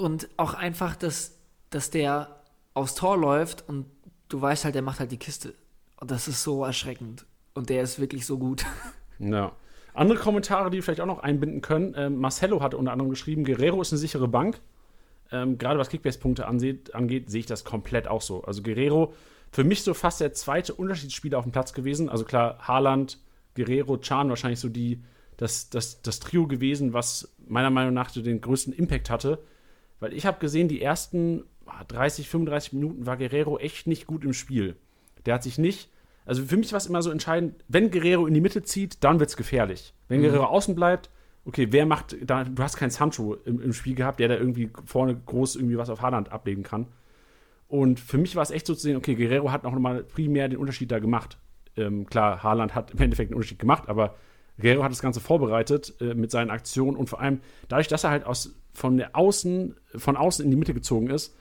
und 0.00 0.28
auch 0.36 0.54
einfach, 0.54 0.96
dass, 0.96 1.36
dass 1.68 1.90
der 1.90 2.40
aufs 2.74 2.94
Tor 2.94 3.16
läuft 3.18 3.68
und 3.68 3.86
du 4.28 4.40
weißt 4.40 4.64
halt, 4.64 4.74
der 4.74 4.82
macht 4.82 4.98
halt 4.98 5.12
die 5.12 5.18
Kiste. 5.18 5.54
Und 6.00 6.10
das 6.10 6.26
ist 6.26 6.42
so 6.42 6.64
erschreckend. 6.64 7.26
Und 7.52 7.68
der 7.68 7.82
ist 7.82 8.00
wirklich 8.00 8.26
so 8.26 8.38
gut. 8.38 8.64
Ja. 9.22 9.52
Andere 9.92 10.18
Kommentare, 10.18 10.70
die 10.70 10.78
wir 10.78 10.82
vielleicht 10.82 11.02
auch 11.02 11.06
noch 11.06 11.18
einbinden 11.18 11.60
können. 11.60 11.92
Ähm, 11.94 12.16
Marcelo 12.16 12.62
hat 12.62 12.72
unter 12.72 12.90
anderem 12.90 13.10
geschrieben, 13.10 13.44
Guerrero 13.44 13.82
ist 13.82 13.92
eine 13.92 13.98
sichere 13.98 14.28
Bank. 14.28 14.58
Ähm, 15.30 15.58
gerade 15.58 15.78
was 15.78 15.90
Kickbase-Punkte 15.90 16.46
angeht, 16.46 16.90
sehe 17.30 17.40
ich 17.40 17.44
das 17.44 17.64
komplett 17.66 18.08
auch 18.08 18.22
so. 18.22 18.42
Also 18.44 18.62
Guerrero, 18.62 19.12
für 19.52 19.62
mich 19.62 19.82
so 19.82 19.92
fast 19.92 20.22
der 20.22 20.32
zweite 20.32 20.72
Unterschiedsspieler 20.72 21.36
auf 21.36 21.44
dem 21.44 21.52
Platz 21.52 21.74
gewesen. 21.74 22.08
Also 22.08 22.24
klar, 22.24 22.66
Haaland, 22.66 23.18
Guerrero, 23.54 23.98
Chan 23.98 24.30
wahrscheinlich 24.30 24.60
so 24.60 24.70
die, 24.70 25.02
das, 25.36 25.68
das, 25.68 26.00
das 26.00 26.18
Trio 26.18 26.46
gewesen, 26.46 26.94
was 26.94 27.34
meiner 27.46 27.68
Meinung 27.68 27.92
nach 27.92 28.10
den 28.10 28.40
größten 28.40 28.72
Impact 28.72 29.10
hatte. 29.10 29.42
Weil 30.00 30.12
ich 30.12 30.26
habe 30.26 30.40
gesehen, 30.40 30.68
die 30.68 30.82
ersten 30.82 31.44
30, 31.88 32.28
35 32.28 32.72
Minuten 32.72 33.06
war 33.06 33.16
Guerrero 33.16 33.58
echt 33.58 33.86
nicht 33.86 34.06
gut 34.06 34.24
im 34.24 34.32
Spiel. 34.32 34.76
Der 35.26 35.34
hat 35.34 35.42
sich 35.42 35.58
nicht 35.58 35.90
also 36.30 36.44
für 36.44 36.56
mich 36.56 36.72
war 36.72 36.76
es 36.76 36.86
immer 36.86 37.02
so 37.02 37.10
entscheidend, 37.10 37.56
wenn 37.66 37.90
Guerrero 37.90 38.26
in 38.26 38.34
die 38.34 38.40
Mitte 38.40 38.62
zieht, 38.62 39.02
dann 39.02 39.18
wird 39.18 39.30
es 39.30 39.36
gefährlich. 39.36 39.94
Wenn 40.06 40.20
mhm. 40.20 40.26
Guerrero 40.26 40.44
außen 40.44 40.76
bleibt, 40.76 41.10
okay, 41.44 41.68
wer 41.70 41.86
macht, 41.86 42.16
da, 42.22 42.44
du 42.44 42.62
hast 42.62 42.76
keinen 42.76 42.90
Sancho 42.90 43.34
im, 43.44 43.60
im, 43.60 43.72
Spiel 43.72 43.96
gehabt, 43.96 44.20
der 44.20 44.28
da 44.28 44.36
irgendwie 44.36 44.70
vorne 44.84 45.16
groß 45.16 45.56
irgendwie 45.56 45.76
was 45.76 45.90
auf 45.90 46.02
Haaland 46.02 46.30
ablegen 46.30 46.62
kann. 46.62 46.86
Und 47.66 47.98
für 47.98 48.16
mich 48.16 48.36
war 48.36 48.44
es 48.44 48.52
echt 48.52 48.66
so 48.66 48.74
zu 48.74 48.82
sehen, 48.82 48.96
okay, 48.96 49.16
Guerrero 49.16 49.50
hat 49.50 49.64
noch 49.64 49.76
mal 49.76 50.04
primär 50.04 50.48
den 50.48 50.58
Unterschied 50.58 50.92
da 50.92 51.00
gemacht. 51.00 51.38
Ähm, 51.76 52.06
klar, 52.06 52.42
Haaland 52.44 52.76
hat 52.76 52.92
im 52.92 53.00
Endeffekt 53.00 53.30
einen 53.30 53.36
Unterschied 53.36 53.58
gemacht, 53.58 53.88
aber 53.88 54.16
Guerrero 54.56 54.84
hat 54.84 54.92
das 54.92 55.02
Ganze 55.02 55.18
vorbereitet 55.18 55.94
äh, 56.00 56.14
mit 56.14 56.30
seinen 56.30 56.50
Aktionen 56.50 56.96
und 56.96 57.08
vor 57.08 57.20
allem 57.20 57.40
dadurch, 57.68 57.88
dass 57.88 58.04
er 58.04 58.10
halt 58.10 58.24
aus, 58.24 58.54
von 58.72 58.96
der 58.96 59.16
Außen, 59.16 59.76
von 59.96 60.16
außen 60.16 60.44
in 60.44 60.50
die 60.50 60.56
Mitte 60.56 60.74
gezogen 60.74 61.10
ist, 61.10 61.36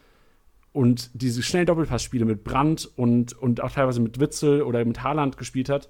und 0.72 1.10
diese 1.14 1.42
schnellen 1.42 1.66
Doppelpassspiele 1.66 2.26
mit 2.26 2.44
Brandt 2.44 2.90
und, 2.96 3.34
und 3.34 3.62
auch 3.62 3.72
teilweise 3.72 4.02
mit 4.02 4.20
Witzel 4.20 4.62
oder 4.62 4.86
mit 4.86 5.04
Haaland 5.04 5.38
gespielt 5.38 5.68
hat, 5.68 5.90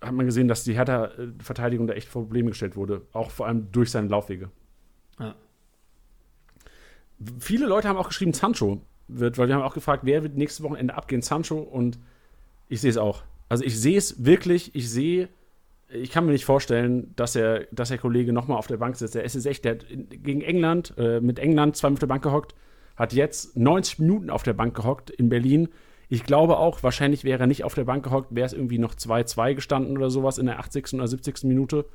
hat 0.00 0.12
man 0.12 0.24
gesehen, 0.24 0.48
dass 0.48 0.64
die 0.64 0.74
Hertha-Verteidigung 0.74 1.86
da 1.86 1.94
echt 1.94 2.08
vor 2.08 2.22
Probleme 2.22 2.50
gestellt 2.50 2.76
wurde. 2.76 3.02
Auch 3.12 3.30
vor 3.30 3.46
allem 3.46 3.70
durch 3.72 3.90
seine 3.90 4.08
Laufwege. 4.08 4.50
Ja. 5.18 5.34
Viele 7.38 7.66
Leute 7.66 7.88
haben 7.88 7.98
auch 7.98 8.08
geschrieben, 8.08 8.32
Sancho 8.32 8.80
wird, 9.08 9.36
weil 9.36 9.48
wir 9.48 9.56
haben 9.56 9.62
auch 9.62 9.74
gefragt, 9.74 10.04
wer 10.04 10.22
wird 10.22 10.36
nächstes 10.36 10.64
Wochenende 10.64 10.94
abgehen, 10.94 11.20
Sancho. 11.20 11.58
Und 11.58 11.98
ich 12.68 12.80
sehe 12.80 12.90
es 12.90 12.96
auch. 12.96 13.24
Also 13.48 13.64
ich 13.64 13.78
sehe 13.78 13.98
es 13.98 14.24
wirklich, 14.24 14.74
ich 14.74 14.88
sehe, 14.88 15.28
ich 15.92 16.10
kann 16.10 16.26
mir 16.26 16.32
nicht 16.32 16.44
vorstellen, 16.44 17.12
dass 17.16 17.36
er, 17.36 17.66
dass 17.72 17.88
der 17.88 17.98
Kollege 17.98 18.32
nochmal 18.32 18.58
auf 18.58 18.66
der 18.66 18.76
Bank 18.76 18.96
sitzt. 18.96 19.14
Der 19.14 19.24
ist 19.24 19.44
echt, 19.46 19.64
der 19.64 19.72
hat 19.72 19.86
gegen 19.88 20.40
England, 20.40 20.94
äh, 20.96 21.20
mit 21.20 21.38
England 21.38 21.76
zweimal 21.76 21.94
auf 21.94 22.00
der 22.00 22.06
Bank 22.06 22.22
gehockt 22.22 22.54
hat 23.00 23.14
jetzt 23.14 23.56
90 23.56 23.98
Minuten 23.98 24.28
auf 24.28 24.42
der 24.42 24.52
Bank 24.52 24.76
gehockt 24.76 25.08
in 25.08 25.30
Berlin. 25.30 25.70
Ich 26.10 26.24
glaube 26.24 26.58
auch, 26.58 26.82
wahrscheinlich 26.82 27.24
wäre 27.24 27.40
er 27.40 27.46
nicht 27.46 27.64
auf 27.64 27.72
der 27.72 27.84
Bank 27.84 28.04
gehockt, 28.04 28.34
wäre 28.34 28.44
es 28.44 28.52
irgendwie 28.52 28.78
noch 28.78 28.94
2-2 28.94 29.54
gestanden 29.54 29.96
oder 29.96 30.10
sowas 30.10 30.36
in 30.36 30.44
der 30.44 30.58
80. 30.58 30.92
oder 30.94 31.08
70. 31.08 31.44
Minute. 31.44 31.86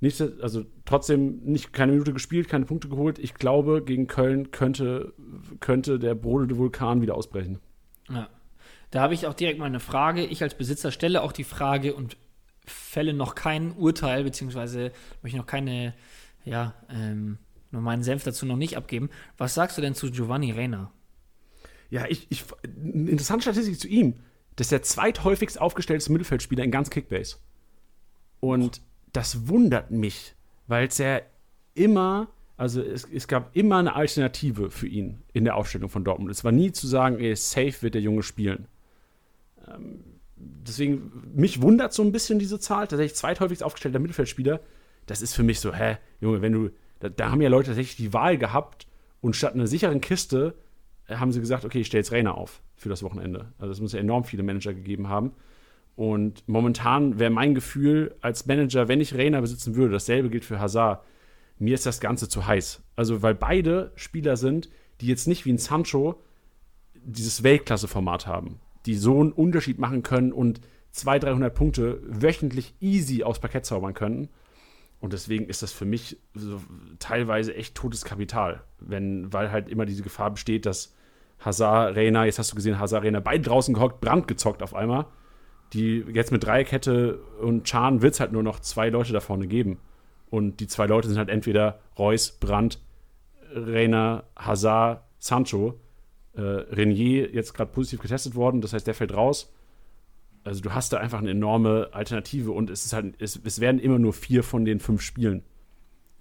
Nicht, 0.00 0.22
also 0.40 0.64
trotzdem 0.86 1.40
nicht 1.44 1.74
keine 1.74 1.92
Minute 1.92 2.14
gespielt, 2.14 2.48
keine 2.48 2.64
Punkte 2.64 2.88
geholt. 2.88 3.18
Ich 3.18 3.34
glaube, 3.34 3.82
gegen 3.84 4.06
Köln 4.06 4.52
könnte, 4.52 5.12
könnte 5.60 5.98
der 5.98 6.14
brodelnde 6.14 6.56
Vulkan 6.56 7.02
wieder 7.02 7.14
ausbrechen. 7.14 7.60
Ja. 8.08 8.30
Da 8.90 9.00
habe 9.02 9.12
ich 9.12 9.26
auch 9.26 9.34
direkt 9.34 9.58
mal 9.58 9.66
eine 9.66 9.80
Frage. 9.80 10.24
Ich 10.24 10.42
als 10.42 10.54
Besitzer 10.54 10.92
stelle 10.92 11.22
auch 11.22 11.32
die 11.32 11.44
Frage 11.44 11.94
und 11.94 12.16
fälle 12.64 13.12
noch 13.12 13.34
kein 13.34 13.72
Urteil, 13.72 14.24
beziehungsweise 14.24 14.92
möchte 15.22 15.38
noch 15.38 15.46
keine, 15.46 15.94
ja, 16.44 16.74
ähm, 16.90 17.38
nur 17.70 17.82
meinen 17.82 18.02
Senf 18.02 18.24
dazu 18.24 18.46
noch 18.46 18.56
nicht 18.56 18.76
abgeben. 18.76 19.10
Was 19.38 19.54
sagst 19.54 19.78
du 19.78 19.82
denn 19.82 19.94
zu 19.94 20.10
Giovanni 20.10 20.52
Reina? 20.52 20.92
Ja, 21.90 22.06
ich, 22.08 22.26
ich 22.30 22.44
eine 22.64 23.10
interessante 23.10 23.42
Statistik 23.42 23.78
zu 23.78 23.88
ihm. 23.88 24.20
Das 24.56 24.66
ist 24.66 24.72
der 24.72 24.82
zweithäufigst 24.82 25.60
aufgestellte 25.60 26.12
Mittelfeldspieler 26.12 26.64
in 26.64 26.70
ganz 26.70 26.90
Kickbase. 26.90 27.36
Und 28.40 28.80
oh. 28.82 28.84
das 29.12 29.48
wundert 29.48 29.90
mich, 29.90 30.34
weil 30.66 30.88
es 30.88 30.98
ja 30.98 31.20
immer, 31.74 32.28
also 32.56 32.82
es, 32.82 33.04
es, 33.04 33.28
gab 33.28 33.56
immer 33.56 33.78
eine 33.78 33.94
Alternative 33.94 34.70
für 34.70 34.86
ihn 34.86 35.22
in 35.32 35.44
der 35.44 35.56
Aufstellung 35.56 35.88
von 35.88 36.04
Dortmund. 36.04 36.30
Es 36.30 36.44
war 36.44 36.52
nie 36.52 36.72
zu 36.72 36.86
sagen, 36.86 37.18
ey, 37.18 37.34
safe 37.34 37.80
wird 37.80 37.94
der 37.94 38.02
Junge 38.02 38.22
spielen. 38.22 38.68
Ähm, 39.68 40.04
deswegen, 40.42 41.12
mich 41.34 41.62
wundert 41.62 41.92
so 41.92 42.02
ein 42.02 42.12
bisschen 42.12 42.38
diese 42.38 42.58
Zahl. 42.58 42.86
Tatsächlich 42.86 43.16
zweithäufigst 43.16 43.62
aufgestellter 43.62 43.98
Mittelfeldspieler. 43.98 44.60
Das 45.06 45.22
ist 45.22 45.34
für 45.34 45.42
mich 45.42 45.60
so, 45.60 45.74
hä, 45.74 45.98
Junge, 46.20 46.42
wenn 46.42 46.52
du 46.52 46.70
da, 47.00 47.08
da, 47.08 47.30
haben 47.30 47.40
ja 47.40 47.48
Leute 47.48 47.68
tatsächlich 47.68 47.96
die 47.96 48.12
Wahl 48.12 48.38
gehabt 48.38 48.86
und 49.20 49.34
statt 49.34 49.54
einer 49.54 49.66
sicheren 49.66 50.00
Kiste 50.00 50.54
äh, 51.08 51.16
haben 51.16 51.32
sie 51.32 51.40
gesagt, 51.40 51.64
okay, 51.64 51.80
ich 51.80 51.88
stelle 51.88 52.00
jetzt 52.00 52.12
Rainer 52.12 52.36
auf 52.36 52.62
für 52.76 52.88
das 52.88 53.02
Wochenende. 53.02 53.52
Also 53.58 53.72
es 53.72 53.80
muss 53.80 53.92
ja 53.92 54.00
enorm 54.00 54.24
viele 54.24 54.42
Manager 54.42 54.72
gegeben 54.72 55.08
haben. 55.08 55.32
Und 55.94 56.46
momentan 56.48 57.18
wäre 57.18 57.30
mein 57.30 57.54
Gefühl 57.54 58.14
als 58.20 58.46
Manager, 58.46 58.88
wenn 58.88 59.00
ich 59.00 59.14
Rainer 59.14 59.40
besitzen 59.40 59.74
würde, 59.74 59.92
dasselbe 59.92 60.30
gilt 60.30 60.44
für 60.44 60.58
Hazard, 60.58 61.04
mir 61.58 61.74
ist 61.74 61.86
das 61.86 62.00
Ganze 62.00 62.28
zu 62.28 62.46
heiß. 62.46 62.82
Also 62.96 63.22
weil 63.22 63.34
beide 63.34 63.92
Spieler 63.94 64.36
sind, 64.36 64.70
die 65.00 65.06
jetzt 65.06 65.28
nicht 65.28 65.44
wie 65.44 65.52
ein 65.52 65.58
Sancho 65.58 66.20
dieses 66.94 67.42
Weltklasse-Format 67.42 68.26
haben. 68.26 68.60
Die 68.86 68.94
so 68.94 69.20
einen 69.20 69.32
Unterschied 69.32 69.78
machen 69.78 70.02
können 70.02 70.32
und 70.32 70.60
200, 70.92 71.30
300 71.30 71.54
Punkte 71.54 72.00
wöchentlich 72.04 72.74
easy 72.80 73.22
aufs 73.22 73.40
Parkett 73.40 73.64
zaubern 73.64 73.94
könnten. 73.94 74.28
Und 75.00 75.12
deswegen 75.12 75.46
ist 75.46 75.62
das 75.62 75.72
für 75.72 75.84
mich 75.84 76.18
so 76.34 76.60
teilweise 76.98 77.54
echt 77.56 77.74
totes 77.74 78.04
Kapital, 78.04 78.62
wenn, 78.78 79.32
weil 79.32 79.50
halt 79.50 79.68
immer 79.68 79.84
diese 79.84 80.02
Gefahr 80.02 80.30
besteht, 80.30 80.64
dass 80.64 80.94
Hazard, 81.40 81.96
Reina, 81.96 82.24
jetzt 82.24 82.38
hast 82.38 82.52
du 82.52 82.56
gesehen, 82.56 82.78
Hazard, 82.78 83.04
Reina, 83.04 83.18
beide 83.18 83.42
draußen 83.42 83.74
gehockt, 83.74 84.00
Brand 84.00 84.28
gezockt 84.28 84.62
auf 84.62 84.74
einmal. 84.74 85.06
Die 85.72 86.04
jetzt 86.12 86.30
mit 86.30 86.44
Dreierkette 86.44 87.18
und 87.40 87.64
Chan 87.64 88.02
wird 88.02 88.14
es 88.14 88.20
halt 88.20 88.30
nur 88.30 88.42
noch 88.42 88.60
zwei 88.60 88.90
Leute 88.90 89.12
da 89.12 89.20
vorne 89.20 89.46
geben. 89.46 89.78
Und 90.30 90.60
die 90.60 90.66
zwei 90.66 90.86
Leute 90.86 91.08
sind 91.08 91.18
halt 91.18 91.30
entweder 91.30 91.80
Reus, 91.98 92.30
Brandt, 92.32 92.78
Reina, 93.52 94.24
Hazard, 94.36 95.02
Sancho. 95.18 95.80
Äh, 96.34 96.40
Renier 96.40 97.30
jetzt 97.32 97.52
gerade 97.52 97.70
positiv 97.70 98.00
getestet 98.00 98.34
worden, 98.34 98.60
das 98.60 98.72
heißt, 98.72 98.86
der 98.86 98.94
fällt 98.94 99.14
raus. 99.14 99.52
Also 100.44 100.60
du 100.60 100.74
hast 100.74 100.92
da 100.92 100.96
einfach 100.96 101.18
eine 101.18 101.30
enorme 101.30 101.90
Alternative 101.92 102.52
und 102.52 102.70
es 102.70 102.84
ist 102.84 102.92
halt, 102.94 103.14
es, 103.20 103.38
es 103.44 103.60
werden 103.60 103.78
immer 103.78 103.98
nur 103.98 104.12
vier 104.12 104.42
von 104.42 104.64
den 104.64 104.80
fünf 104.80 105.02
Spielen. 105.02 105.42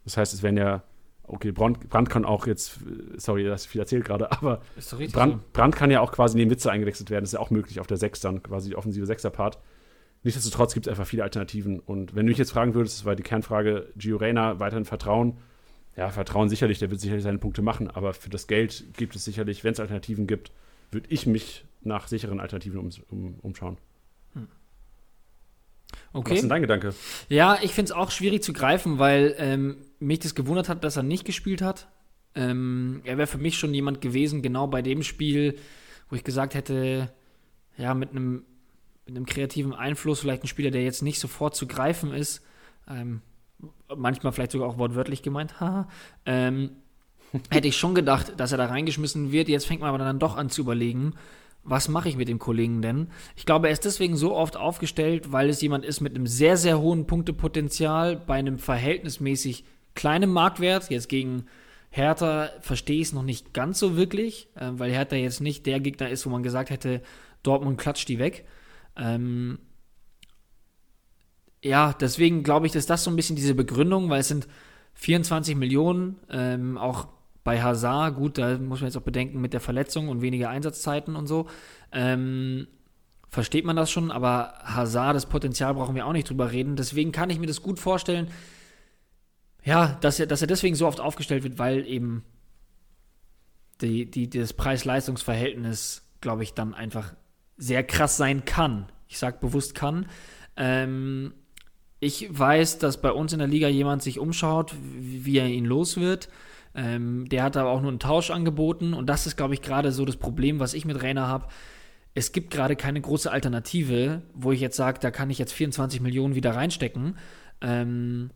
Das 0.03 0.17
heißt, 0.17 0.33
es 0.33 0.43
werden 0.43 0.57
ja, 0.57 0.83
okay, 1.23 1.51
Brand, 1.51 1.89
Brand 1.89 2.09
kann 2.09 2.25
auch 2.25 2.45
jetzt, 2.45 2.79
sorry, 3.15 3.45
dass 3.45 3.63
ich 3.63 3.69
viel 3.69 3.81
erzählt 3.81 4.05
gerade, 4.05 4.31
aber 4.31 4.61
Brand, 5.13 5.33
so. 5.33 5.39
Brand 5.53 5.75
kann 5.75 5.91
ja 5.91 6.01
auch 6.01 6.11
quasi 6.11 6.37
neben 6.37 6.51
Witze 6.51 6.71
eingewechselt 6.71 7.09
werden. 7.09 7.23
Das 7.23 7.29
ist 7.29 7.33
ja 7.33 7.39
auch 7.39 7.49
möglich 7.49 7.79
auf 7.79 7.87
der 7.87 7.97
Sechs 7.97 8.19
dann, 8.19 8.43
quasi 8.43 8.69
die 8.69 8.75
offensive 8.75 9.05
Sechser-Part. 9.05 9.59
Nichtsdestotrotz 10.23 10.73
gibt 10.73 10.87
es 10.87 10.91
einfach 10.91 11.07
viele 11.07 11.23
Alternativen. 11.23 11.79
Und 11.79 12.15
wenn 12.15 12.25
du 12.25 12.31
mich 12.31 12.37
jetzt 12.37 12.51
fragen 12.51 12.73
würdest, 12.73 12.99
das 12.99 13.05
war 13.05 13.15
die 13.15 13.23
Kernfrage, 13.23 13.87
Gio 13.95 14.17
Reyna 14.17 14.59
weiterhin 14.59 14.85
Vertrauen, 14.85 15.37
ja, 15.95 16.09
Vertrauen 16.09 16.49
sicherlich, 16.49 16.79
der 16.79 16.89
wird 16.89 17.01
sicherlich 17.01 17.23
seine 17.23 17.37
Punkte 17.37 17.61
machen, 17.61 17.89
aber 17.89 18.13
für 18.13 18.29
das 18.29 18.47
Geld 18.47 18.85
gibt 18.95 19.15
es 19.15 19.25
sicherlich, 19.25 19.63
wenn 19.63 19.73
es 19.73 19.79
Alternativen 19.79 20.27
gibt, 20.27 20.51
würde 20.91 21.07
ich 21.09 21.25
mich 21.25 21.65
nach 21.81 22.07
sicheren 22.07 22.39
Alternativen 22.39 22.79
um, 22.79 22.89
um, 23.09 23.35
umschauen. 23.41 23.77
Hm. 24.33 24.47
Okay. 26.13 26.31
Was 26.31 26.35
ist 26.35 26.41
denn 26.43 26.49
dein 26.49 26.61
Gedanke? 26.61 26.93
Ja, 27.29 27.59
ich 27.61 27.73
finde 27.73 27.91
es 27.91 27.97
auch 27.97 28.11
schwierig 28.11 28.43
zu 28.43 28.53
greifen, 28.53 28.99
weil 28.99 29.35
ähm, 29.37 29.77
mich 29.99 30.19
das 30.19 30.35
gewundert 30.35 30.69
hat, 30.69 30.83
dass 30.83 30.97
er 30.97 31.03
nicht 31.03 31.25
gespielt 31.25 31.61
hat. 31.61 31.87
Ähm, 32.35 33.01
er 33.03 33.17
wäre 33.17 33.27
für 33.27 33.37
mich 33.37 33.57
schon 33.57 33.73
jemand 33.73 33.99
gewesen, 33.99 34.41
genau 34.41 34.67
bei 34.67 34.81
dem 34.81 35.03
Spiel, 35.03 35.57
wo 36.09 36.15
ich 36.15 36.23
gesagt 36.23 36.53
hätte, 36.53 37.11
ja, 37.77 37.93
mit 37.93 38.11
einem 38.11 38.45
mit 39.05 39.15
einem 39.15 39.25
kreativen 39.25 39.73
Einfluss, 39.73 40.19
vielleicht 40.21 40.43
ein 40.43 40.47
Spieler, 40.47 40.71
der 40.71 40.83
jetzt 40.83 41.01
nicht 41.01 41.19
sofort 41.19 41.55
zu 41.55 41.67
greifen 41.67 42.13
ist. 42.13 42.41
Ähm, 42.87 43.21
manchmal 43.95 44.33
vielleicht 44.33 44.51
sogar 44.51 44.67
auch 44.67 44.77
wortwörtlich 44.77 45.21
gemeint, 45.21 45.59
haha, 45.59 45.87
ähm, 46.25 46.71
hätte 47.49 47.67
ich 47.67 47.77
schon 47.77 47.95
gedacht, 47.95 48.33
dass 48.37 48.51
er 48.51 48.57
da 48.57 48.65
reingeschmissen 48.65 49.31
wird. 49.31 49.47
Jetzt 49.47 49.65
fängt 49.65 49.81
man 49.81 49.89
aber 49.89 49.97
dann 49.97 50.19
doch 50.19 50.35
an 50.35 50.49
zu 50.49 50.61
überlegen, 50.61 51.13
was 51.63 51.87
mache 51.87 52.09
ich 52.09 52.17
mit 52.17 52.27
dem 52.27 52.39
Kollegen 52.39 52.81
denn? 52.81 53.07
Ich 53.35 53.45
glaube, 53.45 53.67
er 53.67 53.73
ist 53.73 53.85
deswegen 53.85 54.15
so 54.15 54.35
oft 54.35 54.57
aufgestellt, 54.57 55.31
weil 55.31 55.49
es 55.49 55.61
jemand 55.61 55.85
ist 55.85 56.01
mit 56.01 56.15
einem 56.15 56.25
sehr, 56.25 56.57
sehr 56.57 56.79
hohen 56.79 57.05
Punktepotenzial 57.05 58.15
bei 58.15 58.35
einem 58.35 58.57
verhältnismäßig 58.57 59.63
kleinen 59.93 60.31
Marktwert. 60.31 60.89
Jetzt 60.89 61.07
gegen 61.07 61.45
Hertha 61.91 62.49
verstehe 62.61 63.01
ich 63.01 63.07
es 63.07 63.13
noch 63.13 63.23
nicht 63.23 63.53
ganz 63.53 63.77
so 63.77 63.95
wirklich, 63.95 64.47
äh, 64.55 64.71
weil 64.73 64.91
Hertha 64.91 65.15
jetzt 65.15 65.41
nicht 65.41 65.65
der 65.65 65.79
Gegner 65.79 66.09
ist, 66.09 66.25
wo 66.25 66.29
man 66.29 66.41
gesagt 66.41 66.69
hätte, 66.69 67.01
Dortmund 67.43 67.77
klatscht 67.77 68.09
die 68.09 68.19
weg. 68.19 68.45
Ähm, 68.97 69.59
ja, 71.63 71.93
deswegen 71.93 72.43
glaube 72.43 72.65
ich, 72.65 72.71
dass 72.71 72.85
das 72.85 73.03
so 73.03 73.09
ein 73.11 73.15
bisschen 73.15 73.35
diese 73.35 73.55
Begründung, 73.55 74.09
weil 74.09 74.21
es 74.21 74.27
sind 74.27 74.47
24 74.95 75.55
Millionen, 75.55 76.17
ähm, 76.29 76.77
auch 76.77 77.07
bei 77.43 77.61
Hazard, 77.61 78.15
gut, 78.15 78.37
da 78.37 78.57
muss 78.57 78.81
man 78.81 78.87
jetzt 78.87 78.97
auch 78.97 79.01
bedenken 79.01 79.41
mit 79.41 79.53
der 79.53 79.61
Verletzung 79.61 80.09
und 80.09 80.21
weniger 80.21 80.49
Einsatzzeiten 80.49 81.15
und 81.15 81.27
so. 81.27 81.47
Ähm, 81.91 82.67
versteht 83.29 83.65
man 83.65 83.75
das 83.75 83.89
schon, 83.89 84.11
aber 84.11 84.53
Hazard, 84.63 85.15
das 85.15 85.25
Potenzial 85.25 85.73
brauchen 85.73 85.95
wir 85.95 86.05
auch 86.05 86.13
nicht 86.13 86.29
drüber 86.29 86.51
reden. 86.51 86.75
Deswegen 86.75 87.11
kann 87.11 87.29
ich 87.29 87.39
mir 87.39 87.47
das 87.47 87.61
gut 87.61 87.79
vorstellen, 87.79 88.27
ja, 89.63 89.97
dass 90.01 90.19
er, 90.19 90.27
dass 90.27 90.41
er 90.41 90.47
deswegen 90.47 90.75
so 90.75 90.87
oft 90.87 90.99
aufgestellt 90.99 91.43
wird, 91.43 91.57
weil 91.57 91.85
eben 91.87 92.23
die, 93.81 94.09
die, 94.09 94.29
das 94.29 94.53
Preis-Leistungs-Verhältnis, 94.53 96.03
glaube 96.19 96.43
ich, 96.43 96.53
dann 96.53 96.73
einfach 96.73 97.15
sehr 97.57 97.83
krass 97.83 98.17
sein 98.17 98.45
kann. 98.45 98.91
Ich 99.07 99.17
sage 99.17 99.37
bewusst 99.39 99.75
kann. 99.75 100.07
Ähm, 100.55 101.33
ich 102.03 102.27
weiß, 102.37 102.79
dass 102.79 102.99
bei 102.99 103.11
uns 103.11 103.31
in 103.31 103.39
der 103.39 103.47
Liga 103.47 103.67
jemand 103.67 104.01
sich 104.01 104.17
umschaut, 104.17 104.73
wie 104.99 105.37
er 105.37 105.47
ihn 105.47 105.65
los 105.65 105.97
wird. 105.97 106.29
Ähm, 106.73 107.29
der 107.29 107.43
hat 107.43 107.55
aber 107.55 107.69
auch 107.69 107.79
nur 107.79 107.91
einen 107.91 107.99
Tausch 107.99 108.31
angeboten 108.31 108.95
und 108.95 109.05
das 109.05 109.27
ist, 109.27 109.37
glaube 109.37 109.53
ich, 109.53 109.61
gerade 109.61 109.91
so 109.91 110.03
das 110.03 110.17
Problem, 110.17 110.59
was 110.59 110.73
ich 110.73 110.83
mit 110.83 111.03
Rainer 111.03 111.27
habe. 111.27 111.47
Es 112.15 112.31
gibt 112.31 112.49
gerade 112.49 112.75
keine 112.75 112.99
große 113.01 113.31
Alternative, 113.31 114.23
wo 114.33 114.51
ich 114.51 114.59
jetzt 114.59 114.77
sage, 114.77 114.99
da 114.99 115.11
kann 115.11 115.29
ich 115.29 115.37
jetzt 115.37 115.53
24 115.53 116.01
Millionen 116.01 116.33
wieder 116.33 116.55
reinstecken. 116.55 117.17
Ähm, 117.61 118.31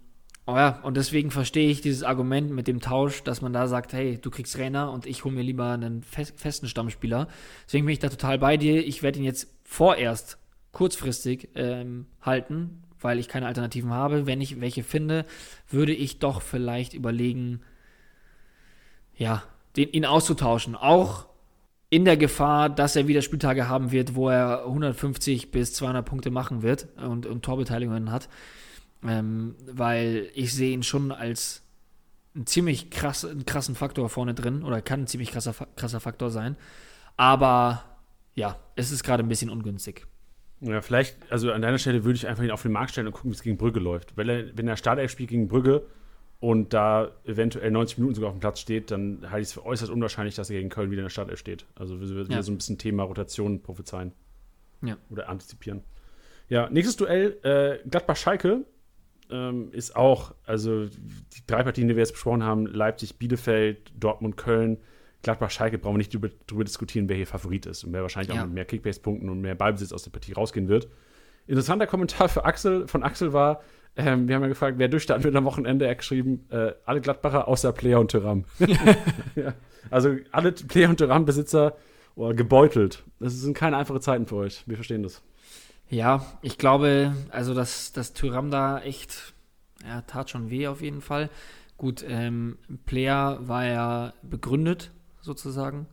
oh 0.45 0.55
ja, 0.55 0.79
und 0.83 0.95
deswegen 0.95 1.31
verstehe 1.31 1.69
ich 1.71 1.81
dieses 1.81 2.03
Argument 2.03 2.51
mit 2.51 2.67
dem 2.67 2.81
Tausch, 2.81 3.23
dass 3.23 3.41
man 3.41 3.51
da 3.51 3.67
sagt, 3.67 3.93
hey, 3.93 4.19
du 4.21 4.29
kriegst 4.29 4.59
Rainer 4.59 4.91
und 4.91 5.07
ich 5.07 5.23
hole 5.23 5.33
mir 5.33 5.41
lieber 5.41 5.71
einen 5.71 6.03
festen 6.03 6.67
Stammspieler. 6.67 7.27
Deswegen 7.65 7.87
bin 7.87 7.93
ich 7.93 7.99
da 7.99 8.09
total 8.09 8.37
bei 8.37 8.57
dir. 8.57 8.85
Ich 8.85 9.01
werde 9.01 9.17
ihn 9.17 9.25
jetzt 9.25 9.47
vorerst 9.63 10.37
kurzfristig 10.71 11.49
ähm, 11.55 12.05
halten, 12.21 12.83
weil 13.05 13.19
ich 13.19 13.29
keine 13.29 13.47
Alternativen 13.47 13.91
habe. 13.91 14.25
Wenn 14.25 14.41
ich 14.41 14.59
welche 14.59 14.83
finde, 14.83 15.25
würde 15.69 15.93
ich 15.93 16.19
doch 16.19 16.41
vielleicht 16.41 16.93
überlegen, 16.93 17.61
ja, 19.15 19.43
den, 19.77 19.89
ihn 19.91 20.05
auszutauschen. 20.05 20.75
Auch 20.75 21.27
in 21.89 22.03
der 22.03 22.17
Gefahr, 22.17 22.69
dass 22.69 22.95
er 22.95 23.07
wieder 23.07 23.21
Spieltage 23.21 23.69
haben 23.69 23.91
wird, 23.91 24.15
wo 24.15 24.29
er 24.29 24.65
150 24.65 25.51
bis 25.51 25.73
200 25.73 26.05
Punkte 26.05 26.31
machen 26.31 26.63
wird 26.63 26.87
und, 26.97 27.25
und 27.25 27.45
Torbeteiligungen 27.45 28.11
hat. 28.11 28.27
Ähm, 29.07 29.55
weil 29.71 30.29
ich 30.33 30.53
sehe 30.53 30.73
ihn 30.73 30.83
schon 30.83 31.11
als 31.11 31.61
einen 32.33 32.47
ziemlich 32.47 32.89
krass, 32.89 33.23
einen 33.23 33.45
krassen 33.45 33.75
Faktor 33.75 34.09
vorne 34.09 34.33
drin 34.33 34.63
oder 34.63 34.81
kann 34.81 35.01
ein 35.01 35.07
ziemlich 35.07 35.31
krasser, 35.31 35.53
krasser 35.75 35.99
Faktor 35.99 36.31
sein. 36.31 36.57
Aber 37.17 37.83
ja, 38.33 38.59
es 38.75 38.91
ist 38.91 39.03
gerade 39.03 39.23
ein 39.23 39.29
bisschen 39.29 39.49
ungünstig. 39.49 40.07
Ja, 40.61 40.81
vielleicht, 40.81 41.31
also 41.31 41.51
an 41.51 41.61
deiner 41.61 41.77
Stelle 41.77 42.03
würde 42.03 42.15
ich 42.15 42.27
einfach 42.27 42.43
ihn 42.43 42.51
auf 42.51 42.61
den 42.61 42.71
Markt 42.71 42.91
stellen 42.91 43.07
und 43.07 43.13
gucken, 43.13 43.31
wie 43.31 43.35
es 43.35 43.43
gegen 43.43 43.57
Brügge 43.57 43.79
läuft. 43.79 44.15
Wenn 44.17 44.29
er, 44.29 44.57
wenn 44.57 44.67
er 44.67 44.77
Startelf 44.77 45.11
spielt 45.11 45.29
gegen 45.29 45.47
Brügge 45.47 45.85
und 46.39 46.73
da 46.73 47.11
eventuell 47.25 47.71
90 47.71 47.97
Minuten 47.97 48.15
sogar 48.15 48.29
auf 48.29 48.35
dem 48.35 48.39
Platz 48.39 48.59
steht, 48.59 48.91
dann 48.91 49.29
halte 49.29 49.41
ich 49.41 49.49
es 49.49 49.53
für 49.53 49.65
äußerst 49.65 49.91
unwahrscheinlich, 49.91 50.35
dass 50.35 50.49
er 50.49 50.57
gegen 50.57 50.69
Köln 50.69 50.91
wieder 50.91 51.01
in 51.01 51.05
der 51.05 51.09
Startelf 51.09 51.39
steht. 51.39 51.65
Also 51.75 51.99
wir 51.99 52.07
würden 52.09 52.31
ja. 52.31 52.41
so 52.41 52.51
ein 52.51 52.57
bisschen 52.57 52.77
Thema 52.77 53.03
Rotation 53.03 53.61
prophezeien. 53.61 54.13
Ja. 54.81 54.97
Oder 55.09 55.29
antizipieren. 55.29 55.83
Ja, 56.47 56.69
nächstes 56.69 56.95
Duell, 56.95 57.37
äh, 57.43 57.87
Gladbach-Schalke 57.89 58.65
ähm, 59.31 59.71
ist 59.71 59.95
auch, 59.95 60.35
also 60.45 60.85
die 60.85 61.45
drei 61.47 61.63
Partien, 61.63 61.87
die 61.87 61.95
wir 61.95 62.01
jetzt 62.01 62.13
besprochen 62.13 62.43
haben, 62.43 62.67
Leipzig, 62.67 63.17
Bielefeld, 63.17 63.91
Dortmund, 63.99 64.37
Köln, 64.37 64.77
Gladbach-Schalke 65.25 65.79
brauchen 65.79 65.95
wir 65.95 65.97
nicht 65.97 66.13
darüber, 66.13 66.63
diskutieren, 66.63 67.09
wer 67.09 67.15
hier 67.15 67.25
Favorit 67.25 67.65
ist 67.65 67.83
und 67.83 67.93
wer 67.93 68.03
wahrscheinlich 68.03 68.33
ja. 68.33 68.41
auch 68.41 68.45
mit 68.45 68.53
mehr 68.53 68.65
Kickbase-Punkten 68.65 69.27
und 69.27 69.41
mehr 69.41 69.55
Ballbesitz 69.55 69.91
aus 69.91 70.03
der 70.03 70.11
Partie 70.11 70.33
rausgehen 70.33 70.67
wird. 70.67 70.87
Interessanter 71.47 71.87
Kommentar 71.87 72.29
für 72.29 72.45
Axel, 72.45 72.87
von 72.87 73.01
Axel 73.01 73.33
war, 73.33 73.61
ähm, 73.97 74.27
wir 74.27 74.35
haben 74.35 74.43
ja 74.43 74.49
gefragt, 74.49 74.77
wer 74.77 74.87
durchstarten 74.87 75.23
wird 75.23 75.35
am 75.35 75.45
Wochenende. 75.45 75.85
Er 75.85 75.91
hat 75.91 75.99
geschrieben, 75.99 76.45
äh, 76.51 76.73
alle 76.85 77.01
Gladbacher 77.01 77.47
außer 77.47 77.71
Player 77.71 77.99
und 77.99 78.11
Tyram. 78.11 78.45
ja. 79.35 79.53
Also 79.89 80.15
alle 80.31 80.51
Player 80.51 80.89
und 80.89 80.97
Tyram-Besitzer 80.97 81.75
oh, 82.15 82.33
gebeutelt. 82.33 83.03
Das 83.19 83.33
sind 83.33 83.57
keine 83.57 83.77
einfachen 83.77 84.01
Zeiten 84.01 84.27
für 84.27 84.35
euch. 84.35 84.63
Wir 84.67 84.75
verstehen 84.75 85.01
das. 85.01 85.23
Ja, 85.89 86.25
ich 86.41 86.57
glaube, 86.59 87.15
also 87.29 87.53
dass, 87.53 87.93
dass 87.93 88.13
Tyram 88.13 88.51
da 88.51 88.79
echt, 88.79 89.33
ja, 89.83 90.01
tat 90.01 90.29
schon 90.29 90.51
weh 90.51 90.67
auf 90.67 90.81
jeden 90.81 91.01
Fall. 91.01 91.29
Gut, 91.77 92.05
ähm, 92.07 92.57
Player 92.85 93.39
war 93.41 93.65
ja 93.65 94.13
begründet 94.21 94.91
sozusagen. 95.25 95.87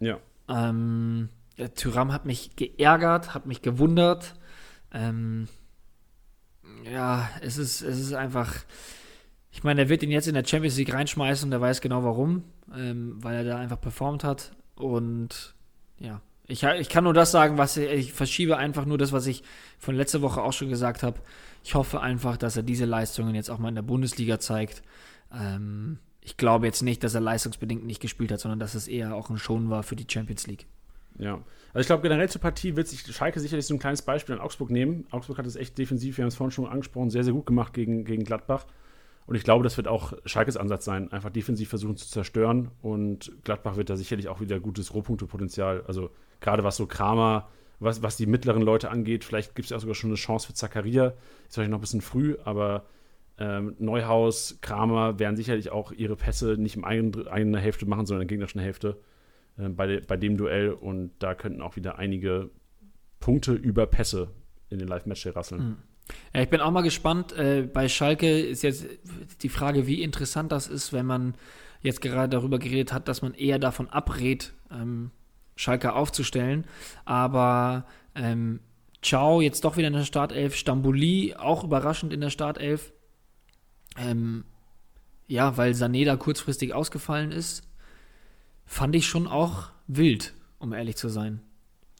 Ja. 0.00 0.18
Ähm, 0.48 1.28
der 1.58 1.74
Tyram 1.74 2.12
hat 2.12 2.24
mich 2.26 2.56
geärgert, 2.56 3.34
hat 3.34 3.46
mich 3.46 3.62
gewundert. 3.62 4.34
Ähm, 4.92 5.48
ja, 6.90 7.28
es 7.40 7.58
ist, 7.58 7.82
es 7.82 7.98
ist 7.98 8.12
einfach. 8.12 8.54
Ich 9.50 9.64
meine, 9.64 9.82
er 9.82 9.88
wird 9.88 10.02
ihn 10.02 10.10
jetzt 10.10 10.28
in 10.28 10.34
der 10.34 10.44
Champions 10.44 10.76
League 10.76 10.92
reinschmeißen 10.92 11.48
und 11.48 11.52
er 11.52 11.60
weiß 11.60 11.80
genau 11.80 12.04
warum, 12.04 12.44
ähm, 12.74 13.16
weil 13.22 13.36
er 13.36 13.44
da 13.44 13.58
einfach 13.58 13.80
performt 13.80 14.22
hat. 14.22 14.52
Und 14.74 15.54
ja, 15.98 16.20
ich, 16.46 16.62
ich 16.62 16.88
kann 16.90 17.04
nur 17.04 17.14
das 17.14 17.30
sagen, 17.30 17.56
was 17.56 17.76
ich, 17.78 17.90
ich 17.90 18.12
verschiebe 18.12 18.58
einfach 18.58 18.84
nur 18.84 18.98
das, 18.98 19.12
was 19.12 19.26
ich 19.26 19.42
von 19.78 19.96
letzter 19.96 20.20
Woche 20.20 20.42
auch 20.42 20.52
schon 20.52 20.68
gesagt 20.68 21.02
habe. 21.02 21.20
Ich 21.64 21.74
hoffe 21.74 22.00
einfach, 22.00 22.36
dass 22.36 22.56
er 22.56 22.62
diese 22.62 22.84
Leistungen 22.84 23.34
jetzt 23.34 23.50
auch 23.50 23.58
mal 23.58 23.70
in 23.70 23.74
der 23.74 23.82
Bundesliga 23.82 24.38
zeigt. 24.38 24.82
Ähm, 25.32 25.98
ich 26.26 26.36
glaube 26.36 26.66
jetzt 26.66 26.82
nicht, 26.82 27.04
dass 27.04 27.14
er 27.14 27.20
leistungsbedingt 27.20 27.86
nicht 27.86 28.00
gespielt 28.00 28.32
hat, 28.32 28.40
sondern 28.40 28.58
dass 28.58 28.74
es 28.74 28.88
eher 28.88 29.14
auch 29.14 29.30
ein 29.30 29.38
Schon 29.38 29.70
war 29.70 29.84
für 29.84 29.94
die 29.94 30.06
Champions 30.10 30.48
League. 30.48 30.66
Ja, 31.18 31.34
also 31.68 31.80
ich 31.82 31.86
glaube 31.86 32.02
generell 32.02 32.28
zur 32.28 32.40
Partie 32.40 32.74
wird 32.74 32.88
sich 32.88 33.02
Schalke 33.14 33.38
sicherlich 33.38 33.64
so 33.64 33.74
ein 33.74 33.78
kleines 33.78 34.02
Beispiel 34.02 34.34
an 34.34 34.40
Augsburg 34.40 34.70
nehmen. 34.70 35.06
Augsburg 35.12 35.38
hat 35.38 35.46
es 35.46 35.54
echt 35.54 35.78
defensiv, 35.78 36.16
wir 36.16 36.24
haben 36.24 36.28
es 36.28 36.34
vorhin 36.34 36.50
schon 36.50 36.66
angesprochen, 36.66 37.10
sehr, 37.10 37.22
sehr 37.22 37.32
gut 37.32 37.46
gemacht 37.46 37.72
gegen, 37.74 38.04
gegen 38.04 38.24
Gladbach. 38.24 38.66
Und 39.28 39.36
ich 39.36 39.44
glaube, 39.44 39.62
das 39.62 39.76
wird 39.76 39.86
auch 39.86 40.14
Schalkes 40.24 40.56
Ansatz 40.56 40.84
sein, 40.84 41.12
einfach 41.12 41.30
defensiv 41.30 41.68
versuchen 41.68 41.96
zu 41.96 42.08
zerstören. 42.08 42.72
Und 42.82 43.30
Gladbach 43.44 43.76
wird 43.76 43.88
da 43.88 43.96
sicherlich 43.96 44.26
auch 44.26 44.40
wieder 44.40 44.58
gutes 44.58 44.94
Rohpunktepotenzial, 44.94 45.84
also 45.86 46.10
gerade 46.40 46.64
was 46.64 46.76
so 46.76 46.86
Kramer, 46.86 47.48
was, 47.78 48.02
was 48.02 48.16
die 48.16 48.26
mittleren 48.26 48.62
Leute 48.62 48.90
angeht, 48.90 49.22
vielleicht 49.22 49.54
gibt 49.54 49.66
es 49.66 49.70
ja 49.70 49.76
auch 49.76 49.80
sogar 49.80 49.94
schon 49.94 50.10
eine 50.10 50.16
Chance 50.16 50.48
für 50.48 50.54
Zakaria. 50.54 51.14
Ist 51.46 51.54
vielleicht 51.54 51.70
noch 51.70 51.78
ein 51.78 51.82
bisschen 51.82 52.00
früh, 52.00 52.36
aber 52.44 52.84
ähm, 53.38 53.76
Neuhaus, 53.78 54.58
Kramer 54.60 55.18
werden 55.18 55.36
sicherlich 55.36 55.70
auch 55.70 55.92
ihre 55.92 56.16
Pässe 56.16 56.56
nicht 56.58 56.76
im 56.76 56.84
eigenen, 56.84 57.54
Hälfte 57.56 57.86
machen, 57.86 58.06
sondern 58.06 58.22
in 58.22 58.28
der 58.28 58.34
gegnerischen 58.34 58.60
Hälfte 58.60 58.98
äh, 59.58 59.68
bei, 59.68 60.00
bei 60.00 60.16
dem 60.16 60.36
Duell. 60.36 60.70
Und 60.70 61.12
da 61.18 61.34
könnten 61.34 61.60
auch 61.60 61.76
wieder 61.76 61.98
einige 61.98 62.50
Punkte 63.20 63.52
über 63.52 63.86
Pässe 63.86 64.30
in 64.70 64.78
den 64.78 64.88
Live-Match 64.88 65.26
rasseln. 65.28 65.62
Mhm. 65.62 65.76
Ja, 66.34 66.42
ich 66.42 66.48
bin 66.48 66.60
auch 66.60 66.70
mal 66.70 66.82
gespannt. 66.82 67.32
Äh, 67.32 67.68
bei 67.70 67.88
Schalke 67.88 68.40
ist 68.40 68.62
jetzt 68.62 68.86
die 69.42 69.48
Frage, 69.48 69.86
wie 69.86 70.02
interessant 70.02 70.52
das 70.52 70.68
ist, 70.68 70.92
wenn 70.92 71.06
man 71.06 71.34
jetzt 71.82 72.00
gerade 72.00 72.28
darüber 72.28 72.58
geredet 72.58 72.92
hat, 72.92 73.08
dass 73.08 73.22
man 73.22 73.34
eher 73.34 73.58
davon 73.58 73.88
abrät, 73.88 74.54
ähm, 74.70 75.10
Schalke 75.56 75.94
aufzustellen. 75.94 76.64
Aber 77.04 77.86
ähm, 78.14 78.60
Ciao 79.06 79.40
jetzt 79.40 79.64
doch 79.64 79.76
wieder 79.76 79.86
in 79.86 79.92
der 79.92 80.04
Startelf, 80.04 80.56
Stambuli 80.56 81.34
auch 81.38 81.62
überraschend 81.62 82.12
in 82.12 82.20
der 82.20 82.30
Startelf. 82.30 82.92
Ähm, 83.96 84.44
ja, 85.26 85.56
weil 85.56 85.72
Sané 85.72 86.04
da 86.04 86.16
kurzfristig 86.16 86.72
ausgefallen 86.72 87.32
ist, 87.32 87.62
fand 88.64 88.94
ich 88.94 89.06
schon 89.06 89.26
auch 89.26 89.70
wild, 89.86 90.34
um 90.58 90.72
ehrlich 90.72 90.96
zu 90.96 91.08
sein. 91.08 91.40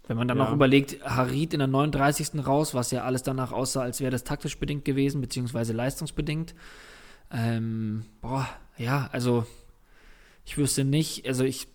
Wenn 0.06 0.16
man 0.16 0.28
dann 0.28 0.38
ja. 0.38 0.44
noch 0.44 0.52
überlegt, 0.52 1.04
Harid 1.04 1.52
in 1.52 1.58
der 1.58 1.66
39. 1.66 2.46
raus, 2.46 2.74
was 2.74 2.92
ja 2.92 3.02
alles 3.02 3.24
danach 3.24 3.50
aussah, 3.50 3.82
als 3.82 4.00
wäre 4.00 4.12
das 4.12 4.22
taktisch 4.22 4.58
bedingt 4.58 4.84
gewesen, 4.84 5.20
beziehungsweise 5.20 5.72
leistungsbedingt. 5.72 6.54
Ähm, 7.32 8.04
boah, 8.20 8.48
ja, 8.78 9.08
also 9.10 9.46
ich 10.44 10.56
wüsste 10.56 10.84
nicht, 10.84 11.26
also 11.26 11.42
ich 11.42 11.66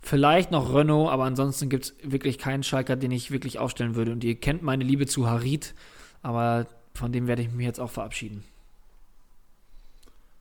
vielleicht 0.00 0.50
noch 0.50 0.72
Renault, 0.72 1.10
aber 1.10 1.24
ansonsten 1.24 1.68
gibt 1.68 1.84
es 1.84 1.94
wirklich 2.02 2.38
keinen 2.38 2.62
Schalker, 2.62 2.96
den 2.96 3.10
ich 3.10 3.30
wirklich 3.30 3.58
aufstellen 3.58 3.96
würde. 3.96 4.12
Und 4.12 4.24
ihr 4.24 4.36
kennt 4.36 4.62
meine 4.62 4.84
Liebe 4.84 5.06
zu 5.06 5.28
Harid, 5.28 5.74
aber 6.22 6.66
von 6.94 7.12
dem 7.12 7.26
werde 7.26 7.42
ich 7.42 7.50
mich 7.50 7.66
jetzt 7.66 7.80
auch 7.80 7.90
verabschieden. 7.90 8.44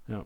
Ja, 0.07 0.25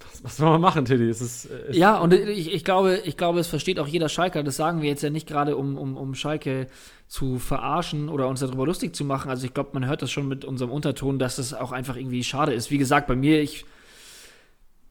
was, 0.00 0.24
was 0.24 0.36
soll 0.36 0.50
man 0.50 0.60
machen, 0.60 0.84
Tilly? 0.84 1.08
Es 1.08 1.20
ist, 1.20 1.46
es 1.46 1.76
ja, 1.76 1.98
und 1.98 2.12
ich, 2.12 2.52
ich, 2.52 2.64
glaube, 2.64 3.00
ich 3.04 3.16
glaube, 3.16 3.40
es 3.40 3.48
versteht 3.48 3.78
auch 3.78 3.88
jeder 3.88 4.08
Schalker. 4.08 4.42
Das 4.42 4.56
sagen 4.56 4.82
wir 4.82 4.88
jetzt 4.88 5.02
ja 5.02 5.10
nicht 5.10 5.26
gerade, 5.26 5.56
um, 5.56 5.78
um, 5.78 5.96
um 5.96 6.14
Schalke 6.14 6.66
zu 7.08 7.38
verarschen 7.38 8.08
oder 8.08 8.28
uns 8.28 8.40
darüber 8.40 8.66
lustig 8.66 8.94
zu 8.94 9.04
machen. 9.04 9.30
Also 9.30 9.46
ich 9.46 9.54
glaube, 9.54 9.70
man 9.72 9.86
hört 9.86 10.02
das 10.02 10.10
schon 10.10 10.28
mit 10.28 10.44
unserem 10.44 10.70
Unterton, 10.70 11.18
dass 11.18 11.38
es 11.38 11.54
auch 11.54 11.72
einfach 11.72 11.96
irgendwie 11.96 12.24
schade 12.24 12.52
ist. 12.52 12.70
Wie 12.70 12.78
gesagt, 12.78 13.06
bei 13.06 13.16
mir, 13.16 13.40
ich 13.40 13.64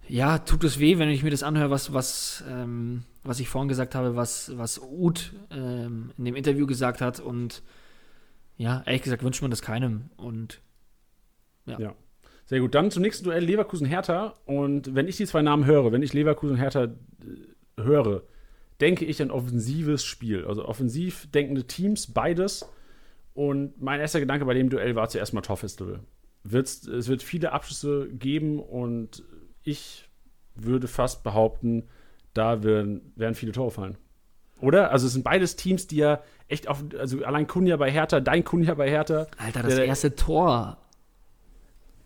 ja, 0.08 0.38
tut 0.38 0.64
es 0.64 0.80
weh, 0.80 1.00
wenn 1.00 1.10
ich 1.10 1.24
mir 1.24 1.32
das 1.32 1.44
anhöre, 1.44 1.72
was, 1.72 1.92
was, 1.92 2.44
ähm, 2.48 3.04
was 3.24 3.40
ich 3.40 3.50
vorhin 3.50 3.70
gesagt 3.70 3.96
habe, 3.96 4.16
was, 4.16 4.56
was 4.56 4.80
Uth 4.80 5.34
ähm, 5.50 6.12
in 6.18 6.26
dem 6.26 6.36
Interview 6.36 6.68
gesagt 6.68 7.02
hat. 7.02 7.20
Und 7.20 7.64
ja, 8.58 8.84
ehrlich 8.86 9.02
gesagt 9.02 9.24
wünscht 9.24 9.42
man 9.42 9.52
das 9.52 9.64
keinem. 9.64 10.10
Und 10.16 10.62
ja. 11.66 11.80
ja. 11.80 11.96
Sehr 12.46 12.60
gut. 12.60 12.76
Dann 12.76 12.92
zum 12.92 13.02
nächsten 13.02 13.26
Duell 13.26 13.44
Leverkusen-Hertha. 13.44 14.36
Und 14.46 14.94
wenn 14.96 15.08
ich 15.08 15.18
die 15.18 15.26
zwei 15.26 15.42
Namen 15.42 15.66
höre, 15.66 15.92
wenn 15.92 16.04
ich 16.04 16.14
Leverkusen-Hertha 16.14 16.84
äh, 16.84 17.82
höre, 17.82 18.24
denke 18.82 19.06
ich 19.06 19.22
an 19.22 19.32
offensives 19.32 20.06
Spiel. 20.06 20.46
Also 20.46 20.66
offensiv 20.66 21.30
denkende 21.32 21.66
Teams, 21.66 22.08
beides. 22.08 22.70
Und 23.34 23.82
mein 23.82 24.00
erster 24.00 24.20
Gedanke 24.20 24.46
bei 24.46 24.54
dem 24.54 24.70
Duell 24.70 24.96
war 24.96 25.10
zuerst 25.10 25.34
mal 25.34 25.42
Torfestival. 25.42 26.00
es 26.44 27.08
wird 27.08 27.24
viele 27.24 27.52
Abschlüsse 27.52 28.08
geben 28.10 28.60
und 28.60 29.24
ich 29.64 30.08
würde 30.56 30.88
fast 30.88 31.24
behaupten, 31.24 31.84
da 32.34 32.64
werden, 32.64 33.14
werden 33.16 33.36
viele 33.36 33.52
Tore 33.52 33.72
fallen. 33.72 33.98
Oder? 34.62 34.92
Also 34.92 35.08
es 35.08 35.14
sind 35.14 35.24
beides 35.24 35.58
Teams, 35.58 35.88
die 35.88 35.98
ja 35.98 36.22
echt 36.48 36.68
auf, 36.68 36.84
also 36.98 37.24
allein 37.26 37.48
Kunja 37.48 37.76
bei 37.76 37.92
Hertha, 37.92 38.22
dein 38.22 38.44
Kunja 38.44 38.74
bei 38.76 38.90
Hertha. 38.90 39.28
Alter, 39.38 39.64
das 39.64 39.76
der, 39.76 39.86
erste 39.86 40.16
Tor 40.16 40.78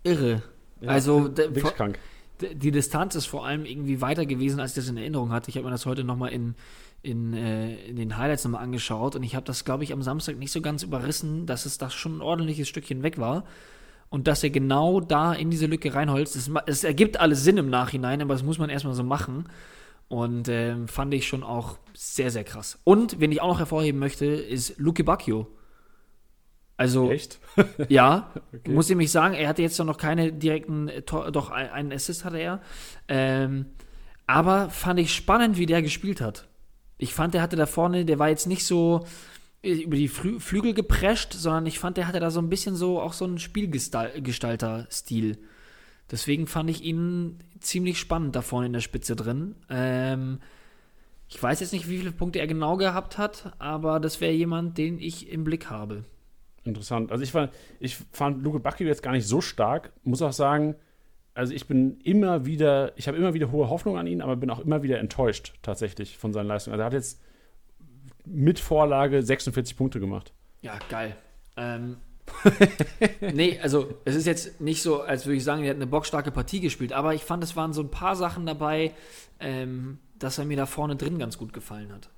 irre. 0.04 0.42
Ja, 0.82 0.90
also 0.90 1.36
wirklich 1.38 1.64
krank. 1.76 2.00
Die 2.42 2.72
Distanz 2.72 3.16
ist 3.16 3.26
vor 3.26 3.46
allem 3.46 3.66
irgendwie 3.66 4.00
weiter 4.00 4.26
gewesen, 4.26 4.60
als 4.62 4.72
ich 4.72 4.76
das 4.76 4.88
in 4.88 4.96
Erinnerung 4.96 5.32
hatte. 5.32 5.50
Ich 5.50 5.58
habe 5.58 5.66
mir 5.66 5.72
das 5.72 5.86
heute 5.86 6.06
nochmal 6.06 6.32
in, 6.32 6.56
in, 7.02 7.34
äh, 7.34 7.76
in 7.86 7.98
den 7.98 8.18
Highlights 8.18 8.46
nochmal 8.46 8.64
angeschaut 8.64 9.16
und 9.16 9.24
ich 9.24 9.36
habe 9.36 9.46
das, 9.46 9.66
glaube 9.66 9.84
ich, 9.84 9.92
am 9.92 10.02
Samstag 10.02 10.38
nicht 10.38 10.52
so 10.52 10.62
ganz 10.62 10.84
überrissen, 10.84 11.46
dass 11.46 11.66
es 11.66 11.78
da 11.78 11.90
schon 11.90 12.18
ein 12.18 12.22
ordentliches 12.22 12.70
Stückchen 12.70 13.04
weg 13.04 13.18
war 13.18 13.44
und 14.10 14.28
dass 14.28 14.44
er 14.44 14.50
genau 14.50 15.00
da 15.02 15.34
in 15.34 15.52
diese 15.52 15.68
Lücke 15.68 15.94
reinholzt. 15.94 16.50
Es, 16.66 16.84
ergibt 16.84 17.20
alles 17.20 17.44
Sinn 17.44 17.58
im 17.58 17.70
Nachhinein, 17.70 18.22
aber 18.22 18.34
das 18.34 18.44
muss 18.44 18.58
man 18.58 18.70
erstmal 18.70 18.96
so 18.96 19.04
machen. 19.04 19.46
Und 20.08 20.48
äh, 20.48 20.76
fand 20.88 21.14
ich 21.14 21.28
schon 21.28 21.44
auch 21.44 21.78
sehr, 21.94 22.32
sehr 22.32 22.44
krass. 22.44 22.80
Und, 22.84 23.20
wen 23.20 23.32
ich 23.32 23.42
auch 23.42 23.50
noch 23.50 23.60
hervorheben 23.60 24.00
möchte, 24.00 24.26
ist 24.26 24.80
Luke 24.80 25.04
Bacchio. 25.04 25.48
Also, 26.80 27.12
Echt? 27.12 27.40
ja, 27.90 28.32
okay. 28.54 28.72
muss 28.72 28.90
ich 28.90 28.96
mich 28.96 29.12
sagen, 29.12 29.34
er 29.34 29.50
hatte 29.50 29.62
jetzt 29.62 29.78
noch 29.80 29.98
keine 29.98 30.32
direkten, 30.32 30.88
äh, 30.88 31.02
doch 31.02 31.52
einen 31.52 31.92
Assist 31.92 32.24
hatte 32.24 32.38
er. 32.38 32.62
Ähm, 33.10 33.66
aber 34.28 34.70
fand 34.70 34.98
ich 35.02 35.14
spannend, 35.14 35.58
wie 35.58 35.66
der 35.66 35.82
gespielt 35.82 36.22
hat. 36.22 36.48
Ich 36.98 37.14
fand, 37.14 37.34
der 37.34 37.42
hatte 37.42 37.58
da 37.58 37.66
vorne, 37.66 38.06
der 38.06 38.18
war 38.18 38.30
jetzt 38.30 38.48
nicht 38.48 38.66
so 38.66 39.06
äh, 39.62 39.74
über 39.74 39.98
die 39.98 40.08
Flü 40.08 40.40
Flügel 40.40 40.74
geprescht, 40.74 41.34
sondern 41.34 41.66
ich 41.66 41.80
fand, 41.80 41.98
der 41.98 42.08
hatte 42.08 42.22
da 42.22 42.32
so 42.32 42.40
ein 42.40 42.48
bisschen 42.48 42.76
so 42.76 43.02
auch 43.02 43.12
so 43.12 43.26
einen 43.26 43.40
Spielgestalter-Stil. 43.40 45.38
Deswegen 46.10 46.48
fand 46.48 46.70
ich 46.70 46.82
ihn 46.82 47.40
ziemlich 47.60 48.00
spannend 48.00 48.38
da 48.38 48.42
vorne 48.42 48.68
in 48.68 48.74
der 48.74 48.80
Spitze 48.80 49.18
drin. 49.18 49.56
Ähm, 49.70 50.40
ich 51.28 51.44
weiß 51.44 51.60
jetzt 51.60 51.74
nicht, 51.74 51.90
wie 51.90 51.98
viele 51.98 52.14
Punkte 52.14 52.40
er 52.40 52.48
genau 52.48 52.78
gehabt 52.78 53.18
hat, 53.18 53.52
aber 53.60 54.00
das 54.00 54.22
wäre 54.22 54.32
jemand, 54.32 54.78
den 54.78 54.98
ich 54.98 55.30
im 55.30 55.44
Blick 55.44 55.70
habe. 55.70 56.06
Interessant. 56.64 57.12
Also 57.12 57.24
ich 57.24 57.32
fand, 57.32 57.52
ich 57.80 57.98
fand 58.12 58.44
Luke 58.44 58.60
Bacchio 58.60 58.88
jetzt 58.88 59.04
gar 59.04 59.12
nicht 59.12 59.28
so 59.28 59.42
stark. 59.42 59.92
Muss 60.04 60.22
auch 60.22 60.34
sagen, 60.34 60.76
also 61.34 61.54
ich 61.54 61.68
bin 61.68 62.00
immer 62.02 62.46
wieder, 62.46 62.98
ich 62.98 63.08
habe 63.08 63.18
immer 63.18 63.34
wieder 63.34 63.52
hohe 63.52 63.70
Hoffnung 63.70 63.98
an 63.98 64.08
ihn, 64.08 64.22
aber 64.22 64.36
bin 64.36 64.50
auch 64.50 64.60
immer 64.60 64.84
wieder 64.84 65.00
enttäuscht 65.00 65.54
tatsächlich 65.62 66.18
von 66.18 66.34
seinen 66.34 66.48
Leistungen. 66.48 66.74
Also 66.74 66.82
er 66.84 66.86
hat 66.88 66.94
jetzt 66.94 67.22
mit 68.26 68.60
Vorlage 68.60 69.24
46 69.24 69.78
Punkte 69.78 70.00
gemacht. 70.00 70.34
Ja, 70.62 70.78
geil. 70.90 71.16
Ähm, 71.56 71.98
nee, 73.22 73.60
also 73.62 73.96
es 74.06 74.16
ist 74.16 74.28
jetzt 74.28 74.62
nicht 74.62 74.82
so, 74.82 75.02
als 75.02 75.26
würde 75.26 75.38
ich 75.38 75.44
sagen, 75.44 75.64
er 75.64 75.72
hat 75.72 75.78
eine 75.78 75.88
bockstarke 75.88 76.32
Partie 76.32 76.60
gespielt, 76.60 76.94
aber 76.94 77.14
ich 77.14 77.24
fand, 77.24 77.44
es 77.44 77.56
waren 77.56 77.74
so 77.74 77.82
ein 77.82 77.90
paar 77.90 78.16
Sachen 78.16 78.46
dabei, 78.46 78.94
ähm, 79.40 80.00
dass 80.18 80.38
er 80.38 80.46
mir 80.46 80.58
da 80.58 80.66
vorne 80.66 80.96
drin 80.96 81.18
ganz 81.18 81.38
gut 81.38 81.54
gefallen 81.54 81.92
hat. 81.92 82.10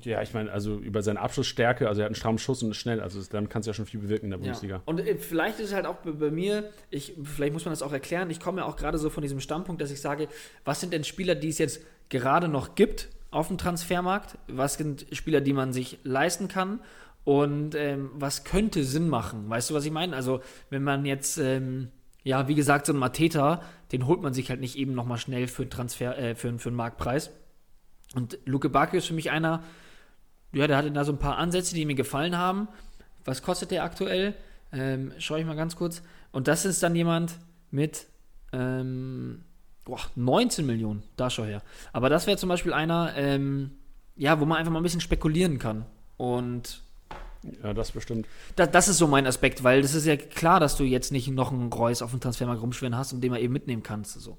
Ja, 0.00 0.22
ich 0.22 0.32
meine, 0.32 0.50
also 0.50 0.78
über 0.78 1.02
seine 1.02 1.20
Abschlussstärke, 1.20 1.86
also 1.86 2.00
er 2.00 2.04
hat 2.04 2.08
einen 2.08 2.14
strammen 2.14 2.38
Schuss 2.38 2.62
und 2.62 2.70
ist 2.70 2.78
schnell, 2.78 3.00
also 3.00 3.20
damit 3.30 3.50
kannst 3.50 3.66
du 3.66 3.70
ja 3.70 3.74
schon 3.74 3.84
viel 3.84 4.00
bewirken 4.00 4.26
in 4.26 4.30
der 4.30 4.38
Bundesliga. 4.38 4.76
Ja. 4.76 4.82
Und 4.86 5.00
äh, 5.00 5.16
vielleicht 5.16 5.60
ist 5.60 5.66
es 5.66 5.74
halt 5.74 5.86
auch 5.86 5.96
bei, 5.96 6.30
mir, 6.30 6.70
ich, 6.90 7.14
vielleicht 7.22 7.52
muss 7.52 7.66
man 7.66 7.72
das 7.72 7.82
auch 7.82 7.92
erklären, 7.92 8.30
ich 8.30 8.40
komme 8.40 8.62
ja 8.62 8.66
auch 8.66 8.76
gerade 8.76 8.96
so 8.96 9.10
von 9.10 9.22
diesem 9.22 9.40
Standpunkt, 9.40 9.82
dass 9.82 9.90
ich 9.90 10.00
sage, 10.00 10.28
was 10.64 10.80
sind 10.80 10.92
denn 10.92 11.04
Spieler, 11.04 11.34
die 11.34 11.48
es 11.48 11.58
jetzt 11.58 11.82
gerade 12.08 12.48
noch 12.48 12.74
gibt 12.74 13.08
auf 13.30 13.48
dem 13.48 13.58
Transfermarkt? 13.58 14.38
Was 14.48 14.74
sind 14.74 15.06
Spieler, 15.12 15.40
die 15.40 15.52
man 15.52 15.72
sich 15.72 15.98
leisten 16.04 16.48
kann? 16.48 16.80
Und 17.24 17.74
ähm, 17.74 18.10
was 18.14 18.44
könnte 18.44 18.84
Sinn 18.84 19.08
machen? 19.08 19.48
Weißt 19.48 19.70
du, 19.70 19.74
was 19.74 19.84
ich 19.84 19.92
meine? 19.92 20.16
Also, 20.16 20.40
wenn 20.70 20.82
man 20.82 21.04
jetzt, 21.04 21.38
ähm, 21.38 21.88
ja, 22.24 22.48
wie 22.48 22.54
gesagt, 22.54 22.86
so 22.86 22.92
einen 22.92 23.00
Mateta, 23.00 23.62
den 23.92 24.06
holt 24.06 24.22
man 24.22 24.34
sich 24.34 24.50
halt 24.50 24.60
nicht 24.60 24.76
eben 24.76 24.94
nochmal 24.94 25.18
schnell 25.18 25.46
für 25.46 25.62
einen 25.62 25.70
Transfer, 25.70 26.18
äh, 26.18 26.34
für, 26.34 26.58
für 26.58 26.68
einen 26.68 26.76
Marktpreis. 26.76 27.30
Und 28.14 28.38
Luke 28.44 28.68
Bacchio 28.68 28.98
ist 28.98 29.06
für 29.06 29.14
mich 29.14 29.30
einer, 29.30 29.62
ja, 30.52 30.66
der 30.66 30.76
hatte 30.76 30.90
da 30.90 31.04
so 31.04 31.12
ein 31.12 31.18
paar 31.18 31.38
Ansätze, 31.38 31.74
die 31.74 31.84
mir 31.84 31.94
gefallen 31.94 32.36
haben. 32.36 32.68
Was 33.24 33.42
kostet 33.42 33.70
der 33.70 33.84
aktuell? 33.84 34.34
Ähm, 34.72 35.12
Schaue 35.18 35.40
ich 35.40 35.46
mal 35.46 35.56
ganz 35.56 35.76
kurz. 35.76 36.02
Und 36.30 36.48
das 36.48 36.64
ist 36.64 36.82
dann 36.82 36.94
jemand 36.94 37.34
mit 37.70 38.06
ähm, 38.52 39.42
boah, 39.84 40.00
19 40.14 40.66
Millionen. 40.66 41.02
Da 41.16 41.30
schau 41.30 41.44
her. 41.44 41.62
Aber 41.92 42.08
das 42.08 42.26
wäre 42.26 42.36
zum 42.36 42.48
Beispiel 42.48 42.72
einer, 42.72 43.12
ähm, 43.16 43.72
ja, 44.16 44.40
wo 44.40 44.44
man 44.44 44.58
einfach 44.58 44.72
mal 44.72 44.80
ein 44.80 44.84
bisschen 44.84 45.00
spekulieren 45.00 45.58
kann. 45.58 45.84
Und 46.16 46.82
ja, 47.62 47.74
das 47.74 47.90
bestimmt. 47.90 48.26
Da, 48.56 48.66
das 48.66 48.88
ist 48.88 48.98
so 48.98 49.06
mein 49.06 49.26
Aspekt, 49.26 49.64
weil 49.64 49.82
das 49.82 49.94
ist 49.94 50.06
ja 50.06 50.16
klar, 50.16 50.60
dass 50.60 50.76
du 50.76 50.84
jetzt 50.84 51.10
nicht 51.12 51.28
noch 51.28 51.52
einen 51.52 51.72
Reus 51.72 52.02
auf 52.02 52.10
dem 52.10 52.20
Transfermarkt 52.20 52.62
rumschwirren 52.62 52.96
hast 52.96 53.12
und 53.12 53.20
den 53.20 53.32
man 53.32 53.40
eben 53.40 53.52
mitnehmen 53.52 53.82
kannst. 53.82 54.20
So. 54.20 54.36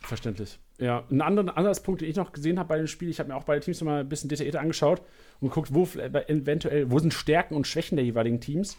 Verständlich. 0.00 0.58
Ja, 0.78 1.04
ein 1.10 1.20
anderer 1.20 1.56
Ansatzpunkt, 1.56 2.00
den 2.00 2.08
ich 2.08 2.16
noch 2.16 2.32
gesehen 2.32 2.58
habe 2.58 2.68
bei 2.68 2.78
dem 2.78 2.86
Spiel, 2.86 3.10
ich 3.10 3.18
habe 3.18 3.28
mir 3.28 3.36
auch 3.36 3.44
beide 3.44 3.60
Teams 3.60 3.80
nochmal 3.80 4.00
ein 4.00 4.08
bisschen 4.08 4.28
detaillierter 4.28 4.60
angeschaut 4.60 5.02
und 5.40 5.48
geguckt, 5.48 5.74
wo 5.74 5.84
eventuell, 5.84 6.90
wo 6.90 6.98
sind 6.98 7.12
Stärken 7.12 7.54
und 7.54 7.66
Schwächen 7.66 7.96
der 7.96 8.04
jeweiligen 8.04 8.40
Teams. 8.40 8.78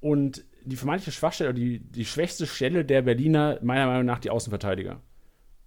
Und 0.00 0.44
die 0.64 0.76
vermeintliche 0.76 1.12
Schwachstelle, 1.12 1.54
die, 1.54 1.78
die 1.80 2.04
schwächste 2.04 2.46
Stelle 2.46 2.84
der 2.84 3.02
Berliner, 3.02 3.58
meiner 3.62 3.86
Meinung 3.86 4.04
nach, 4.04 4.18
die 4.18 4.30
Außenverteidiger. 4.30 5.00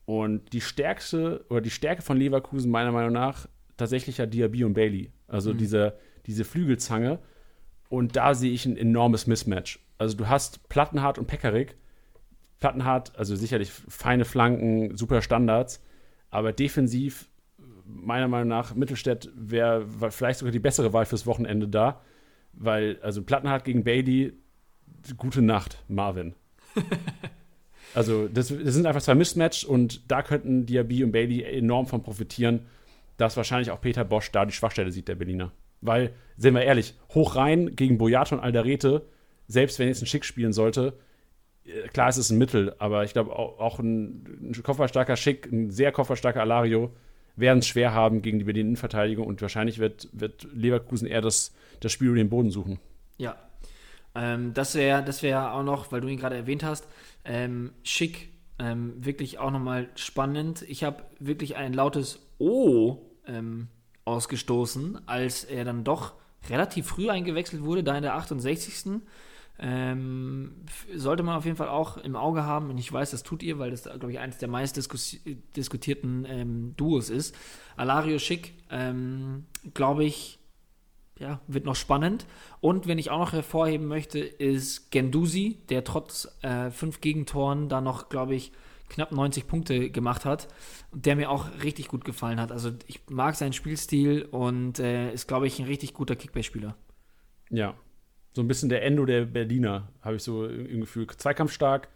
Und 0.05 0.53
die 0.53 0.61
stärkste 0.61 1.45
oder 1.49 1.61
die 1.61 1.71
Stärke 1.71 2.03
von 2.03 2.17
Leverkusen, 2.17 2.69
meiner 2.69 2.91
Meinung 2.91 3.13
nach, 3.13 3.47
tatsächlich 3.77 4.19
ja 4.19 4.25
Diaby 4.25 4.63
und 4.63 4.73
Bailey. 4.73 5.11
Also 5.27 5.53
mhm. 5.53 5.57
diese, 5.57 5.97
diese 6.27 6.45
Flügelzange. 6.45 7.19
Und 7.89 8.15
da 8.15 8.35
sehe 8.35 8.51
ich 8.51 8.65
ein 8.65 8.77
enormes 8.77 9.25
Mismatch. 9.25 9.79
Also 9.97 10.15
du 10.17 10.27
hast 10.27 10.69
Plattenhardt 10.69 11.17
und 11.17 11.27
Pekarik, 11.27 11.75
Plattenhardt, 12.59 13.17
also 13.17 13.35
sicherlich 13.35 13.71
feine 13.71 14.25
Flanken, 14.25 14.95
super 14.95 15.21
Standards, 15.21 15.81
aber 16.29 16.53
defensiv 16.53 17.29
meiner 17.85 18.27
Meinung 18.27 18.47
nach, 18.47 18.75
Mittelstädt 18.75 19.29
wäre 19.35 19.85
vielleicht 20.09 20.39
sogar 20.39 20.51
die 20.51 20.59
bessere 20.59 20.93
Wahl 20.93 21.05
fürs 21.05 21.25
Wochenende 21.25 21.67
da. 21.67 22.01
Weil, 22.53 22.99
also 23.01 23.21
Plattenhardt 23.21 23.65
gegen 23.65 23.83
Bailey, 23.83 24.33
gute 25.17 25.41
Nacht, 25.41 25.83
Marvin. 25.87 26.33
also, 27.93 28.27
das, 28.27 28.47
das, 28.47 28.73
sind 28.73 28.85
einfach 28.85 29.01
zwei 29.01 29.15
Mismatch 29.15 29.65
und 29.65 30.09
da 30.09 30.21
könnten 30.21 30.65
Diaby 30.65 31.03
und 31.03 31.11
Bailey 31.11 31.43
enorm 31.43 31.85
von 31.85 32.01
profitieren, 32.01 32.61
dass 33.17 33.37
wahrscheinlich 33.37 33.71
auch 33.71 33.81
Peter 33.81 34.03
Bosch 34.03 34.31
da 34.31 34.45
die 34.45 34.53
Schwachstelle 34.53 34.91
sieht, 34.91 35.07
der 35.07 35.15
Berliner. 35.15 35.51
Weil, 35.81 36.13
sehen 36.37 36.55
wir 36.55 36.63
ehrlich, 36.63 36.95
hoch 37.13 37.35
rein 37.35 37.75
gegen 37.75 37.97
Boyata 37.97 38.35
und 38.35 38.41
Alderete, 38.41 39.05
selbst 39.47 39.77
wenn 39.79 39.87
jetzt 39.87 40.01
ein 40.01 40.07
Schick 40.07 40.25
spielen 40.25 40.53
sollte, 40.53 40.97
klar, 41.93 42.09
es 42.09 42.17
ist 42.17 42.29
ein 42.29 42.37
Mittel, 42.37 42.75
aber 42.79 43.03
ich 43.03 43.13
glaube 43.13 43.31
auch, 43.31 43.59
auch, 43.59 43.79
ein, 43.79 44.51
ein 44.51 44.63
kofferstarker 44.63 45.15
Schick, 45.15 45.51
ein 45.51 45.71
sehr 45.71 45.91
kofferstarker 45.91 46.41
Alario 46.41 46.91
werden 47.35 47.59
es 47.59 47.67
schwer 47.67 47.93
haben 47.93 48.21
gegen 48.21 48.39
die 48.39 48.45
Berlin 48.45 48.67
Innenverteidigung 48.67 49.27
und 49.27 49.41
wahrscheinlich 49.41 49.79
wird, 49.79 50.07
wird 50.13 50.47
Leverkusen 50.53 51.07
eher 51.07 51.21
das, 51.21 51.53
das 51.81 51.91
Spiel 51.91 52.07
über 52.07 52.17
den 52.17 52.29
Boden 52.29 52.49
suchen. 52.49 52.79
Ja. 53.17 53.35
Ähm, 54.13 54.53
das 54.53 54.75
wäre 54.75 55.03
das 55.03 55.21
wär 55.21 55.53
auch 55.53 55.63
noch, 55.63 55.91
weil 55.91 56.01
du 56.01 56.07
ihn 56.07 56.17
gerade 56.17 56.35
erwähnt 56.35 56.63
hast, 56.63 56.87
ähm, 57.25 57.71
schick, 57.83 58.29
ähm, 58.59 58.93
wirklich 58.97 59.39
auch 59.39 59.51
nochmal 59.51 59.89
spannend. 59.95 60.63
Ich 60.67 60.83
habe 60.83 61.03
wirklich 61.19 61.57
ein 61.57 61.73
lautes 61.73 62.19
O 62.39 62.99
ähm, 63.27 63.67
ausgestoßen, 64.05 64.99
als 65.07 65.43
er 65.43 65.65
dann 65.65 65.83
doch 65.83 66.13
relativ 66.49 66.87
früh 66.87 67.09
eingewechselt 67.09 67.63
wurde, 67.63 67.83
da 67.83 67.97
in 67.97 68.03
der 68.03 68.15
68. 68.15 69.01
Ähm, 69.57 70.65
sollte 70.93 71.23
man 71.23 71.37
auf 71.37 71.45
jeden 71.45 71.55
Fall 71.55 71.69
auch 71.69 71.97
im 71.97 72.15
Auge 72.15 72.43
haben, 72.43 72.69
und 72.69 72.77
ich 72.77 72.91
weiß, 72.91 73.11
das 73.11 73.23
tut 73.23 73.41
ihr, 73.41 73.57
weil 73.57 73.71
das, 73.71 73.83
glaube 73.83 74.11
ich, 74.11 74.19
eines 74.19 74.37
der 74.37 74.49
meist 74.49 74.75
diskus 74.75 75.17
diskutierten 75.55 76.25
ähm, 76.27 76.73
Duos 76.75 77.09
ist. 77.09 77.35
Alario 77.77 78.19
Schick, 78.19 78.53
ähm, 78.69 79.45
glaube 79.73 80.03
ich, 80.03 80.39
ja, 81.17 81.39
wird 81.47 81.65
noch 81.65 81.75
spannend. 81.75 82.25
Und 82.59 82.87
wenn 82.87 82.97
ich 82.97 83.09
auch 83.11 83.19
noch 83.19 83.33
hervorheben 83.33 83.87
möchte, 83.87 84.19
ist 84.19 84.91
Gendusi, 84.91 85.59
der 85.69 85.85
trotz 85.85 86.27
äh, 86.41 86.71
fünf 86.71 86.99
Gegentoren 86.99 87.69
da 87.69 87.79
noch, 87.79 88.09
glaube 88.09 88.35
ich, 88.35 88.51
knapp 88.89 89.13
90 89.13 89.47
Punkte 89.47 89.89
gemacht 89.89 90.25
hat, 90.25 90.47
der 90.91 91.15
mir 91.15 91.31
auch 91.31 91.47
richtig 91.63 91.87
gut 91.87 92.03
gefallen 92.03 92.39
hat. 92.39 92.51
Also 92.51 92.71
ich 92.87 93.01
mag 93.09 93.35
seinen 93.35 93.53
Spielstil 93.53 94.23
und 94.23 94.79
äh, 94.79 95.13
ist, 95.13 95.27
glaube 95.27 95.47
ich, 95.47 95.59
ein 95.59 95.65
richtig 95.65 95.93
guter 95.93 96.15
Kickbase-Spieler. 96.15 96.75
Ja, 97.49 97.75
so 98.35 98.41
ein 98.41 98.47
bisschen 98.49 98.67
der 98.67 98.83
Endo 98.83 99.05
der 99.05 99.25
Berliner, 99.25 99.87
habe 100.01 100.17
ich 100.17 100.23
so 100.23 100.45
im 100.45 100.81
Gefühl. 100.81 101.07
Zweikampfstark 101.07 101.87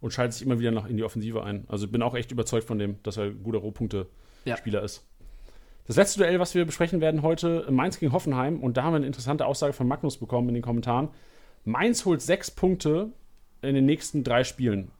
und 0.00 0.12
schaltet 0.12 0.34
sich 0.34 0.46
immer 0.46 0.58
wieder 0.58 0.70
noch 0.70 0.86
in 0.86 0.98
die 0.98 1.04
Offensive 1.04 1.42
ein. 1.42 1.64
Also 1.68 1.88
bin 1.88 2.02
auch 2.02 2.14
echt 2.14 2.30
überzeugt 2.30 2.66
von 2.66 2.78
dem, 2.78 3.02
dass 3.02 3.16
er 3.16 3.24
ein 3.24 3.42
guter 3.42 3.58
Rohpunkte-Spieler 3.58 4.80
ja. 4.80 4.84
ist. 4.84 5.06
Das 5.86 5.96
letzte 5.96 6.18
Duell, 6.18 6.38
was 6.38 6.54
wir 6.54 6.66
besprechen 6.66 7.00
werden 7.00 7.22
heute, 7.22 7.66
Mainz 7.70 7.98
gegen 7.98 8.12
Hoffenheim. 8.12 8.60
Und 8.60 8.76
da 8.76 8.82
haben 8.82 8.92
wir 8.92 8.96
eine 8.96 9.06
interessante 9.06 9.46
Aussage 9.46 9.72
von 9.72 9.88
Magnus 9.88 10.18
bekommen 10.18 10.48
in 10.48 10.54
den 10.54 10.62
Kommentaren. 10.62 11.08
Mainz 11.64 12.04
holt 12.04 12.20
sechs 12.20 12.50
Punkte 12.50 13.12
in 13.62 13.74
den 13.74 13.86
nächsten 13.86 14.22
drei 14.22 14.44
Spielen. 14.44 14.90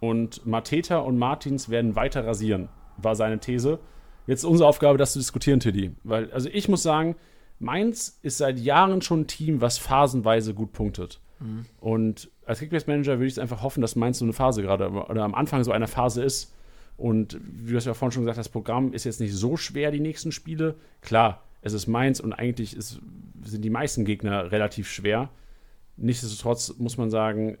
Und 0.00 0.46
Mateta 0.46 0.98
und 0.98 1.18
Martins 1.18 1.68
werden 1.68 1.94
weiter 1.94 2.24
rasieren, 2.24 2.70
war 2.96 3.16
seine 3.16 3.38
These. 3.38 3.80
Jetzt 4.26 4.40
ist 4.40 4.44
unsere 4.44 4.68
Aufgabe, 4.68 4.96
das 4.96 5.12
zu 5.12 5.18
diskutieren, 5.18 5.60
Tiddy. 5.60 5.90
Weil, 6.04 6.32
also 6.32 6.48
ich 6.50 6.68
muss 6.68 6.82
sagen, 6.82 7.16
Mainz 7.58 8.18
ist 8.22 8.38
seit 8.38 8.58
Jahren 8.58 9.02
schon 9.02 9.20
ein 9.20 9.26
Team, 9.26 9.60
was 9.60 9.78
phasenweise 9.78 10.54
gut 10.54 10.72
punktet. 10.72 11.20
Mhm. 11.40 11.66
Und 11.80 12.30
als 12.46 12.60
Kickbase-Manager 12.60 13.18
würde 13.18 13.26
ich 13.26 13.40
einfach 13.40 13.62
hoffen, 13.62 13.80
dass 13.80 13.96
Mainz 13.96 14.18
so 14.18 14.24
eine 14.24 14.32
Phase 14.32 14.62
gerade 14.62 14.90
oder 14.90 15.24
am 15.24 15.34
Anfang 15.34 15.64
so 15.64 15.72
eine 15.72 15.88
Phase 15.88 16.22
ist. 16.22 16.54
Und 16.96 17.38
wie 17.40 17.72
du 17.72 17.78
es 17.78 17.84
ja 17.84 17.94
vorhin 17.94 18.12
schon 18.12 18.22
gesagt 18.22 18.38
hast, 18.38 18.46
das 18.46 18.52
Programm 18.52 18.92
ist 18.92 19.04
jetzt 19.04 19.20
nicht 19.20 19.34
so 19.34 19.56
schwer, 19.56 19.90
die 19.90 20.00
nächsten 20.00 20.32
Spiele. 20.32 20.74
Klar, 21.00 21.44
es 21.62 21.72
ist 21.72 21.86
Mainz 21.86 22.20
und 22.20 22.32
eigentlich 22.32 22.76
ist, 22.76 23.00
sind 23.44 23.64
die 23.64 23.70
meisten 23.70 24.04
Gegner 24.04 24.50
relativ 24.50 24.90
schwer. 24.90 25.30
Nichtsdestotrotz 25.96 26.76
muss 26.78 26.96
man 26.96 27.10
sagen, 27.10 27.58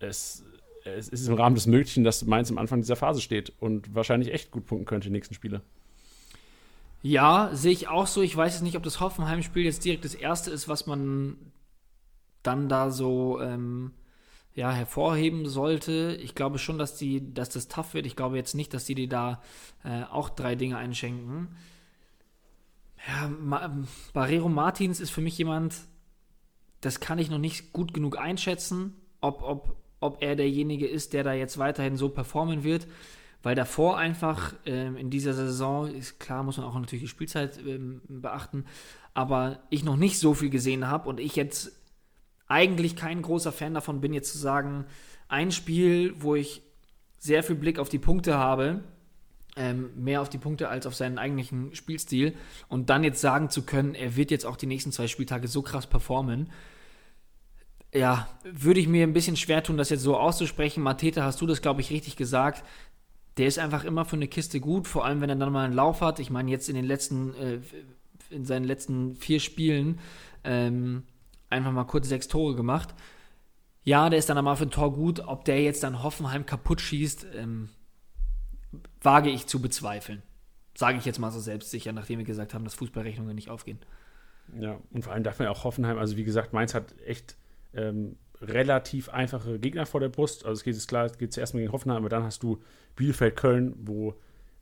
es, 0.00 0.44
es 0.84 1.08
ist 1.08 1.28
im 1.28 1.34
Rahmen 1.34 1.54
des 1.54 1.66
Möglichen, 1.66 2.04
dass 2.04 2.24
Mainz 2.24 2.50
am 2.50 2.58
Anfang 2.58 2.80
dieser 2.80 2.96
Phase 2.96 3.20
steht 3.20 3.52
und 3.60 3.94
wahrscheinlich 3.94 4.32
echt 4.32 4.50
gut 4.50 4.66
punkten 4.66 4.86
könnte 4.86 5.08
die 5.08 5.12
nächsten 5.12 5.34
Spiele. 5.34 5.62
Ja, 7.06 7.50
sehe 7.52 7.72
ich 7.72 7.88
auch 7.88 8.06
so. 8.06 8.22
Ich 8.22 8.34
weiß 8.34 8.54
jetzt 8.54 8.62
nicht, 8.62 8.78
ob 8.78 8.82
das 8.82 8.98
Hoffenheim-Spiel 8.98 9.62
jetzt 9.62 9.84
direkt 9.84 10.06
das 10.06 10.14
erste 10.14 10.50
ist, 10.50 10.68
was 10.68 10.86
man 10.86 11.36
dann 12.42 12.70
da 12.70 12.90
so 12.90 13.42
ähm, 13.42 13.92
ja, 14.54 14.72
hervorheben 14.72 15.46
sollte. 15.46 16.18
Ich 16.22 16.34
glaube 16.34 16.58
schon, 16.58 16.78
dass, 16.78 16.96
die, 16.96 17.34
dass 17.34 17.50
das 17.50 17.68
tough 17.68 17.92
wird. 17.92 18.06
Ich 18.06 18.16
glaube 18.16 18.38
jetzt 18.38 18.54
nicht, 18.54 18.72
dass 18.72 18.86
die 18.86 18.94
dir 18.94 19.08
da 19.10 19.42
äh, 19.84 20.04
auch 20.04 20.30
drei 20.30 20.54
Dinge 20.54 20.78
einschenken. 20.78 21.54
Ja, 23.06 23.28
Ma 23.28 23.84
Barrero 24.14 24.48
Martins 24.48 24.98
ist 24.98 25.10
für 25.10 25.20
mich 25.20 25.36
jemand, 25.36 25.76
das 26.80 27.00
kann 27.00 27.18
ich 27.18 27.28
noch 27.28 27.36
nicht 27.36 27.74
gut 27.74 27.92
genug 27.92 28.16
einschätzen, 28.16 28.94
ob, 29.20 29.42
ob, 29.42 29.76
ob 30.00 30.22
er 30.22 30.36
derjenige 30.36 30.86
ist, 30.86 31.12
der 31.12 31.22
da 31.22 31.34
jetzt 31.34 31.58
weiterhin 31.58 31.98
so 31.98 32.08
performen 32.08 32.64
wird 32.64 32.86
weil 33.44 33.54
davor 33.54 33.98
einfach 33.98 34.54
ähm, 34.64 34.96
in 34.96 35.10
dieser 35.10 35.34
Saison, 35.34 35.86
ist 35.86 36.18
klar, 36.18 36.42
muss 36.42 36.56
man 36.56 36.66
auch 36.66 36.74
natürlich 36.74 37.04
die 37.04 37.08
Spielzeit 37.08 37.58
ähm, 37.58 38.00
beachten, 38.08 38.64
aber 39.12 39.60
ich 39.68 39.84
noch 39.84 39.96
nicht 39.96 40.18
so 40.18 40.32
viel 40.34 40.48
gesehen 40.48 40.88
habe 40.88 41.08
und 41.08 41.20
ich 41.20 41.36
jetzt 41.36 41.72
eigentlich 42.48 42.96
kein 42.96 43.20
großer 43.20 43.52
Fan 43.52 43.74
davon 43.74 44.00
bin, 44.00 44.14
jetzt 44.14 44.32
zu 44.32 44.38
sagen, 44.38 44.86
ein 45.28 45.52
Spiel, 45.52 46.14
wo 46.18 46.34
ich 46.34 46.62
sehr 47.18 47.42
viel 47.42 47.56
Blick 47.56 47.78
auf 47.78 47.90
die 47.90 47.98
Punkte 47.98 48.34
habe, 48.38 48.82
ähm, 49.56 49.90
mehr 49.94 50.22
auf 50.22 50.30
die 50.30 50.38
Punkte 50.38 50.70
als 50.70 50.86
auf 50.86 50.94
seinen 50.94 51.18
eigentlichen 51.18 51.74
Spielstil 51.74 52.34
und 52.68 52.88
dann 52.88 53.04
jetzt 53.04 53.20
sagen 53.20 53.50
zu 53.50 53.62
können, 53.62 53.94
er 53.94 54.16
wird 54.16 54.30
jetzt 54.30 54.46
auch 54.46 54.56
die 54.56 54.66
nächsten 54.66 54.90
zwei 54.90 55.06
Spieltage 55.06 55.48
so 55.48 55.60
krass 55.60 55.86
performen. 55.86 56.50
Ja, 57.92 58.26
würde 58.42 58.80
ich 58.80 58.88
mir 58.88 59.06
ein 59.06 59.12
bisschen 59.12 59.36
schwer 59.36 59.62
tun, 59.62 59.76
das 59.76 59.90
jetzt 59.90 60.02
so 60.02 60.16
auszusprechen. 60.16 60.82
Mateta, 60.82 61.22
hast 61.22 61.40
du 61.40 61.46
das, 61.46 61.62
glaube 61.62 61.82
ich, 61.82 61.90
richtig 61.90 62.16
gesagt 62.16 62.64
der 63.36 63.46
ist 63.46 63.58
einfach 63.58 63.84
immer 63.84 64.04
für 64.04 64.16
eine 64.16 64.28
Kiste 64.28 64.60
gut, 64.60 64.86
vor 64.86 65.04
allem 65.04 65.20
wenn 65.20 65.30
er 65.30 65.36
dann 65.36 65.52
mal 65.52 65.64
einen 65.64 65.74
Lauf 65.74 66.00
hat. 66.00 66.20
Ich 66.20 66.30
meine, 66.30 66.50
jetzt 66.50 66.68
in 66.68 66.74
den 66.74 66.84
letzten, 66.84 67.34
äh, 67.34 67.60
in 68.30 68.44
seinen 68.44 68.64
letzten 68.64 69.16
vier 69.16 69.40
Spielen 69.40 69.98
ähm, 70.44 71.04
einfach 71.50 71.72
mal 71.72 71.84
kurz 71.84 72.08
sechs 72.08 72.28
Tore 72.28 72.54
gemacht. 72.54 72.94
Ja, 73.82 74.08
der 74.08 74.18
ist 74.18 74.28
dann 74.28 74.38
einmal 74.38 74.56
für 74.56 74.64
ein 74.64 74.70
Tor 74.70 74.92
gut. 74.92 75.20
Ob 75.20 75.44
der 75.44 75.62
jetzt 75.62 75.82
dann 75.82 76.02
Hoffenheim 76.02 76.46
kaputt 76.46 76.80
schießt, 76.80 77.26
ähm, 77.34 77.68
wage 79.02 79.30
ich 79.30 79.46
zu 79.46 79.60
bezweifeln. 79.60 80.22
Sage 80.76 80.98
ich 80.98 81.04
jetzt 81.04 81.18
mal 81.18 81.30
so 81.30 81.40
selbstsicher, 81.40 81.92
nachdem 81.92 82.18
wir 82.18 82.24
gesagt 82.24 82.54
haben, 82.54 82.64
dass 82.64 82.74
Fußballrechnungen 82.74 83.34
nicht 83.34 83.50
aufgehen. 83.50 83.78
Ja, 84.58 84.78
und 84.90 85.02
vor 85.02 85.12
allem 85.12 85.22
darf 85.22 85.38
man 85.38 85.46
ja 85.46 85.52
auch 85.52 85.64
Hoffenheim, 85.64 85.98
also 85.98 86.16
wie 86.16 86.24
gesagt, 86.24 86.52
Mainz 86.52 86.74
hat 86.74 86.98
echt 87.06 87.36
ähm, 87.72 88.16
relativ 88.40 89.08
einfache 89.08 89.58
Gegner 89.58 89.86
vor 89.86 90.00
der 90.00 90.08
Brust. 90.08 90.44
Also 90.44 90.58
es 90.58 90.64
geht 90.64 90.74
jetzt 90.74 90.88
klar, 90.88 91.06
es 91.06 91.18
geht 91.18 91.32
zuerst 91.32 91.54
mal 91.54 91.60
gegen 91.60 91.72
Hoffenheim, 91.72 91.98
aber 91.98 92.08
dann 92.08 92.24
hast 92.24 92.42
du 92.42 92.60
Bielefeld, 92.96 93.36
Köln, 93.36 93.74
wo 93.78 94.14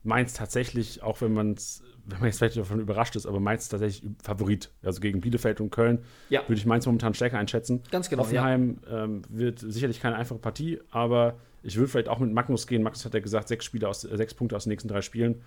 Mainz 0.05 0.35
tatsächlich, 0.35 1.03
auch 1.03 1.21
wenn 1.21 1.33
man 1.33 1.53
es, 1.53 1.83
wenn 2.05 2.19
man 2.19 2.27
jetzt 2.27 2.39
vielleicht 2.39 2.57
davon 2.57 2.81
überrascht 2.81 3.15
ist, 3.15 3.27
aber 3.27 3.39
Mainz 3.41 3.69
tatsächlich 3.69 4.03
Favorit. 4.23 4.71
Also 4.83 5.01
gegen 5.01 5.21
Bielefeld 5.21 5.61
und 5.61 5.71
Köln 5.71 6.01
ja. 6.29 6.43
würde 6.43 6.55
ich 6.55 6.67
Mainz 6.67 6.87
momentan 6.87 7.15
stärker 7.15 7.39
einschätzen. 7.39 7.83
Ganz 7.91 8.11
genau. 8.11 8.23
Hoffenheim 8.23 8.79
ja. 8.89 9.05
ähm, 9.05 9.23
wird 9.29 9.61
sicherlich 9.61 10.01
keine 10.01 10.17
einfache 10.17 10.39
Partie, 10.39 10.81
aber 10.91 11.37
ich 11.63 11.77
würde 11.77 11.89
vielleicht 11.89 12.09
auch 12.09 12.19
mit 12.19 12.33
Magnus 12.33 12.67
gehen. 12.67 12.83
Magnus 12.83 13.05
hat 13.05 13.15
ja 13.15 13.21
gesagt, 13.21 13.49
sechs 13.49 13.65
Spiele 13.65 13.89
aus, 13.89 14.05
äh, 14.05 14.17
sechs 14.17 14.35
Punkte 14.35 14.57
aus 14.57 14.65
den 14.65 14.71
nächsten 14.71 14.89
drei 14.89 15.03
Spielen. 15.03 15.43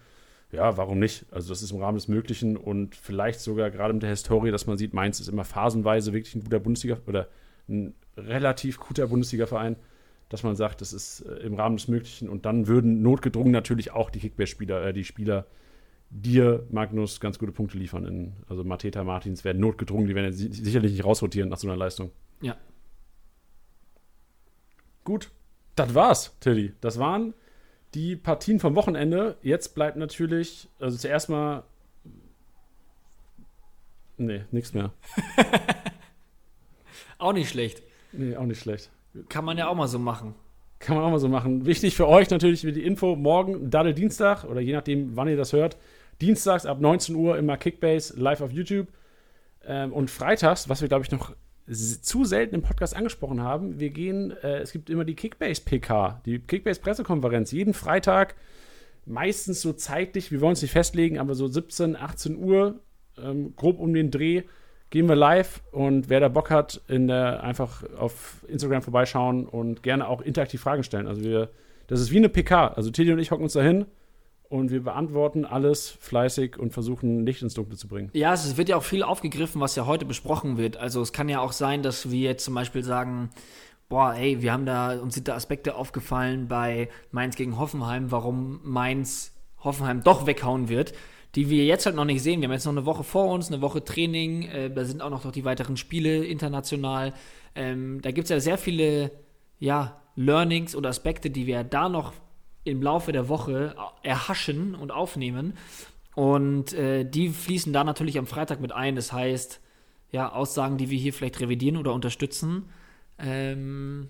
Ja, 0.51 0.77
warum 0.77 0.99
nicht? 0.99 1.25
Also 1.31 1.49
das 1.49 1.61
ist 1.61 1.71
im 1.71 1.79
Rahmen 1.79 1.97
des 1.97 2.07
Möglichen 2.07 2.55
und 2.55 2.95
vielleicht 2.95 3.41
sogar 3.41 3.71
gerade 3.71 3.93
mit 3.93 4.03
der 4.03 4.11
Historie, 4.11 4.51
dass 4.51 4.67
man 4.67 4.77
sieht, 4.77 4.93
Mainz 4.93 5.19
ist 5.19 5.27
immer 5.27 5.43
phasenweise 5.43 6.13
wirklich 6.13 6.35
ein 6.35 6.43
guter 6.43 6.59
Bundesliga 6.59 6.97
oder 7.07 7.27
ein 7.67 7.93
relativ 8.17 8.79
guter 8.79 9.07
Bundesliga-Verein, 9.07 9.75
dass 10.29 10.43
man 10.43 10.55
sagt, 10.55 10.81
das 10.81 10.93
ist 10.93 11.21
äh, 11.21 11.35
im 11.37 11.55
Rahmen 11.55 11.77
des 11.77 11.87
Möglichen. 11.87 12.29
Und 12.29 12.45
dann 12.45 12.67
würden 12.67 13.01
notgedrungen 13.01 13.51
natürlich 13.51 13.91
auch 13.91 14.09
die 14.09 14.19
Kickbase-Spieler, 14.19 14.87
äh, 14.87 14.93
die 14.93 15.03
Spieler 15.03 15.45
dir, 16.09 16.65
Magnus, 16.71 17.19
ganz 17.19 17.39
gute 17.39 17.51
Punkte 17.51 17.77
liefern. 17.77 18.05
In, 18.05 18.33
also 18.47 18.63
Mateta, 18.63 19.03
Martins 19.03 19.43
werden 19.43 19.59
notgedrungen, 19.59 20.07
die 20.07 20.15
werden 20.15 20.31
ja 20.31 20.31
sicherlich 20.31 20.91
nicht 20.91 21.05
rausrotieren 21.05 21.49
nach 21.49 21.57
so 21.57 21.67
einer 21.67 21.77
Leistung. 21.77 22.11
Ja. 22.41 22.57
Gut, 25.03 25.31
das 25.75 25.93
war's, 25.93 26.35
Tilly. 26.39 26.73
Das 26.81 26.99
waren 26.99 27.33
die 27.93 28.15
Partien 28.15 28.59
vom 28.59 28.75
Wochenende. 28.75 29.37
Jetzt 29.41 29.75
bleibt 29.75 29.97
natürlich, 29.97 30.67
also 30.79 30.97
zuerst 30.97 31.29
mal. 31.29 31.63
Nee, 34.17 34.45
nichts 34.51 34.73
mehr. 34.73 34.93
Auch 37.17 37.33
nicht 37.33 37.49
schlecht. 37.49 37.83
Nee, 38.17 38.35
auch 38.35 38.45
nicht 38.45 38.59
schlecht. 38.59 38.91
Kann 39.29 39.45
man 39.45 39.57
ja 39.57 39.67
auch 39.67 39.75
mal 39.75 39.87
so 39.87 39.99
machen. 39.99 40.35
Kann 40.79 40.95
man 40.95 41.05
auch 41.05 41.11
mal 41.11 41.19
so 41.19 41.29
machen. 41.29 41.65
Wichtig 41.65 41.95
für 41.95 42.07
euch 42.07 42.29
natürlich 42.29 42.61
die 42.61 42.83
Info: 42.83 43.15
morgen, 43.15 43.69
Daddel 43.69 43.93
Dienstag 43.93 44.43
oder 44.43 44.61
je 44.61 44.73
nachdem, 44.73 45.15
wann 45.15 45.27
ihr 45.27 45.37
das 45.37 45.53
hört. 45.53 45.77
Dienstags 46.21 46.65
ab 46.65 46.79
19 46.79 47.15
Uhr 47.15 47.37
immer 47.37 47.57
Kickbase 47.57 48.19
live 48.19 48.41
auf 48.41 48.51
YouTube. 48.51 48.87
Ähm, 49.65 49.93
und 49.93 50.11
freitags, 50.11 50.69
was 50.69 50.81
wir 50.81 50.87
glaube 50.87 51.03
ich 51.03 51.11
noch 51.11 51.35
zu 51.67 52.25
selten 52.25 52.53
im 52.53 52.61
Podcast 52.61 52.95
angesprochen 52.95 53.41
haben, 53.41 53.79
wir 53.79 53.89
gehen, 53.89 54.31
äh, 54.43 54.59
es 54.59 54.71
gibt 54.71 54.89
immer 54.89 55.03
die 55.03 55.15
Kickbase 55.15 55.61
PK, 55.61 56.21
die 56.25 56.39
Kickbase 56.39 56.79
Pressekonferenz. 56.79 57.51
Jeden 57.51 57.73
Freitag 57.73 58.35
meistens 59.05 59.61
so 59.61 59.73
zeitlich, 59.73 60.31
wir 60.31 60.41
wollen 60.41 60.51
uns 60.51 60.61
nicht 60.61 60.71
festlegen, 60.71 61.17
aber 61.17 61.33
so 61.33 61.47
17, 61.47 61.95
18 61.95 62.37
Uhr, 62.37 62.79
ähm, 63.17 63.55
grob 63.55 63.79
um 63.79 63.93
den 63.93 64.11
Dreh, 64.11 64.43
gehen 64.89 65.07
wir 65.09 65.15
live 65.15 65.61
und 65.71 66.09
wer 66.09 66.19
da 66.19 66.27
Bock 66.27 66.51
hat, 66.51 66.81
in 66.87 67.07
der, 67.07 67.43
einfach 67.43 67.83
auf 67.97 68.45
Instagram 68.47 68.81
vorbeischauen 68.81 69.45
und 69.45 69.83
gerne 69.83 70.07
auch 70.07 70.21
interaktiv 70.21 70.61
Fragen 70.61 70.83
stellen. 70.83 71.07
Also 71.07 71.21
wir, 71.21 71.49
das 71.87 71.99
ist 71.99 72.11
wie 72.11 72.17
eine 72.17 72.29
PK. 72.29 72.67
Also 72.69 72.91
Teddy 72.91 73.11
und 73.11 73.19
ich 73.19 73.31
hocken 73.31 73.43
uns 73.43 73.53
da 73.53 73.61
hin 73.61 73.85
und 74.49 74.71
wir 74.71 74.83
beantworten 74.83 75.45
alles 75.45 75.89
fleißig 75.89 76.57
und 76.57 76.71
versuchen 76.71 77.25
Licht 77.25 77.41
ins 77.41 77.53
Dunkle 77.55 77.77
zu 77.77 77.87
bringen. 77.87 78.09
Ja, 78.13 78.33
es 78.33 78.57
wird 78.57 78.69
ja 78.69 78.77
auch 78.77 78.83
viel 78.83 79.03
aufgegriffen, 79.03 79.59
was 79.59 79.75
ja 79.75 79.85
heute 79.85 80.05
besprochen 80.05 80.57
wird. 80.57 80.77
Also 80.77 81.01
es 81.01 81.11
kann 81.11 81.29
ja 81.29 81.39
auch 81.39 81.51
sein, 81.51 81.83
dass 81.83 82.11
wir 82.11 82.21
jetzt 82.21 82.45
zum 82.45 82.53
Beispiel 82.53 82.83
sagen, 82.83 83.31
boah, 83.89 84.13
hey, 84.13 84.41
wir 84.41 84.53
haben 84.53 84.65
da, 84.65 84.99
uns 84.99 85.15
sind 85.15 85.27
da 85.27 85.35
Aspekte 85.35 85.75
aufgefallen 85.75 86.47
bei 86.47 86.89
Mainz 87.11 87.35
gegen 87.35 87.57
Hoffenheim, 87.57 88.11
warum 88.11 88.59
Mainz 88.63 89.33
Hoffenheim 89.59 90.03
doch 90.03 90.27
weghauen 90.27 90.69
wird 90.69 90.93
die 91.35 91.49
wir 91.49 91.65
jetzt 91.65 91.85
halt 91.85 91.95
noch 91.95 92.05
nicht 92.05 92.23
sehen. 92.23 92.41
Wir 92.41 92.47
haben 92.47 92.53
jetzt 92.53 92.65
noch 92.65 92.71
eine 92.71 92.85
Woche 92.85 93.03
vor 93.03 93.27
uns, 93.27 93.51
eine 93.51 93.61
Woche 93.61 93.83
Training, 93.83 94.43
äh, 94.43 94.71
da 94.71 94.85
sind 94.85 95.01
auch 95.01 95.09
noch 95.09 95.31
die 95.31 95.45
weiteren 95.45 95.77
Spiele 95.77 96.25
international. 96.25 97.13
Ähm, 97.55 98.01
da 98.01 98.11
gibt 98.11 98.25
es 98.25 98.29
ja 98.29 98.39
sehr 98.39 98.57
viele 98.57 99.11
ja, 99.59 100.01
Learnings 100.15 100.75
oder 100.75 100.89
Aspekte, 100.89 101.29
die 101.29 101.45
wir 101.45 101.63
da 101.63 101.89
noch 101.89 102.13
im 102.63 102.81
Laufe 102.81 103.11
der 103.11 103.29
Woche 103.29 103.75
erhaschen 104.01 104.75
und 104.75 104.91
aufnehmen. 104.91 105.53
Und 106.15 106.73
äh, 106.73 107.03
die 107.03 107.29
fließen 107.29 107.73
da 107.73 107.83
natürlich 107.83 108.17
am 108.17 108.25
Freitag 108.25 108.61
mit 108.61 108.71
ein. 108.71 108.95
Das 108.95 109.11
heißt, 109.11 109.59
ja, 110.11 110.31
Aussagen, 110.31 110.77
die 110.77 110.89
wir 110.89 110.97
hier 110.97 111.13
vielleicht 111.13 111.41
revidieren 111.41 111.77
oder 111.77 111.93
unterstützen. 111.93 112.69
Ähm, 113.19 114.09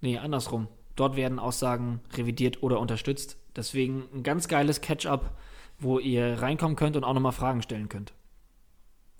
nee, 0.00 0.18
andersrum. 0.18 0.68
Dort 0.96 1.16
werden 1.16 1.38
Aussagen 1.38 2.00
revidiert 2.16 2.62
oder 2.62 2.80
unterstützt. 2.80 3.36
Deswegen 3.54 4.04
ein 4.14 4.22
ganz 4.22 4.48
geiles 4.48 4.80
Catch-up 4.80 5.36
wo 5.78 5.98
ihr 5.98 6.40
reinkommen 6.40 6.76
könnt 6.76 6.96
und 6.96 7.04
auch 7.04 7.14
nochmal 7.14 7.32
Fragen 7.32 7.62
stellen 7.62 7.88
könnt. 7.88 8.12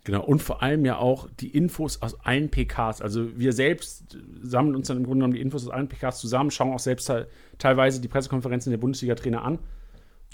Genau, 0.05 0.23
und 0.23 0.43
vor 0.43 0.63
allem 0.63 0.85
ja 0.85 0.99
auch 0.99 1.29
die 1.41 1.49
Infos 1.49 2.03
aus 2.03 2.21
allen 2.21 2.51
PKs. 2.51 3.01
Also 3.01 3.39
wir 3.39 3.55
selbst 3.55 4.19
sammeln 4.43 4.77
uns 4.77 4.89
dann 4.89 4.99
im 4.99 5.05
Grunde 5.05 5.21
genommen 5.21 5.35
die 5.35 5.41
Infos 5.41 5.67
aus 5.67 5.73
allen 5.73 5.89
PKs 5.89 6.21
zusammen, 6.21 6.51
schauen 6.51 6.75
auch 6.75 6.79
selbst 6.79 7.11
teilweise 7.59 8.03
die 8.03 8.09
Pressekonferenzen 8.09 8.71
der 8.71 8.79
Bundesliga-Trainer 8.79 9.43
an. 9.43 9.59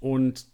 Und 0.01 0.47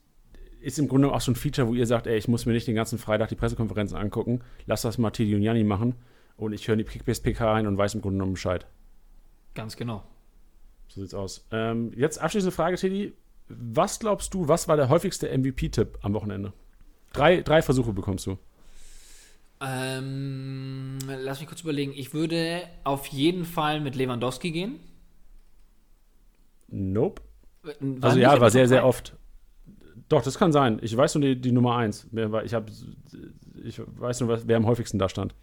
ist 0.61 0.79
im 0.79 0.89
Grunde 0.89 1.13
auch 1.13 1.21
so 1.21 1.31
ein 1.31 1.37
Feature, 1.37 1.69
wo 1.69 1.75
ihr 1.75 1.87
sagt, 1.87 2.07
ey, 2.07 2.17
ich 2.17 2.29
muss 2.29 2.45
mir 2.45 2.53
nicht 2.53 2.67
den 2.67 2.75
ganzen 2.75 2.99
Freitag 2.99 3.29
die 3.29 3.37
Pressekonferenzen 3.37 3.97
angucken, 3.97 4.41
lass 4.67 4.83
das 4.83 4.99
mal 4.99 5.11
Teddy 5.11 5.35
und 5.35 5.43
Janni 5.43 5.65
machen 5.65 5.95
und 6.37 6.53
ich 6.53 6.67
höre 6.67 6.79
in 6.79 6.85
die 6.85 6.85
PK 6.85 7.53
rein 7.53 7.67
und 7.67 7.79
weiß 7.79 7.95
im 7.95 8.03
Grunde 8.03 8.17
genommen 8.17 8.33
Bescheid. 8.33 8.67
Ganz 9.55 9.77
genau. 9.77 10.03
So 10.89 11.01
sieht's 11.01 11.15
aus. 11.15 11.47
Ähm, 11.51 11.93
jetzt 11.97 12.19
abschließende 12.19 12.55
Frage, 12.55 12.77
Teddy. 12.77 13.13
Was 13.48 13.98
glaubst 13.98 14.35
du, 14.35 14.48
was 14.48 14.68
war 14.68 14.77
der 14.77 14.89
häufigste 14.89 15.28
MVP-Tipp 15.36 15.98
am 16.02 16.14
Wochenende? 16.14 16.52
Drei, 17.12 17.40
drei 17.43 17.62
Versuche 17.62 17.93
bekommst 17.93 18.27
du. 18.27 18.39
Ähm, 19.60 20.98
lass 21.06 21.40
mich 21.40 21.48
kurz 21.48 21.62
überlegen. 21.62 21.93
Ich 21.94 22.12
würde 22.12 22.62
auf 22.85 23.06
jeden 23.06 23.44
Fall 23.44 23.81
mit 23.81 23.94
Lewandowski 23.94 24.51
gehen. 24.51 24.81
Nope. 26.68 27.23
War 27.62 27.74
also 28.01 28.18
ja, 28.18 28.40
war 28.40 28.51
sehr, 28.51 28.68
sehr 28.68 28.85
oft. 28.85 29.16
Doch, 30.09 30.23
das 30.23 30.39
kann 30.39 30.52
sein. 30.52 30.78
Ich 30.82 30.97
weiß 30.97 31.14
nur 31.14 31.23
die, 31.23 31.40
die 31.40 31.52
Nummer 31.52 31.77
eins. 31.77 32.06
Ich, 32.44 32.55
hab, 32.55 32.70
ich 33.64 33.81
weiß 33.85 34.20
nur, 34.20 34.47
wer 34.47 34.56
am 34.56 34.66
häufigsten 34.66 34.98
da 34.98 35.09
stand. 35.09 35.35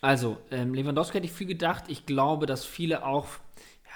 Also, 0.00 0.36
ähm, 0.50 0.74
Lewandowski 0.74 1.14
hätte 1.14 1.26
ich 1.26 1.32
viel 1.32 1.46
gedacht. 1.46 1.84
Ich 1.88 2.06
glaube, 2.06 2.46
dass 2.46 2.64
viele 2.64 3.04
auch 3.04 3.28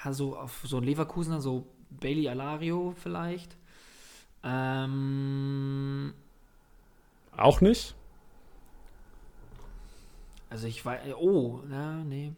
ja, 0.03 0.13
so 0.13 0.35
auf 0.35 0.61
so 0.65 0.77
einen 0.77 0.85
Leverkusener, 0.85 1.41
so 1.41 1.67
Bailey 1.99 2.29
Alario 2.29 2.93
vielleicht. 3.01 3.55
Ähm, 4.43 6.13
Auch 7.35 7.61
nicht? 7.61 7.95
Also 10.49 10.67
ich 10.67 10.85
weiß. 10.85 11.13
Oh, 11.19 11.61
ja, 11.71 12.03
nee. 12.03 12.33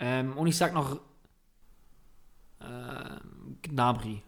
Ähm, 0.00 0.36
und 0.36 0.46
ich 0.46 0.56
sag 0.56 0.74
noch 0.74 0.96
äh, 2.60 3.20
Gnabry. 3.62 4.22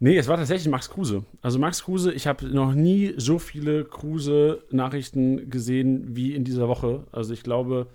Nee, 0.00 0.18
es 0.18 0.26
war 0.26 0.36
tatsächlich 0.36 0.68
Max 0.68 0.90
Kruse. 0.90 1.24
Also 1.42 1.60
Max 1.60 1.84
Kruse, 1.84 2.12
ich 2.12 2.26
habe 2.26 2.46
noch 2.46 2.74
nie 2.74 3.14
so 3.16 3.38
viele 3.38 3.84
Kruse-Nachrichten 3.84 5.48
gesehen 5.48 6.16
wie 6.16 6.34
in 6.34 6.42
dieser 6.44 6.66
Woche. 6.66 7.06
Also 7.12 7.32
ich 7.32 7.44
glaube, 7.44 7.86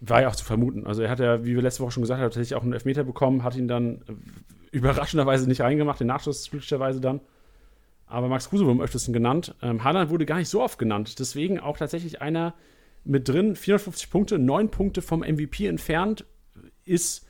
war 0.00 0.22
ja 0.22 0.28
auch 0.28 0.36
zu 0.36 0.44
vermuten. 0.44 0.86
Also 0.86 1.02
er 1.02 1.10
hat 1.10 1.20
ja, 1.20 1.44
wie 1.44 1.54
wir 1.54 1.62
letzte 1.62 1.82
Woche 1.82 1.92
schon 1.92 2.02
gesagt 2.02 2.20
haben, 2.20 2.26
tatsächlich 2.26 2.54
auch 2.54 2.62
einen 2.62 2.72
Elfmeter 2.72 3.04
bekommen, 3.04 3.44
hat 3.44 3.56
ihn 3.56 3.68
dann 3.68 4.02
überraschenderweise 4.70 5.48
nicht 5.48 5.60
reingemacht, 5.60 6.00
den 6.00 6.06
Nachschuss 6.06 6.50
glücklicherweise 6.50 7.00
dann. 7.00 7.20
Aber 8.06 8.28
Max 8.28 8.48
Kruse 8.48 8.64
wurde 8.64 8.72
am 8.72 8.80
öftesten 8.80 9.12
genannt. 9.12 9.54
Ähm, 9.62 9.84
Haaland 9.84 10.10
wurde 10.10 10.26
gar 10.26 10.38
nicht 10.38 10.48
so 10.48 10.60
oft 10.62 10.78
genannt. 10.78 11.18
Deswegen 11.18 11.60
auch 11.60 11.78
tatsächlich 11.78 12.20
einer 12.20 12.54
mit 13.04 13.28
drin, 13.28 13.56
450 13.56 14.10
Punkte, 14.10 14.38
9 14.38 14.70
Punkte 14.70 15.00
vom 15.00 15.20
MVP 15.20 15.66
entfernt, 15.66 16.24
ist 16.84 17.26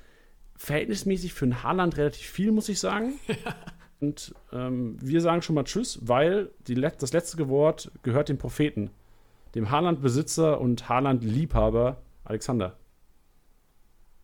verhältnismäßig 0.56 1.34
für 1.34 1.44
einen 1.44 1.62
Haaland 1.62 1.96
relativ 1.96 2.26
viel, 2.26 2.50
muss 2.50 2.68
ich 2.68 2.80
sagen. 2.80 3.14
Und 4.00 4.34
ähm, 4.52 4.96
wir 5.00 5.20
sagen 5.20 5.42
schon 5.42 5.54
mal 5.54 5.64
Tschüss, 5.64 5.98
weil 6.02 6.50
die, 6.66 6.74
das 6.74 7.12
letzte 7.12 7.48
Wort 7.48 7.90
gehört 8.02 8.30
dem 8.30 8.38
Propheten, 8.38 8.90
dem 9.54 9.70
Haaland-Besitzer 9.70 10.60
und 10.60 10.88
Haaland-Liebhaber 10.88 12.00
Alexander. 12.30 12.76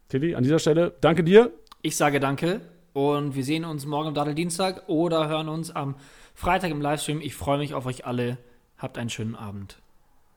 Tilly, 0.09 0.37
an 0.37 0.45
dieser 0.45 0.61
Stelle 0.61 0.95
danke 1.01 1.25
dir. 1.25 1.51
Ich 1.83 1.97
sage 1.97 2.21
danke 2.21 2.61
und 2.93 3.35
wir 3.35 3.43
sehen 3.43 3.65
uns 3.65 3.85
morgen 3.85 4.09
am 4.09 4.15
Datteldienstag 4.15 4.85
oder 4.89 5.29
hören 5.29 5.49
uns 5.49 5.75
am 5.75 5.97
Freitag 6.33 6.71
im 6.71 6.81
Livestream. 6.81 7.21
Ich 7.21 7.35
freue 7.35 7.59
mich 7.59 7.75
auf 7.75 7.85
euch 7.85 8.07
alle. 8.07 8.39
Habt 8.79 8.97
einen 8.97 9.11
schönen 9.11 9.35
Abend. 9.35 9.83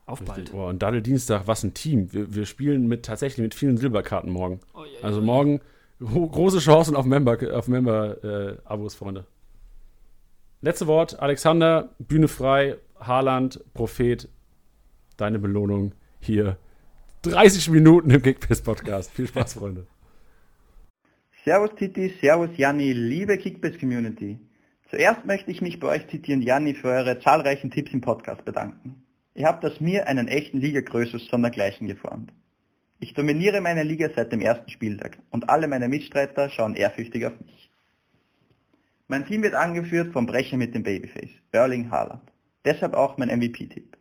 Auf 0.08 0.24
bald. 0.24 0.52
Oh, 0.52 0.68
und 0.68 0.82
Datteldienstag, 0.82 1.44
was 1.46 1.64
ein 1.64 1.76
Team. 1.76 2.12
Wir, 2.12 2.34
wir, 2.34 2.48
spielen 2.48 2.88
mit 2.88 3.06
tatsächlich 3.06 3.44
mit 3.44 3.54
vielen 3.54 3.78
Silberkarten 3.78 4.32
morgen. 4.32 4.62
Oh, 4.74 4.84
ja, 4.84 5.04
also 5.04 5.20
ja, 5.20 5.26
morgen 5.26 5.62
große 6.00 6.58
Chancen 6.58 6.96
auf 6.96 7.06
Member, 7.06 7.38
auf 7.56 7.68
Member 7.68 8.24
äh, 8.24 8.58
Abos, 8.66 8.96
Freunde. 8.96 9.28
Letzte 10.62 10.88
Wort, 10.88 11.20
Alexander, 11.20 11.94
Bühne 12.00 12.30
frei, 12.30 12.78
Haaland, 13.00 13.64
Prophet, 13.76 14.28
deine 15.18 15.38
Belohnung 15.38 15.94
hier 16.20 16.58
30 17.24 17.70
Minuten 17.72 18.12
im 18.12 18.22
Kickbase 18.22 18.64
Podcast. 18.64 19.12
Viel 19.12 19.28
Spaß, 19.28 19.56
Freunde. 19.56 19.86
Servus 21.44 21.76
Titi, 21.76 22.14
Servus 22.22 22.52
Janni, 22.56 22.94
liebe 22.94 23.38
Kickbase 23.38 23.78
Community. 23.78 24.40
Zuerst 24.90 25.26
möchte 25.26 25.52
ich 25.52 25.62
mich 25.62 25.82
bei 25.82 25.90
euch 25.90 26.08
Titi 26.08 26.34
und 26.34 26.44
Janni 26.44 26.76
für 26.76 26.88
eure 26.88 27.20
zahlreichen 27.20 27.72
Tipps 27.72 27.92
im 27.92 28.00
Podcast 28.00 28.46
bedanken. 28.46 29.04
Ihr 29.36 29.48
habt 29.48 29.66
aus 29.66 29.82
mir 29.82 30.08
einen 30.08 30.30
echten 30.30 30.62
Ligagrößes 30.62 31.26
sondergleichen 31.26 31.88
geformt. 31.88 32.32
Ich 33.02 33.14
dominiere 33.16 33.60
meine 33.60 33.84
Liga 33.84 34.10
seit 34.16 34.32
dem 34.32 34.40
ersten 34.40 34.70
Spieltag 34.70 35.18
und 35.30 35.50
alle 35.50 35.68
meine 35.68 35.90
Mitstreiter 35.90 36.50
schauen 36.50 36.76
ehrfürchtig 36.76 37.26
auf 37.26 37.38
mich. 37.42 37.70
Mein 39.10 39.26
Team 39.26 39.44
wird 39.44 39.56
angeführt 39.56 40.14
vom 40.14 40.26
Brecher 40.26 40.56
mit 40.56 40.74
dem 40.74 40.84
Babyface, 40.84 41.32
Erling 41.52 41.92
Haaland. 41.92 42.32
Deshalb 42.64 42.94
auch 42.94 43.18
mein 43.18 43.28
MVP-Tipp. 43.28 43.99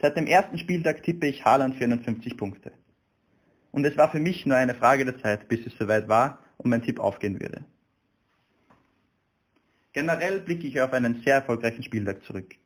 Seit 0.00 0.16
dem 0.16 0.26
ersten 0.26 0.58
Spieltag 0.58 1.02
tippe 1.02 1.26
ich 1.26 1.44
Haaland 1.44 1.76
450 1.76 2.36
Punkte. 2.36 2.72
Und 3.72 3.84
es 3.86 3.96
war 3.96 4.10
für 4.10 4.20
mich 4.20 4.44
nur 4.44 4.56
eine 4.56 4.74
Frage 4.74 5.04
der 5.04 5.18
Zeit, 5.18 5.48
bis 5.48 5.66
es 5.66 5.76
soweit 5.78 6.08
war 6.08 6.38
und 6.58 6.70
mein 6.70 6.82
Tipp 6.82 7.00
aufgehen 7.00 7.40
würde. 7.40 7.64
Generell 9.92 10.40
blicke 10.40 10.66
ich 10.66 10.80
auf 10.80 10.92
einen 10.92 11.22
sehr 11.22 11.36
erfolgreichen 11.36 11.82
Spieltag 11.82 12.22
zurück. 12.24 12.56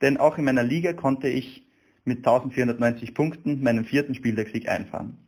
Denn 0.00 0.16
auch 0.16 0.38
in 0.38 0.44
meiner 0.44 0.62
Liga 0.62 0.94
konnte 0.94 1.28
ich 1.28 1.66
mit 2.04 2.18
1490 2.18 3.12
Punkten 3.12 3.62
meinen 3.62 3.84
vierten 3.84 4.14
Spieltagssieg 4.14 4.68
einfahren. 4.68 5.18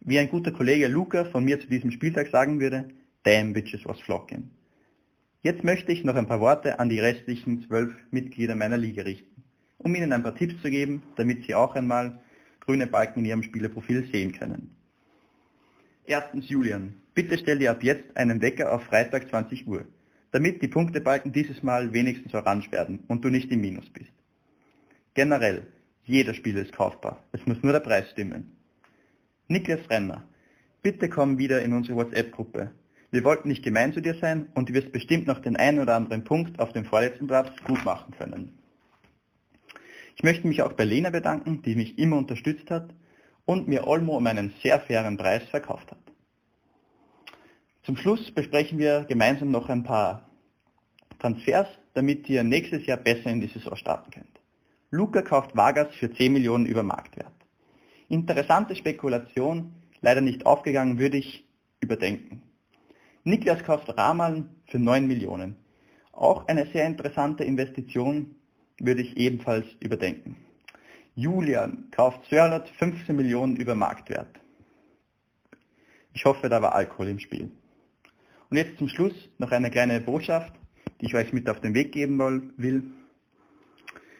Wie 0.00 0.18
ein 0.18 0.28
guter 0.28 0.52
Kollege 0.52 0.88
Luca 0.88 1.24
von 1.24 1.44
mir 1.44 1.60
zu 1.60 1.66
diesem 1.66 1.90
Spieltag 1.90 2.28
sagen 2.28 2.60
würde, 2.60 2.88
damn 3.22 3.54
bitches 3.54 3.86
was 3.86 4.00
flocking. 4.00 4.50
Jetzt 5.40 5.64
möchte 5.64 5.92
ich 5.92 6.04
noch 6.04 6.16
ein 6.16 6.26
paar 6.26 6.40
Worte 6.40 6.78
an 6.78 6.90
die 6.90 7.00
restlichen 7.00 7.62
zwölf 7.62 7.94
Mitglieder 8.10 8.54
meiner 8.54 8.76
Liga 8.76 9.02
richten 9.02 9.27
um 9.78 9.94
Ihnen 9.94 10.12
ein 10.12 10.22
paar 10.22 10.34
Tipps 10.34 10.60
zu 10.60 10.70
geben, 10.70 11.02
damit 11.16 11.44
Sie 11.44 11.54
auch 11.54 11.74
einmal 11.74 12.20
grüne 12.60 12.86
Balken 12.86 13.20
in 13.20 13.26
Ihrem 13.26 13.42
Spielerprofil 13.42 14.08
sehen 14.12 14.32
können. 14.32 14.76
Erstens 16.04 16.48
Julian, 16.48 16.94
bitte 17.14 17.38
stell 17.38 17.58
dir 17.58 17.70
ab 17.70 17.82
jetzt 17.82 18.16
einen 18.16 18.40
Wecker 18.40 18.72
auf 18.72 18.84
Freitag 18.84 19.28
20 19.28 19.66
Uhr, 19.66 19.84
damit 20.32 20.62
die 20.62 20.68
Punktebalken 20.68 21.32
dieses 21.32 21.62
Mal 21.62 21.92
wenigstens 21.92 22.34
orange 22.34 22.70
werden 22.72 23.00
und 23.08 23.24
du 23.24 23.28
nicht 23.28 23.50
im 23.50 23.60
Minus 23.60 23.88
bist. 23.90 24.12
Generell, 25.14 25.66
jeder 26.04 26.34
Spieler 26.34 26.62
ist 26.62 26.72
kaufbar, 26.72 27.22
es 27.32 27.44
muss 27.46 27.62
nur 27.62 27.72
der 27.72 27.80
Preis 27.80 28.10
stimmen. 28.10 28.56
Niklas 29.48 29.88
Renner, 29.90 30.24
bitte 30.82 31.08
komm 31.08 31.38
wieder 31.38 31.62
in 31.62 31.72
unsere 31.72 31.96
WhatsApp-Gruppe. 31.96 32.70
Wir 33.10 33.24
wollten 33.24 33.48
nicht 33.48 33.64
gemein 33.64 33.92
zu 33.92 34.00
dir 34.00 34.14
sein 34.14 34.48
und 34.54 34.68
du 34.68 34.74
wirst 34.74 34.92
bestimmt 34.92 35.26
noch 35.26 35.40
den 35.40 35.56
einen 35.56 35.80
oder 35.80 35.96
anderen 35.96 36.24
Punkt 36.24 36.60
auf 36.60 36.72
dem 36.72 36.84
vorletzten 36.84 37.26
Platz 37.26 37.50
gut 37.64 37.84
machen 37.84 38.14
können. 38.16 38.58
Ich 40.18 40.24
möchte 40.24 40.48
mich 40.48 40.62
auch 40.62 40.72
bei 40.72 40.84
Lena 40.84 41.10
bedanken, 41.10 41.62
die 41.62 41.76
mich 41.76 41.96
immer 41.96 42.16
unterstützt 42.16 42.72
hat 42.72 42.92
und 43.44 43.68
mir 43.68 43.86
Olmo 43.86 44.16
um 44.16 44.26
einen 44.26 44.52
sehr 44.64 44.80
fairen 44.80 45.16
Preis 45.16 45.44
verkauft 45.44 45.92
hat. 45.92 46.00
Zum 47.84 47.96
Schluss 47.96 48.28
besprechen 48.32 48.80
wir 48.80 49.04
gemeinsam 49.04 49.52
noch 49.52 49.68
ein 49.68 49.84
paar 49.84 50.28
Transfers, 51.20 51.68
damit 51.94 52.28
ihr 52.28 52.42
nächstes 52.42 52.84
Jahr 52.84 52.96
besser 52.96 53.30
in 53.30 53.40
die 53.40 53.46
Saison 53.46 53.76
starten 53.76 54.10
könnt. 54.10 54.40
Luca 54.90 55.22
kauft 55.22 55.56
Vargas 55.56 55.94
für 55.94 56.12
10 56.12 56.32
Millionen 56.32 56.66
über 56.66 56.82
Marktwert. 56.82 57.32
Interessante 58.08 58.74
Spekulation, 58.74 59.72
leider 60.00 60.20
nicht 60.20 60.46
aufgegangen, 60.46 60.98
würde 60.98 61.18
ich 61.18 61.46
überdenken. 61.78 62.42
Niklas 63.22 63.62
kauft 63.62 63.96
Rahman 63.96 64.50
für 64.66 64.80
9 64.80 65.06
Millionen. 65.06 65.54
Auch 66.10 66.48
eine 66.48 66.66
sehr 66.66 66.86
interessante 66.86 67.44
Investition 67.44 68.34
würde 68.78 69.02
ich 69.02 69.16
ebenfalls 69.16 69.66
überdenken. 69.80 70.36
Julian 71.14 71.88
kauft 71.90 72.28
Sörlot 72.30 72.68
15 72.78 73.14
Millionen 73.16 73.56
über 73.56 73.74
Marktwert. 73.74 74.38
Ich 76.12 76.24
hoffe, 76.24 76.48
da 76.48 76.62
war 76.62 76.74
Alkohol 76.74 77.08
im 77.08 77.18
Spiel. 77.18 77.50
Und 78.50 78.56
jetzt 78.56 78.78
zum 78.78 78.88
Schluss 78.88 79.14
noch 79.38 79.50
eine 79.50 79.70
kleine 79.70 80.00
Botschaft, 80.00 80.52
die 81.00 81.06
ich 81.06 81.14
euch 81.14 81.32
mit 81.32 81.48
auf 81.48 81.60
den 81.60 81.74
Weg 81.74 81.92
geben 81.92 82.52
will. 82.56 82.82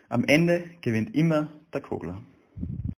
Am 0.08 0.24
Ende 0.24 0.64
gewinnt 0.80 1.14
immer 1.14 1.52
der 1.72 1.80
Kogler. 1.80 2.22